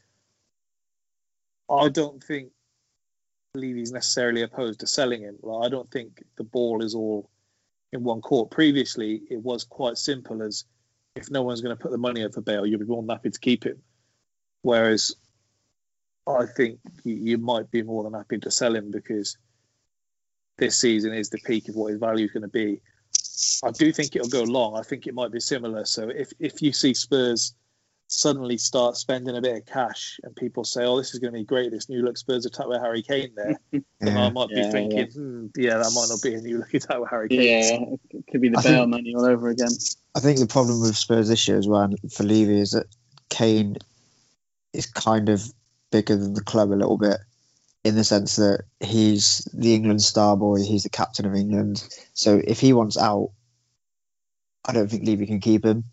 I 1.70 1.89
don't 1.89 2.23
think 2.23 2.51
Levy's 3.55 3.93
necessarily 3.93 4.43
opposed 4.43 4.81
to 4.81 4.86
selling 4.86 5.23
him. 5.23 5.39
Like, 5.43 5.66
I 5.66 5.69
don't 5.69 5.91
think 5.91 6.23
the 6.36 6.45
ball 6.45 6.85
is 6.85 6.95
all 6.95 7.31
in 7.94 8.02
one 8.02 8.20
court. 8.20 8.50
Previously, 8.50 9.22
it 9.30 9.42
was 9.42 9.64
quite 9.64 9.96
simple 9.96 10.42
as 10.42 10.64
if 11.16 11.30
no 11.30 11.42
one's 11.42 11.60
going 11.60 11.74
to 11.74 11.80
put 11.80 11.92
the 11.92 11.98
money 11.98 12.24
up 12.24 12.34
for 12.34 12.40
Bale, 12.40 12.66
you'll 12.66 12.80
be 12.80 12.86
more 12.86 13.00
than 13.00 13.08
happy 13.08 13.30
to 13.30 13.40
keep 13.40 13.64
him. 13.64 13.80
Whereas 14.62 15.14
I 16.26 16.46
think 16.46 16.80
you, 17.04 17.14
you 17.14 17.38
might 17.38 17.70
be 17.70 17.82
more 17.82 18.02
than 18.02 18.14
happy 18.14 18.38
to 18.38 18.50
sell 18.50 18.74
him 18.74 18.90
because 18.90 19.38
this 20.58 20.78
season 20.78 21.12
is 21.14 21.30
the 21.30 21.38
peak 21.38 21.68
of 21.68 21.76
what 21.76 21.92
his 21.92 22.00
value 22.00 22.26
is 22.26 22.32
going 22.32 22.42
to 22.42 22.48
be. 22.48 22.80
I 23.62 23.70
do 23.70 23.92
think 23.92 24.16
it'll 24.16 24.28
go 24.28 24.42
long. 24.42 24.76
I 24.76 24.82
think 24.82 25.06
it 25.06 25.14
might 25.14 25.32
be 25.32 25.40
similar. 25.40 25.84
So 25.84 26.08
if 26.08 26.32
if 26.38 26.62
you 26.62 26.72
see 26.72 26.94
Spurs 26.94 27.54
suddenly 28.06 28.56
start 28.59 28.97
spending 28.97 29.36
a 29.36 29.40
bit 29.40 29.56
of 29.56 29.66
cash 29.66 30.18
and 30.22 30.35
people 30.36 30.64
say, 30.64 30.85
"Oh, 30.85 30.97
this 30.98 31.14
is 31.14 31.20
going 31.20 31.32
to 31.32 31.39
be 31.39 31.44
great. 31.44 31.70
This 31.70 31.89
new 31.89 32.02
look 32.02 32.16
Spurs 32.16 32.47
attack 32.47 32.66
with 32.68 32.81
Harry 32.81 33.02
Kane 33.02 33.32
there," 33.35 33.59
then 34.01 34.16
I 34.16 34.31
might 34.31 34.48
Yeah, 34.51 34.66
be 34.66 34.70
thinking, 34.72 34.98
yeah. 34.98 35.05
Hmm, 35.06 35.47
"Yeah, 35.56 35.78
that 35.78 35.93
might 35.94 36.09
not 36.09 36.22
be 36.22 36.35
a 36.35 36.40
new 36.40 36.59
look 36.59 36.72
attack 36.74 36.98
with 37.01 37.10
Harry 37.10 37.28
Kane." 37.28 37.40
Yeah, 38.10 38.18
it 38.18 38.24
could 38.31 38.40
be 38.40 38.48
the 38.51 38.59
I 38.59 38.62
think- 38.62 38.74
Bale 38.76 38.86
money 38.86 39.14
all 39.16 39.24
over 39.24 39.48
again. 39.48 39.70
I 40.14 40.20
think 40.20 40.39
the 40.39 40.47
problem 40.47 40.81
with 40.81 40.97
Spurs 40.97 41.28
this 41.28 41.48
year 41.48 41.59
as 41.59 41.66
well 41.66 41.90
for 42.12 42.22
Levy 42.22 42.60
is 42.60 42.70
that 42.72 42.86
Kane 43.31 43.76
is 44.72 44.86
kind 44.86 45.28
of 45.28 45.43
bigger 45.90 46.16
than 46.16 46.35
the 46.35 46.43
club 46.43 46.70
a 46.72 46.74
little 46.74 46.98
bit. 46.98 47.18
in 47.85 47.97
the 47.97 48.05
sense 48.05 48.36
that 48.36 48.62
he's 48.81 49.47
the 49.52 49.74
England 49.74 50.01
star 50.02 50.36
boy, 50.39 50.56
he's 50.62 50.85
the 50.85 50.89
captain 50.89 51.26
of 51.26 51.35
England. 51.35 51.86
So 52.14 52.40
if 52.43 52.59
he 52.59 52.72
wants 52.72 52.97
out, 52.97 53.31
I 54.64 54.72
don't 54.72 54.89
think 54.90 55.05
Levy 55.06 55.26
can 55.26 55.39
keep 55.40 55.62
him. 55.66 55.85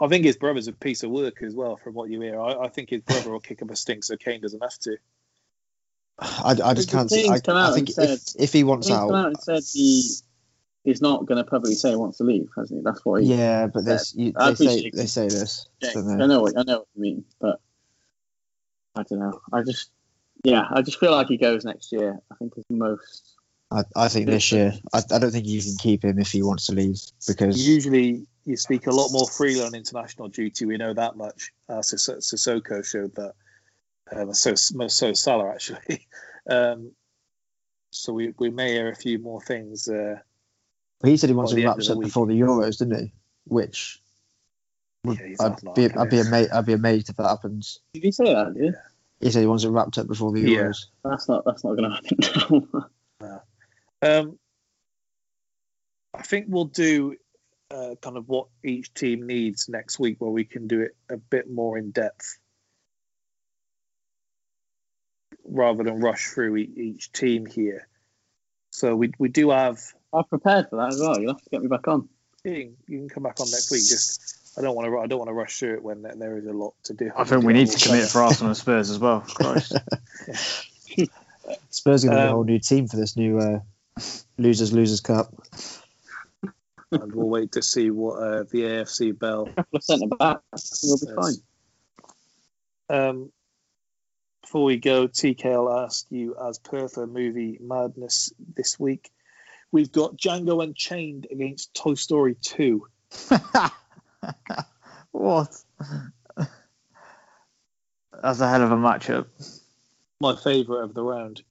I 0.00 0.08
think 0.08 0.24
his 0.24 0.36
brother's 0.36 0.68
a 0.68 0.72
piece 0.72 1.02
of 1.02 1.10
work 1.10 1.42
as 1.42 1.54
well, 1.54 1.76
from 1.76 1.94
what 1.94 2.08
you 2.10 2.20
hear. 2.20 2.40
I, 2.40 2.64
I 2.64 2.68
think 2.68 2.90
his 2.90 3.02
brother 3.02 3.30
will 3.30 3.40
kick 3.40 3.60
up 3.62 3.70
a 3.70 3.76
stink 3.76 4.02
so 4.04 4.16
Kane 4.16 4.40
doesn't 4.40 4.62
have 4.62 4.78
to. 4.80 4.96
I, 6.18 6.56
I 6.62 6.74
just 6.74 6.90
can't 6.90 7.10
see. 7.10 7.28
I, 7.28 7.40
come 7.40 7.56
out 7.56 7.72
I 7.72 7.74
think 7.74 7.88
and 7.88 7.94
said- 7.94 8.10
if, 8.10 8.20
if 8.38 8.52
he 8.52 8.64
wants 8.64 8.90
out 8.90 9.10
out, 9.10 9.26
and 9.26 9.40
said 9.40 9.58
uh, 9.58 9.60
he 9.72 10.12
he's 10.84 11.02
not 11.02 11.26
going 11.26 11.42
to 11.42 11.48
publicly 11.48 11.74
say 11.74 11.90
he 11.90 11.96
wants 11.96 12.18
to 12.18 12.24
leave, 12.24 12.48
hasn't 12.56 12.80
he? 12.80 12.84
That's 12.84 13.04
what 13.04 13.22
he. 13.22 13.34
yeah, 13.34 13.66
but 13.66 13.84
there's, 13.84 14.14
you, 14.14 14.32
they 14.32 14.54
say 14.54 14.90
they 14.90 15.06
say 15.06 15.28
this. 15.28 15.66
Yeah, 15.80 15.92
don't 15.94 16.22
I 16.22 16.26
know 16.26 16.42
what 16.42 16.58
I 16.58 16.62
know 16.62 16.78
what 16.78 16.88
you 16.94 17.02
mean, 17.02 17.24
but 17.40 17.60
I 18.96 19.02
don't 19.02 19.18
know. 19.18 19.40
I 19.52 19.62
just 19.62 19.90
yeah, 20.44 20.66
I 20.70 20.82
just 20.82 20.98
feel 20.98 21.12
like 21.12 21.28
he 21.28 21.36
goes 21.36 21.64
next 21.64 21.92
year. 21.92 22.18
I 22.30 22.34
think 22.36 22.54
is 22.56 22.64
most. 22.70 23.36
I, 23.70 23.84
I 23.94 24.08
think 24.08 24.26
this 24.26 24.50
year, 24.50 24.72
I, 24.92 25.02
I 25.12 25.18
don't 25.18 25.30
think 25.30 25.46
you 25.46 25.62
can 25.62 25.76
keep 25.78 26.04
him 26.04 26.18
if 26.18 26.32
he 26.32 26.42
wants 26.42 26.66
to 26.66 26.72
leave 26.72 27.00
because 27.26 27.66
Usually, 27.66 28.26
you 28.44 28.56
speak 28.56 28.86
a 28.86 28.90
lot 28.90 29.10
more 29.12 29.26
freely 29.28 29.62
on 29.62 29.74
international 29.74 30.28
duty. 30.28 30.64
We 30.64 30.76
know 30.76 30.94
that 30.94 31.16
much. 31.16 31.52
Uh, 31.68 31.82
Sis- 31.82 32.08
Sissoko 32.08 32.84
showed 32.84 33.14
that. 33.16 33.34
Um, 34.12 34.34
so 34.34 34.54
so 34.54 35.12
Salah 35.12 35.50
actually. 35.50 36.06
Um, 36.48 36.92
so 37.90 38.14
we, 38.14 38.32
we 38.38 38.48
may 38.50 38.72
hear 38.72 38.88
a 38.88 38.94
few 38.96 39.18
more 39.18 39.42
things. 39.42 39.86
Uh, 39.86 40.16
he 41.04 41.16
said 41.18 41.28
he 41.28 41.34
wants 41.36 41.52
by 41.52 41.56
to 41.56 41.60
the 41.60 41.66
wrap 41.66 41.74
end 41.74 41.82
of 41.82 41.86
the 41.86 41.92
up 41.92 42.00
before 42.00 42.26
the 42.26 42.40
Euros, 42.40 42.78
didn't 42.78 42.98
he? 42.98 43.12
Which 43.44 44.00
Yeah, 45.04 45.12
I'd 45.38 45.60
be 45.60 45.66
lying, 45.82 45.98
I'd 45.98 46.10
be 46.10 46.18
amazed 46.20 46.50
I'd 46.50 46.66
be 46.66 46.72
amazed 46.72 47.10
if 47.10 47.16
that 47.16 47.28
happens. 47.28 47.80
Did 47.92 48.04
he 48.04 48.10
say 48.10 48.24
that? 48.32 48.54
Did 48.54 48.74
he? 49.20 49.26
He 49.26 49.30
said 49.30 49.40
he 49.40 49.46
wants 49.46 49.64
it 49.64 49.68
wrapped 49.70 49.98
up 49.98 50.06
before 50.08 50.32
the 50.32 50.40
Yeah. 50.40 50.60
Euros. 50.60 50.86
That's 51.04 51.28
not 51.28 51.44
that's 51.44 51.62
not 51.62 51.76
going 51.76 51.90
to 51.90 52.38
happen. 52.40 52.68
now. 53.20 53.42
Um, 54.02 54.38
I 56.14 56.22
think 56.22 56.46
we'll 56.48 56.64
do 56.64 57.16
uh, 57.70 57.94
kind 58.00 58.16
of 58.16 58.28
what 58.28 58.48
each 58.64 58.92
team 58.94 59.26
needs 59.26 59.68
next 59.68 59.98
week, 59.98 60.16
where 60.20 60.30
we 60.30 60.44
can 60.44 60.66
do 60.66 60.80
it 60.82 60.96
a 61.08 61.16
bit 61.16 61.50
more 61.50 61.78
in 61.78 61.90
depth, 61.90 62.38
rather 65.44 65.84
than 65.84 66.00
rush 66.00 66.28
through 66.28 66.56
e- 66.56 66.72
each 66.76 67.12
team 67.12 67.46
here. 67.46 67.86
So 68.70 68.94
we 68.96 69.12
we 69.18 69.28
do 69.28 69.50
have. 69.50 69.80
I've 70.12 70.28
prepared 70.28 70.68
for 70.70 70.76
that 70.76 70.88
as 70.94 71.00
well. 71.00 71.20
You'll 71.20 71.34
have 71.34 71.42
to 71.42 71.50
get 71.50 71.62
me 71.62 71.68
back 71.68 71.86
on. 71.86 72.08
You 72.44 72.52
can, 72.52 72.76
you 72.88 72.98
can 72.98 73.08
come 73.08 73.22
back 73.22 73.38
on 73.40 73.46
next 73.50 73.70
week. 73.70 73.80
Just 73.86 74.56
I 74.58 74.62
don't 74.62 74.74
want 74.74 74.88
to 74.88 74.98
I 74.98 75.06
don't 75.06 75.18
want 75.18 75.28
to 75.28 75.34
rush 75.34 75.58
through 75.58 75.74
it 75.74 75.82
when 75.82 76.02
there- 76.02 76.16
there 76.16 76.38
is 76.38 76.46
a 76.46 76.52
lot 76.52 76.74
to 76.84 76.94
do. 76.94 77.10
I 77.16 77.24
think 77.24 77.44
we 77.44 77.52
need 77.52 77.68
to 77.70 77.78
commit 77.78 78.08
for 78.08 78.22
Arsenal 78.22 78.48
and 78.50 78.56
Spurs 78.56 78.90
as 78.90 78.98
well. 78.98 79.20
Christ. 79.20 79.76
Spurs 81.70 82.04
are 82.04 82.08
going 82.08 82.18
to 82.18 82.22
be 82.22 82.26
a 82.26 82.28
Um, 82.28 82.34
whole 82.34 82.44
new 82.44 82.58
team 82.58 82.88
for 82.88 82.96
this 82.96 83.16
new 83.16 83.38
uh, 83.38 83.60
losers 84.38 84.72
losers 84.72 85.00
cup. 85.00 85.32
And 86.90 87.14
we'll 87.14 87.28
wait 87.28 87.52
to 87.52 87.62
see 87.62 87.90
what 87.90 88.22
uh, 88.22 88.44
the 88.44 88.62
AFC 88.62 89.18
Bell 89.18 89.46
couple 89.46 89.76
of 89.76 89.84
centre 89.84 90.06
backs, 90.18 90.80
we'll 90.82 90.98
be 90.98 91.14
fine. 91.14 91.34
Um, 92.88 93.32
before 94.42 94.64
we 94.64 94.78
go, 94.78 95.06
TK, 95.06 95.44
I'll 95.46 95.84
ask 95.84 96.06
you 96.10 96.34
as 96.36 96.58
per 96.58 96.88
for 96.88 97.06
movie 97.06 97.58
madness 97.60 98.32
this 98.56 98.80
week. 98.80 99.10
We've 99.70 99.92
got 99.92 100.16
Django 100.16 100.62
Unchained 100.62 101.28
against 101.30 101.72
Toy 101.74 101.94
Story 101.94 102.34
2. 102.34 102.84
what? 105.12 105.56
That's 108.22 108.40
a 108.40 108.48
hell 108.48 108.62
of 108.62 108.72
a 108.72 108.76
matchup. 108.76 109.26
My 110.20 110.34
favourite 110.34 110.82
of 110.82 110.94
the 110.94 111.02
round. 111.02 111.42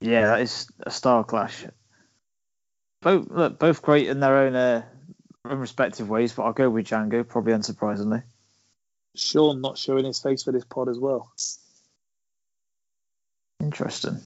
Yeah, 0.00 0.28
that 0.28 0.40
is 0.40 0.68
a 0.80 0.90
star 0.90 1.22
clash. 1.22 1.66
Both 3.02 3.30
look, 3.30 3.58
both 3.58 3.82
great 3.82 4.08
in 4.08 4.20
their 4.20 4.38
own 4.38 4.54
uh, 4.54 4.82
own 5.44 5.58
respective 5.58 6.08
ways, 6.08 6.32
but 6.32 6.44
I'll 6.44 6.52
go 6.52 6.70
with 6.70 6.86
Django, 6.86 7.26
probably 7.26 7.52
unsurprisingly. 7.52 8.22
Sean 9.14 9.60
not 9.60 9.76
showing 9.76 10.04
his 10.04 10.20
face 10.20 10.44
for 10.44 10.52
this 10.52 10.64
pod 10.64 10.88
as 10.88 10.98
well. 10.98 11.30
Interesting. 13.60 14.20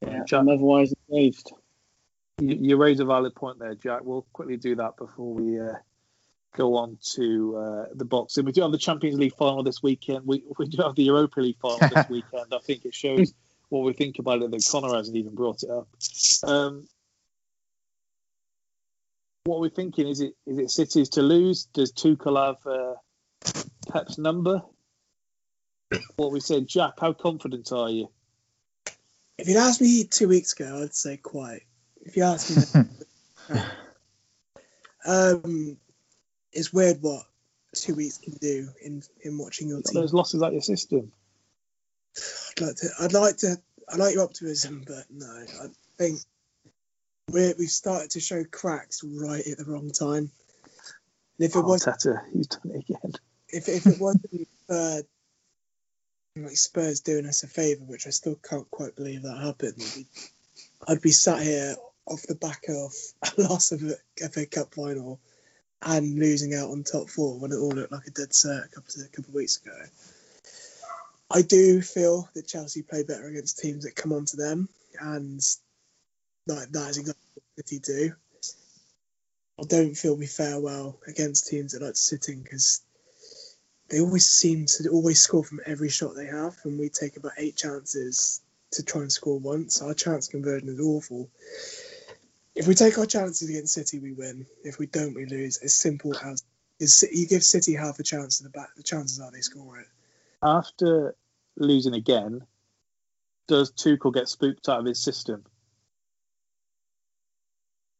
Yeah, 0.00 0.24
Jack, 0.26 0.40
I'm 0.40 0.48
otherwise 0.48 0.94
engaged. 1.08 1.52
you, 2.40 2.56
you 2.60 2.76
raise 2.76 3.00
a 3.00 3.04
valid 3.04 3.34
point 3.34 3.58
there, 3.58 3.74
Jack. 3.74 4.00
We'll 4.04 4.26
quickly 4.32 4.56
do 4.56 4.76
that 4.76 4.96
before 4.96 5.34
we 5.34 5.60
uh, 5.60 5.74
go 6.56 6.76
on 6.76 6.98
to 7.14 7.56
uh, 7.56 7.84
the 7.94 8.04
boxing. 8.04 8.44
We 8.44 8.52
do 8.52 8.62
have 8.62 8.72
the 8.72 8.78
Champions 8.78 9.18
League 9.18 9.34
final 9.34 9.62
this 9.62 9.82
weekend. 9.82 10.26
We, 10.26 10.44
we 10.58 10.68
do 10.68 10.82
have 10.82 10.94
the 10.94 11.04
Europa 11.04 11.40
League 11.40 11.58
final 11.58 11.88
this 11.88 12.08
weekend. 12.10 12.46
I 12.52 12.58
think 12.58 12.84
it 12.84 12.94
shows 12.94 13.34
what 13.74 13.84
we 13.84 13.92
think 13.92 14.20
about 14.20 14.40
it 14.40 14.52
that 14.52 14.68
Connor 14.70 14.94
hasn't 14.94 15.16
even 15.16 15.34
brought 15.34 15.64
it 15.64 15.70
up. 15.70 15.88
Um, 16.44 16.86
what 19.42 19.56
are 19.56 19.68
thinking? 19.68 20.06
Is 20.06 20.20
it 20.20 20.34
is 20.46 20.58
it 20.58 20.70
City's 20.70 21.08
to 21.10 21.22
lose? 21.22 21.64
Does 21.66 21.92
Tuchel 21.92 22.46
have 22.46 22.64
uh, 22.66 22.94
Pep's 23.90 24.16
number? 24.16 24.62
What 26.14 26.30
we 26.30 26.38
said, 26.38 26.68
Jack. 26.68 26.94
How 27.00 27.12
confident 27.12 27.72
are 27.72 27.90
you? 27.90 28.10
If 29.38 29.48
you'd 29.48 29.56
asked 29.56 29.80
me 29.80 30.04
two 30.04 30.28
weeks 30.28 30.52
ago, 30.52 30.80
I'd 30.82 30.94
say 30.94 31.16
quite. 31.16 31.62
If 32.02 32.16
you 32.16 32.22
asked 32.22 32.74
me, 32.74 32.82
now- 33.50 33.64
um, 35.34 35.76
it's 36.52 36.72
weird 36.72 36.98
what 37.02 37.24
two 37.74 37.96
weeks 37.96 38.18
can 38.18 38.34
do 38.34 38.68
in 38.80 39.02
in 39.22 39.36
watching 39.36 39.68
your 39.68 39.82
team. 39.82 40.00
those 40.00 40.14
losses 40.14 40.42
out 40.44 40.52
your 40.52 40.62
system. 40.62 41.10
I'd 42.56 42.62
like 42.62 42.76
to. 42.76 42.88
I'd 43.00 43.12
like 43.12 43.36
to. 43.38 43.56
I 43.88 43.96
like 43.96 44.14
your 44.14 44.24
optimism, 44.24 44.84
but 44.86 45.04
no, 45.10 45.26
I 45.26 45.66
think 45.98 46.20
we're, 47.30 47.54
we've 47.58 47.68
started 47.68 48.10
to 48.10 48.20
show 48.20 48.44
cracks 48.44 49.02
right 49.04 49.46
at 49.46 49.58
the 49.58 49.64
wrong 49.64 49.90
time. 49.90 50.30
And 51.38 51.48
if 51.48 51.56
it 51.56 51.60
was, 51.60 51.84
Arteta, 51.84 52.22
he's 52.32 52.46
done 52.46 52.72
it 52.72 52.84
again. 52.88 53.12
if 53.48 53.68
if 53.68 53.86
it 53.86 54.00
wasn't 54.00 54.48
uh, 54.68 55.02
like 56.36 56.56
Spurs 56.56 57.00
doing 57.00 57.26
us 57.26 57.42
a 57.42 57.48
favour, 57.48 57.84
which 57.84 58.06
I 58.06 58.10
still 58.10 58.36
can't 58.36 58.70
quite 58.70 58.96
believe 58.96 59.22
that 59.22 59.38
happened, 59.38 59.74
I'd 59.78 59.94
be, 59.94 60.06
I'd 60.88 61.02
be 61.02 61.10
sat 61.12 61.42
here 61.42 61.74
off 62.06 62.22
the 62.22 62.34
back 62.34 62.64
of 62.68 62.92
a 63.22 63.42
loss 63.48 63.72
of 63.72 63.82
a 63.82 64.28
FA 64.28 64.46
Cup 64.46 64.74
final 64.74 65.20
and 65.82 66.18
losing 66.18 66.54
out 66.54 66.70
on 66.70 66.82
top 66.82 67.08
four 67.08 67.38
when 67.38 67.52
it 67.52 67.56
all 67.56 67.70
looked 67.70 67.92
like 67.92 68.06
a 68.06 68.10
dead 68.10 68.30
cert 68.30 68.64
a 68.64 68.68
couple 68.68 68.94
of, 68.96 69.06
a 69.06 69.08
couple 69.08 69.30
of 69.30 69.34
weeks 69.34 69.60
ago. 69.60 69.76
I 71.34 71.42
do 71.42 71.82
feel 71.82 72.28
that 72.34 72.46
Chelsea 72.46 72.82
play 72.82 73.02
better 73.02 73.26
against 73.26 73.58
teams 73.58 73.82
that 73.82 73.96
come 73.96 74.12
onto 74.12 74.36
them, 74.36 74.68
and 75.00 75.40
like 76.46 76.70
that 76.70 76.90
is 76.90 76.98
exactly 76.98 77.24
what 77.34 77.66
City 77.66 77.80
do. 77.80 78.14
I 79.58 79.64
don't 79.66 79.96
feel 79.96 80.14
we 80.14 80.28
fare 80.28 80.60
well 80.60 80.96
against 81.08 81.48
teams 81.48 81.72
that 81.72 81.82
like 81.82 81.94
to 81.94 81.98
sit 81.98 82.28
in 82.28 82.40
because 82.40 82.82
they 83.88 84.00
always 84.00 84.28
seem 84.28 84.66
to 84.66 84.88
always 84.90 85.20
score 85.20 85.42
from 85.42 85.60
every 85.66 85.88
shot 85.88 86.14
they 86.14 86.26
have, 86.26 86.56
and 86.62 86.78
we 86.78 86.88
take 86.88 87.16
about 87.16 87.32
eight 87.36 87.56
chances 87.56 88.40
to 88.72 88.84
try 88.84 89.00
and 89.00 89.10
score 89.10 89.40
once. 89.40 89.82
Our 89.82 89.94
chance 89.94 90.28
conversion 90.28 90.68
is 90.68 90.78
awful. 90.78 91.30
If 92.54 92.68
we 92.68 92.76
take 92.76 92.96
our 92.96 93.06
chances 93.06 93.48
against 93.48 93.74
City, 93.74 93.98
we 93.98 94.12
win. 94.12 94.46
If 94.62 94.78
we 94.78 94.86
don't, 94.86 95.14
we 95.14 95.26
lose. 95.26 95.56
As 95.56 95.74
simple 95.74 96.16
as 96.16 96.44
is. 96.78 97.04
You 97.10 97.26
give 97.26 97.42
City 97.42 97.74
half 97.74 97.98
a 97.98 98.04
chance 98.04 98.40
and 98.40 98.46
the 98.46 98.56
back, 98.56 98.68
the 98.76 98.84
chances 98.84 99.18
are 99.18 99.32
they 99.32 99.40
score 99.40 99.80
it. 99.80 99.88
After 100.40 101.16
losing 101.56 101.94
again, 101.94 102.44
does 103.48 103.72
Tuchel 103.72 104.12
get 104.12 104.28
spooked 104.28 104.68
out 104.68 104.80
of 104.80 104.86
his 104.86 105.02
system? 105.02 105.44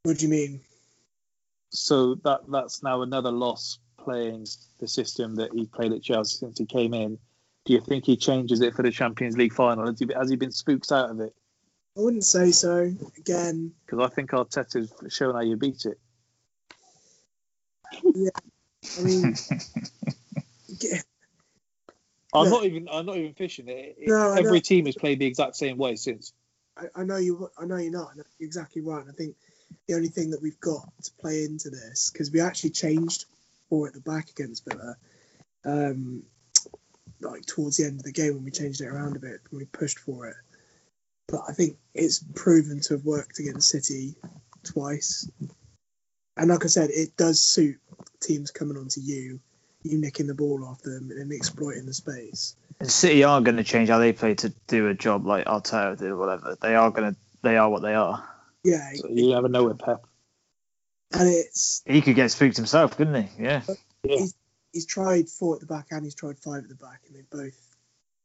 What 0.05 0.19
do 0.19 0.27
you 0.27 0.31
mean? 0.31 0.61
So 1.71 2.15
that 2.25 2.43
that's 2.49 2.83
now 2.83 3.03
another 3.03 3.31
loss 3.33 3.79
playing 3.99 4.47
the 4.79 4.87
system 4.87 5.37
that 5.37 5.53
he 5.53 5.67
played 5.67 5.93
at 5.93 6.03
Chelsea 6.03 6.37
since 6.37 6.59
he 6.59 6.67
came 6.67 6.95
in. 6.95 7.19
Do 7.65 7.73
you 7.73 7.81
think 7.81 8.05
he 8.05 8.17
changes 8.17 8.61
it 8.61 8.75
for 8.75 8.83
the 8.83 8.91
Champions 8.91 9.37
League 9.37 9.55
final? 9.55 9.87
Has 9.87 9.99
he, 9.99 10.07
has 10.15 10.29
he 10.29 10.37
been 10.37 10.53
spooked 10.53 10.93
out 10.93 11.11
of 11.11 11.21
it? 11.21 11.35
I 11.97 12.01
wouldn't 12.01 12.25
say 12.25 12.51
so. 12.51 12.93
Again, 13.17 13.73
Because 13.87 14.05
I 14.05 14.15
think 14.15 14.31
Arteta's 14.31 14.93
shown 15.09 15.35
how 15.35 15.41
you 15.41 15.57
beat 15.57 15.87
it. 15.87 15.99
yeah. 18.15 18.31
I 18.99 19.03
mean, 19.03 19.35
I'm 22.35 22.45
Yeah. 22.45 22.51
not 22.51 22.65
even 22.65 22.89
I'm 22.91 23.07
not 23.07 23.17
even 23.17 23.35
fishing 23.35 23.69
it. 23.69 23.97
No, 24.07 24.33
Every 24.33 24.61
team 24.61 24.87
has 24.87 24.97
played 24.97 25.21
the 25.21 25.27
exact 25.27 25.57
same 25.57 25.79
way 25.79 25.97
since. 25.97 26.33
I, 26.77 26.87
I 26.97 27.05
know 27.05 27.17
you. 27.17 27.51
I 27.57 27.65
know 27.65 27.77
you're 27.77 27.93
not. 27.93 28.17
You're 28.17 28.25
exactly 28.41 28.83
right. 28.83 29.05
I 29.09 29.13
think 29.13 29.37
the 29.87 29.95
only 29.95 30.09
thing 30.09 30.31
that 30.31 30.43
we've 30.43 30.61
got 30.61 30.89
to 31.05 31.13
play 31.21 31.45
into 31.45 31.71
this 31.71 32.11
because 32.11 32.33
we 32.33 32.41
actually 32.41 32.71
changed 32.71 33.27
four 33.69 33.87
at 33.87 33.95
the 33.95 34.01
back 34.01 34.31
against 34.31 34.65
Villa, 34.69 34.97
um, 35.65 36.25
like 37.21 37.47
towards 37.47 37.77
the 37.77 37.85
end 37.85 38.01
of 38.01 38.05
the 38.05 38.13
game 38.13 38.35
when 38.35 38.45
we 38.45 38.51
changed 38.51 38.81
it 38.81 38.89
around 38.89 39.17
a 39.17 39.21
bit 39.21 39.41
and 39.51 39.59
we 39.59 39.65
pushed 39.67 40.01
for 40.01 40.27
it. 40.27 40.37
But 41.29 41.43
I 41.49 41.53
think 41.53 41.79
it's 41.95 42.23
proven 42.35 42.81
to 42.81 42.95
have 42.95 43.05
worked 43.05 43.39
against 43.39 43.69
City 43.69 44.17
twice, 44.65 45.31
and 46.37 46.51
like 46.51 46.65
I 46.65 46.69
said, 46.69 46.91
it 46.91 47.17
does 47.17 47.41
suit 47.41 47.79
teams 48.21 48.51
coming 48.51 48.77
onto 48.77 49.01
you 49.01 49.41
you 49.85 49.99
nicking 49.99 50.27
the 50.27 50.35
ball 50.35 50.65
off 50.65 50.83
them 50.83 51.11
and 51.11 51.31
exploiting 51.33 51.87
the 51.87 51.95
space. 51.95 52.57
And 52.81 52.91
City 52.91 53.23
are 53.23 53.41
going 53.41 53.59
to 53.59 53.65
change 53.65 53.89
how 53.89 53.99
they 53.99 54.13
play 54.13 54.35
to 54.37 54.49
do 54.67 54.89
a 54.89 54.95
job 54.95 55.27
like 55.27 55.47
Arteta 55.47 55.99
did 55.99 56.09
or 56.09 56.17
whatever. 56.17 56.57
They 56.61 56.75
are 56.75 56.91
going 56.91 57.13
to. 57.13 57.21
They 57.43 57.57
are 57.59 57.69
what 57.69 57.83
they 57.83 57.95
are. 57.95 58.27
Yeah, 58.65 58.91
So 58.95 59.09
you 59.11 59.35
never 59.35 59.49
know 59.49 59.65
with 59.65 59.79
Pep. 59.79 60.07
and 61.13 61.29
it's 61.29 61.83
He 61.85 62.01
could 62.01 62.15
get 62.17 62.31
spooked 62.31 62.57
himself, 62.57 62.97
couldn't 62.97 63.23
he? 63.29 63.43
Yeah. 63.45 63.61
he's, 64.03 64.35
he's 64.73 64.87
tried 64.87 65.29
four 65.29 65.55
at 65.57 65.61
the 65.61 65.67
back 65.67 65.89
and 65.91 66.03
he's 66.03 66.15
tried 66.15 66.39
five 66.39 66.63
at 66.63 66.71
the 66.71 66.75
back, 66.75 67.03
and 67.07 67.15
they 67.15 67.23
both 67.31 67.77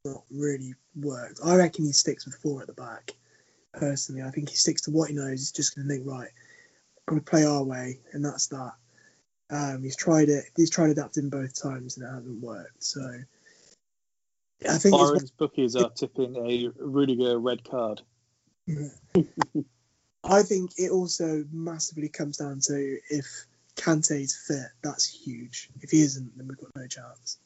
not 0.05 0.23
really 0.31 0.75
worked. 0.95 1.41
I 1.45 1.55
reckon 1.55 1.83
he 1.83 1.91
sticks 1.91 2.25
with 2.25 2.35
four 2.35 2.61
at 2.61 2.67
the 2.67 2.73
back. 2.73 3.13
Personally, 3.73 4.23
I 4.23 4.31
think 4.31 4.49
he 4.49 4.55
sticks 4.55 4.83
to 4.83 4.91
what 4.91 5.09
he 5.09 5.15
knows. 5.15 5.31
He's 5.31 5.51
just 5.51 5.75
going 5.75 5.87
to 5.87 5.93
think 5.93 6.07
right, 6.07 6.29
going 7.05 7.19
to 7.21 7.29
play 7.29 7.43
our 7.43 7.63
way, 7.63 7.99
and 8.13 8.23
that's 8.23 8.47
that. 8.47 8.71
Um, 9.49 9.83
he's 9.83 9.95
tried 9.95 10.29
it. 10.29 10.45
He's 10.55 10.69
tried 10.69 10.91
adapting 10.91 11.29
both 11.29 11.59
times, 11.59 11.97
and 11.97 12.05
it 12.05 12.13
hasn't 12.13 12.41
worked. 12.41 12.83
So 12.83 13.01
I 13.01 14.77
think 14.77 14.95
it's 14.95 15.03
Byron's 15.03 15.31
bookies 15.31 15.75
are 15.75 15.89
tipping 15.89 16.35
a 16.35 16.69
Rudiger 16.77 17.39
red 17.39 17.63
card. 17.63 18.01
I 20.23 20.43
think 20.43 20.71
it 20.77 20.91
also 20.91 21.45
massively 21.51 22.09
comes 22.09 22.37
down 22.37 22.59
to 22.67 22.99
if 23.09 23.45
Kante's 23.75 24.35
fit. 24.35 24.67
That's 24.83 25.07
huge. 25.07 25.69
If 25.81 25.91
he 25.91 26.01
isn't, 26.01 26.37
then 26.37 26.47
we've 26.47 26.57
got 26.57 26.75
no 26.75 26.87
chance. 26.87 27.37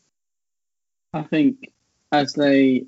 I 1.13 1.21
think, 1.21 1.71
as 2.11 2.33
they 2.33 2.85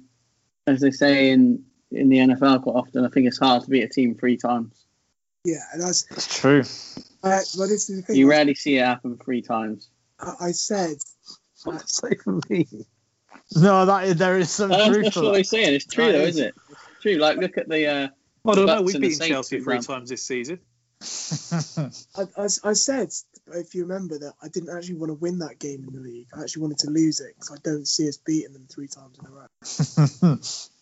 as 0.67 0.81
they 0.81 0.91
say 0.91 1.29
in 1.29 1.63
in 1.91 2.09
the 2.09 2.17
NFL 2.17 2.63
quite 2.63 2.75
often, 2.75 3.05
I 3.05 3.09
think 3.09 3.27
it's 3.27 3.39
hard 3.39 3.63
to 3.63 3.69
beat 3.69 3.83
a 3.83 3.87
team 3.87 4.15
three 4.15 4.37
times. 4.37 4.84
Yeah, 5.45 5.59
and 5.73 5.81
that's 5.81 6.03
That's 6.03 6.39
true. 6.39 6.63
uh, 7.23 7.39
well, 7.57 7.67
this 7.69 7.89
is 7.89 7.97
the 7.97 8.01
thing. 8.01 8.15
You 8.17 8.29
rarely 8.29 8.55
see 8.55 8.77
it 8.77 8.85
happen 8.85 9.17
three 9.23 9.41
times. 9.41 9.89
I, 10.19 10.33
I 10.47 10.51
said 10.51 10.97
What 11.63 11.79
to 11.81 11.87
say 11.87 12.15
for 12.23 12.39
me? 12.49 12.67
No, 13.55 13.85
that 13.85 14.05
is, 14.05 14.15
there 14.17 14.37
is 14.37 14.49
some 14.49 14.69
That's, 14.71 14.87
truth 14.87 15.03
that's 15.03 15.13
to 15.15 15.21
what 15.21 15.25
that. 15.27 15.33
they're 15.33 15.43
saying. 15.43 15.73
It's 15.75 15.85
true 15.85 16.05
That 16.07 16.11
though, 16.13 16.23
is- 16.23 16.29
isn't 16.37 16.47
it? 16.47 16.55
It's 16.71 17.01
true. 17.01 17.15
Like 17.17 17.37
look 17.37 17.57
at 17.57 17.69
the. 17.69 17.87
Uh, 17.87 18.07
I 18.47 18.55
don't 18.55 18.65
know. 18.65 18.81
We've 18.81 18.95
and 18.95 19.01
beaten 19.03 19.27
Chelsea 19.27 19.59
three 19.61 19.75
example. 19.75 19.95
times 19.95 20.09
this 20.09 20.23
season. 20.23 20.59
I, 22.15 22.23
I, 22.41 22.47
I 22.69 22.73
said, 22.73 23.09
if 23.53 23.75
you 23.75 23.83
remember, 23.85 24.17
that 24.19 24.33
I 24.41 24.47
didn't 24.49 24.75
actually 24.75 24.95
want 24.95 25.09
to 25.09 25.13
win 25.15 25.39
that 25.39 25.59
game 25.59 25.83
in 25.87 25.93
the 25.93 25.99
league. 26.01 26.27
I 26.35 26.41
actually 26.41 26.61
wanted 26.63 26.79
to 26.79 26.89
lose 26.89 27.19
it 27.19 27.33
because 27.35 27.51
I 27.51 27.59
don't 27.63 27.87
see 27.87 28.07
us 28.07 28.17
beating 28.17 28.53
them 28.53 28.65
three 28.73 28.87
times 28.87 29.17
in 29.19 29.25
a 29.25 29.29
row. 29.31 30.37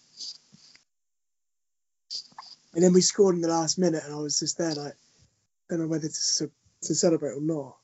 And 2.74 2.84
then 2.84 2.94
we 2.94 3.02
scored 3.02 3.36
in 3.36 3.41
the 3.41 3.48
last 3.48 3.78
minute, 3.78 4.04
and 4.04 4.14
I 4.14 4.18
was 4.18 4.40
just 4.40 4.58
there 4.58 4.74
like, 4.74 4.94
I 4.94 5.76
don't 5.76 5.82
know 5.82 5.88
whether 5.88 6.08
to 6.08 6.52
to 6.82 6.95
celebrate 6.95 7.34
or 7.34 7.41
not. 7.41 7.78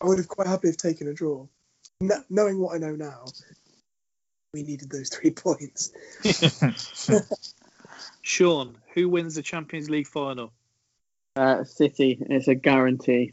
I 0.00 0.06
would 0.06 0.18
have 0.18 0.28
quite 0.28 0.46
happily 0.46 0.72
have 0.72 0.76
taken 0.76 1.08
a 1.08 1.14
draw, 1.14 1.46
Kn- 2.00 2.24
knowing 2.30 2.58
what 2.58 2.74
I 2.74 2.78
know 2.78 2.94
now. 2.96 3.24
We 4.52 4.62
needed 4.62 4.90
those 4.90 5.10
three 5.10 5.30
points. 5.32 5.92
Sean, 8.22 8.78
who 8.94 9.08
wins 9.08 9.34
the 9.34 9.42
Champions 9.42 9.90
League 9.90 10.06
final? 10.06 10.52
uh, 11.36 11.64
City. 11.64 12.18
It's 12.28 12.48
a 12.48 12.54
guarantee. 12.54 13.32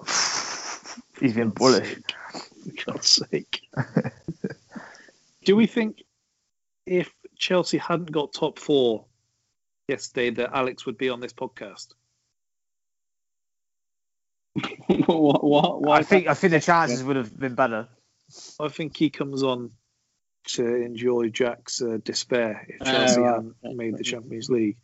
He's 1.20 1.34
been 1.34 1.50
bullish. 1.50 1.96
For 2.32 2.92
God's 2.92 3.22
sake. 3.30 3.62
Do 5.44 5.56
we 5.56 5.66
think 5.66 6.02
if 6.86 7.12
Chelsea 7.38 7.78
hadn't 7.78 8.12
got 8.12 8.32
top 8.32 8.58
four 8.58 9.05
yesterday 9.88 10.30
that 10.30 10.50
Alex 10.52 10.86
would 10.86 10.98
be 10.98 11.08
on 11.08 11.20
this 11.20 11.32
podcast? 11.32 11.88
what? 15.06 15.44
What? 15.44 15.82
what 15.82 15.98
I 16.00 16.02
think 16.02 16.28
I 16.28 16.34
think 16.34 16.52
the 16.52 16.60
chances 16.60 17.02
would 17.04 17.16
have 17.16 17.36
been 17.38 17.54
better. 17.54 17.88
I 18.60 18.68
think 18.68 18.96
he 18.96 19.10
comes 19.10 19.42
on 19.42 19.70
to 20.48 20.64
enjoy 20.64 21.28
Jack's 21.28 21.82
uh, 21.82 21.98
despair 22.02 22.66
if 22.68 22.80
Uh, 22.82 22.84
Chelsea 22.84 23.20
right. 23.20 23.34
hadn't 23.34 23.76
made 23.76 23.96
the 23.96 24.04
Champions 24.04 24.48
League 24.48 24.76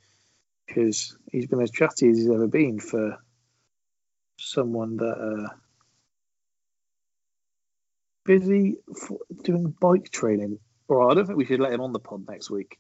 because 0.67 1.17
he's 1.31 1.47
been 1.47 1.61
as 1.61 1.71
chatty 1.71 2.09
as 2.11 2.19
he's 2.19 2.31
ever 2.31 2.47
been 2.49 2.79
for 2.81 3.19
someone 4.39 4.97
that 4.99 5.05
uh, 5.49 5.55
busy 8.25 8.77
f- 8.91 9.11
doing 9.43 9.75
bike 9.81 10.11
training. 10.11 10.59
Or 10.89 11.11
I 11.11 11.15
don't 11.15 11.27
think 11.27 11.39
we 11.39 11.45
should 11.47 11.61
let 11.61 11.73
him 11.73 11.81
on 11.81 11.93
the 11.93 11.99
pod 12.01 12.27
next 12.29 12.51
week 12.51 12.79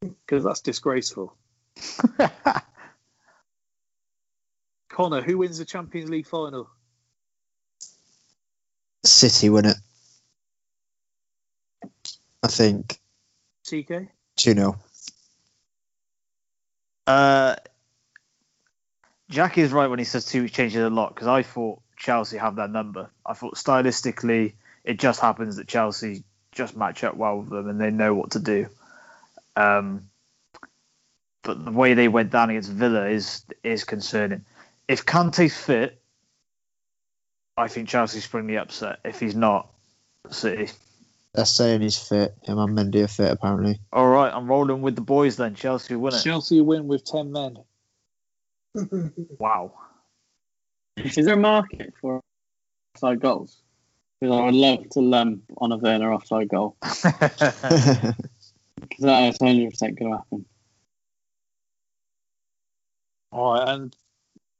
because 0.00 0.44
that's 0.44 0.60
disgraceful. 0.60 1.34
Connor, 4.88 5.22
who 5.22 5.38
wins 5.38 5.58
the 5.58 5.64
Champions 5.64 6.10
League 6.10 6.26
final? 6.26 6.68
City 9.04 9.48
win 9.48 9.66
it. 9.66 9.76
I 12.42 12.48
think 12.48 12.98
TK? 13.64 14.08
2 14.36 14.54
0. 14.54 14.80
Uh, 17.06 17.56
Jack 19.30 19.58
is 19.58 19.72
right 19.72 19.88
when 19.88 19.98
he 19.98 20.04
says 20.04 20.24
two 20.24 20.48
changes 20.48 20.82
a 20.82 20.90
lot 20.90 21.14
because 21.14 21.26
I 21.26 21.42
thought 21.42 21.80
Chelsea 21.96 22.38
have 22.38 22.56
that 22.56 22.70
number. 22.70 23.10
I 23.24 23.34
thought 23.34 23.56
stylistically 23.56 24.54
it 24.84 24.98
just 24.98 25.20
happens 25.20 25.56
that 25.56 25.68
Chelsea 25.68 26.24
just 26.52 26.76
match 26.76 27.04
up 27.04 27.16
well 27.16 27.40
with 27.40 27.50
them 27.50 27.68
and 27.68 27.80
they 27.80 27.90
know 27.90 28.14
what 28.14 28.32
to 28.32 28.38
do. 28.38 28.68
Um, 29.58 30.08
but 31.42 31.64
the 31.64 31.72
way 31.72 31.94
they 31.94 32.08
went 32.08 32.30
down 32.30 32.50
against 32.50 32.70
Villa 32.70 33.08
is 33.08 33.44
is 33.64 33.84
concerning. 33.84 34.44
If 34.86 35.04
Kante's 35.04 35.56
fit, 35.56 36.00
I 37.56 37.68
think 37.68 37.88
Chelsea 37.88 38.20
spring 38.20 38.46
the 38.46 38.58
upset. 38.58 39.00
If 39.04 39.18
he's 39.18 39.34
not, 39.34 39.70
City. 40.30 40.70
They're 41.34 41.44
saying 41.44 41.80
he's 41.80 41.98
fit. 41.98 42.34
Him 42.42 42.58
and 42.58 42.76
Mendy 42.76 43.02
are 43.04 43.08
fit, 43.08 43.32
apparently. 43.32 43.80
All 43.92 44.08
right, 44.08 44.32
I'm 44.32 44.46
rolling 44.48 44.80
with 44.80 44.94
the 44.94 45.02
boys 45.02 45.36
then. 45.36 45.54
Chelsea 45.54 45.94
win 45.94 46.14
it. 46.14 46.22
Chelsea 46.22 46.60
win 46.60 46.86
with 46.86 47.04
10 47.04 47.32
men. 47.32 47.58
Wow. 49.38 49.72
Is 50.96 51.14
there 51.14 51.34
a 51.34 51.36
market 51.36 51.94
for 52.00 52.20
offside 52.94 53.20
goals? 53.20 53.62
Because 54.20 54.36
I 54.36 54.44
would 54.44 54.54
love 54.54 54.88
to 54.90 55.00
lump 55.00 55.42
on 55.58 55.72
a 55.72 55.76
Werner 55.76 56.12
offside 56.12 56.48
goal. 56.48 56.76
Because 58.88 59.04
that 59.04 59.28
is 59.34 59.38
100% 59.38 59.80
going 59.80 60.12
to 60.12 60.16
happen. 60.16 60.44
All 63.30 63.52
right, 63.54 63.68
and 63.68 63.94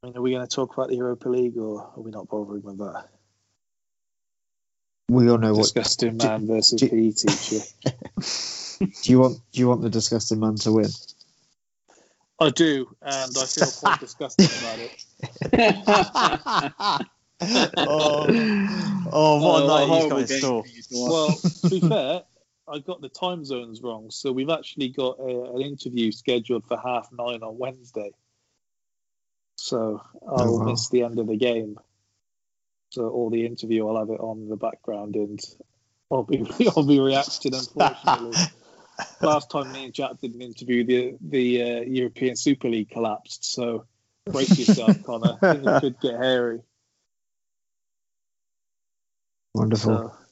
I 0.02 0.06
mean, 0.06 0.16
are 0.16 0.20
we 0.22 0.30
going 0.32 0.46
to 0.46 0.54
talk 0.54 0.74
about 0.74 0.88
the 0.90 0.96
Europa 0.96 1.28
League 1.28 1.56
or 1.56 1.80
are 1.96 2.00
we 2.00 2.10
not 2.10 2.28
bothering 2.28 2.62
with 2.62 2.78
that? 2.78 3.08
we 5.10 5.30
all 5.30 5.38
know 5.38 5.52
what. 5.54 5.62
Disgusting 5.62 6.18
do- 6.18 6.26
man 6.26 6.46
versus 6.46 6.78
do- 6.80 6.88
PE 6.88 7.10
teacher. 7.12 7.64
Do 9.02 9.10
you 9.10 9.18
want? 9.20 9.38
Do 9.52 9.60
you 9.60 9.68
want 9.68 9.80
the 9.82 9.90
disgusting 9.90 10.38
man 10.38 10.54
to 10.56 10.72
win? 10.72 10.90
I 12.40 12.50
do, 12.50 12.86
and 13.02 13.32
I 13.36 13.44
feel 13.46 13.66
quite 13.80 13.98
disgusted 14.00 14.48
about 14.60 14.78
it. 14.78 15.04
oh, 17.76 18.26
oh, 19.12 19.42
what 19.42 19.62
a 19.62 19.64
Oh, 19.64 19.66
night 19.66 19.80
he's 19.80 19.88
horrible 19.88 20.08
got 20.10 20.20
in 20.20 20.26
game 20.26 20.38
store. 20.38 20.62
for 20.62 20.68
you 20.68 20.82
to 20.82 20.88
watch. 20.92 21.10
Well, 21.10 21.28
to 21.62 21.68
be 21.70 21.80
fair, 21.80 22.22
I 22.70 22.78
got 22.78 23.00
the 23.00 23.08
time 23.08 23.44
zones 23.44 23.82
wrong, 23.82 24.10
so 24.10 24.32
we've 24.32 24.50
actually 24.50 24.88
got 24.88 25.18
a, 25.18 25.54
an 25.54 25.60
interview 25.62 26.12
scheduled 26.12 26.66
for 26.66 26.78
half 26.78 27.08
nine 27.12 27.42
on 27.42 27.58
Wednesday. 27.58 28.10
So 29.56 30.02
I'll 30.26 30.58
wow. 30.58 30.64
miss 30.64 30.88
the 30.88 31.02
end 31.02 31.18
of 31.18 31.26
the 31.26 31.36
game. 31.36 31.78
So 32.90 33.08
all 33.08 33.30
the 33.30 33.44
interview, 33.44 33.86
I'll 33.86 33.98
have 33.98 34.10
it 34.10 34.20
on 34.20 34.48
the 34.48 34.56
background, 34.56 35.16
and 35.16 35.40
I'll 36.10 36.22
be 36.22 36.46
I'll 36.76 36.86
be 36.86 37.00
reacting. 37.00 37.54
Unfortunately, 37.54 38.46
last 39.20 39.50
time 39.50 39.72
me 39.72 39.84
and 39.86 39.94
Jack 39.94 40.20
did 40.20 40.34
an 40.34 40.42
interview, 40.42 40.84
the 40.84 41.16
the 41.20 41.62
uh, 41.62 41.80
European 41.82 42.36
Super 42.36 42.68
League 42.68 42.90
collapsed. 42.90 43.44
So 43.44 43.86
brace 44.26 44.58
yourself, 44.58 45.02
Connor. 45.06 45.36
Things 45.40 45.80
could 45.80 46.00
get 46.00 46.14
hairy. 46.14 46.60
Wonderful. 49.54 49.98
So 49.98 50.27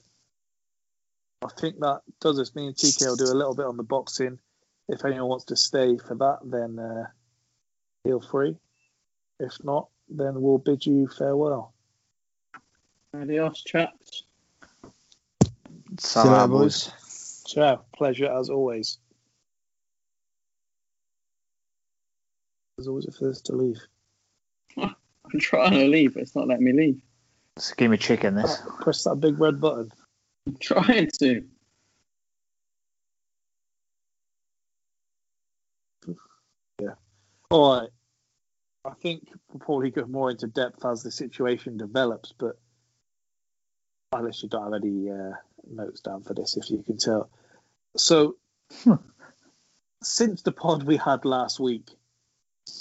I 1.47 1.60
think 1.60 1.78
that 1.81 2.01
does 2.20 2.40
us. 2.40 2.55
Me 2.55 2.66
and 2.66 2.77
TK 2.77 3.06
will 3.06 3.16
do 3.16 3.24
a 3.24 3.35
little 3.35 3.55
bit 3.55 3.66
on 3.66 3.77
the 3.77 3.85
boxing. 3.85 4.39
If 4.89 5.05
anyone 5.05 5.28
wants 5.28 5.47
to 5.47 5.56
stay 5.56 5.97
for 5.97 6.14
that, 6.16 6.39
then 6.44 6.78
uh, 6.78 7.06
feel 8.05 8.20
free. 8.20 8.56
If 9.39 9.52
not, 9.62 9.89
then 10.09 10.40
we'll 10.40 10.59
bid 10.59 10.85
you 10.85 11.09
farewell. 11.09 11.73
Adios, 13.14 13.62
chaps. 13.62 14.24
See 15.98 16.20
you 16.20 16.31
later, 16.31 16.48
boys. 16.48 17.43
Ciao. 17.47 17.81
Pleasure 17.94 18.31
as 18.31 18.51
always. 18.51 18.98
There's 22.77 22.89
always 22.89 23.06
a 23.06 23.12
first 23.12 23.47
to 23.47 23.52
leave. 23.52 23.78
I'm 24.77 25.40
trying 25.40 25.73
to 25.73 25.86
leave, 25.86 26.14
but 26.14 26.23
it's 26.23 26.35
not 26.35 26.48
letting 26.48 26.64
me 26.64 26.73
leave. 26.73 27.01
It's 27.56 27.73
a 27.73 27.74
game 27.74 27.93
of 27.93 28.01
chicken, 28.01 28.35
this. 28.35 28.60
Press 28.81 29.05
that 29.05 29.16
big 29.16 29.39
red 29.40 29.60
button. 29.60 29.90
I'm 30.47 30.56
trying 30.60 31.10
to. 31.18 31.44
Yeah. 36.81 36.94
All 37.51 37.81
right. 37.81 37.89
I 38.85 38.94
think 38.94 39.28
we'll 39.51 39.60
probably 39.60 39.90
go 39.90 40.05
more 40.06 40.31
into 40.31 40.47
depth 40.47 40.85
as 40.85 41.02
the 41.02 41.10
situation 41.10 41.77
develops, 41.77 42.32
but 42.32 42.59
I 44.12 44.20
literally 44.20 44.48
don't 44.48 44.73
have 44.73 44.82
any 44.82 45.10
uh, 45.10 45.32
notes 45.68 46.01
down 46.01 46.23
for 46.23 46.35
this, 46.35 46.56
if 46.56 46.70
you 46.70 46.82
can 46.82 46.97
tell. 46.97 47.28
So, 47.97 48.36
since 50.02 50.43
the 50.43 50.52
pod 50.52 50.85
we 50.85 50.97
had 50.97 51.24
last 51.24 51.59
week, 51.59 51.90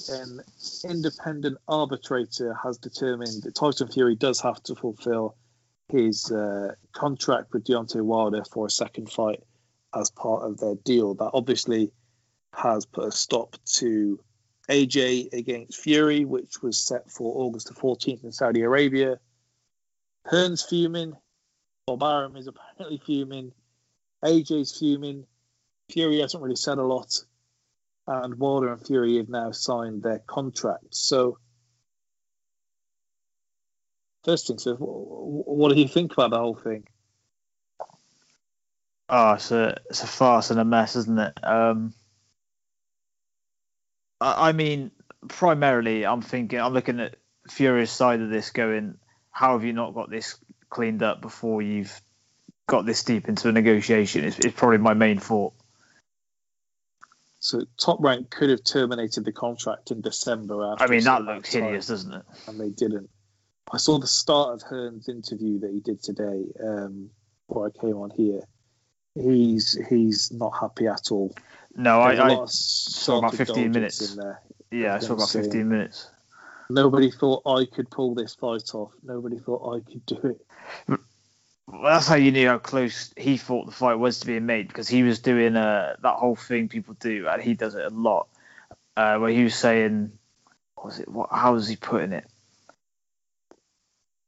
an 0.09 0.41
independent 0.83 1.57
arbitrator 1.67 2.53
has 2.53 2.77
determined 2.77 3.43
that 3.43 3.55
Tyson 3.55 3.87
Fury 3.87 4.15
does 4.15 4.39
have 4.41 4.61
to 4.63 4.75
fulfill 4.75 5.35
his 5.89 6.31
uh, 6.31 6.73
contract 6.93 7.53
with 7.53 7.65
Deontay 7.65 8.01
Wilder 8.01 8.43
for 8.43 8.65
a 8.65 8.69
second 8.69 9.11
fight 9.11 9.43
as 9.93 10.09
part 10.09 10.43
of 10.43 10.59
their 10.59 10.75
deal. 10.75 11.13
That 11.15 11.31
obviously 11.33 11.91
has 12.53 12.85
put 12.85 13.07
a 13.07 13.11
stop 13.11 13.55
to 13.75 14.19
AJ 14.69 15.33
against 15.33 15.79
Fury, 15.79 16.25
which 16.25 16.61
was 16.61 16.77
set 16.77 17.11
for 17.11 17.43
August 17.43 17.67
the 17.67 17.73
14th 17.73 18.23
in 18.23 18.31
Saudi 18.31 18.61
Arabia. 18.61 19.19
Hearn's 20.25 20.63
fuming. 20.63 21.13
Bob 21.85 22.01
Arum 22.01 22.35
is 22.35 22.47
apparently 22.47 22.99
fuming. 23.05 23.51
AJ's 24.23 24.77
fuming. 24.77 25.25
Fury 25.91 26.19
hasn't 26.19 26.41
really 26.41 26.55
said 26.55 26.79
a 26.79 26.83
lot. 26.83 27.23
And 28.07 28.35
Wilder 28.35 28.71
and 28.71 28.85
Fury 28.85 29.17
have 29.17 29.29
now 29.29 29.51
signed 29.51 30.01
their 30.01 30.19
contracts. 30.19 30.99
So, 30.99 31.37
first 34.25 34.47
thing, 34.47 34.57
so 34.57 34.75
what 34.75 35.73
do 35.73 35.79
you 35.79 35.87
think 35.87 36.13
about 36.13 36.31
the 36.31 36.39
whole 36.39 36.55
thing? 36.55 36.87
Oh, 39.07 39.33
it's 39.33 39.51
a 39.51 39.79
it's 39.89 40.03
a 40.03 40.07
farce 40.07 40.49
and 40.49 40.59
a 40.59 40.65
mess, 40.65 40.95
isn't 40.95 41.19
it? 41.19 41.33
Um, 41.43 41.93
I, 44.19 44.49
I 44.49 44.51
mean, 44.51 44.91
primarily, 45.27 46.05
I'm 46.05 46.21
thinking, 46.21 46.59
I'm 46.59 46.73
looking 46.73 46.99
at 46.99 47.15
Fury's 47.49 47.91
side 47.91 48.21
of 48.21 48.29
this, 48.29 48.49
going, 48.49 48.97
how 49.31 49.53
have 49.53 49.63
you 49.63 49.73
not 49.73 49.93
got 49.93 50.09
this 50.09 50.37
cleaned 50.69 51.03
up 51.03 51.21
before 51.21 51.61
you've 51.61 52.01
got 52.67 52.85
this 52.85 53.03
deep 53.03 53.29
into 53.29 53.49
a 53.49 53.51
negotiation? 53.51 54.25
It's, 54.25 54.39
it's 54.39 54.55
probably 54.55 54.79
my 54.79 54.95
main 54.95 55.19
thought. 55.19 55.53
So 57.39 57.61
Top 57.77 57.99
Rank 58.01 58.31
could 58.31 58.49
have 58.49 58.63
terminated 58.63 59.23
the 59.23 59.31
contract 59.31 59.91
in 59.91 60.01
December. 60.01 60.71
After 60.71 60.83
I 60.83 60.87
mean, 60.87 61.03
that 61.03 61.21
looks 61.21 61.53
hideous, 61.53 61.87
doesn't 61.87 62.11
it? 62.11 62.23
And 62.47 62.59
they 62.59 62.69
didn't. 62.69 63.09
I 63.71 63.77
saw 63.77 63.97
the 63.97 64.07
start 64.07 64.53
of 64.53 64.61
Hearn's 64.61 65.09
interview 65.09 65.59
that 65.59 65.71
he 65.71 65.79
did 65.79 66.01
today 66.01 66.45
um, 66.63 67.09
before 67.47 67.67
I 67.67 67.79
came 67.79 67.97
on 67.97 68.11
here. 68.11 68.41
He's 69.15 69.79
he's 69.89 70.31
not 70.31 70.51
happy 70.59 70.87
at 70.87 71.11
all. 71.11 71.33
No, 71.75 72.05
There's 72.05 72.19
I, 72.19 72.33
I 72.33 72.45
saw 72.47 73.19
about 73.19 73.35
15 73.35 73.71
minutes. 73.71 74.11
In 74.11 74.17
there, 74.17 74.41
yeah, 74.71 74.95
I 74.95 74.99
saw 74.99 75.13
about 75.13 75.29
15 75.29 75.51
saying, 75.51 75.69
minutes. 75.69 76.09
Nobody 76.69 77.11
thought 77.11 77.41
I 77.45 77.65
could 77.65 77.89
pull 77.89 78.15
this 78.15 78.35
fight 78.35 78.73
off. 78.73 78.91
Nobody 79.03 79.37
thought 79.37 79.75
I 79.75 79.91
could 79.91 80.05
do 80.05 80.17
it. 80.23 80.99
Well, 81.67 81.81
that's 81.83 82.07
how 82.07 82.15
you 82.15 82.31
knew 82.31 82.47
how 82.47 82.59
close 82.59 83.11
he 83.17 83.37
thought 83.37 83.65
the 83.65 83.71
fight 83.71 83.95
was 83.95 84.19
to 84.19 84.27
being 84.27 84.45
made 84.45 84.67
because 84.67 84.87
he 84.87 85.01
was 85.01 85.19
doing 85.19 85.55
uh, 85.55 85.95
that 86.01 86.15
whole 86.15 86.35
thing 86.35 86.69
people 86.69 86.95
do, 86.99 87.27
and 87.27 87.41
he 87.41 87.55
does 87.55 87.73
it 87.75 87.85
a 87.85 87.89
lot. 87.89 88.27
Uh, 88.95 89.17
where 89.17 89.31
he 89.31 89.43
was 89.43 89.55
saying, 89.55 90.11
what 90.75 90.85
was 90.85 90.99
it? 90.99 91.09
What? 91.09 91.29
How 91.31 91.53
was 91.53 91.67
he 91.67 91.75
putting 91.75 92.13
it? 92.13 92.25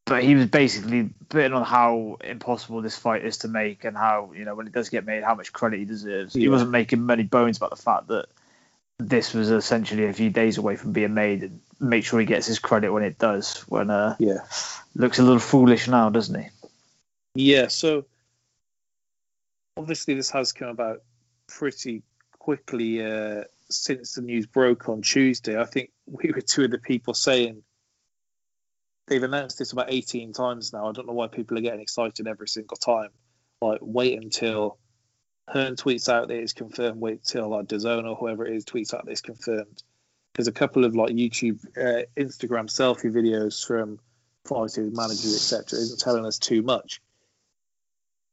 But 0.08 0.24
he 0.24 0.36
was 0.36 0.46
basically 0.46 1.10
putting 1.28 1.52
on 1.52 1.66
how 1.66 2.18
impossible 2.24 2.82
this 2.82 2.98
fight 2.98 3.26
is 3.26 3.40
to 3.40 3.50
make, 3.50 3.84
and 3.84 3.96
how 3.96 4.32
you 4.34 4.46
know 4.46 4.56
when 4.56 4.66
it 4.66 4.74
does 4.74 4.90
get 4.90 5.06
made, 5.06 5.24
how 5.24 5.36
much 5.36 5.52
credit 5.52 5.80
he 5.80 5.86
deserves. 5.86 6.34
Yeah. 6.34 6.42
He 6.42 6.50
wasn't 6.50 6.72
making 6.72 7.06
many 7.06 7.24
bones 7.24 7.58
about 7.58 7.72
the 7.72 7.76
fact 7.76 8.08
that 8.08 8.28
this 9.00 9.34
was 9.34 9.52
essentially 9.52 10.06
a 10.06 10.14
few 10.14 10.30
days 10.30 10.58
away 10.58 10.78
from 10.78 10.94
being 10.94 11.14
made, 11.14 11.44
and 11.44 11.60
make 11.80 12.06
sure 12.06 12.20
he 12.22 12.26
gets 12.26 12.48
his 12.48 12.58
credit 12.58 12.92
when 12.92 13.04
it 13.04 13.20
does. 13.20 13.58
When 13.68 13.90
uh, 13.90 14.16
yeah, 14.18 14.46
looks 14.96 15.20
a 15.20 15.24
little 15.24 15.40
foolish 15.40 15.90
now, 15.90 16.10
doesn't 16.10 16.42
he? 16.42 16.50
Yeah, 17.36 17.68
so 17.68 18.06
obviously 19.78 20.16
this 20.16 20.32
has 20.32 20.54
come 20.54 20.70
about 20.70 21.04
pretty 21.48 22.02
quickly 22.40 23.06
uh, 23.06 23.44
since 23.70 24.14
the 24.14 24.22
news 24.22 24.46
broke 24.46 24.88
on 24.90 25.02
Tuesday. 25.02 25.60
I 25.60 25.66
think 25.66 25.92
we 26.06 26.32
were 26.32 26.42
two 26.42 26.64
of 26.64 26.72
the 26.72 26.78
people 26.78 27.14
saying 27.14 27.64
they've 29.08 29.24
announced 29.24 29.58
this 29.58 29.72
about 29.72 29.92
18 29.92 30.34
times 30.34 30.74
now. 30.74 30.88
I 30.88 30.92
don't 30.92 31.08
know 31.08 31.14
why 31.14 31.28
people 31.28 31.58
are 31.58 31.62
getting 31.62 31.82
excited 31.82 32.28
every 32.28 32.48
single 32.48 32.78
time. 32.78 33.10
Like, 33.62 33.80
wait 33.82 34.22
until 34.22 34.78
Hearn 35.48 35.76
tweets 35.76 36.10
out 36.10 36.28
that 36.28 36.38
it's 36.38 36.54
confirmed. 36.54 37.00
Wait 37.00 37.24
till 37.24 37.50
like 37.50 37.68
DAZN 37.68 38.08
or 38.08 38.16
whoever 38.16 38.46
it 38.46 38.56
is 38.56 38.66
tweets 38.66 38.94
out 38.94 39.06
that 39.06 39.12
it's 39.12 39.22
confirmed. 39.22 39.82
There's 40.36 40.50
a 40.50 40.54
couple 40.54 40.86
of 40.86 40.96
like 40.96 41.12
YouTube, 41.12 41.66
uh, 41.78 42.06
Instagram 42.18 42.68
selfie 42.68 43.12
videos 43.12 43.66
from 43.66 44.00
fighters, 44.46 44.96
managers, 44.96 45.36
etc. 45.36 45.80
Isn't 45.80 46.00
telling 46.00 46.26
us 46.26 46.38
too 46.38 46.62
much. 46.62 47.02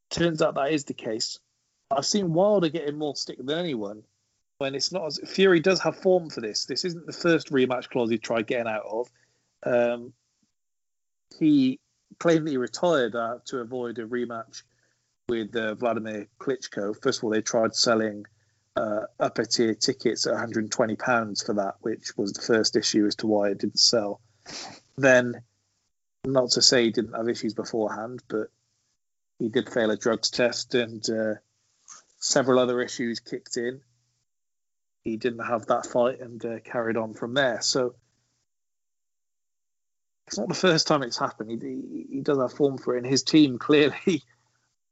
Turns 0.09 0.41
out 0.41 0.55
that 0.55 0.71
is 0.71 0.83
the 0.83 0.93
case. 0.93 1.39
I've 1.89 2.05
seen 2.05 2.33
Wilder 2.33 2.69
getting 2.69 2.97
more 2.97 3.15
stick 3.15 3.37
than 3.37 3.57
anyone 3.57 4.03
when 4.57 4.75
it's 4.75 4.91
not 4.91 5.05
as 5.05 5.19
Fury 5.25 5.59
does 5.59 5.79
have 5.81 5.97
form 5.97 6.29
for 6.29 6.41
this. 6.41 6.65
This 6.65 6.85
isn't 6.85 7.05
the 7.05 7.13
first 7.13 7.49
rematch 7.51 7.89
clause 7.89 8.09
he 8.09 8.17
tried 8.17 8.47
getting 8.47 8.71
out 8.71 8.85
of. 8.85 9.09
Um, 9.63 10.13
he 11.37 11.79
claimed 12.19 12.47
he 12.47 12.57
retired 12.57 13.15
uh, 13.15 13.39
to 13.45 13.59
avoid 13.59 13.99
a 13.99 14.05
rematch 14.05 14.63
with 15.27 15.55
uh, 15.55 15.75
Vladimir 15.75 16.27
Klitschko. 16.39 16.95
First 17.01 17.19
of 17.19 17.25
all, 17.25 17.29
they 17.31 17.41
tried 17.41 17.75
selling 17.75 18.25
uh, 18.75 19.01
upper 19.19 19.45
tier 19.45 19.73
tickets 19.73 20.25
at 20.27 20.33
120 20.33 20.95
pounds 20.95 21.43
for 21.43 21.53
that, 21.53 21.75
which 21.81 22.15
was 22.17 22.33
the 22.33 22.41
first 22.41 22.75
issue 22.75 23.05
as 23.05 23.15
to 23.15 23.27
why 23.27 23.49
it 23.49 23.57
didn't 23.57 23.79
sell. 23.79 24.21
Then, 24.97 25.41
not 26.23 26.51
to 26.51 26.61
say 26.61 26.85
he 26.85 26.91
didn't 26.91 27.15
have 27.15 27.29
issues 27.29 27.53
beforehand, 27.53 28.21
but 28.27 28.47
he 29.39 29.49
did 29.49 29.69
fail 29.69 29.91
a 29.91 29.97
drugs 29.97 30.29
test 30.29 30.75
and 30.75 31.07
uh, 31.09 31.35
several 32.19 32.59
other 32.59 32.81
issues 32.81 33.19
kicked 33.19 33.57
in. 33.57 33.81
He 35.03 35.17
didn't 35.17 35.45
have 35.45 35.67
that 35.67 35.85
fight 35.85 36.19
and 36.19 36.43
uh, 36.45 36.59
carried 36.59 36.97
on 36.97 37.13
from 37.13 37.33
there. 37.33 37.61
So 37.61 37.95
it's 40.27 40.37
not 40.37 40.47
the 40.47 40.55
first 40.55 40.87
time 40.87 41.03
it's 41.03 41.19
happened. 41.19 41.61
He, 41.61 42.07
he, 42.09 42.21
does 42.21 42.39
have 42.39 42.53
form 42.53 42.77
for 42.77 42.95
it, 42.95 42.99
and 42.99 43.07
his 43.07 43.23
team 43.23 43.59
clearly 43.59 44.23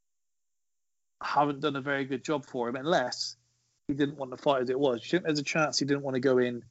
haven't 1.22 1.62
done 1.62 1.76
a 1.76 1.82
very 1.82 2.06
good 2.06 2.24
job 2.24 2.46
for 2.46 2.70
him, 2.70 2.76
unless 2.76 3.36
he 3.88 3.94
didn't 3.94 4.18
want 4.18 4.32
the 4.32 4.38
fight 4.38 4.62
as 4.64 4.70
it 4.70 4.80
was. 4.80 5.08
There's 5.10 5.40
a 5.40 5.44
chance 5.44 5.80
he 5.80 5.86
didn't 5.86 6.04
want 6.04 6.16
to 6.16 6.22
go 6.22 6.38
in 6.38 6.64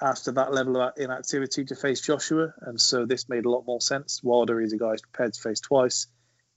after 0.00 0.32
that 0.32 0.52
level 0.52 0.80
of 0.80 0.92
inactivity 0.98 1.64
to 1.64 1.74
face 1.74 2.02
Joshua, 2.02 2.52
and 2.60 2.78
so 2.78 3.06
this 3.06 3.28
made 3.28 3.46
a 3.46 3.50
lot 3.50 3.64
more 3.66 3.80
sense. 3.80 4.22
Wilder 4.22 4.60
is 4.60 4.74
a 4.74 4.78
guy 4.78 4.90
who's 4.90 5.02
prepared 5.02 5.32
to 5.32 5.40
face 5.40 5.60
twice. 5.60 6.08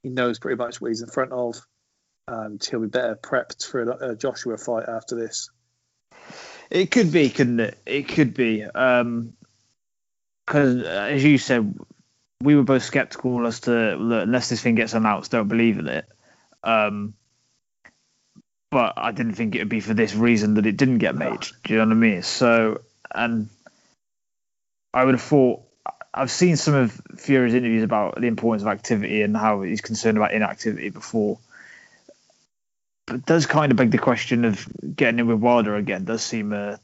He 0.03 0.09
knows 0.09 0.39
pretty 0.39 0.57
much 0.57 0.81
what 0.81 0.89
he's 0.89 1.01
in 1.01 1.09
front 1.09 1.31
of, 1.31 1.55
and 2.27 2.63
he'll 2.63 2.81
be 2.81 2.87
better 2.87 3.15
prepped 3.15 3.65
for 3.65 3.83
a, 3.83 4.11
a 4.11 4.15
Joshua 4.15 4.57
fight 4.57 4.89
after 4.89 5.15
this. 5.15 5.49
It 6.69 6.91
could 6.91 7.11
be, 7.11 7.29
couldn't 7.29 7.61
it? 7.61 7.77
It 7.85 8.07
could 8.09 8.33
be. 8.33 8.63
Um, 8.63 9.33
because 10.49 10.83
uh, 10.83 11.07
as 11.11 11.23
you 11.23 11.37
said, 11.37 11.75
we 12.41 12.55
were 12.55 12.63
both 12.63 12.81
skeptical 12.81 13.45
as 13.45 13.59
to 13.61 13.95
look, 13.95 14.23
unless 14.23 14.49
this 14.49 14.61
thing 14.61 14.73
gets 14.73 14.95
announced, 14.95 15.29
don't 15.29 15.47
believe 15.47 15.77
in 15.77 15.87
it. 15.87 16.05
Um, 16.63 17.13
but 18.71 18.95
I 18.97 19.11
didn't 19.11 19.33
think 19.33 19.53
it 19.53 19.59
would 19.59 19.69
be 19.69 19.79
for 19.79 19.93
this 19.93 20.15
reason 20.15 20.55
that 20.55 20.65
it 20.65 20.75
didn't 20.75 20.97
get 20.97 21.15
made. 21.15 21.41
Do 21.63 21.73
you 21.73 21.77
know 21.77 21.85
what 21.85 21.91
I 21.91 21.95
mean? 21.95 22.23
So, 22.23 22.81
and 23.13 23.49
I 24.91 25.05
would 25.05 25.13
have 25.13 25.21
thought 25.21 25.61
I've 26.15 26.31
seen 26.31 26.57
some 26.57 26.73
of 26.73 26.99
Fury's 27.17 27.53
interviews 27.53 27.83
about 27.83 28.19
the 28.19 28.27
importance 28.27 28.63
of 28.63 28.69
activity 28.69 29.21
and 29.21 29.37
how 29.37 29.61
he's 29.61 29.81
concerned 29.81 30.17
about 30.17 30.33
inactivity 30.33 30.89
before. 30.89 31.37
But 33.05 33.17
it 33.17 33.25
does 33.27 33.45
kind 33.45 33.71
of 33.71 33.77
beg 33.77 33.91
the 33.91 33.99
question 33.99 34.45
of 34.45 34.67
getting 34.95 35.19
in 35.19 35.27
with 35.27 35.39
Wilder 35.39 35.75
again. 35.75 36.05
Does 36.05 36.23
seem 36.23 36.53
a, 36.53 36.79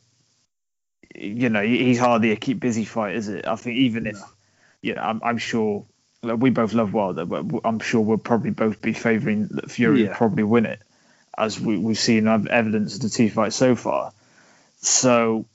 you 1.17 1.49
know, 1.49 1.61
he's 1.61 1.99
hardly 1.99 2.31
a 2.31 2.35
keep 2.35 2.59
busy 2.59 2.85
fight, 2.85 3.15
is 3.15 3.29
it? 3.29 3.47
I 3.47 3.55
think 3.55 3.77
even 3.77 4.07
if, 4.07 4.17
yeah, 4.81 5.05
I'm, 5.05 5.21
I'm 5.23 5.37
sure 5.37 5.85
like, 6.21 6.39
we 6.39 6.49
both 6.49 6.73
love 6.73 6.93
Wilder, 6.93 7.25
but 7.25 7.45
I'm 7.63 7.79
sure 7.79 8.01
we'll 8.01 8.17
probably 8.17 8.51
both 8.51 8.81
be 8.81 8.93
favouring 8.93 9.47
that 9.51 9.71
Fury 9.71 10.05
yeah. 10.05 10.17
probably 10.17 10.43
win 10.43 10.65
it, 10.65 10.81
as 11.37 11.59
we, 11.59 11.77
we've 11.77 11.97
seen 11.97 12.27
evidence 12.27 12.95
of 12.95 13.01
the 13.01 13.09
two 13.09 13.29
fights 13.29 13.55
so 13.55 13.75
far. 13.75 14.13
So 14.77 15.45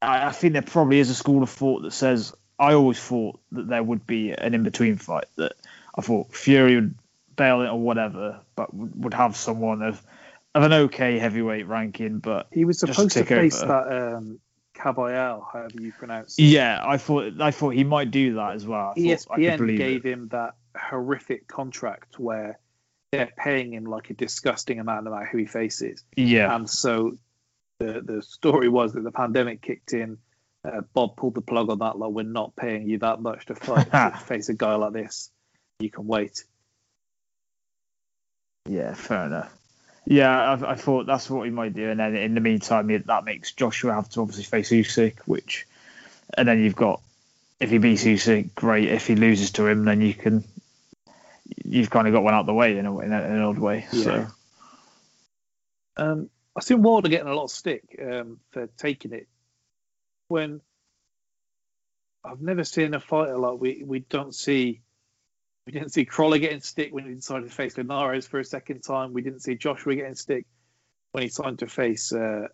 I, 0.00 0.26
I 0.26 0.32
think 0.32 0.54
there 0.54 0.62
probably 0.62 0.98
is 0.98 1.10
a 1.10 1.14
school 1.14 1.42
of 1.42 1.50
thought 1.50 1.82
that 1.82 1.92
says 1.92 2.34
I 2.58 2.74
always 2.74 3.00
thought 3.00 3.40
that 3.52 3.68
there 3.68 3.82
would 3.82 4.06
be 4.06 4.32
an 4.32 4.54
in 4.54 4.62
between 4.62 4.96
fight 4.96 5.26
that 5.36 5.52
I 5.94 6.02
thought 6.02 6.34
Fury 6.34 6.74
would 6.76 6.94
bail 7.36 7.62
it 7.62 7.68
or 7.68 7.80
whatever, 7.80 8.40
but 8.54 8.72
would 8.74 9.14
have 9.14 9.36
someone 9.36 9.82
of 9.82 10.02
of 10.54 10.62
an 10.62 10.72
okay 10.72 11.18
heavyweight 11.18 11.66
ranking. 11.66 12.18
But 12.18 12.48
he 12.52 12.64
was 12.64 12.80
supposed 12.80 13.12
to, 13.12 13.24
face 13.24 13.62
over. 13.62 13.66
that 13.66 14.14
um, 14.16 14.40
however 14.76 15.72
you 15.80 15.92
pronounce 15.92 16.38
it. 16.38 16.44
Yeah, 16.44 16.80
I 16.84 16.96
thought 16.96 17.40
I 17.40 17.50
thought 17.50 17.70
he 17.70 17.84
might 17.84 18.10
do 18.10 18.34
that 18.34 18.54
as 18.54 18.66
well. 18.66 18.94
I 18.96 19.00
ESPN 19.00 19.76
gave 19.76 20.04
it. 20.04 20.12
him 20.12 20.28
that 20.28 20.54
horrific 20.76 21.46
contract 21.46 22.18
where 22.18 22.58
they're 23.12 23.32
paying 23.36 23.72
him 23.72 23.84
like 23.84 24.10
a 24.10 24.14
disgusting 24.14 24.78
amount 24.78 25.06
about 25.06 25.26
who 25.28 25.38
he 25.38 25.46
faces. 25.46 26.04
Yeah, 26.16 26.54
and 26.54 26.68
so 26.68 27.16
the 27.78 28.00
the 28.04 28.22
story 28.22 28.68
was 28.68 28.92
that 28.92 29.02
the 29.02 29.12
pandemic 29.12 29.62
kicked 29.62 29.92
in, 29.92 30.18
uh, 30.64 30.82
Bob 30.92 31.16
pulled 31.16 31.34
the 31.34 31.40
plug 31.40 31.70
on 31.70 31.78
that. 31.78 31.98
Like, 31.98 32.10
we're 32.10 32.22
not 32.22 32.54
paying 32.56 32.88
you 32.88 32.98
that 32.98 33.20
much 33.20 33.46
to 33.46 33.54
fight 33.54 33.90
to 33.90 34.18
face 34.24 34.48
a 34.48 34.54
guy 34.54 34.74
like 34.76 34.92
this. 34.92 35.30
You 35.80 35.90
can 35.90 36.06
wait. 36.06 36.44
Yeah, 38.66 38.94
fair 38.94 39.26
enough. 39.26 39.56
Yeah, 40.10 40.28
I, 40.28 40.72
I 40.72 40.74
thought 40.74 41.06
that's 41.06 41.30
what 41.30 41.44
he 41.44 41.52
might 41.52 41.72
do, 41.72 41.88
and 41.88 42.00
then 42.00 42.16
in 42.16 42.34
the 42.34 42.40
meantime, 42.40 42.88
that 43.06 43.24
makes 43.24 43.52
Joshua 43.52 43.94
have 43.94 44.08
to 44.10 44.22
obviously 44.22 44.42
face 44.42 44.70
Usyk, 44.70 45.20
which, 45.20 45.68
and 46.36 46.48
then 46.48 46.58
you've 46.58 46.74
got 46.74 47.00
if 47.60 47.70
he 47.70 47.78
beats 47.78 48.02
Usyk, 48.02 48.56
great. 48.56 48.88
If 48.88 49.06
he 49.06 49.14
loses 49.14 49.52
to 49.52 49.68
him, 49.68 49.84
then 49.84 50.00
you 50.00 50.12
can 50.12 50.42
you've 51.64 51.90
kind 51.90 52.08
of 52.08 52.12
got 52.12 52.24
one 52.24 52.34
out 52.34 52.46
the 52.46 52.52
way 52.52 52.76
in, 52.76 52.86
a, 52.86 52.98
in, 52.98 53.12
a, 53.12 53.22
in 53.22 53.32
an 53.32 53.40
odd 53.40 53.58
way. 53.58 53.86
Yeah. 53.92 54.02
So, 54.02 54.26
um, 55.96 56.30
I've 56.56 56.64
seen 56.64 56.82
Wilder 56.82 57.08
getting 57.08 57.28
a 57.28 57.34
lot 57.34 57.44
of 57.44 57.50
stick 57.52 57.84
um, 58.02 58.40
for 58.50 58.66
taking 58.78 59.12
it 59.12 59.28
when 60.26 60.60
I've 62.24 62.42
never 62.42 62.64
seen 62.64 62.94
a 62.94 63.00
fighter 63.00 63.38
like 63.38 63.60
we 63.60 63.84
we 63.86 64.00
don't 64.00 64.34
see. 64.34 64.80
We 65.66 65.72
didn't 65.72 65.90
see 65.90 66.04
Crolla 66.04 66.38
getting 66.38 66.60
stick 66.60 66.92
when 66.92 67.04
he 67.04 67.14
decided 67.14 67.48
to 67.48 67.54
face 67.54 67.76
Linares 67.76 68.26
for 68.26 68.40
a 68.40 68.44
second 68.44 68.80
time. 68.80 69.12
We 69.12 69.22
didn't 69.22 69.40
see 69.40 69.56
Joshua 69.56 69.94
getting 69.94 70.14
stick 70.14 70.46
when 71.12 71.22
he 71.22 71.28
signed 71.28 71.60
to 71.60 71.66
face 71.66 72.12
uh, 72.12 72.48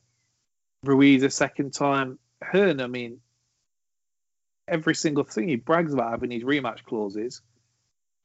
Ruiz 0.82 1.22
a 1.22 1.30
second 1.30 1.72
time. 1.72 2.18
Hearn, 2.42 2.80
I 2.80 2.86
mean, 2.86 3.20
every 4.68 4.94
single 4.94 5.24
thing 5.24 5.48
he 5.48 5.56
brags 5.56 5.94
about 5.94 6.10
having 6.10 6.30
these 6.30 6.44
rematch 6.44 6.84
clauses. 6.84 7.42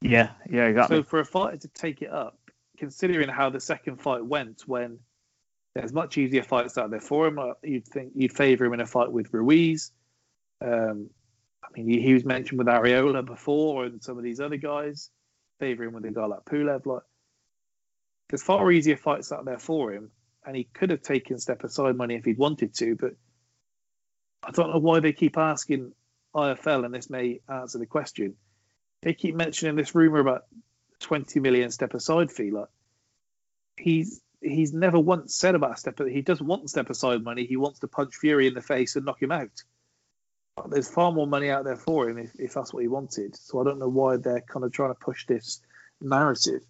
Yeah, 0.01 0.31
yeah, 0.49 0.65
exactly. 0.65 0.97
So 0.97 1.03
for 1.03 1.19
a 1.19 1.25
fighter 1.25 1.57
to 1.57 1.67
take 1.67 2.01
it 2.01 2.11
up, 2.11 2.37
considering 2.77 3.29
how 3.29 3.49
the 3.49 3.59
second 3.59 4.01
fight 4.01 4.25
went, 4.25 4.63
when 4.65 4.99
there's 5.75 5.93
much 5.93 6.17
easier 6.17 6.43
fights 6.43 6.77
out 6.77 6.89
there 6.89 6.99
for 6.99 7.27
him, 7.27 7.39
you'd 7.63 7.87
think 7.87 8.13
you'd 8.15 8.33
favour 8.33 8.65
him 8.65 8.73
in 8.73 8.81
a 8.81 8.85
fight 8.85 9.11
with 9.11 9.33
Ruiz. 9.33 9.91
Um, 10.59 11.11
I 11.71 11.79
mean, 11.79 11.89
he, 11.89 12.01
he, 12.01 12.13
was 12.13 12.25
mentioned 12.25 12.57
with 12.57 12.67
Arreola 12.67 13.25
before, 13.25 13.85
and 13.85 14.03
some 14.03 14.17
of 14.17 14.23
these 14.23 14.39
other 14.39 14.57
guys 14.57 15.09
favouring 15.59 15.93
with 15.93 16.05
a 16.05 16.11
guy 16.11 16.25
like 16.25 16.45
Pulev. 16.45 16.85
Like, 16.85 17.03
there's 18.29 18.43
far 18.43 18.69
easier 18.71 18.97
fights 18.97 19.31
out 19.31 19.45
there 19.45 19.59
for 19.59 19.93
him, 19.93 20.11
and 20.45 20.55
he 20.55 20.65
could 20.65 20.89
have 20.89 21.01
taken 21.01 21.37
step 21.37 21.63
aside 21.63 21.95
money 21.95 22.15
if 22.15 22.25
he'd 22.25 22.37
wanted 22.37 22.73
to, 22.75 22.95
but 22.95 23.13
I 24.43 24.51
don't 24.51 24.71
know 24.71 24.79
why 24.79 24.99
they 24.99 25.13
keep 25.13 25.37
asking 25.37 25.93
IFL, 26.35 26.85
and 26.85 26.93
this 26.93 27.09
may 27.09 27.41
answer 27.47 27.77
the 27.77 27.85
question. 27.85 28.35
They 29.01 29.13
keep 29.13 29.35
mentioning 29.35 29.75
this 29.75 29.95
rumor 29.95 30.19
about 30.19 30.45
20 31.01 31.39
million 31.39 31.71
step 31.71 31.93
aside 31.93 32.31
fee. 32.31 32.51
Like 32.51 32.69
he's 33.77 34.21
he's 34.41 34.73
never 34.73 34.99
once 34.99 35.35
said 35.35 35.55
about 35.55 35.73
a 35.73 35.77
step. 35.77 35.99
He 35.99 36.21
doesn't 36.21 36.45
want 36.45 36.69
step 36.69 36.89
aside 36.89 37.23
money. 37.23 37.45
He 37.45 37.57
wants 37.57 37.79
to 37.79 37.87
punch 37.87 38.15
Fury 38.15 38.47
in 38.47 38.53
the 38.53 38.61
face 38.61 38.95
and 38.95 39.05
knock 39.05 39.21
him 39.21 39.31
out. 39.31 39.63
There's 40.69 40.89
far 40.89 41.11
more 41.11 41.27
money 41.27 41.49
out 41.49 41.63
there 41.63 41.77
for 41.77 42.09
him 42.09 42.17
if, 42.17 42.31
if 42.39 42.53
that's 42.53 42.73
what 42.73 42.81
he 42.81 42.87
wanted. 42.87 43.35
So 43.35 43.61
I 43.61 43.63
don't 43.63 43.79
know 43.79 43.89
why 43.89 44.17
they're 44.17 44.41
kind 44.41 44.65
of 44.65 44.71
trying 44.71 44.91
to 44.91 44.99
push 44.99 45.25
this 45.25 45.61
narrative. 46.01 46.61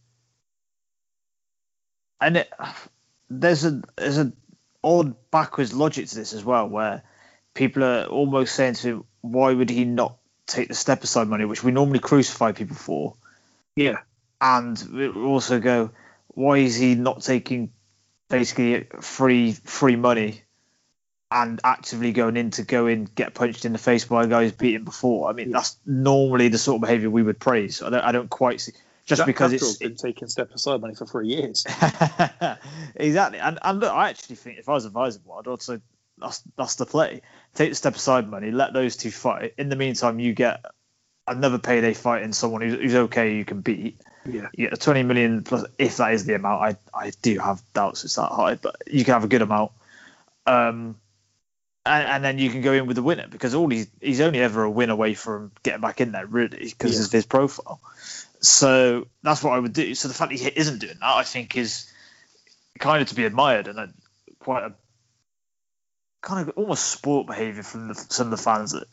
And 2.20 2.38
it, 2.38 2.54
there's 3.30 3.66
a 3.66 3.82
there's 3.98 4.18
an 4.18 4.34
odd 4.84 5.16
backwards 5.32 5.74
logic 5.74 6.08
to 6.08 6.16
this 6.16 6.34
as 6.34 6.44
well, 6.44 6.68
where 6.68 7.04
people 7.54 7.84
are 7.84 8.06
almost 8.06 8.56
saying 8.56 8.76
to 8.76 8.88
him, 8.88 9.04
why 9.22 9.54
would 9.54 9.70
he 9.70 9.86
not 9.86 10.18
take 10.46 10.68
the 10.68 10.76
step 10.76 11.04
aside 11.04 11.28
money, 11.28 11.46
which 11.46 11.64
we 11.64 11.72
normally 11.72 12.00
crucify 12.00 12.52
people 12.52 12.76
for? 12.76 13.16
Yeah. 13.76 13.98
And 14.40 14.82
we 14.94 15.10
also 15.10 15.60
go, 15.60 15.92
why 16.28 16.58
is 16.58 16.76
he 16.76 16.96
not 16.96 17.22
taking 17.22 17.72
basically 18.30 18.88
free 19.02 19.54
free 19.54 19.96
money 19.96 20.44
and 21.32 21.60
actively 21.64 22.12
going 22.12 22.36
in 22.36 22.52
to 22.52 22.64
go 22.64 22.88
in 22.88 23.06
get 23.06 23.34
punched 23.34 23.66
in 23.66 23.72
the 23.72 23.80
face 23.80 24.06
by 24.06 24.24
a 24.24 24.28
guy 24.28 24.44
who's 24.44 24.52
beaten 24.52 24.84
before? 24.84 25.30
I 25.30 25.34
mean, 25.34 25.50
yeah. 25.50 25.58
that's 25.58 25.78
normally 25.86 26.50
the 26.50 26.58
sort 26.58 26.76
of 26.76 26.82
behaviour 26.82 27.10
we 27.10 27.24
would 27.24 27.40
praise. 27.40 27.82
I 27.82 27.90
don't, 27.90 28.04
I 28.04 28.12
don't 28.12 28.30
quite 28.30 28.62
see. 28.62 28.74
Just 29.06 29.22
Jack 29.22 29.28
because 29.28 29.54
it's 29.54 29.78
been 29.78 29.96
taking 29.96 30.28
step 30.28 30.54
aside 30.54 30.80
money 30.80 30.94
for 30.94 31.06
three 31.06 31.28
years. 31.28 31.66
exactly, 32.96 33.40
and 33.40 33.58
and 33.62 33.80
look, 33.80 33.92
I 33.92 34.10
actually 34.10 34.36
think 34.36 34.60
if 34.60 34.70
I 34.70 34.74
was 34.74 34.86
advisable, 34.86 35.34
I'd 35.34 35.48
also 35.48 35.82
that's 36.20 36.44
that's 36.56 36.76
the 36.76 36.86
play. 36.86 37.22
Take 37.56 37.70
the 37.70 37.76
step 37.76 37.96
aside 37.96 38.30
money, 38.30 38.52
let 38.52 38.74
those 38.74 38.96
two 38.96 39.12
fight. 39.12 39.56
In 39.58 39.70
the 39.70 39.76
meantime, 39.76 40.20
you 40.20 40.34
get 40.34 40.64
another 41.28 41.58
payday 41.58 41.94
fighting 41.94 42.34
someone 42.34 42.62
who's, 42.62 42.76
who's 42.76 42.96
okay 42.96 43.36
you 43.36 43.46
can 43.46 43.62
beat. 43.62 44.00
Yeah. 44.26 44.50
You 44.54 44.68
get 44.68 44.74
a 44.74 44.78
20 44.78 45.04
million 45.04 45.44
plus, 45.44 45.66
if 45.80 45.98
that 45.98 46.14
is 46.14 46.26
the 46.26 46.36
amount. 46.36 46.62
I 46.62 47.06
I 47.08 47.12
do 47.22 47.40
have 47.40 47.62
doubts 47.74 48.04
it's 48.04 48.16
that 48.16 48.32
high, 48.32 48.56
but 48.56 48.76
you 48.88 49.04
can 49.04 49.14
have 49.14 49.24
a 49.24 49.28
good 49.28 49.42
amount. 49.42 49.72
Um, 50.46 50.96
and, 51.86 52.08
and 52.08 52.24
then 52.24 52.38
you 52.38 52.50
can 52.50 52.62
go 52.62 52.74
in 52.74 52.86
with 52.86 52.96
the 52.96 53.04
winner 53.04 53.28
because 53.28 53.56
all 53.56 53.70
he's 53.70 53.88
he's 54.00 54.22
only 54.22 54.40
ever 54.40 54.64
a 54.64 54.70
win 54.70 54.90
away 54.90 55.14
from 55.14 55.52
getting 55.64 55.82
back 55.82 56.02
in 56.02 56.12
there 56.12 56.26
really 56.26 56.58
because 56.60 57.00
yeah. 57.00 57.06
of 57.06 57.12
his 57.12 57.26
profile. 57.26 57.80
So 58.42 59.08
that's 59.24 59.44
what 59.44 59.54
I 59.54 59.60
would 59.60 59.74
do. 59.74 59.94
So 59.96 60.08
the 60.08 60.14
fact 60.14 60.32
he 60.32 60.48
isn't 60.48 60.80
doing 60.80 60.98
that, 61.00 61.16
I 61.16 61.24
think, 61.24 61.56
is 61.56 61.92
kind 62.80 63.02
of 63.02 63.10
to 63.10 63.16
be 63.16 63.26
admired 63.26 63.68
and 63.68 63.80
a, 63.80 63.90
quite 64.40 64.64
a 64.64 64.74
kind 66.22 66.48
of 66.48 66.58
almost 66.58 66.86
sport 66.86 67.28
behaviour 67.28 67.64
from 67.64 67.90
the, 67.90 67.96
some 67.96 68.28
of 68.28 68.32
the 68.32 68.44
fans 68.44 68.72
that 68.72 68.88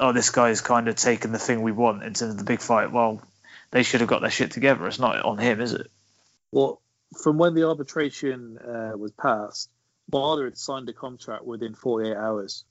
oh 0.00 0.12
this 0.12 0.30
guy's 0.30 0.60
kind 0.60 0.88
of 0.88 0.96
taken 0.96 1.32
the 1.32 1.38
thing 1.38 1.62
we 1.62 1.72
want 1.72 2.02
in 2.02 2.14
terms 2.14 2.32
of 2.32 2.38
the 2.38 2.44
big 2.44 2.60
fight. 2.60 2.92
Well, 2.92 3.22
they 3.70 3.82
should 3.82 4.00
have 4.00 4.08
got 4.08 4.22
their 4.22 4.30
shit 4.30 4.50
together. 4.50 4.86
It's 4.86 4.98
not 4.98 5.22
on 5.24 5.38
him, 5.38 5.60
is 5.60 5.72
it? 5.72 5.90
Well, 6.52 6.80
from 7.22 7.38
when 7.38 7.54
the 7.54 7.68
arbitration 7.68 8.58
uh, 8.58 8.96
was 8.96 9.12
passed, 9.12 9.68
Wilder 10.14 10.44
had 10.44 10.56
signed 10.56 10.88
a 10.88 10.92
contract 10.92 11.44
within 11.44 11.74
48 11.74 12.16
hours. 12.16 12.64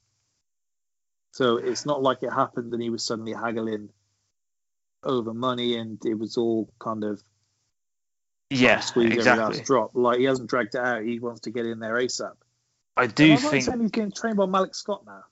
So 1.32 1.58
it's 1.58 1.86
not 1.86 2.02
like 2.02 2.24
it 2.24 2.32
happened 2.32 2.72
and 2.72 2.82
he 2.82 2.90
was 2.90 3.04
suddenly 3.04 3.34
haggling 3.34 3.90
over 5.04 5.34
money 5.34 5.76
and 5.76 6.04
it 6.06 6.18
was 6.18 6.38
all 6.38 6.72
kind 6.80 7.04
of 7.04 7.22
yeah, 8.50 8.80
squeeze 8.80 9.12
exactly. 9.12 9.44
every 9.44 9.56
last 9.58 9.66
drop. 9.66 9.92
Like 9.94 10.20
he 10.20 10.26
hasn't 10.26 10.50
dragged 10.50 10.76
it 10.76 10.82
out. 10.82 11.04
He 11.04 11.20
wants 11.20 11.42
to 11.42 11.52
get 11.52 11.66
in 11.66 11.80
there 11.80 11.96
ASAP. 11.96 12.32
I 12.96 13.08
do 13.08 13.36
think 13.36 13.54
he's 13.54 13.68
getting 13.68 14.12
trained 14.12 14.38
by 14.38 14.46
Malik 14.46 14.74
Scott 14.74 15.04
now. 15.06 15.24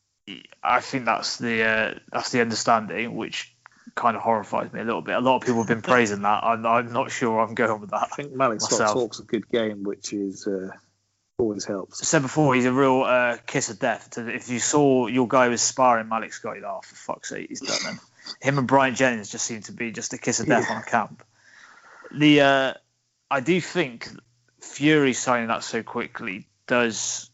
I 0.61 0.81
think 0.81 1.05
that's 1.05 1.37
the 1.37 1.63
uh, 1.63 1.93
that's 2.11 2.31
the 2.31 2.41
understanding, 2.41 3.15
which 3.15 3.55
kind 3.95 4.17
of 4.17 4.23
horrifies 4.23 4.73
me 4.73 4.81
a 4.81 4.83
little 4.83 5.01
bit. 5.01 5.15
A 5.15 5.19
lot 5.21 5.37
of 5.37 5.43
people 5.43 5.59
have 5.59 5.67
been 5.67 5.81
praising 5.81 6.23
that. 6.23 6.43
I'm, 6.43 6.65
I'm 6.65 6.91
not 6.91 7.11
sure 7.11 7.39
I'm 7.39 7.55
going 7.55 7.79
with 7.79 7.91
that. 7.91 8.09
I 8.11 8.15
think 8.15 8.33
Malik 8.33 8.61
myself. 8.61 8.89
Scott 8.89 8.93
talks 8.93 9.19
a 9.19 9.23
good 9.23 9.47
game, 9.49 9.83
which 9.83 10.13
is 10.13 10.47
uh, 10.47 10.71
always 11.41 11.65
helps. 11.65 12.01
I 12.01 12.05
said 12.05 12.21
before, 12.21 12.55
he's 12.55 12.65
a 12.65 12.71
real 12.71 13.01
uh, 13.01 13.37
kiss 13.45 13.69
of 13.69 13.79
death. 13.79 14.17
If 14.17 14.49
you 14.49 14.59
saw 14.59 15.07
your 15.07 15.27
guy 15.27 15.49
was 15.49 15.61
sparring 15.61 16.07
Malik 16.07 16.33
Scott, 16.33 16.55
you'd 16.55 16.63
oh, 16.63 16.81
for 16.83 16.95
fuck's 16.95 17.29
sake, 17.29 17.49
he's 17.49 17.61
done 17.61 17.77
then. 17.83 17.99
Him 18.39 18.57
and 18.59 18.67
Brian 18.67 18.95
Jennings 18.95 19.29
just 19.29 19.45
seem 19.45 19.61
to 19.63 19.71
be 19.71 19.91
just 19.91 20.13
a 20.13 20.17
kiss 20.17 20.39
of 20.39 20.47
death 20.47 20.67
yeah. 20.69 20.75
on 20.75 20.83
camp. 20.83 21.23
The 22.13 22.41
uh, 22.41 22.73
I 23.29 23.39
do 23.39 23.59
think 23.59 24.07
Fury 24.61 25.13
signing 25.13 25.47
that 25.47 25.63
so 25.63 25.83
quickly 25.83 26.47
does 26.67 27.29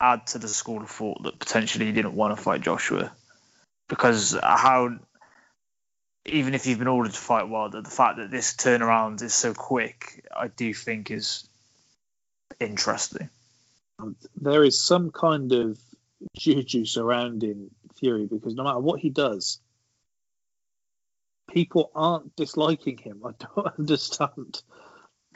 add 0.00 0.26
to 0.28 0.38
the 0.38 0.48
school 0.48 0.82
of 0.82 0.90
thought 0.90 1.22
that 1.22 1.38
potentially 1.38 1.86
he 1.86 1.92
didn't 1.92 2.14
want 2.14 2.36
to 2.36 2.42
fight 2.42 2.60
Joshua 2.60 3.12
because 3.88 4.36
how 4.42 4.98
even 6.24 6.54
if 6.54 6.66
you've 6.66 6.78
been 6.78 6.88
ordered 6.88 7.12
to 7.12 7.18
fight 7.18 7.48
Wilder, 7.48 7.82
the 7.82 7.90
fact 7.90 8.18
that 8.18 8.30
this 8.30 8.54
turnaround 8.54 9.22
is 9.22 9.34
so 9.34 9.54
quick, 9.54 10.24
I 10.34 10.48
do 10.48 10.72
think 10.72 11.10
is 11.10 11.48
interesting. 12.60 13.28
Um, 13.98 14.16
there 14.40 14.64
is 14.64 14.82
some 14.82 15.10
kind 15.10 15.52
of 15.52 15.78
juju 16.36 16.84
surrounding 16.84 17.70
Fury 17.98 18.26
because 18.26 18.54
no 18.54 18.64
matter 18.64 18.78
what 18.78 19.00
he 19.00 19.10
does, 19.10 19.58
people 21.48 21.90
aren't 21.94 22.34
disliking 22.36 22.98
him. 22.98 23.22
I 23.24 23.32
don't 23.38 23.66
understand. 23.78 24.62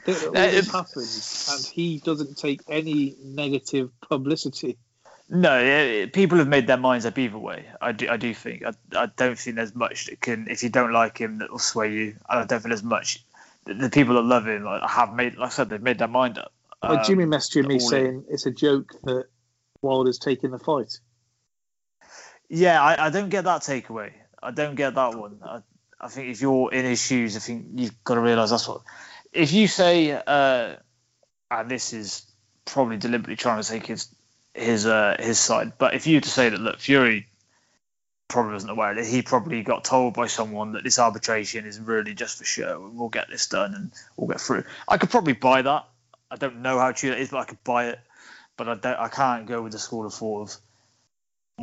All 0.07 0.31
this 0.31 0.71
happens, 0.71 1.49
and 1.51 1.65
he 1.65 1.99
doesn't 1.99 2.37
take 2.37 2.61
any 2.69 3.15
negative 3.21 3.89
publicity. 4.01 4.77
No, 5.29 6.07
people 6.13 6.37
have 6.37 6.47
made 6.47 6.67
their 6.67 6.77
minds 6.77 7.05
up 7.05 7.17
either 7.17 7.37
way. 7.37 7.65
I 7.81 7.91
do, 7.91 8.07
I 8.07 8.15
do 8.15 8.33
think. 8.33 8.63
I, 8.65 8.71
I 8.95 9.07
don't 9.07 9.37
think 9.37 9.57
there's 9.57 9.75
much 9.75 10.05
that 10.05 10.21
can, 10.21 10.47
if 10.49 10.63
you 10.63 10.69
don't 10.69 10.93
like 10.93 11.17
him, 11.17 11.39
that 11.39 11.51
will 11.51 11.59
sway 11.59 11.91
you. 11.91 12.15
I 12.29 12.35
don't 12.35 12.47
think 12.47 12.63
there's 12.63 12.83
much. 12.83 13.23
The, 13.65 13.73
the 13.73 13.89
people 13.89 14.15
that 14.15 14.21
love 14.21 14.47
him 14.47 14.63
like, 14.63 14.89
have 14.89 15.13
made, 15.13 15.35
like 15.35 15.47
I 15.47 15.51
said, 15.51 15.69
they've 15.69 15.81
made 15.81 15.99
their 15.99 16.07
mind 16.07 16.37
up. 16.37 16.53
Well, 16.83 17.03
Jimmy 17.03 17.23
um, 17.23 17.31
messaging 17.31 17.67
me 17.67 17.79
saying 17.79 18.25
it's 18.29 18.45
a 18.45 18.51
joke 18.51 18.93
that 19.03 19.25
Wilder's 19.81 20.19
taking 20.19 20.51
the 20.51 20.59
fight. 20.59 20.99
Yeah, 22.49 22.81
I, 22.81 23.07
I 23.07 23.09
don't 23.09 23.29
get 23.29 23.45
that 23.45 23.61
takeaway. 23.61 24.11
I 24.41 24.51
don't 24.51 24.75
get 24.75 24.95
that 24.95 25.15
one. 25.15 25.39
I, 25.43 25.61
I 25.99 26.07
think 26.07 26.29
if 26.29 26.41
you're 26.41 26.71
in 26.71 26.85
his 26.85 27.01
shoes, 27.01 27.35
I 27.35 27.39
think 27.39 27.65
you've 27.75 28.03
got 28.03 28.15
to 28.15 28.21
realise 28.21 28.51
that's 28.51 28.67
what 28.67 28.81
if 29.33 29.53
you 29.53 29.67
say, 29.67 30.11
uh, 30.11 30.75
and 31.51 31.69
this 31.69 31.93
is 31.93 32.25
probably 32.65 32.97
deliberately 32.97 33.35
trying 33.35 33.61
to 33.61 33.67
take 33.67 33.85
his 33.85 34.13
his 34.53 34.85
uh, 34.85 35.15
his 35.19 35.39
side, 35.39 35.73
but 35.77 35.93
if 35.93 36.07
you 36.07 36.17
were 36.17 36.21
to 36.21 36.29
say 36.29 36.49
that, 36.49 36.59
look, 36.59 36.79
Fury 36.79 37.27
probably 38.27 38.53
wasn't 38.53 38.71
aware 38.71 38.93
that 38.93 39.05
he 39.05 39.21
probably 39.21 39.63
got 39.63 39.85
told 39.85 40.13
by 40.13 40.27
someone 40.27 40.73
that 40.73 40.83
this 40.83 40.99
arbitration 40.99 41.65
is 41.65 41.79
really 41.79 42.13
just 42.13 42.37
for 42.37 42.43
show 42.43 42.85
and 42.85 42.99
we'll 42.99 43.07
get 43.07 43.29
this 43.29 43.47
done 43.47 43.73
and 43.73 43.91
we'll 44.17 44.27
get 44.27 44.41
through. 44.41 44.65
I 44.85 44.97
could 44.97 45.09
probably 45.09 45.31
buy 45.31 45.61
that. 45.61 45.87
I 46.29 46.35
don't 46.35 46.61
know 46.61 46.77
how 46.79 46.91
true 46.91 47.09
that 47.11 47.19
is, 47.19 47.29
but 47.29 47.37
I 47.39 47.45
could 47.45 47.63
buy 47.63 47.87
it. 47.89 47.99
But 48.57 48.69
I 48.69 48.75
don't. 48.75 48.99
I 48.99 49.07
can't 49.07 49.45
go 49.45 49.61
with 49.61 49.71
the 49.71 49.79
school 49.79 50.05
of 50.05 50.13
thought 50.13 50.41
of 50.49 50.57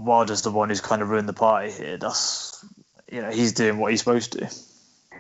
Wilder's 0.05 0.43
the 0.43 0.51
one 0.51 0.69
who's 0.69 0.81
kind 0.81 1.03
of 1.03 1.11
ruined 1.11 1.28
the 1.28 1.32
party 1.32 1.70
here. 1.73 1.97
That's 1.97 2.65
you 3.11 3.20
know 3.20 3.31
he's 3.31 3.53
doing 3.53 3.78
what 3.78 3.91
he's 3.91 4.01
supposed 4.01 4.32
to. 4.32 4.51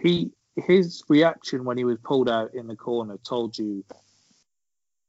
He 0.02 0.30
his 0.56 1.02
reaction 1.08 1.64
when 1.64 1.76
he 1.78 1.84
was 1.84 1.98
pulled 2.02 2.28
out 2.28 2.54
in 2.54 2.68
the 2.68 2.76
corner 2.76 3.18
told 3.28 3.58
you 3.58 3.84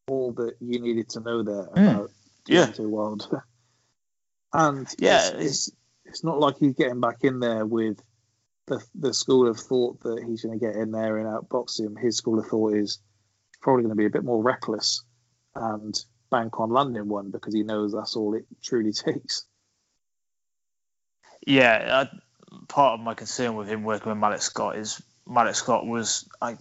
all 0.07 0.32
that 0.34 0.56
you 0.60 0.80
needed 0.80 1.10
to 1.10 1.20
know 1.20 1.44
there 1.44 1.68
Mm. 1.76 1.90
about 1.90 2.12
Yeah. 2.48 2.66
Deontay 2.68 2.90
Wilder. 2.90 3.45
and 4.53 4.88
Yeah, 4.98 5.28
it's, 5.30 5.45
it's 5.45 5.72
it's 6.06 6.24
not 6.24 6.40
like 6.40 6.57
he's 6.60 6.74
getting 6.74 6.99
back 6.99 7.24
in 7.24 7.40
there 7.40 7.66
with 7.66 8.02
the 8.68 8.84
the 8.95 9.14
school 9.14 9.48
of 9.48 9.60
thought 9.60 10.02
that 10.02 10.24
he's 10.24 10.44
going 10.44 10.60
to 10.60 10.66
get 10.66 10.76
in 10.76 10.91
there 10.91 11.18
and 11.18 11.28
outbox 11.28 11.80
him. 11.80 11.95
His 11.95 12.18
school 12.18 12.40
of 12.40 12.48
thought 12.48 12.74
is 12.74 12.99
probably 13.65 13.81
going 13.81 13.89
to 13.89 13.95
be 13.95 14.05
a 14.05 14.11
bit 14.11 14.23
more 14.23 14.43
reckless 14.43 15.01
and 15.55 15.99
bank 16.29 16.59
on 16.59 16.69
landing 16.69 17.07
one 17.07 17.31
because 17.31 17.51
he 17.51 17.63
knows 17.63 17.93
that's 17.93 18.15
all 18.15 18.35
it 18.35 18.45
truly 18.61 18.93
takes. 18.93 19.43
Yeah, 21.45 22.05
I, 22.05 22.19
part 22.67 22.99
of 22.99 23.03
my 23.03 23.15
concern 23.15 23.55
with 23.55 23.67
him 23.67 23.83
working 23.83 24.11
with 24.11 24.19
Malik 24.19 24.43
Scott 24.43 24.77
is 24.77 25.01
Malik 25.27 25.55
Scott 25.55 25.87
was 25.87 26.29
I, 26.39 26.57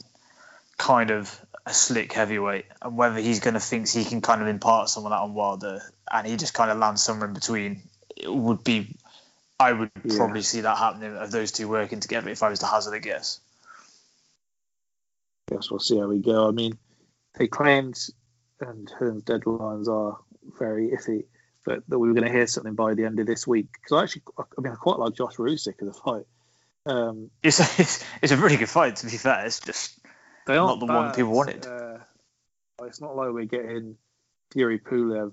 kind 0.79 1.11
of 1.11 1.39
a 1.67 1.75
slick 1.75 2.11
heavyweight, 2.11 2.65
and 2.81 2.97
whether 2.97 3.19
he's 3.21 3.41
going 3.41 3.55
to 3.55 3.61
think 3.61 3.87
he 3.91 4.07
can 4.07 4.23
kind 4.23 4.41
of 4.41 4.49
impart 4.49 4.89
some 4.89 5.05
of 5.05 5.11
that 5.11 5.21
on 5.21 5.35
Wilder, 5.35 5.83
and 6.11 6.27
he 6.27 6.39
just 6.39 6.55
kind 6.55 6.71
of 6.71 6.79
lands 6.79 7.05
somewhere 7.05 7.29
in 7.29 7.35
between, 7.35 7.83
it 8.17 8.33
would 8.33 8.65
be. 8.65 8.97
I 9.61 9.73
would 9.73 9.91
Yeah. 10.05 10.17
probably 10.17 10.43
see 10.43 10.63
that 10.63 10.79
happening 10.79 11.15
of 11.17 11.31
those 11.31 11.53
two 11.53 11.69
working 11.69 12.01
together 12.01 12.31
if 12.31 12.43
I 12.43 12.49
was 12.49 12.61
to 12.61 12.67
hazard 12.67 12.95
a 12.95 13.01
guess. 13.01 13.41
guess 15.51 15.71
we'll 15.71 15.81
see 15.81 15.99
how 15.99 16.07
we 16.07 16.19
go. 16.19 16.49
I 16.49 16.51
mean, 16.51 16.79
they 17.39 17.47
claimed, 17.47 17.99
and 18.61 18.91
Hearn's 18.91 19.25
deadlines 19.25 19.89
are 19.89 20.19
very 20.59 20.91
iffy, 20.91 21.25
but 21.65 21.83
that 21.89 21.99
we 21.99 22.09
were 22.09 22.15
going 22.15 22.27
to 22.27 22.33
hear 22.33 22.47
something 22.47 22.75
by 22.75 22.95
the 22.95 23.05
end 23.05 23.19
of 23.19 23.27
this 23.27 23.47
week. 23.47 23.67
Because 23.73 23.99
I 23.99 24.03
actually, 24.05 24.23
I 24.39 24.61
mean, 24.61 24.73
I 24.73 24.77
quite 24.77 24.99
like 24.99 25.15
Josh 25.15 25.37
Usyk 25.37 25.81
in 25.81 25.87
the 25.87 25.93
fight. 25.93 26.25
Um, 26.87 27.31
It's, 27.43 27.61
it's 27.81 28.05
it's 28.23 28.33
a 28.33 28.37
really 28.37 28.57
good 28.57 28.69
fight 28.69 28.97
to 28.97 29.07
be 29.07 29.17
fair. 29.17 29.47
It's 29.47 29.61
just 29.61 29.99
they 30.47 30.55
not 30.55 30.81
the 30.81 30.87
one 30.87 31.13
people 31.15 31.33
wanted. 31.33 31.67
Uh, 31.67 31.99
it's 32.83 33.01
not 33.01 33.17
like 33.17 33.33
we're 33.33 33.45
getting 33.45 33.97
Fury 34.53 34.79
Pulev, 34.79 35.33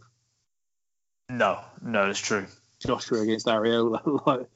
No, 1.30 1.60
no, 1.82 2.08
that's 2.08 2.20
true. 2.20 2.46
Joshua 2.80 3.22
against 3.22 3.46
Arreola. 3.48 4.26
like, 4.26 4.48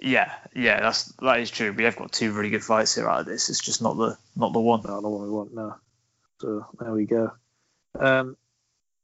Yeah, 0.00 0.32
yeah, 0.54 0.80
that's 0.80 1.12
that 1.20 1.40
is 1.40 1.50
true. 1.50 1.72
We 1.72 1.84
have 1.84 1.96
got 1.96 2.12
two 2.12 2.32
really 2.32 2.50
good 2.50 2.64
fights 2.64 2.94
here 2.94 3.08
out 3.08 3.20
of 3.20 3.26
this. 3.26 3.50
It's 3.50 3.60
just 3.60 3.82
not 3.82 3.96
the 3.96 4.16
not 4.36 4.52
the 4.52 4.60
one. 4.60 4.82
no, 4.84 5.00
not 5.00 5.10
what 5.10 5.22
we 5.22 5.30
want 5.30 5.54
now. 5.54 5.76
So 6.44 6.66
there 6.78 6.92
we 6.92 7.06
go. 7.06 7.32
Um, 7.98 8.36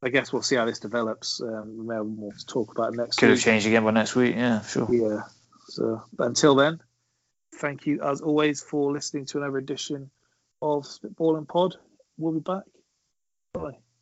I 0.03 0.11
guess 0.11 0.31
we'll 0.31 0.43
see 0.43 0.57
how 0.57 0.67
this 0.67 0.79
develops. 0.79 1.41
Um, 1.41 1.79
we 1.79 1.87
may 1.87 1.95
have 1.95 2.05
more 2.05 2.33
to 2.33 2.47
talk 2.47 2.71
about 2.71 2.93
next 2.93 3.17
week. 3.17 3.21
Could 3.21 3.31
have 3.31 3.41
changed 3.41 3.67
again 3.67 3.83
by 3.83 3.93
next 3.93 4.15
week. 4.15 4.35
Yeah, 4.35 4.61
sure. 4.61 4.87
Yeah. 4.93 5.23
So 5.69 6.03
but 6.13 6.27
until 6.27 6.55
then, 6.55 6.81
thank 7.55 7.87
you 7.87 8.03
as 8.03 8.21
always 8.21 8.63
for 8.63 8.93
listening 8.93 9.25
to 9.27 9.39
another 9.39 9.57
edition 9.57 10.11
of 10.61 10.85
Spitballing 10.85 11.49
Pod. 11.49 11.77
We'll 12.19 12.35
be 12.35 12.41
back. 12.41 12.65
Bye. 13.55 13.79